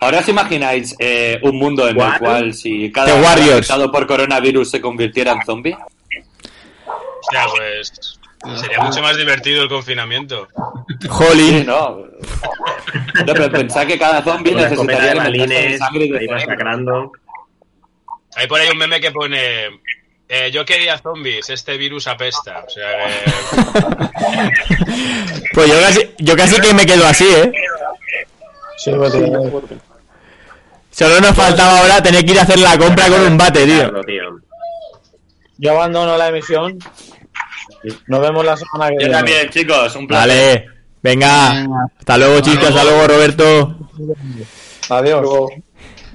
Ahora 0.00 0.18
os 0.20 0.28
imagináis 0.28 0.94
eh, 0.98 1.38
un 1.42 1.58
mundo 1.58 1.88
en 1.88 1.98
el 1.98 2.18
cual 2.18 2.52
si 2.54 2.88
The 2.88 2.92
cada 2.92 3.32
afectado 3.32 3.90
por 3.90 4.06
coronavirus 4.06 4.70
se 4.70 4.80
convirtiera 4.80 5.32
en 5.32 5.42
zombie. 5.44 5.74
O 5.74 7.30
sea, 7.32 7.46
pues 7.56 7.92
sería 8.60 8.80
mucho 8.80 9.00
más 9.02 9.16
divertido 9.16 9.62
el 9.62 9.68
confinamiento. 9.68 10.48
Sí, 11.00 11.08
Jolín. 11.08 11.66
no. 11.66 11.96
No, 13.26 13.32
pero 13.32 13.50
pensad 13.50 13.86
que 13.86 13.98
cada 13.98 14.22
zombie 14.22 14.52
escopeta 14.52 14.68
necesitaría 14.70 15.08
de 15.08 15.14
balines, 15.18 15.78
sangre 15.78 16.04
y 16.04 16.10
de. 16.10 17.10
Hay 18.36 18.46
por 18.46 18.60
ahí 18.60 18.68
un 18.70 18.78
meme 18.78 19.00
que 19.00 19.10
pone. 19.10 19.80
eh, 20.28 20.50
yo 20.52 20.64
quería 20.64 20.98
zombies, 20.98 21.48
este 21.50 21.76
virus 21.76 22.06
apesta. 22.06 22.64
O 22.66 22.70
sea 22.70 22.90
que. 23.06 23.32
Pues 25.52 25.68
yo 25.70 25.80
casi, 25.80 26.10
yo 26.18 26.36
casi 26.36 26.60
que 26.60 26.74
me 26.74 26.84
quedo 26.84 27.06
así, 27.06 27.24
¿eh? 27.26 27.50
Sí, 28.76 28.90
pues, 28.94 29.14
eh, 29.14 29.32
Solo 30.90 31.20
nos 31.20 31.34
faltaba 31.34 31.80
ahora 31.80 32.02
tener 32.02 32.24
que 32.24 32.32
ir 32.32 32.38
a 32.38 32.42
hacer 32.42 32.58
la 32.58 32.76
compra 32.76 33.06
con 33.08 33.20
un 33.22 33.38
bate, 33.38 33.64
tío. 33.64 33.90
Yo 35.58 35.70
abandono 35.72 36.16
la 36.18 36.28
emisión. 36.28 36.78
Nos 38.06 38.20
vemos 38.20 38.44
la 38.44 38.56
semana 38.56 38.88
que 38.88 38.94
Yo 38.94 38.98
viene. 38.98 39.12
también, 39.14 39.48
chicos, 39.50 39.94
un 39.96 40.06
placer. 40.06 40.28
Vale, 40.28 40.68
venga. 41.02 41.52
Venga. 41.54 41.86
Hasta 41.98 42.18
luego, 42.18 42.40
chicos. 42.40 42.68
Hasta 42.68 42.84
luego, 42.84 43.06
Roberto. 43.08 43.76
Adiós. 44.90 45.50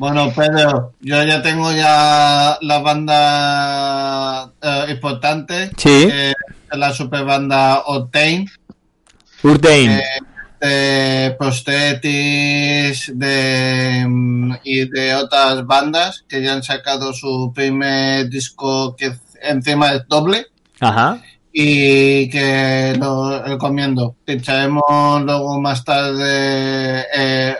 Bueno, 0.02 0.34
Pedro, 0.36 0.94
yo 1.00 1.24
ya 1.24 1.44
tengo 1.44 1.72
ya 1.72 2.58
la 2.62 2.80
banda 2.80 4.52
eh, 4.60 4.86
importante. 4.90 5.68
Sí. 5.78 6.08
que 6.08 6.32
es 6.32 6.36
la 6.72 6.92
super 6.92 7.24
banda 7.24 7.84
Octane. 7.86 8.48
Urtein. 9.44 9.92
eh, 9.92 10.04
de 10.60 11.36
Prosthetis 11.38 13.12
de, 13.14 14.04
mm, 14.08 14.54
y 14.64 14.90
de 14.90 15.14
otras 15.14 15.68
bandas 15.68 16.26
que 16.28 16.42
ya 16.42 16.54
han 16.54 16.64
sacado 16.64 17.14
su 17.14 17.52
primer 17.54 18.28
disco 18.28 18.96
que 18.96 19.14
encima 19.44 19.92
es 19.92 20.08
doble 20.08 20.48
Ajá. 20.80 21.22
Y 21.54 22.30
que 22.30 22.96
lo 22.98 23.44
recomiendo. 23.44 24.16
Pincharemos 24.26 25.24
luego 25.24 25.60
más 25.60 25.84
tarde, 25.84 27.02
eh, 27.02 27.06
eh, 27.14 27.56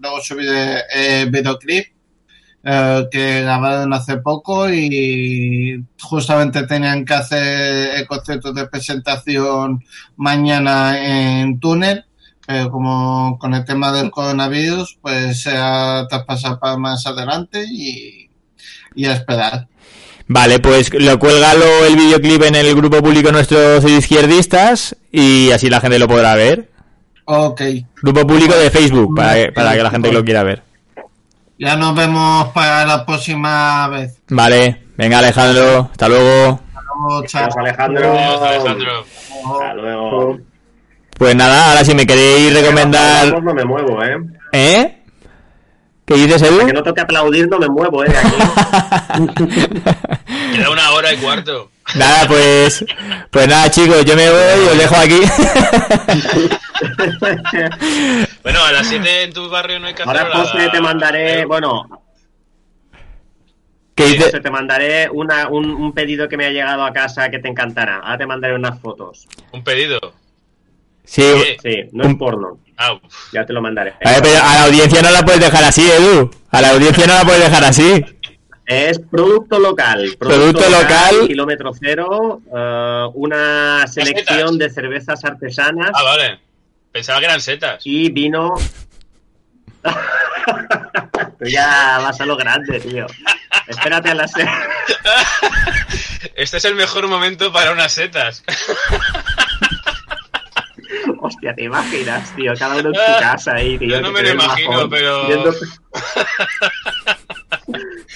luego 0.00 0.20
subiré 0.20 0.82
el 0.92 1.30
videoclip 1.30 1.86
eh, 2.64 3.08
que 3.10 3.42
grabaron 3.42 3.92
hace 3.92 4.18
poco 4.18 4.68
y 4.70 5.84
justamente 6.00 6.66
tenían 6.66 7.04
que 7.04 7.14
hacer 7.14 7.96
el 7.96 8.06
concierto 8.06 8.52
de 8.52 8.66
presentación 8.68 9.82
mañana 10.16 11.40
en 11.40 11.58
Túnel. 11.60 12.04
Pero 12.44 12.70
como 12.72 13.38
con 13.38 13.54
el 13.54 13.64
tema 13.64 13.92
del 13.92 14.10
coronavirus, 14.10 14.98
pues 15.00 15.42
se 15.42 15.56
ha 15.56 16.06
traspasado 16.08 16.58
para 16.58 16.76
más 16.76 17.06
adelante 17.06 17.64
y, 17.68 18.28
y 18.96 19.04
a 19.06 19.12
esperar. 19.12 19.68
Vale, 20.32 20.60
pues 20.60 20.90
lo 20.94 21.18
cuélgalo 21.18 21.84
el 21.86 21.94
videoclip 21.94 22.42
en 22.44 22.54
el 22.54 22.74
grupo 22.74 23.02
público 23.02 23.30
nuestros 23.30 23.84
izquierdistas 23.84 24.96
y 25.10 25.50
así 25.50 25.68
la 25.68 25.78
gente 25.78 25.98
lo 25.98 26.08
podrá 26.08 26.34
ver. 26.34 26.70
Ok. 27.26 27.60
Grupo 28.00 28.26
público 28.26 28.54
de 28.54 28.70
Facebook 28.70 29.14
para 29.14 29.34
que, 29.34 29.52
para 29.52 29.74
que 29.74 29.82
la 29.82 29.90
gente 29.90 30.10
lo 30.10 30.24
quiera 30.24 30.42
ver. 30.42 30.62
Ya 31.58 31.76
nos 31.76 31.94
vemos 31.94 32.48
para 32.48 32.86
la 32.86 33.04
próxima 33.04 33.88
vez. 33.88 34.22
Vale, 34.30 34.84
venga 34.96 35.18
Alejandro, 35.18 35.90
hasta 35.92 36.08
luego. 36.08 36.60
Chao, 36.72 37.26
chao. 37.26 37.42
Adiós, 37.42 37.56
Alejandro. 37.58 38.18
Adiós, 38.18 38.42
Alejandro. 38.42 39.04
Hasta 39.52 39.74
luego. 39.74 40.38
Pues 41.18 41.36
nada, 41.36 41.68
ahora 41.68 41.84
si 41.84 41.94
me 41.94 42.06
queréis 42.06 42.54
recomendar... 42.54 43.42
No 43.42 43.52
me 43.52 43.64
muevo, 43.66 44.02
¿eh? 44.02 44.16
¿Eh? 44.52 45.01
¿Qué 46.12 46.26
dices, 46.26 46.42
Edu? 46.42 46.66
Que 46.66 46.74
no 46.74 46.82
toque 46.82 47.00
aplaudir, 47.00 47.48
no 47.48 47.58
me 47.58 47.68
muevo, 47.68 48.04
¿eh? 48.04 48.08
De 48.08 48.18
aquí. 48.18 48.36
Queda 50.54 50.70
una 50.70 50.92
hora 50.92 51.12
y 51.12 51.16
cuarto. 51.16 51.70
Nada, 51.94 52.28
pues. 52.28 52.84
Pues 53.30 53.48
nada, 53.48 53.70
chicos, 53.70 54.04
yo 54.04 54.14
me 54.14 54.28
voy, 54.28 54.68
os 54.70 54.78
dejo 54.78 54.96
aquí. 54.96 55.20
Bueno, 58.42 58.64
a 58.64 58.72
las 58.72 58.88
7 58.88 59.22
en 59.22 59.32
tu 59.32 59.48
barrio 59.48 59.78
no 59.78 59.86
hay 59.86 59.94
que 59.94 60.02
hacer 60.02 60.18
Ahora, 60.18 60.36
José, 60.36 60.68
te 60.70 60.80
mandaré, 60.80 61.44
bueno, 61.44 61.88
¿Qué 63.94 64.06
dice? 64.06 64.24
José, 64.24 64.40
te 64.40 64.50
mandaré 64.50 65.08
una, 65.10 65.46
un, 65.48 65.70
un 65.70 65.92
pedido 65.92 66.28
que 66.28 66.36
me 66.36 66.46
ha 66.46 66.50
llegado 66.50 66.84
a 66.84 66.92
casa 66.92 67.30
que 67.30 67.38
te 67.38 67.46
encantará. 67.48 67.98
Ahora 67.98 68.18
te 68.18 68.26
mandaré 68.26 68.56
unas 68.56 68.80
fotos. 68.80 69.28
Un 69.52 69.62
pedido. 69.62 70.00
Sí. 71.04 71.22
Sí, 71.62 71.76
no 71.92 72.04
es 72.08 72.14
porno. 72.16 72.58
Ah, 72.76 72.98
Ya 73.32 73.44
te 73.44 73.52
lo 73.52 73.60
mandaré. 73.60 73.94
A 74.04 74.10
ver, 74.12 74.22
pero 74.22 74.38
a 74.42 74.54
la 74.54 74.64
audiencia 74.64 75.02
no 75.02 75.10
la 75.10 75.22
puedes 75.24 75.40
dejar 75.40 75.64
así, 75.64 75.88
Edu. 75.90 76.30
A 76.50 76.60
la 76.60 76.70
audiencia 76.70 77.06
no 77.06 77.14
la 77.14 77.24
puedes 77.24 77.42
dejar 77.42 77.64
así. 77.64 78.04
Es 78.64 78.98
producto 78.98 79.58
local. 79.58 80.16
Producto 80.18 80.68
local. 80.70 81.26
Kilómetro 81.26 81.72
cero. 81.78 82.40
eh, 82.54 83.06
una 83.14 83.86
selección 83.86 84.56
de 84.58 84.70
cervezas 84.70 85.24
artesanas 85.24 85.90
ah, 85.92 86.02
vale. 86.02 86.38
Pensaba 86.92 87.18
que 87.18 87.24
eran 87.26 87.40
setas. 87.40 87.82
y 87.84 88.10
vino. 88.10 88.54
Tú 91.38 91.44
ya 91.48 91.98
vas 92.00 92.20
a 92.20 92.26
lo 92.26 92.36
grande, 92.36 92.78
tío. 92.80 93.06
Espérate 93.66 94.10
a 94.10 94.14
las 94.14 94.30
se- 94.32 94.46
Este 96.34 96.56
es 96.56 96.64
el 96.64 96.74
mejor 96.74 97.08
momento 97.08 97.52
para 97.52 97.72
unas 97.72 97.92
setas. 97.92 98.42
Hostia, 101.34 101.54
te 101.54 101.64
imaginas, 101.64 102.34
tío. 102.36 102.52
Cada 102.58 102.76
uno 102.76 102.88
en 102.90 102.94
su 102.94 103.00
casa 103.20 103.54
ahí, 103.54 103.78
tío. 103.78 103.88
Yo 103.88 104.00
no 104.00 104.12
me 104.12 104.22
lo 104.22 104.30
imagino, 104.30 104.88
pero- 104.88 105.26
Viendo, 105.26 105.52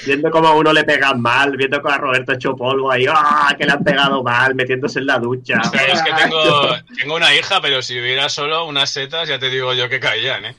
viendo 0.07 0.31
cómo 0.31 0.49
a 0.49 0.55
uno 0.55 0.73
le 0.73 0.85
pegan 0.85 1.21
mal, 1.21 1.57
viendo 1.57 1.81
cómo 1.83 1.95
a 1.95 1.99
Roberto 1.99 2.33
hecho 2.33 2.55
polvo 2.57 2.91
ahí, 2.91 3.07
¡ah! 3.09 3.55
que 3.59 3.65
le 3.65 3.73
han 3.73 3.85
pegado 3.85 4.23
mal, 4.23 4.55
metiéndose 4.55 5.01
en 5.01 5.07
la 5.07 5.19
ducha. 5.19 5.61
O 5.65 5.69
sea, 5.71 5.87
es 5.87 6.03
que 6.03 6.13
tengo, 6.23 6.75
tengo 6.99 7.17
una 7.17 7.35
hija, 7.35 7.61
pero 7.61 7.83
si 7.83 7.99
hubiera 7.99 8.29
solo 8.29 8.65
unas 8.67 8.91
setas, 8.91 9.29
ya 9.29 9.39
te 9.39 9.51
digo 9.51 9.73
yo 9.75 9.89
que 9.89 10.01
caían, 10.01 10.45
¿eh? 10.47 10.57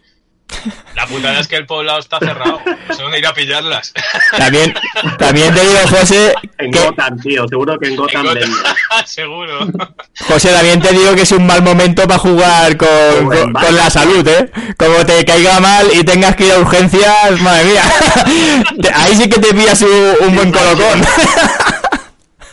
La 0.95 1.05
putada 1.05 1.39
es 1.39 1.47
que 1.47 1.55
el 1.57 1.65
poblado 1.65 1.99
está 1.99 2.19
cerrado. 2.19 2.61
No 2.87 2.95
sé 2.95 3.01
dónde 3.01 3.19
ir 3.19 3.27
a 3.27 3.33
pillarlas. 3.33 3.93
También, 4.37 4.73
también 5.17 5.53
te 5.53 5.61
digo, 5.61 5.79
José, 5.89 6.33
En 6.57 6.71
que, 6.71 6.79
Gotham, 6.79 7.19
tío, 7.19 7.47
seguro 7.47 7.77
que 7.77 7.89
en 7.89 7.95
Gotham 7.95 8.27
En. 8.27 8.51
Gotham, 8.51 8.75
Seguro. 9.05 9.67
José, 10.27 10.51
también 10.51 10.81
te 10.81 10.91
digo 10.93 11.13
que 11.15 11.21
es 11.21 11.31
un 11.31 11.45
mal 11.45 11.61
momento 11.61 12.07
para 12.07 12.19
jugar 12.19 12.77
con, 12.77 12.87
con, 13.29 13.75
la 13.75 13.89
salud, 13.89 14.27
¿eh? 14.27 14.51
Como 14.77 15.05
te 15.05 15.23
caiga 15.25 15.59
mal 15.59 15.87
y 15.93 16.03
tengas 16.03 16.35
que 16.35 16.47
ir 16.47 16.53
a 16.53 16.59
urgencias, 16.59 17.39
madre 17.41 17.65
mía. 17.65 17.83
Ahí 18.95 19.15
sí 19.15 19.29
que 19.29 19.39
te 19.39 19.53
pillas 19.53 19.81
un, 19.81 20.27
un 20.27 20.35
buen 20.35 20.51
colocón. 20.51 21.01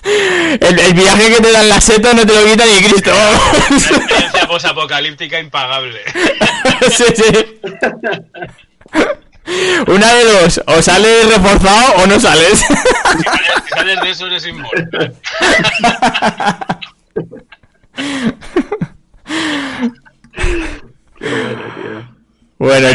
El, 0.05 0.78
el 0.78 0.94
viaje 0.94 1.35
que 1.35 1.40
te 1.40 1.52
dan 1.52 1.68
las 1.68 1.85
setas 1.85 2.14
no 2.14 2.26
te 2.26 2.35
lo 2.35 2.44
quita 2.44 2.64
ni 2.66 2.85
Cristo. 2.85 3.10
Una 3.68 3.76
experiencia 3.76 4.47
posapocalíptica 4.47 5.40
impagable. 5.40 6.01
sí, 6.90 7.05
sí. 7.14 7.60
Una 9.86 10.14
de 10.14 10.24
dos, 10.24 10.62
o 10.66 10.82
sales 10.82 11.28
reforzado 11.28 12.02
o 12.02 12.06
no 12.06 12.18
sales. 12.18 12.60
Si 12.60 13.68
sales 13.70 14.01
de 14.01 14.10
eso 14.10 14.26
eres 14.26 14.47
inmortal. 14.47 15.14
Bueno, 21.20 22.14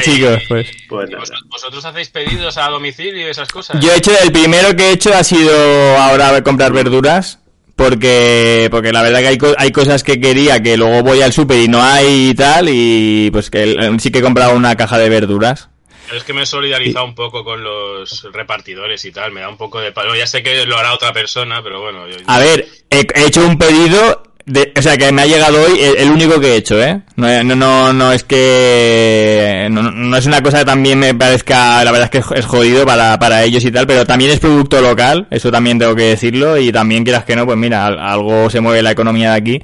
chicos, 0.01 0.39
pues. 0.47 0.67
Pues 0.87 1.09
nada. 1.09 1.19
¿Vos- 1.21 1.43
¿Vosotros 1.47 1.83
hacéis 1.85 2.09
pedidos 2.09 2.57
a 2.57 2.69
domicilio 2.69 3.27
y 3.27 3.29
esas 3.29 3.49
cosas? 3.49 3.79
Yo 3.81 3.91
he 3.93 3.97
hecho, 3.97 4.11
el 4.23 4.31
primero 4.31 4.75
que 4.75 4.89
he 4.89 4.91
hecho 4.93 5.13
ha 5.13 5.23
sido 5.23 5.51
ahora 5.97 6.41
comprar 6.43 6.71
verduras. 6.71 7.39
Porque, 7.75 8.67
porque 8.71 8.91
la 8.91 9.01
verdad 9.01 9.21
que 9.21 9.27
hay, 9.29 9.37
co- 9.37 9.55
hay 9.57 9.71
cosas 9.71 10.03
que 10.03 10.19
quería 10.19 10.61
que 10.61 10.75
luego 10.75 11.01
voy 11.01 11.21
al 11.21 11.31
súper 11.31 11.59
y 11.59 11.69
no 11.69 11.81
hay 11.81 12.31
y 12.31 12.33
tal. 12.33 12.67
Y 12.69 13.29
pues 13.31 13.49
que 13.49 13.77
sí 13.99 14.11
que 14.11 14.19
he 14.19 14.21
comprado 14.21 14.53
una 14.53 14.75
caja 14.75 14.97
de 14.97 15.07
verduras. 15.07 15.69
Yo 16.11 16.17
es 16.17 16.23
que 16.25 16.33
me 16.33 16.41
he 16.41 16.45
solidarizado 16.45 17.05
un 17.05 17.15
poco 17.15 17.45
con 17.45 17.63
los 17.63 18.27
repartidores 18.33 19.05
y 19.05 19.13
tal. 19.13 19.31
Me 19.31 19.39
da 19.39 19.47
un 19.47 19.55
poco 19.55 19.79
de 19.79 19.93
palo. 19.93 20.13
Ya 20.13 20.27
sé 20.27 20.43
que 20.43 20.65
lo 20.65 20.77
hará 20.77 20.93
otra 20.93 21.13
persona, 21.13 21.63
pero 21.63 21.79
bueno. 21.79 22.05
yo- 22.09 22.17
A 22.27 22.39
ver, 22.39 22.67
he, 22.89 23.07
he 23.15 23.25
hecho 23.27 23.47
un 23.47 23.57
pedido, 23.57 24.23
de, 24.45 24.73
o 24.75 24.81
sea, 24.81 24.97
que 24.97 25.11
me 25.11 25.21
ha 25.21 25.25
llegado 25.27 25.61
hoy, 25.63 25.79
el, 25.79 25.97
el 25.97 26.09
único 26.11 26.39
que 26.39 26.53
he 26.53 26.55
hecho, 26.55 26.81
¿eh? 26.81 27.01
No, 27.17 27.43
no, 27.43 27.55
no, 27.55 27.93
no 27.93 28.11
es 28.11 28.23
que... 28.23 29.67
No, 29.69 29.83
no 29.91 30.17
es 30.17 30.25
una 30.25 30.41
cosa 30.41 30.59
que 30.59 30.65
también 30.65 30.97
me 30.97 31.13
parezca, 31.13 31.83
la 31.83 31.91
verdad 31.91 32.09
es 32.11 32.23
que 32.25 32.39
es 32.39 32.45
jodido 32.45 32.85
para, 32.85 33.19
para 33.19 33.43
ellos 33.43 33.63
y 33.65 33.71
tal, 33.71 33.85
pero 33.85 34.05
también 34.07 34.31
es 34.31 34.39
producto 34.39 34.81
local, 34.81 35.27
eso 35.29 35.51
también 35.51 35.77
tengo 35.77 35.95
que 35.95 36.03
decirlo, 36.03 36.57
y 36.57 36.71
también 36.71 37.03
quieras 37.03 37.25
que 37.25 37.35
no, 37.35 37.45
pues 37.45 37.57
mira, 37.57 37.85
al- 37.85 37.99
algo 37.99 38.49
se 38.49 38.59
mueve 38.59 38.81
la 38.81 38.91
economía 38.91 39.31
de 39.31 39.37
aquí. 39.37 39.61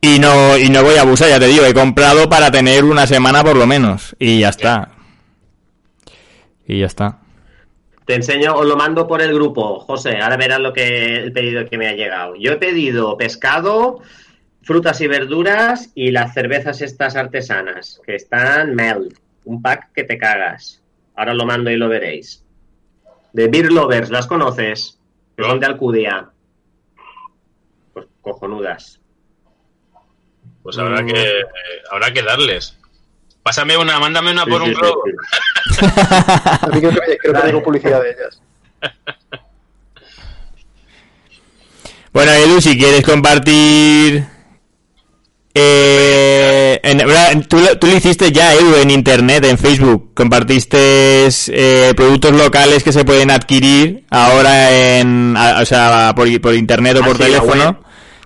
Y 0.00 0.18
no, 0.18 0.58
y 0.58 0.68
no 0.68 0.82
voy 0.82 0.96
a 0.96 1.02
abusar, 1.02 1.28
ya 1.28 1.38
te 1.38 1.46
digo, 1.46 1.64
he 1.64 1.72
comprado 1.72 2.28
para 2.28 2.50
tener 2.50 2.84
una 2.84 3.06
semana 3.06 3.42
por 3.44 3.56
lo 3.56 3.66
menos, 3.66 4.14
y 4.18 4.40
ya 4.40 4.48
está. 4.50 4.90
Y 6.66 6.80
ya 6.80 6.86
está. 6.86 7.18
Te 8.04 8.14
enseño, 8.14 8.54
os 8.54 8.66
lo 8.66 8.76
mando 8.76 9.06
por 9.06 9.22
el 9.22 9.32
grupo, 9.32 9.78
José. 9.80 10.18
Ahora 10.18 10.36
verás 10.36 10.60
lo 10.60 10.72
que 10.72 11.16
el 11.16 11.32
pedido 11.32 11.64
que 11.68 11.78
me 11.78 11.88
ha 11.88 11.94
llegado. 11.94 12.34
Yo 12.34 12.52
he 12.52 12.56
pedido 12.56 13.16
pescado, 13.16 14.00
frutas 14.62 15.00
y 15.00 15.06
verduras 15.06 15.90
y 15.94 16.10
las 16.10 16.34
cervezas 16.34 16.82
estas 16.82 17.16
artesanas, 17.16 18.00
que 18.04 18.16
están 18.16 18.74
melt. 18.74 19.16
Un 19.44 19.60
pack 19.60 19.92
que 19.92 20.04
te 20.04 20.18
cagas. 20.18 20.82
Ahora 21.16 21.34
lo 21.34 21.44
mando 21.44 21.70
y 21.70 21.76
lo 21.76 21.88
veréis. 21.88 22.44
De 23.32 23.48
Beer 23.48 23.72
Lovers, 23.72 24.10
¿las 24.10 24.26
conoces? 24.26 24.98
Son 25.36 25.58
de 25.58 25.66
Alcudia. 25.66 26.30
Pues 27.92 28.06
cojonudas. 28.20 29.00
Pues 30.62 30.78
habrá 30.78 31.04
que, 31.04 31.42
habrá 31.90 32.12
que 32.12 32.22
darles. 32.22 32.78
Pásame 33.42 33.76
una, 33.76 33.98
mándame 33.98 34.30
una 34.32 34.46
por 34.46 34.62
Sí, 34.62 34.68
un 34.68 34.74
sí, 34.74 34.80
globo. 34.80 35.02
sí, 35.04 35.80
creo 36.80 36.90
que, 36.90 37.18
creo 37.18 37.34
que 37.34 37.40
tengo 37.40 37.62
publicidad 37.62 38.00
de 38.02 38.10
ellas. 38.10 38.40
Bueno, 42.12 42.30
Edu, 42.32 42.60
si 42.60 42.76
quieres 42.78 43.02
compartir... 43.04 44.26
Eh, 45.54 46.80
en- 46.82 47.42
tú, 47.48 47.58
lo- 47.58 47.78
tú 47.78 47.86
lo 47.86 47.96
hiciste 47.96 48.32
ya, 48.32 48.52
Edu, 48.54 48.76
en 48.76 48.90
internet, 48.90 49.44
en 49.44 49.56
Facebook. 49.58 50.12
Compartiste 50.14 51.26
eh, 51.28 51.92
productos 51.96 52.32
locales 52.32 52.82
que 52.82 52.92
se 52.92 53.04
pueden 53.04 53.30
adquirir 53.30 54.04
ahora 54.10 54.70
en, 54.98 55.34
a- 55.38 55.60
o 55.62 55.64
sea, 55.64 56.12
por, 56.14 56.28
por 56.42 56.54
internet 56.54 56.96
o 56.98 57.02
Ah, 57.02 57.06
por 57.06 57.16
teléfono. 57.18 57.82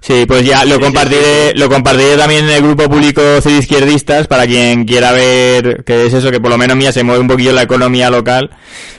Sí, 0.07 0.25
pues 0.25 0.45
ya 0.45 0.65
lo 0.65 0.79
compartiré, 0.79 1.53
lo 1.57 1.69
compartiré 1.69 2.17
también 2.17 2.45
en 2.45 2.51
el 2.51 2.63
grupo 2.63 2.89
público 2.89 3.21
izquierdistas 3.45 4.29
para 4.29 4.47
quien 4.47 4.85
quiera 4.85 5.11
ver 5.11 5.83
que 5.85 6.07
es 6.07 6.15
eso, 6.15 6.31
que 6.31 6.39
por 6.41 6.49
lo 6.49 6.57
menos 6.57 6.77
mía 6.77 6.93
se 6.93 7.03
mueve 7.03 7.21
un 7.21 7.27
poquillo 7.27 7.51
la 7.53 7.63
economía 7.63 8.09
local. 8.09 8.51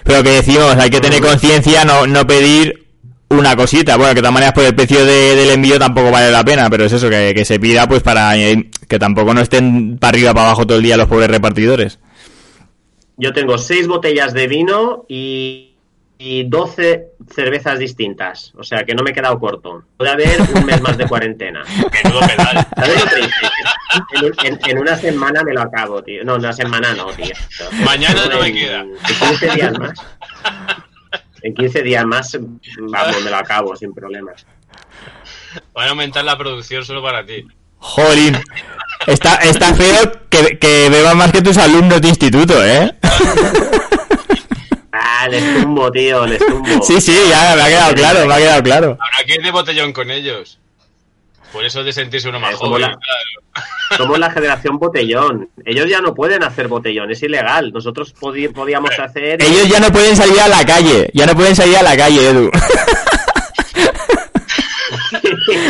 Pero 0.03 0.21
que 0.21 0.31
decimos, 0.31 0.75
hay 0.75 0.89
que 0.89 0.99
tener 0.99 1.21
conciencia, 1.21 1.85
no, 1.85 2.07
no 2.07 2.27
pedir 2.27 2.87
una 3.29 3.55
cosita. 3.55 3.95
Bueno, 3.95 4.09
que 4.11 4.15
de 4.15 4.21
todas 4.23 4.33
maneras 4.33 4.53
por 4.53 4.65
el 4.65 4.75
precio 4.75 5.05
de- 5.05 5.35
del 5.37 5.51
envío 5.51 5.79
tampoco 5.79 6.11
vale 6.11 6.29
la 6.29 6.43
pena, 6.43 6.69
pero 6.69 6.83
es 6.83 6.91
eso, 6.91 7.09
que, 7.09 7.31
que 7.33 7.45
se 7.45 7.57
pida 7.57 7.87
pues 7.87 8.03
para 8.03 8.33
que 8.35 8.99
tampoco 8.99 9.33
no 9.33 9.39
estén 9.39 9.97
para 9.97 10.09
arriba 10.09 10.33
para 10.33 10.47
abajo 10.47 10.67
todo 10.67 10.77
el 10.77 10.83
día 10.83 10.97
los 10.97 11.07
pobres 11.07 11.29
repartidores. 11.29 11.99
Yo 13.15 13.31
tengo 13.31 13.57
seis 13.57 13.87
botellas 13.87 14.33
de 14.33 14.47
vino 14.47 15.05
y, 15.07 15.76
y 16.19 16.43
12 16.49 17.05
cervezas 17.33 17.77
distintas. 17.79 18.53
O 18.57 18.63
sea 18.63 18.83
que 18.83 18.95
no 18.95 19.03
me 19.03 19.11
he 19.11 19.13
quedado 19.13 19.39
corto. 19.39 19.83
Puede 19.97 20.11
haber 20.11 20.41
un 20.55 20.65
mes 20.65 20.81
más 20.81 20.97
de 20.97 21.05
cuarentena. 21.07 21.63
Pedal. 21.91 22.67
¿Sabes 22.75 22.99
lo 23.03 23.09
triste? 23.09 23.47
En, 24.13 24.45
en- 24.53 24.59
en 24.69 24.77
una 24.79 24.95
semana 24.97 25.43
me 25.43 25.53
lo 25.53 25.61
acabo, 25.61 26.03
tío. 26.03 26.23
No, 26.23 26.35
una 26.35 26.53
semana 26.53 26.93
no, 26.93 27.07
tío. 27.07 27.33
Mañana 27.85 28.25
no 28.29 28.39
me 28.41 28.47
En- 28.47 28.55
queda. 28.55 28.79
En 28.81 28.97
15 29.29 29.49
días 29.51 29.79
más. 29.79 29.93
En 31.43 31.53
15 31.53 31.83
días 31.83 32.03
más, 32.03 32.35
vamos, 32.79 33.23
me 33.23 33.29
lo 33.29 33.37
acabo 33.37 33.75
sin 33.75 33.93
problemas. 33.93 34.45
Van 35.71 35.85
a 35.87 35.89
aumentar 35.91 36.25
la 36.25 36.35
producción 36.35 36.83
solo 36.83 37.01
para 37.03 37.23
ti. 37.25 37.45
Jolín. 37.77 38.35
Está, 39.05 39.35
está 39.35 39.73
feo 39.75 40.11
que, 40.29 40.57
que 40.57 40.89
beban 40.89 41.15
más 41.15 41.31
que 41.31 41.43
tus 41.43 41.57
alumnos 41.57 42.01
de 42.01 42.07
instituto, 42.09 42.65
¿eh? 42.65 42.91
Ah, 44.99 45.27
les 45.29 45.61
tumbo, 45.61 45.91
tío, 45.91 46.25
les 46.25 46.39
tumbo. 46.45 46.83
Sí, 46.83 46.99
sí, 47.01 47.15
ya 47.29 47.55
me 47.55 47.61
ha 47.61 47.67
quedado 47.67 47.93
claro, 47.95 48.25
me 48.25 48.33
ha 48.33 48.37
quedado 48.37 48.63
claro. 48.63 48.97
Habrá 48.99 49.25
que 49.25 49.35
ir 49.35 49.41
de 49.41 49.51
botellón 49.51 49.93
con 49.93 50.09
ellos. 50.11 50.59
Por 51.53 51.63
eso 51.65 51.83
de 51.83 51.93
sentirse 51.93 52.27
uno 52.29 52.39
más 52.39 52.53
Eh, 52.53 52.57
como 52.57 52.71
joven. 52.71 52.81
la- 52.81 52.87
claro. 52.97 53.23
Somos 53.95 54.19
la 54.19 54.29
generación 54.31 54.77
botellón. 54.79 55.49
Ellos 55.65 55.89
ya 55.89 56.01
no 56.01 56.13
pueden 56.13 56.43
hacer 56.43 56.67
botellón, 56.67 57.09
es 57.11 57.23
ilegal. 57.23 57.71
Nosotros 57.73 58.13
podi- 58.19 58.51
podíamos 58.53 58.91
hacer. 58.99 59.41
Ellos 59.41 59.67
ya 59.69 59.79
no 59.79 59.91
pueden 59.91 60.15
salir 60.15 60.39
a 60.41 60.47
la 60.49 60.65
calle, 60.65 61.09
ya 61.13 61.25
no 61.25 61.33
pueden 61.35 61.55
salir 61.55 61.77
a 61.77 61.83
la 61.83 61.95
calle, 61.95 62.29
Edu. 62.29 62.51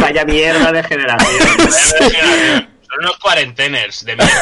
Vaya 0.01 0.25
mierda 0.25 0.71
de 0.71 0.83
generación. 0.83 1.47
Son 2.89 2.99
unos 2.99 3.17
cuarenteners 3.17 4.03
de 4.05 4.15
mierda. 4.15 4.33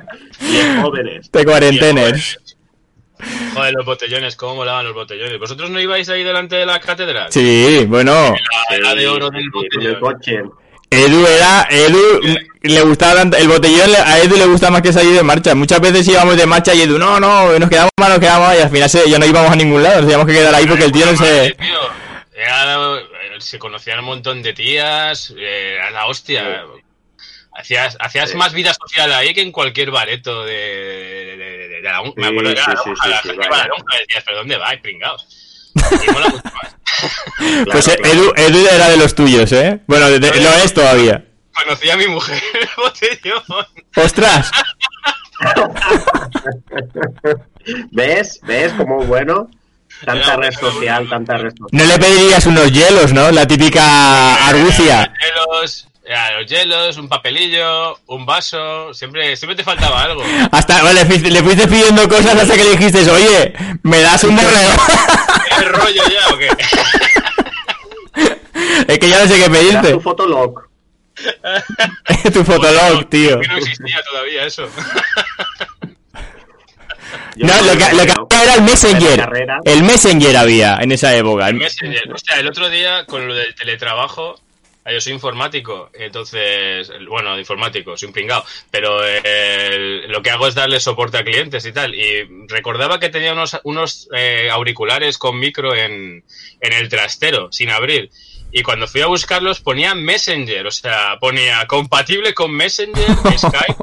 Bien 0.40 0.82
jóvenes. 0.82 1.30
De 1.30 1.44
cuarenteners. 1.44 2.38
Joder, 3.54 3.72
los 3.74 3.86
botellones, 3.86 4.34
cómo 4.36 4.56
molaban 4.56 4.84
los 4.84 4.94
botellones. 4.94 5.38
¿Vosotros 5.38 5.70
no 5.70 5.80
ibais 5.80 6.08
ahí 6.08 6.24
delante 6.24 6.56
de 6.56 6.66
la 6.66 6.80
catedral? 6.80 7.30
Sí, 7.30 7.84
bueno. 7.86 8.34
La 8.70 8.76
era 8.76 8.94
de 8.94 9.06
oro 9.06 9.30
del 9.30 9.48
botellón. 9.50 10.00
coche. 10.00 10.42
Edu 10.90 11.26
era, 11.26 11.66
Edu 11.70 12.20
le 12.62 12.82
gustaba 12.82 13.14
tanto- 13.14 13.36
el 13.38 13.48
botellón 13.48 13.90
a 14.04 14.18
Edu 14.18 14.36
le 14.36 14.44
gusta 14.46 14.70
más 14.70 14.82
que 14.82 14.92
salir 14.92 15.14
de 15.14 15.22
marcha. 15.22 15.54
Muchas 15.54 15.80
veces 15.80 16.06
íbamos 16.08 16.36
de 16.36 16.44
marcha 16.46 16.74
y 16.74 16.82
Edu, 16.82 16.98
no, 16.98 17.18
no, 17.18 17.58
nos 17.58 17.70
quedamos 17.70 17.92
más, 17.98 18.08
nos 18.10 18.18
quedamos 18.18 18.48
más", 18.48 18.58
y 18.58 18.62
al 18.62 18.70
final 18.70 18.90
se- 18.90 19.08
ya 19.08 19.18
no 19.18 19.24
íbamos 19.24 19.50
a 19.52 19.56
ningún 19.56 19.82
lado, 19.82 19.96
nos 19.96 20.02
teníamos 20.04 20.26
que 20.26 20.32
quedar 20.34 20.54
ahí 20.54 20.66
porque 20.66 20.84
el 20.84 20.92
tío 20.92 21.06
no 21.06 21.16
se... 21.16 21.52
tío. 21.58 21.78
Era- 22.34 22.78
se 23.38 23.58
conocían 23.58 24.00
un 24.00 24.04
montón 24.04 24.42
de 24.42 24.52
tías, 24.52 25.32
eh, 25.36 25.74
era 25.76 25.90
la 25.92 26.06
hostia. 26.06 26.64
Hacías, 27.54 27.96
hacías 28.00 28.34
más 28.34 28.52
vida 28.54 28.72
social 28.74 29.12
ahí 29.12 29.34
que 29.34 29.42
en 29.42 29.52
cualquier 29.52 29.90
bareto 29.90 30.44
de, 30.44 30.54
de, 30.54 31.36
de- 31.36 31.68
de 31.68 31.82
la 31.82 32.02
Me 32.02 32.08
Sí, 32.10 32.24
acuerdo 32.24 32.48
de 32.48 32.54
la 32.54 32.64
sí, 32.64 32.70
sí, 32.70 32.88
lonja, 32.88 33.04
sí, 33.22 33.28
sí, 33.30 33.98
decías, 34.08 34.24
¿pero 34.24 34.38
dónde 34.38 34.56
vais, 34.56 34.80
pringaos? 34.80 35.26
Y 35.74 36.10
mola 36.10 36.28
mucho 36.28 36.42
más. 36.54 36.76
Pues 37.72 37.88
eh, 37.88 37.96
claro. 37.96 38.14
Edu, 38.14 38.32
Edu 38.36 38.66
era 38.68 38.88
de 38.90 38.96
los 38.96 39.14
tuyos, 39.14 39.50
¿eh? 39.52 39.80
Bueno, 39.86 40.08
de- 40.08 40.20
de- 40.20 40.40
lo 40.40 40.50
es 40.54 40.72
todavía. 40.72 41.24
Conocí 41.54 41.90
a 41.90 41.96
mi 41.96 42.06
mujer 42.06 42.40
botellón. 42.76 43.42
¡Ostras! 43.96 44.50
¿Ves? 47.90 48.40
¿Ves 48.42 48.72
cómo 48.74 48.98
bueno? 49.04 49.48
Tanta 50.04 50.36
red 50.36 50.52
social, 50.52 51.08
tanta 51.08 51.36
red 51.36 51.50
social. 51.50 51.68
No 51.72 51.84
le 51.84 51.98
pedirías 51.98 52.46
unos 52.46 52.72
hielos, 52.72 53.12
¿no? 53.12 53.30
La 53.30 53.46
típica 53.46 54.46
argucia. 54.46 55.12
Hielos, 55.20 55.88
eh, 56.04 56.14
los 56.38 56.50
hielos, 56.50 56.96
un 56.96 57.08
papelillo, 57.08 57.98
un 58.06 58.26
vaso, 58.26 58.92
siempre, 58.92 59.36
siempre 59.36 59.56
te 59.56 59.62
faltaba 59.62 60.02
algo. 60.02 60.22
Hasta, 60.52 60.82
vale, 60.82 61.04
le 61.04 61.42
fuiste 61.42 61.68
pidiendo 61.68 62.08
cosas 62.08 62.34
hasta 62.36 62.56
que 62.56 62.64
le 62.64 62.76
dijiste, 62.76 63.08
oye, 63.10 63.52
¿me 63.82 64.00
das 64.00 64.24
un 64.24 64.34
morreo? 64.34 64.70
¿Qué 65.58 65.64
rollo 65.68 66.02
ya 66.08 66.34
o 66.34 66.38
qué? 66.38 66.48
es 68.92 68.98
que 68.98 69.08
ya 69.08 69.22
no 69.22 69.28
sé 69.28 69.38
qué 69.38 69.50
pedirte. 69.50 69.92
tu 69.92 70.00
fotolog. 70.00 70.68
tu 72.32 72.44
fotolog, 72.44 73.08
tío. 73.08 73.38
Que 73.40 73.48
no 73.48 73.56
existía 73.58 74.02
todavía 74.02 74.44
eso. 74.44 74.68
Yo 77.36 77.46
No, 77.46 77.54
lo 77.62 77.78
que, 77.78 77.94
lo 77.94 78.04
que 78.04 78.12
había 78.12 78.42
era 78.42 78.54
el 78.54 78.62
Messenger. 78.62 79.30
El 79.64 79.82
Messenger 79.84 80.36
había 80.36 80.78
en 80.80 80.92
esa 80.92 81.14
época. 81.14 81.48
El 81.48 81.54
Messenger. 81.56 82.12
Hostia, 82.12 82.36
el 82.40 82.48
otro 82.48 82.68
día 82.68 83.06
con 83.06 83.26
lo 83.28 83.34
del 83.34 83.54
teletrabajo, 83.54 84.40
yo 84.90 85.00
soy 85.00 85.12
informático, 85.12 85.90
entonces, 85.92 86.90
bueno, 87.08 87.38
informático, 87.38 87.96
soy 87.96 88.08
un 88.08 88.12
pringao, 88.12 88.44
pero 88.70 89.00
eh, 89.06 90.02
lo 90.08 90.22
que 90.22 90.30
hago 90.30 90.48
es 90.48 90.54
darle 90.54 90.80
soporte 90.80 91.18
a 91.18 91.24
clientes 91.24 91.64
y 91.66 91.72
tal. 91.72 91.94
Y 91.94 92.46
recordaba 92.48 92.98
que 92.98 93.08
tenía 93.08 93.32
unos, 93.32 93.58
unos 93.64 94.08
eh, 94.14 94.48
auriculares 94.50 95.18
con 95.18 95.38
micro 95.38 95.74
en, 95.74 96.24
en 96.60 96.72
el 96.72 96.88
trastero, 96.88 97.52
sin 97.52 97.70
abrir. 97.70 98.10
Y 98.50 98.62
cuando 98.62 98.86
fui 98.88 99.00
a 99.00 99.06
buscarlos 99.06 99.60
ponía 99.60 99.94
Messenger, 99.94 100.66
o 100.66 100.70
sea, 100.70 101.16
ponía 101.20 101.66
compatible 101.66 102.34
con 102.34 102.50
Messenger, 102.52 103.06
Skype, 103.38 103.76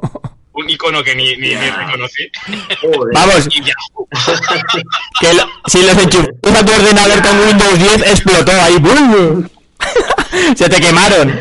un 0.51 0.69
icono 0.69 1.01
que 1.03 1.15
ni, 1.15 1.35
ni, 1.37 1.55
ni 1.55 1.69
reconocí. 1.69 2.29
Joder. 2.81 3.13
Vamos, 3.13 3.47
que 5.21 5.33
lo- 5.33 5.49
si 5.67 5.81
los 5.83 5.97
enchufas 5.97 6.29
a 6.55 6.65
tu 6.65 6.71
ordenador 6.73 7.21
con 7.21 7.39
Windows 7.47 7.79
10 7.79 8.01
explotó 8.11 8.51
ahí. 8.61 8.75
¡bum! 8.77 9.47
Se 10.55 10.69
te 10.69 10.79
quemaron. 10.81 11.39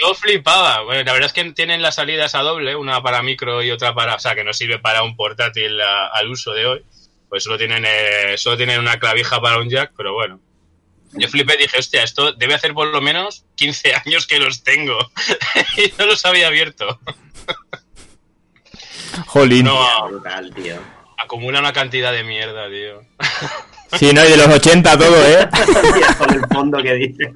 Yo 0.00 0.14
flipaba. 0.14 0.82
Bueno, 0.82 1.02
la 1.04 1.12
verdad 1.12 1.26
es 1.26 1.32
que 1.32 1.44
tienen 1.52 1.82
las 1.82 1.96
salidas 1.96 2.34
a 2.34 2.40
doble, 2.40 2.76
una 2.76 3.02
para 3.02 3.22
micro 3.22 3.62
y 3.62 3.70
otra 3.70 3.94
para, 3.94 4.14
o 4.14 4.18
sea, 4.18 4.34
que 4.34 4.44
no 4.44 4.52
sirve 4.52 4.78
para 4.78 5.02
un 5.02 5.16
portátil 5.16 5.80
a- 5.80 6.08
al 6.08 6.28
uso 6.30 6.52
de 6.52 6.66
hoy. 6.66 6.84
Pues 7.28 7.42
solo 7.42 7.58
tienen, 7.58 7.84
eh, 7.86 8.34
solo 8.36 8.56
tienen 8.56 8.78
una 8.78 8.98
clavija 8.98 9.40
para 9.40 9.58
un 9.58 9.68
jack, 9.68 9.92
pero 9.96 10.12
bueno. 10.14 10.38
Yo 11.12 11.28
flipé 11.28 11.54
y 11.54 11.58
dije, 11.62 11.78
hostia, 11.78 12.02
esto 12.02 12.32
debe 12.32 12.54
hacer 12.54 12.74
por 12.74 12.88
lo 12.88 13.00
menos 13.00 13.44
15 13.56 13.94
años 14.04 14.26
que 14.26 14.38
los 14.38 14.62
tengo. 14.62 14.98
y 15.76 15.92
no 15.98 16.06
los 16.06 16.24
había 16.26 16.48
abierto. 16.48 17.00
Jolín. 19.26 19.64
No, 19.64 20.08
Brutal, 20.08 20.52
tío. 20.54 20.76
acumula 21.18 21.60
una 21.60 21.72
cantidad 21.72 22.12
de 22.12 22.22
mierda, 22.22 22.68
tío. 22.68 23.02
Sí, 23.98 24.12
no, 24.12 24.24
y 24.24 24.30
de 24.30 24.36
los 24.36 24.48
80 24.48 24.98
todo, 24.98 25.26
¿eh? 25.26 25.48
Con 26.18 26.34
el 26.34 26.46
fondo 26.52 26.82
que 26.82 26.94
dice. 26.94 27.32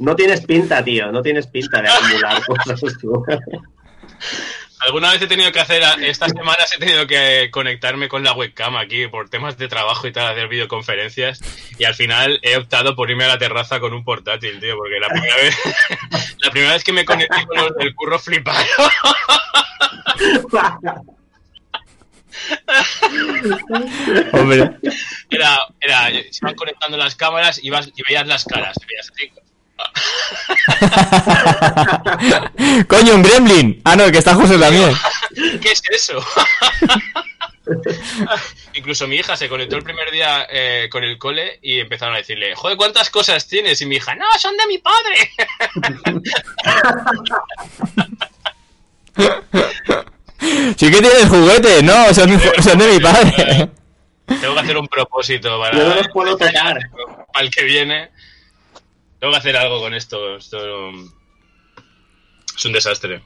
No 0.00 0.16
tienes 0.16 0.40
pinta, 0.40 0.82
tío. 0.82 1.12
No 1.12 1.22
tienes 1.22 1.46
pinta 1.46 1.80
de 1.82 1.88
acumular 1.88 2.42
cosas 2.46 2.80
tú. 2.98 3.22
Alguna 4.80 5.12
vez 5.12 5.20
he 5.20 5.26
tenido 5.26 5.52
que 5.52 5.60
hacer, 5.60 5.82
estas 6.00 6.32
semanas 6.32 6.72
he 6.74 6.78
tenido 6.78 7.06
que 7.06 7.50
conectarme 7.50 8.08
con 8.08 8.24
la 8.24 8.32
webcam 8.32 8.76
aquí 8.76 9.08
por 9.08 9.28
temas 9.28 9.58
de 9.58 9.68
trabajo 9.68 10.06
y 10.06 10.12
tal, 10.12 10.32
hacer 10.32 10.48
videoconferencias. 10.48 11.42
Y 11.78 11.84
al 11.84 11.94
final 11.94 12.40
he 12.42 12.56
optado 12.56 12.96
por 12.96 13.10
irme 13.10 13.24
a 13.24 13.28
la 13.28 13.38
terraza 13.38 13.78
con 13.78 13.92
un 13.92 14.02
portátil, 14.02 14.58
tío, 14.58 14.78
porque 14.78 14.98
la 14.98 15.08
primera 15.08 15.36
vez, 15.36 15.54
la 16.38 16.50
primera 16.50 16.72
vez 16.72 16.82
que 16.82 16.94
me 16.94 17.04
conecté 17.04 17.46
con 17.46 17.58
los 17.58 17.76
del 17.76 17.94
curro 17.94 18.18
fliparon. 18.18 18.66
Hombre. 24.32 24.78
Era, 25.28 25.58
era, 25.78 26.06
se 26.08 26.38
iban 26.40 26.54
conectando 26.54 26.96
las 26.96 27.16
cámaras 27.16 27.62
y, 27.62 27.68
vas, 27.68 27.90
y 27.94 28.02
veías 28.02 28.26
las 28.26 28.46
caras. 28.46 28.78
y 28.82 28.86
veías 28.86 29.10
así. 29.10 29.30
Coño, 32.88 33.14
un 33.14 33.22
gremlin. 33.22 33.80
Ah, 33.84 33.96
no, 33.96 34.10
que 34.10 34.18
está 34.18 34.34
José 34.34 34.58
también. 34.58 34.92
¿Qué 35.60 35.72
es 35.72 35.82
eso? 35.90 36.24
Incluso 38.74 39.06
mi 39.06 39.16
hija 39.16 39.36
se 39.36 39.48
conectó 39.48 39.76
el 39.76 39.82
primer 39.82 40.10
día 40.10 40.46
eh, 40.50 40.88
con 40.90 41.04
el 41.04 41.18
cole 41.18 41.58
y 41.62 41.80
empezaron 41.80 42.14
a 42.14 42.18
decirle, 42.18 42.54
joder, 42.54 42.76
¿cuántas 42.76 43.10
cosas 43.10 43.46
tienes? 43.46 43.80
Y 43.80 43.86
mi 43.86 43.96
hija, 43.96 44.14
no, 44.14 44.26
son 44.38 44.56
de 44.56 44.66
mi 44.66 44.78
padre. 44.78 45.30
Sí 50.76 50.90
que 50.90 51.00
tienes 51.00 51.28
juguetes, 51.28 51.82
no, 51.82 52.14
son, 52.14 52.40
son 52.62 52.78
de 52.78 52.92
mi 52.92 53.00
padre. 53.00 53.68
Tengo 54.26 54.54
que 54.54 54.60
hacer 54.60 54.78
un 54.78 54.86
propósito 54.86 55.60
para, 55.60 55.76
Yo 55.76 55.88
no 55.88 55.94
los 55.96 56.08
puedo 56.08 56.36
tocar. 56.36 56.78
para 57.32 57.44
el 57.44 57.50
que 57.50 57.64
viene. 57.64 58.10
Tengo 59.20 59.32
que 59.32 59.38
hacer 59.38 59.56
algo 59.56 59.80
con 59.80 59.94
esto. 59.94 60.36
Esto 60.36 60.90
es 62.56 62.64
un 62.64 62.72
desastre. 62.72 63.22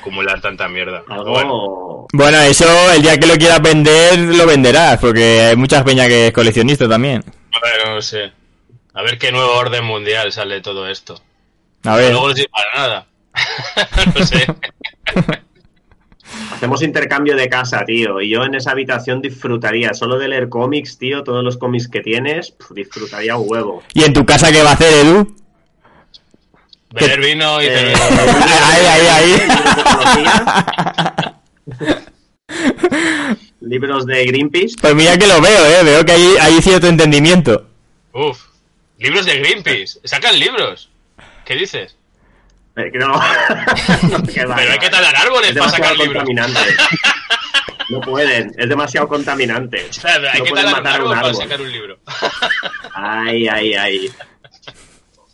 Acumular 0.00 0.40
tanta 0.40 0.68
mierda. 0.68 1.04
Algo. 1.08 1.30
Bueno, 1.30 2.06
Bueno, 2.12 2.40
eso 2.42 2.66
el 2.92 3.02
día 3.02 3.18
que 3.18 3.26
lo 3.26 3.36
quieras 3.36 3.62
vender, 3.62 4.18
lo 4.18 4.46
venderás, 4.46 4.98
porque 4.98 5.40
hay 5.42 5.56
muchas 5.56 5.84
peñas 5.84 6.08
que 6.08 6.28
es 6.28 6.32
coleccionista 6.32 6.88
también. 6.88 7.24
bueno, 7.60 7.94
no 7.94 8.02
sé. 8.02 8.32
A 8.94 9.02
ver 9.02 9.18
qué 9.18 9.30
nuevo 9.30 9.52
orden 9.52 9.84
mundial 9.84 10.32
sale 10.32 10.56
de 10.56 10.60
todo 10.60 10.88
esto. 10.88 11.22
A 11.84 11.96
ver. 11.96 12.10
Luego 12.10 12.28
no 12.28 12.34
sirve 12.34 12.50
para 12.50 12.74
nada. 12.74 13.06
no 14.14 14.26
sé. 14.26 14.46
Hacemos 16.50 16.82
intercambio 16.82 17.36
de 17.36 17.48
casa, 17.48 17.84
tío. 17.86 18.20
Y 18.20 18.28
yo 18.30 18.42
en 18.44 18.54
esa 18.54 18.72
habitación 18.72 19.22
disfrutaría 19.22 19.94
solo 19.94 20.18
de 20.18 20.28
leer 20.28 20.48
cómics, 20.48 20.98
tío. 20.98 21.22
Todos 21.22 21.44
los 21.44 21.56
cómics 21.56 21.88
que 21.88 22.00
tienes, 22.00 22.54
disfrutaría 22.70 23.36
un 23.36 23.46
huevo. 23.48 23.82
¿Y 23.94 24.04
en 24.04 24.12
tu 24.12 24.26
casa 24.26 24.50
qué 24.52 24.62
va 24.62 24.70
a 24.70 24.74
hacer, 24.74 24.92
Edu? 25.06 25.36
Beber 26.92 27.20
vino 27.20 27.62
y 27.62 27.66
Eh. 27.66 27.94
Ahí, 28.64 28.86
ahí, 28.86 29.06
ahí. 29.06 29.48
Libros 33.60 34.06
de 34.06 34.24
Greenpeace. 34.26 34.74
Pues 34.80 34.94
mira 34.94 35.16
que 35.16 35.26
lo 35.26 35.40
veo, 35.40 35.66
eh. 35.66 35.84
Veo 35.84 36.04
que 36.04 36.12
hay, 36.12 36.34
hay 36.40 36.60
cierto 36.62 36.88
entendimiento. 36.88 37.66
Uf. 38.12 38.38
Libros 38.98 39.24
de 39.26 39.38
Greenpeace. 39.38 40.00
Sacan 40.04 40.38
libros. 40.38 40.90
¿Qué 41.44 41.54
dices? 41.54 41.96
Eh, 42.76 42.90
que 42.92 42.98
no. 42.98 43.14
Pero 44.34 44.54
hay 44.54 44.78
que 44.78 44.88
talar 44.90 45.16
árboles 45.16 45.50
Es 45.50 45.58
para 45.58 45.70
sacar 45.70 45.96
libros. 45.96 46.24
No 47.88 48.00
pueden, 48.00 48.52
es 48.56 48.68
demasiado 48.68 49.08
contaminante. 49.08 49.86
O 49.90 49.92
sea, 49.92 50.14
hay 50.32 50.38
No 50.38 50.44
que 50.44 50.52
talar 50.52 50.80
un 50.80 50.86
árbol 50.86 51.06
un 51.08 51.14
para 51.14 51.26
árbol. 51.28 51.42
sacar 51.42 51.60
un 51.60 51.72
libro. 51.72 51.98
Ay, 52.94 53.48
ay, 53.48 53.74
ay. 53.74 54.10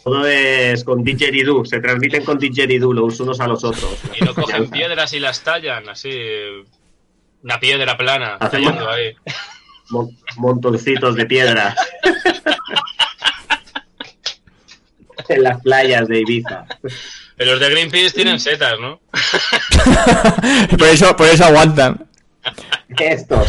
Todo 0.03 0.27
es 0.27 0.83
con 0.85 1.03
didgeridoo, 1.05 1.65
se 1.65 1.81
transmiten 1.81 2.25
con 2.25 2.39
didgeridoo 2.39 2.93
los 2.93 3.19
unos 3.21 3.41
a 3.41 3.47
los 3.49 3.65
otros. 3.65 3.99
Y 4.19 4.25
no 4.25 4.35
cogen 4.35 4.71
piedras 4.71 5.13
y 5.13 5.21
las 5.21 5.43
tallan, 5.43 5.89
así. 5.89 6.11
Una 7.43 7.61
piedra 7.61 7.97
plana, 7.99 8.39
tallando 8.39 8.89
ahí. 8.91 9.15
Mon- 9.91 10.17
montoncitos 10.37 11.15
de 11.17 11.27
piedra. 11.27 11.75
en 15.29 15.43
las 15.43 15.61
playas 15.63 16.07
de 16.09 16.21
Ibiza. 16.21 16.67
Pero 17.37 17.53
los 17.53 17.61
de 17.61 17.71
Greenpeace 17.71 18.11
tienen 18.15 18.41
setas, 18.41 18.79
¿no? 18.81 19.01
por 20.79 20.89
eso, 20.89 21.15
por 21.17 21.29
eso 21.29 21.45
aguantan. 21.45 22.07
Estos, 22.99 23.49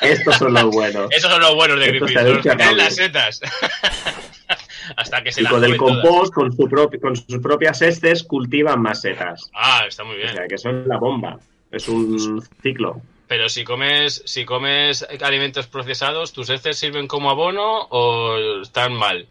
estos 0.00 0.36
son 0.36 0.54
los 0.54 0.64
buenos. 0.64 1.08
Esos 1.10 1.30
son 1.30 1.40
los 1.40 1.54
buenos 1.54 1.78
de 1.78 1.90
Estos 1.90 2.10
Greenpeace, 2.10 2.34
los 2.34 2.42
que 2.42 2.56
tienen 2.56 2.76
las 2.76 2.94
setas. 2.96 3.40
Hasta 4.96 5.22
que 5.22 5.30
se 5.32 5.42
Y 5.42 5.46
con 5.46 5.62
el 5.64 5.76
compost, 5.76 6.34
con, 6.34 6.52
su 6.54 6.68
propio, 6.68 7.00
con 7.00 7.14
sus 7.14 7.38
propias 7.40 7.80
heces, 7.82 8.24
cultivan 8.24 8.82
más 8.82 9.00
setas. 9.02 9.50
Ah, 9.54 9.84
está 9.86 10.02
muy 10.04 10.14
O 10.14 10.18
bien. 10.18 10.34
sea, 10.34 10.46
que 10.48 10.58
son 10.58 10.86
la 10.88 10.98
bomba. 10.98 11.38
Es 11.70 11.88
un 11.88 12.42
ciclo. 12.62 13.00
pero 13.28 13.48
si 13.48 13.64
comes, 13.64 14.22
si 14.26 14.44
comes 14.44 15.06
alimentos 15.22 15.66
procesados, 15.66 16.32
¿tus 16.32 16.50
heces 16.50 16.76
sirven 16.76 17.06
como 17.06 17.30
abono 17.30 17.86
o 17.90 18.60
están 18.60 18.92
mal? 18.94 19.26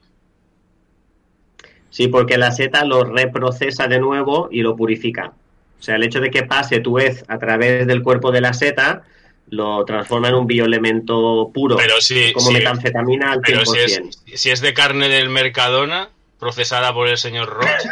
Sí, 1.92 2.08
porque 2.08 2.38
la 2.40 2.52
seta 2.52 2.84
lo 2.86 3.04
reprocesa 3.04 3.88
de 3.88 4.00
nuevo 4.00 4.48
y 4.52 4.62
lo 4.62 4.76
purifica. 4.76 5.34
O 5.80 5.84
sea, 5.84 5.96
el 5.98 6.04
hecho 6.04 6.20
de 6.20 6.32
que 6.32 6.44
pase 6.44 6.80
tu 6.80 6.98
hez 6.98 7.24
a 7.28 7.38
través 7.38 7.86
del 7.86 8.02
cuerpo 8.02 8.32
de 8.32 8.42
la 8.42 8.54
seta 8.54 9.04
lo 9.50 9.84
transforma 9.84 10.30
en 10.30 10.36
un 10.36 10.48
bioelemento 10.48 11.52
puro, 11.54 11.76
Pero 11.76 12.00
si, 12.00 12.32
como 12.34 12.48
si- 12.48 12.54
metanfetamina 12.54 13.34
al 13.34 13.40
100%. 13.42 13.44
pero 13.46 13.66
si 13.66 13.78
es, 13.80 14.02
si 14.42 14.50
es 14.50 14.62
de 14.62 14.74
carne 14.74 15.10
del 15.10 15.30
Mercadona, 15.30 16.08
procesada 16.40 16.94
por 16.94 17.08
el 17.10 17.18
señor 17.18 17.50
Roche, 17.50 17.90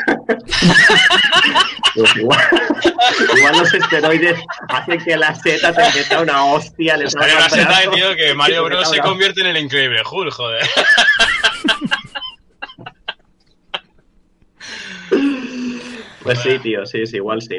Pues 1.96 2.16
igual, 2.16 2.40
igual 3.38 3.58
los 3.58 3.74
esteroides 3.74 4.40
hacen 4.70 5.04
que 5.04 5.18
la 5.18 5.36
seta 5.36 5.74
te 5.74 5.82
meta 6.00 6.22
una 6.22 6.46
hostia. 6.46 6.96
Le 6.98 7.10
Sale 7.10 7.36
un 7.36 7.50
seta, 7.50 7.82
tío, 7.94 8.16
que 8.16 8.34
Mario 8.34 8.64
Bros 8.64 8.90
se 8.90 9.00
convierte 9.00 9.42
en 9.42 9.48
el 9.48 9.58
increíble 9.58 10.02
Hulk, 10.10 10.32
joder. 10.34 10.62
Pues 16.36 16.44
sí, 16.44 16.60
tío, 16.60 16.86
sí, 16.86 17.06
sí, 17.08 17.16
igual 17.18 17.42
sí. 17.42 17.58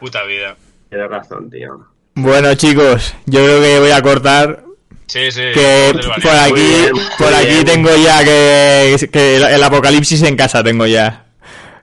Puta 0.00 0.22
vida. 0.24 0.56
Tienes 0.88 1.08
razón, 1.10 1.50
tío. 1.50 1.86
Bueno, 2.14 2.54
chicos, 2.54 3.14
yo 3.26 3.44
creo 3.44 3.62
que 3.62 3.78
voy 3.80 3.90
a 3.90 4.02
cortar. 4.02 4.64
Sí, 5.06 5.30
sí. 5.30 5.40
Que 5.54 5.92
por 6.22 6.34
aquí, 6.36 6.52
bien, 6.54 6.92
por 7.18 7.34
aquí 7.34 7.46
bien. 7.48 7.64
tengo 7.64 7.90
ya 7.96 8.24
que, 8.24 9.08
que 9.10 9.36
el, 9.36 9.42
el 9.44 9.62
apocalipsis 9.62 10.22
en 10.22 10.36
casa 10.36 10.62
tengo 10.62 10.86
ya. 10.86 11.24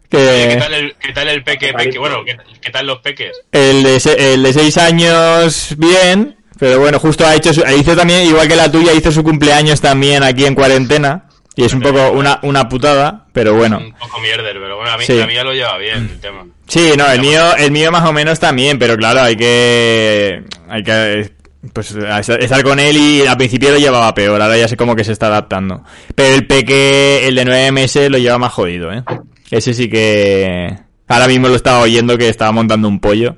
¿Qué 0.10 0.18
Que 0.54 0.58
tal 0.60 0.74
el, 0.74 0.96
qué 0.98 1.12
tal 1.14 1.28
el 1.30 1.44
peque, 1.44 1.74
peque? 1.74 1.98
Bueno, 1.98 2.24
¿qué, 2.24 2.38
qué 2.62 2.70
tal 2.72 2.86
los 2.86 3.00
peques? 3.00 3.32
el 3.52 3.84
de, 3.84 4.00
se- 4.00 4.34
el 4.34 4.44
de 4.44 4.54
6 4.54 4.78
años, 4.78 5.70
bien. 5.78 6.38
Pero 6.60 6.80
bueno, 6.80 7.00
justo 7.00 7.26
ha 7.26 7.36
hecho 7.36 7.54
su- 7.54 7.64
hizo 7.78 7.96
también, 7.96 8.28
igual 8.28 8.48
que 8.48 8.56
la 8.56 8.72
tuya, 8.72 8.94
hizo 8.94 9.12
su 9.12 9.24
cumpleaños 9.24 9.82
también 9.82 10.24
aquí 10.24 10.46
en 10.46 10.56
cuarentena. 10.56 11.26
Y 11.58 11.64
es 11.64 11.74
un 11.74 11.80
poco 11.82 12.12
una, 12.12 12.40
una 12.44 12.68
putada, 12.68 13.26
pero 13.32 13.54
bueno. 13.56 13.78
Un 13.78 13.94
poco 13.94 14.20
mierder, 14.20 14.58
pero 14.60 14.76
bueno, 14.76 14.92
a 14.92 14.98
mí, 14.98 15.06
Sí. 15.06 15.20
a 15.22 15.26
mí 15.26 15.34
ya 15.34 15.44
lo 15.44 15.54
lleva 15.54 15.78
bien 15.78 16.10
el 16.12 16.20
tema. 16.20 16.46
Sí, 16.68 16.92
no, 16.98 17.10
el 17.10 17.22
mío, 17.22 17.56
el 17.58 17.72
mío 17.72 17.92
más 17.92 18.04
o 18.04 18.12
menos 18.12 18.40
también, 18.40 18.78
pero 18.78 18.98
claro, 18.98 19.22
hay 19.22 19.36
que, 19.38 20.44
hay 20.68 20.84
que, 20.84 21.32
pues, 21.72 21.92
estar 21.92 22.64
con 22.64 22.80
él 22.80 22.98
y 22.98 23.26
al 23.26 23.38
principio 23.38 23.72
lo 23.72 23.78
llevaba 23.78 24.14
peor, 24.14 24.42
ahora 24.42 24.58
ya 24.58 24.68
sé 24.68 24.76
cómo 24.76 24.96
que 24.96 25.04
se 25.06 25.14
está 25.14 25.28
adaptando. 25.28 25.84
Pero 26.14 26.36
el 26.36 26.46
peque, 26.46 27.26
el 27.28 27.36
de 27.36 27.46
nueve 27.46 27.72
meses, 27.72 28.10
lo 28.10 28.18
lleva 28.18 28.38
más 28.38 28.52
jodido, 28.52 28.92
¿eh? 28.92 29.04
Ese 29.50 29.74
sí 29.74 29.88
que, 29.90 30.76
ahora 31.08 31.28
mismo 31.28 31.48
lo 31.48 31.56
estaba 31.56 31.80
oyendo 31.80 32.18
que 32.18 32.28
estaba 32.28 32.52
montando 32.52 32.88
un 32.90 33.00
pollo. 33.00 33.36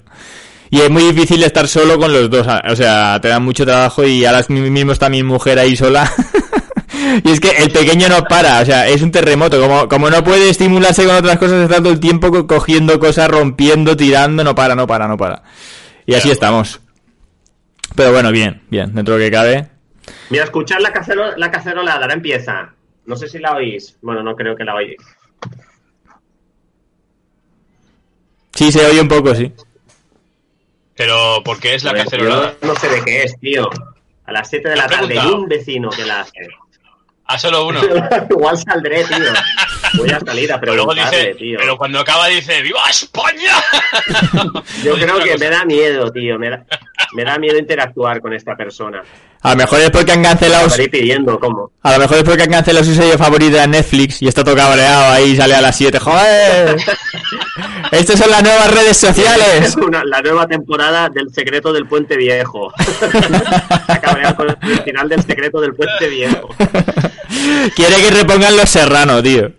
Y 0.70 0.82
es 0.82 0.90
muy 0.90 1.04
difícil 1.04 1.44
estar 1.44 1.68
solo 1.68 1.98
con 2.00 2.12
los 2.12 2.30
dos, 2.30 2.48
o 2.48 2.76
sea, 2.76 3.20
te 3.22 3.28
dan 3.28 3.44
mucho 3.44 3.66
trabajo 3.66 4.04
y 4.06 4.26
ahora 4.26 4.44
mismo 4.50 4.92
está 4.92 5.08
mi 5.08 5.22
mujer 5.24 5.60
ahí 5.60 5.76
sola. 5.78 6.12
Y 7.24 7.32
es 7.32 7.40
que 7.40 7.50
el 7.50 7.72
pequeño 7.72 8.08
no 8.10 8.24
para, 8.24 8.60
o 8.62 8.66
sea, 8.66 8.88
es 8.88 9.02
un 9.02 9.12
terremoto. 9.12 9.60
Como, 9.60 9.88
como 9.88 10.10
no 10.10 10.24
puede 10.24 10.50
estimularse 10.50 11.06
con 11.06 11.16
otras 11.16 11.38
cosas, 11.38 11.64
está 11.64 11.78
todo 11.78 11.92
el 11.92 12.00
tiempo 12.00 12.32
co- 12.32 12.48
cogiendo 12.48 13.00
cosas, 13.00 13.30
rompiendo, 13.30 13.96
tirando, 13.98 14.44
no 14.44 14.56
para, 14.56 14.76
no 14.76 14.88
para, 14.88 15.08
no 15.08 15.18
para. 15.18 15.44
Y 16.06 16.14
así 16.16 16.30
estamos. 16.32 16.80
Pero 17.96 18.12
bueno, 18.12 18.32
bien, 18.32 18.62
bien, 18.70 18.94
dentro 18.94 19.16
de 19.16 19.20
lo 19.22 19.26
que 19.26 19.32
cabe. 19.32 19.68
Mira, 20.30 20.44
escuchad 20.44 20.80
la, 20.80 20.92
cacero, 20.94 21.36
la 21.38 21.50
cacerolada, 21.52 22.02
ahora 22.02 22.14
empieza. 22.14 22.74
No 23.06 23.16
sé 23.16 23.28
si 23.28 23.40
la 23.40 23.54
oís. 23.56 23.98
Bueno, 24.02 24.22
no 24.24 24.36
creo 24.36 24.56
que 24.56 24.64
la 24.64 24.76
oís. 24.76 24.98
Sí, 28.54 28.72
se 28.72 28.86
oye 28.86 29.00
un 29.02 29.08
poco, 29.08 29.36
sí. 29.36 29.52
Pero, 30.96 31.42
¿por 31.44 31.60
qué 31.60 31.76
es 31.76 31.84
la 31.84 31.94
cacerolada? 31.94 32.56
no 32.64 32.76
sé 32.76 32.90
de 32.90 33.04
qué 33.04 33.24
es, 33.24 33.40
tío. 33.40 33.70
A 34.26 34.32
las 34.32 34.50
7 34.50 34.70
de 34.70 34.76
la 34.76 34.88
¿Te 34.88 34.96
has 34.96 35.00
tarde 35.02 35.14
hay 35.14 35.20
preguntado? 35.20 35.44
un 35.44 35.48
vecino 35.50 35.90
que 35.90 36.06
la 36.06 36.22
hace. 36.22 36.32
Ah, 37.28 37.38
solo 37.38 37.68
uno. 37.68 37.82
Igual 38.30 38.58
saldré, 38.58 39.04
tío. 39.04 39.18
Voy 39.96 40.10
a 40.10 40.20
salir 40.20 40.52
a 40.54 40.60
Pero 40.60 40.76
luego 40.76 40.92
preguntarle, 40.92 41.28
dice, 41.28 41.40
tío. 41.40 41.58
pero 41.60 41.78
cuando 41.78 42.00
acaba 42.00 42.28
dice, 42.28 42.62
¡Viva 42.62 42.90
España! 42.90 43.52
Yo 44.84 44.94
creo 45.00 45.20
que 45.20 45.32
cosa. 45.34 45.38
me 45.38 45.50
da 45.50 45.66
miedo, 45.66 46.12
tío. 46.12 46.40
Me 46.40 46.50
da, 46.52 46.66
me 47.18 47.24
da 47.24 47.40
miedo 47.40 47.58
interactuar 47.58 48.22
con 48.22 48.32
esta 48.34 48.56
persona. 48.56 49.02
A 49.42 49.52
lo 49.52 49.56
mejor 49.58 49.80
es 49.80 49.90
porque 49.90 50.12
han 50.12 50.22
cancelado, 50.22 50.68
Estaré 50.68 50.88
pidiendo 50.90 51.40
cómo. 51.40 51.72
a 51.82 51.94
lo 51.94 52.00
mejor 52.00 52.18
es 52.18 52.24
porque 52.24 52.44
han 52.44 52.52
cancelado 52.52 52.86
su 52.86 52.94
serie 52.94 53.18
favorita 53.18 53.62
de 53.62 53.68
Netflix 53.68 54.22
y 54.22 54.28
está 54.28 54.44
todo 54.44 54.56
cabreado 54.56 55.12
ahí 55.14 55.32
y 55.32 55.36
sale 55.36 55.56
a 55.56 55.62
las 55.62 55.76
7. 55.76 55.98
¡Joder! 56.00 56.76
Estas 57.92 58.20
son 58.20 58.30
las 58.30 58.44
nuevas 58.44 58.72
redes 58.72 58.98
sociales. 58.98 59.76
Una- 59.78 60.04
la 60.04 60.22
nueva 60.22 60.46
temporada 60.48 61.10
del 61.10 61.34
secreto 61.34 61.74
del 61.74 61.88
puente 61.88 62.16
viejo. 62.18 62.72
Está 62.80 64.00
cabreado 64.00 64.36
con 64.36 64.50
el 64.50 64.80
final 64.84 65.10
del 65.10 65.24
secreto 65.24 65.60
del 65.60 65.74
puente 65.74 66.08
viejo. 66.08 66.50
Quiere 67.76 67.96
que 67.96 68.12
repongan 68.12 68.56
los 68.56 68.70
serranos, 68.70 69.24
tío. 69.24 69.52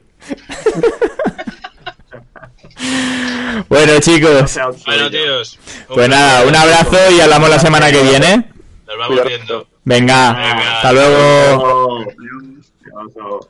Bueno, 3.69 3.99
chicos. 4.01 4.59
Bueno, 4.87 5.11
tíos. 5.11 5.59
Pues 5.89 6.09
nada, 6.09 6.45
un 6.45 6.55
abrazo 6.55 6.97
y 7.11 7.21
hablamos 7.21 7.51
la 7.51 7.59
semana 7.59 7.91
que 7.91 8.03
viene. 8.03 8.51
Nos 8.87 8.99
vamos 8.99 9.21
viendo. 9.27 9.67
Venga, 9.85 10.33
Venga. 10.33 10.77
hasta 10.77 10.93
luego. 10.93 12.07
Chao. 12.85 13.11
Chao. 13.15 13.49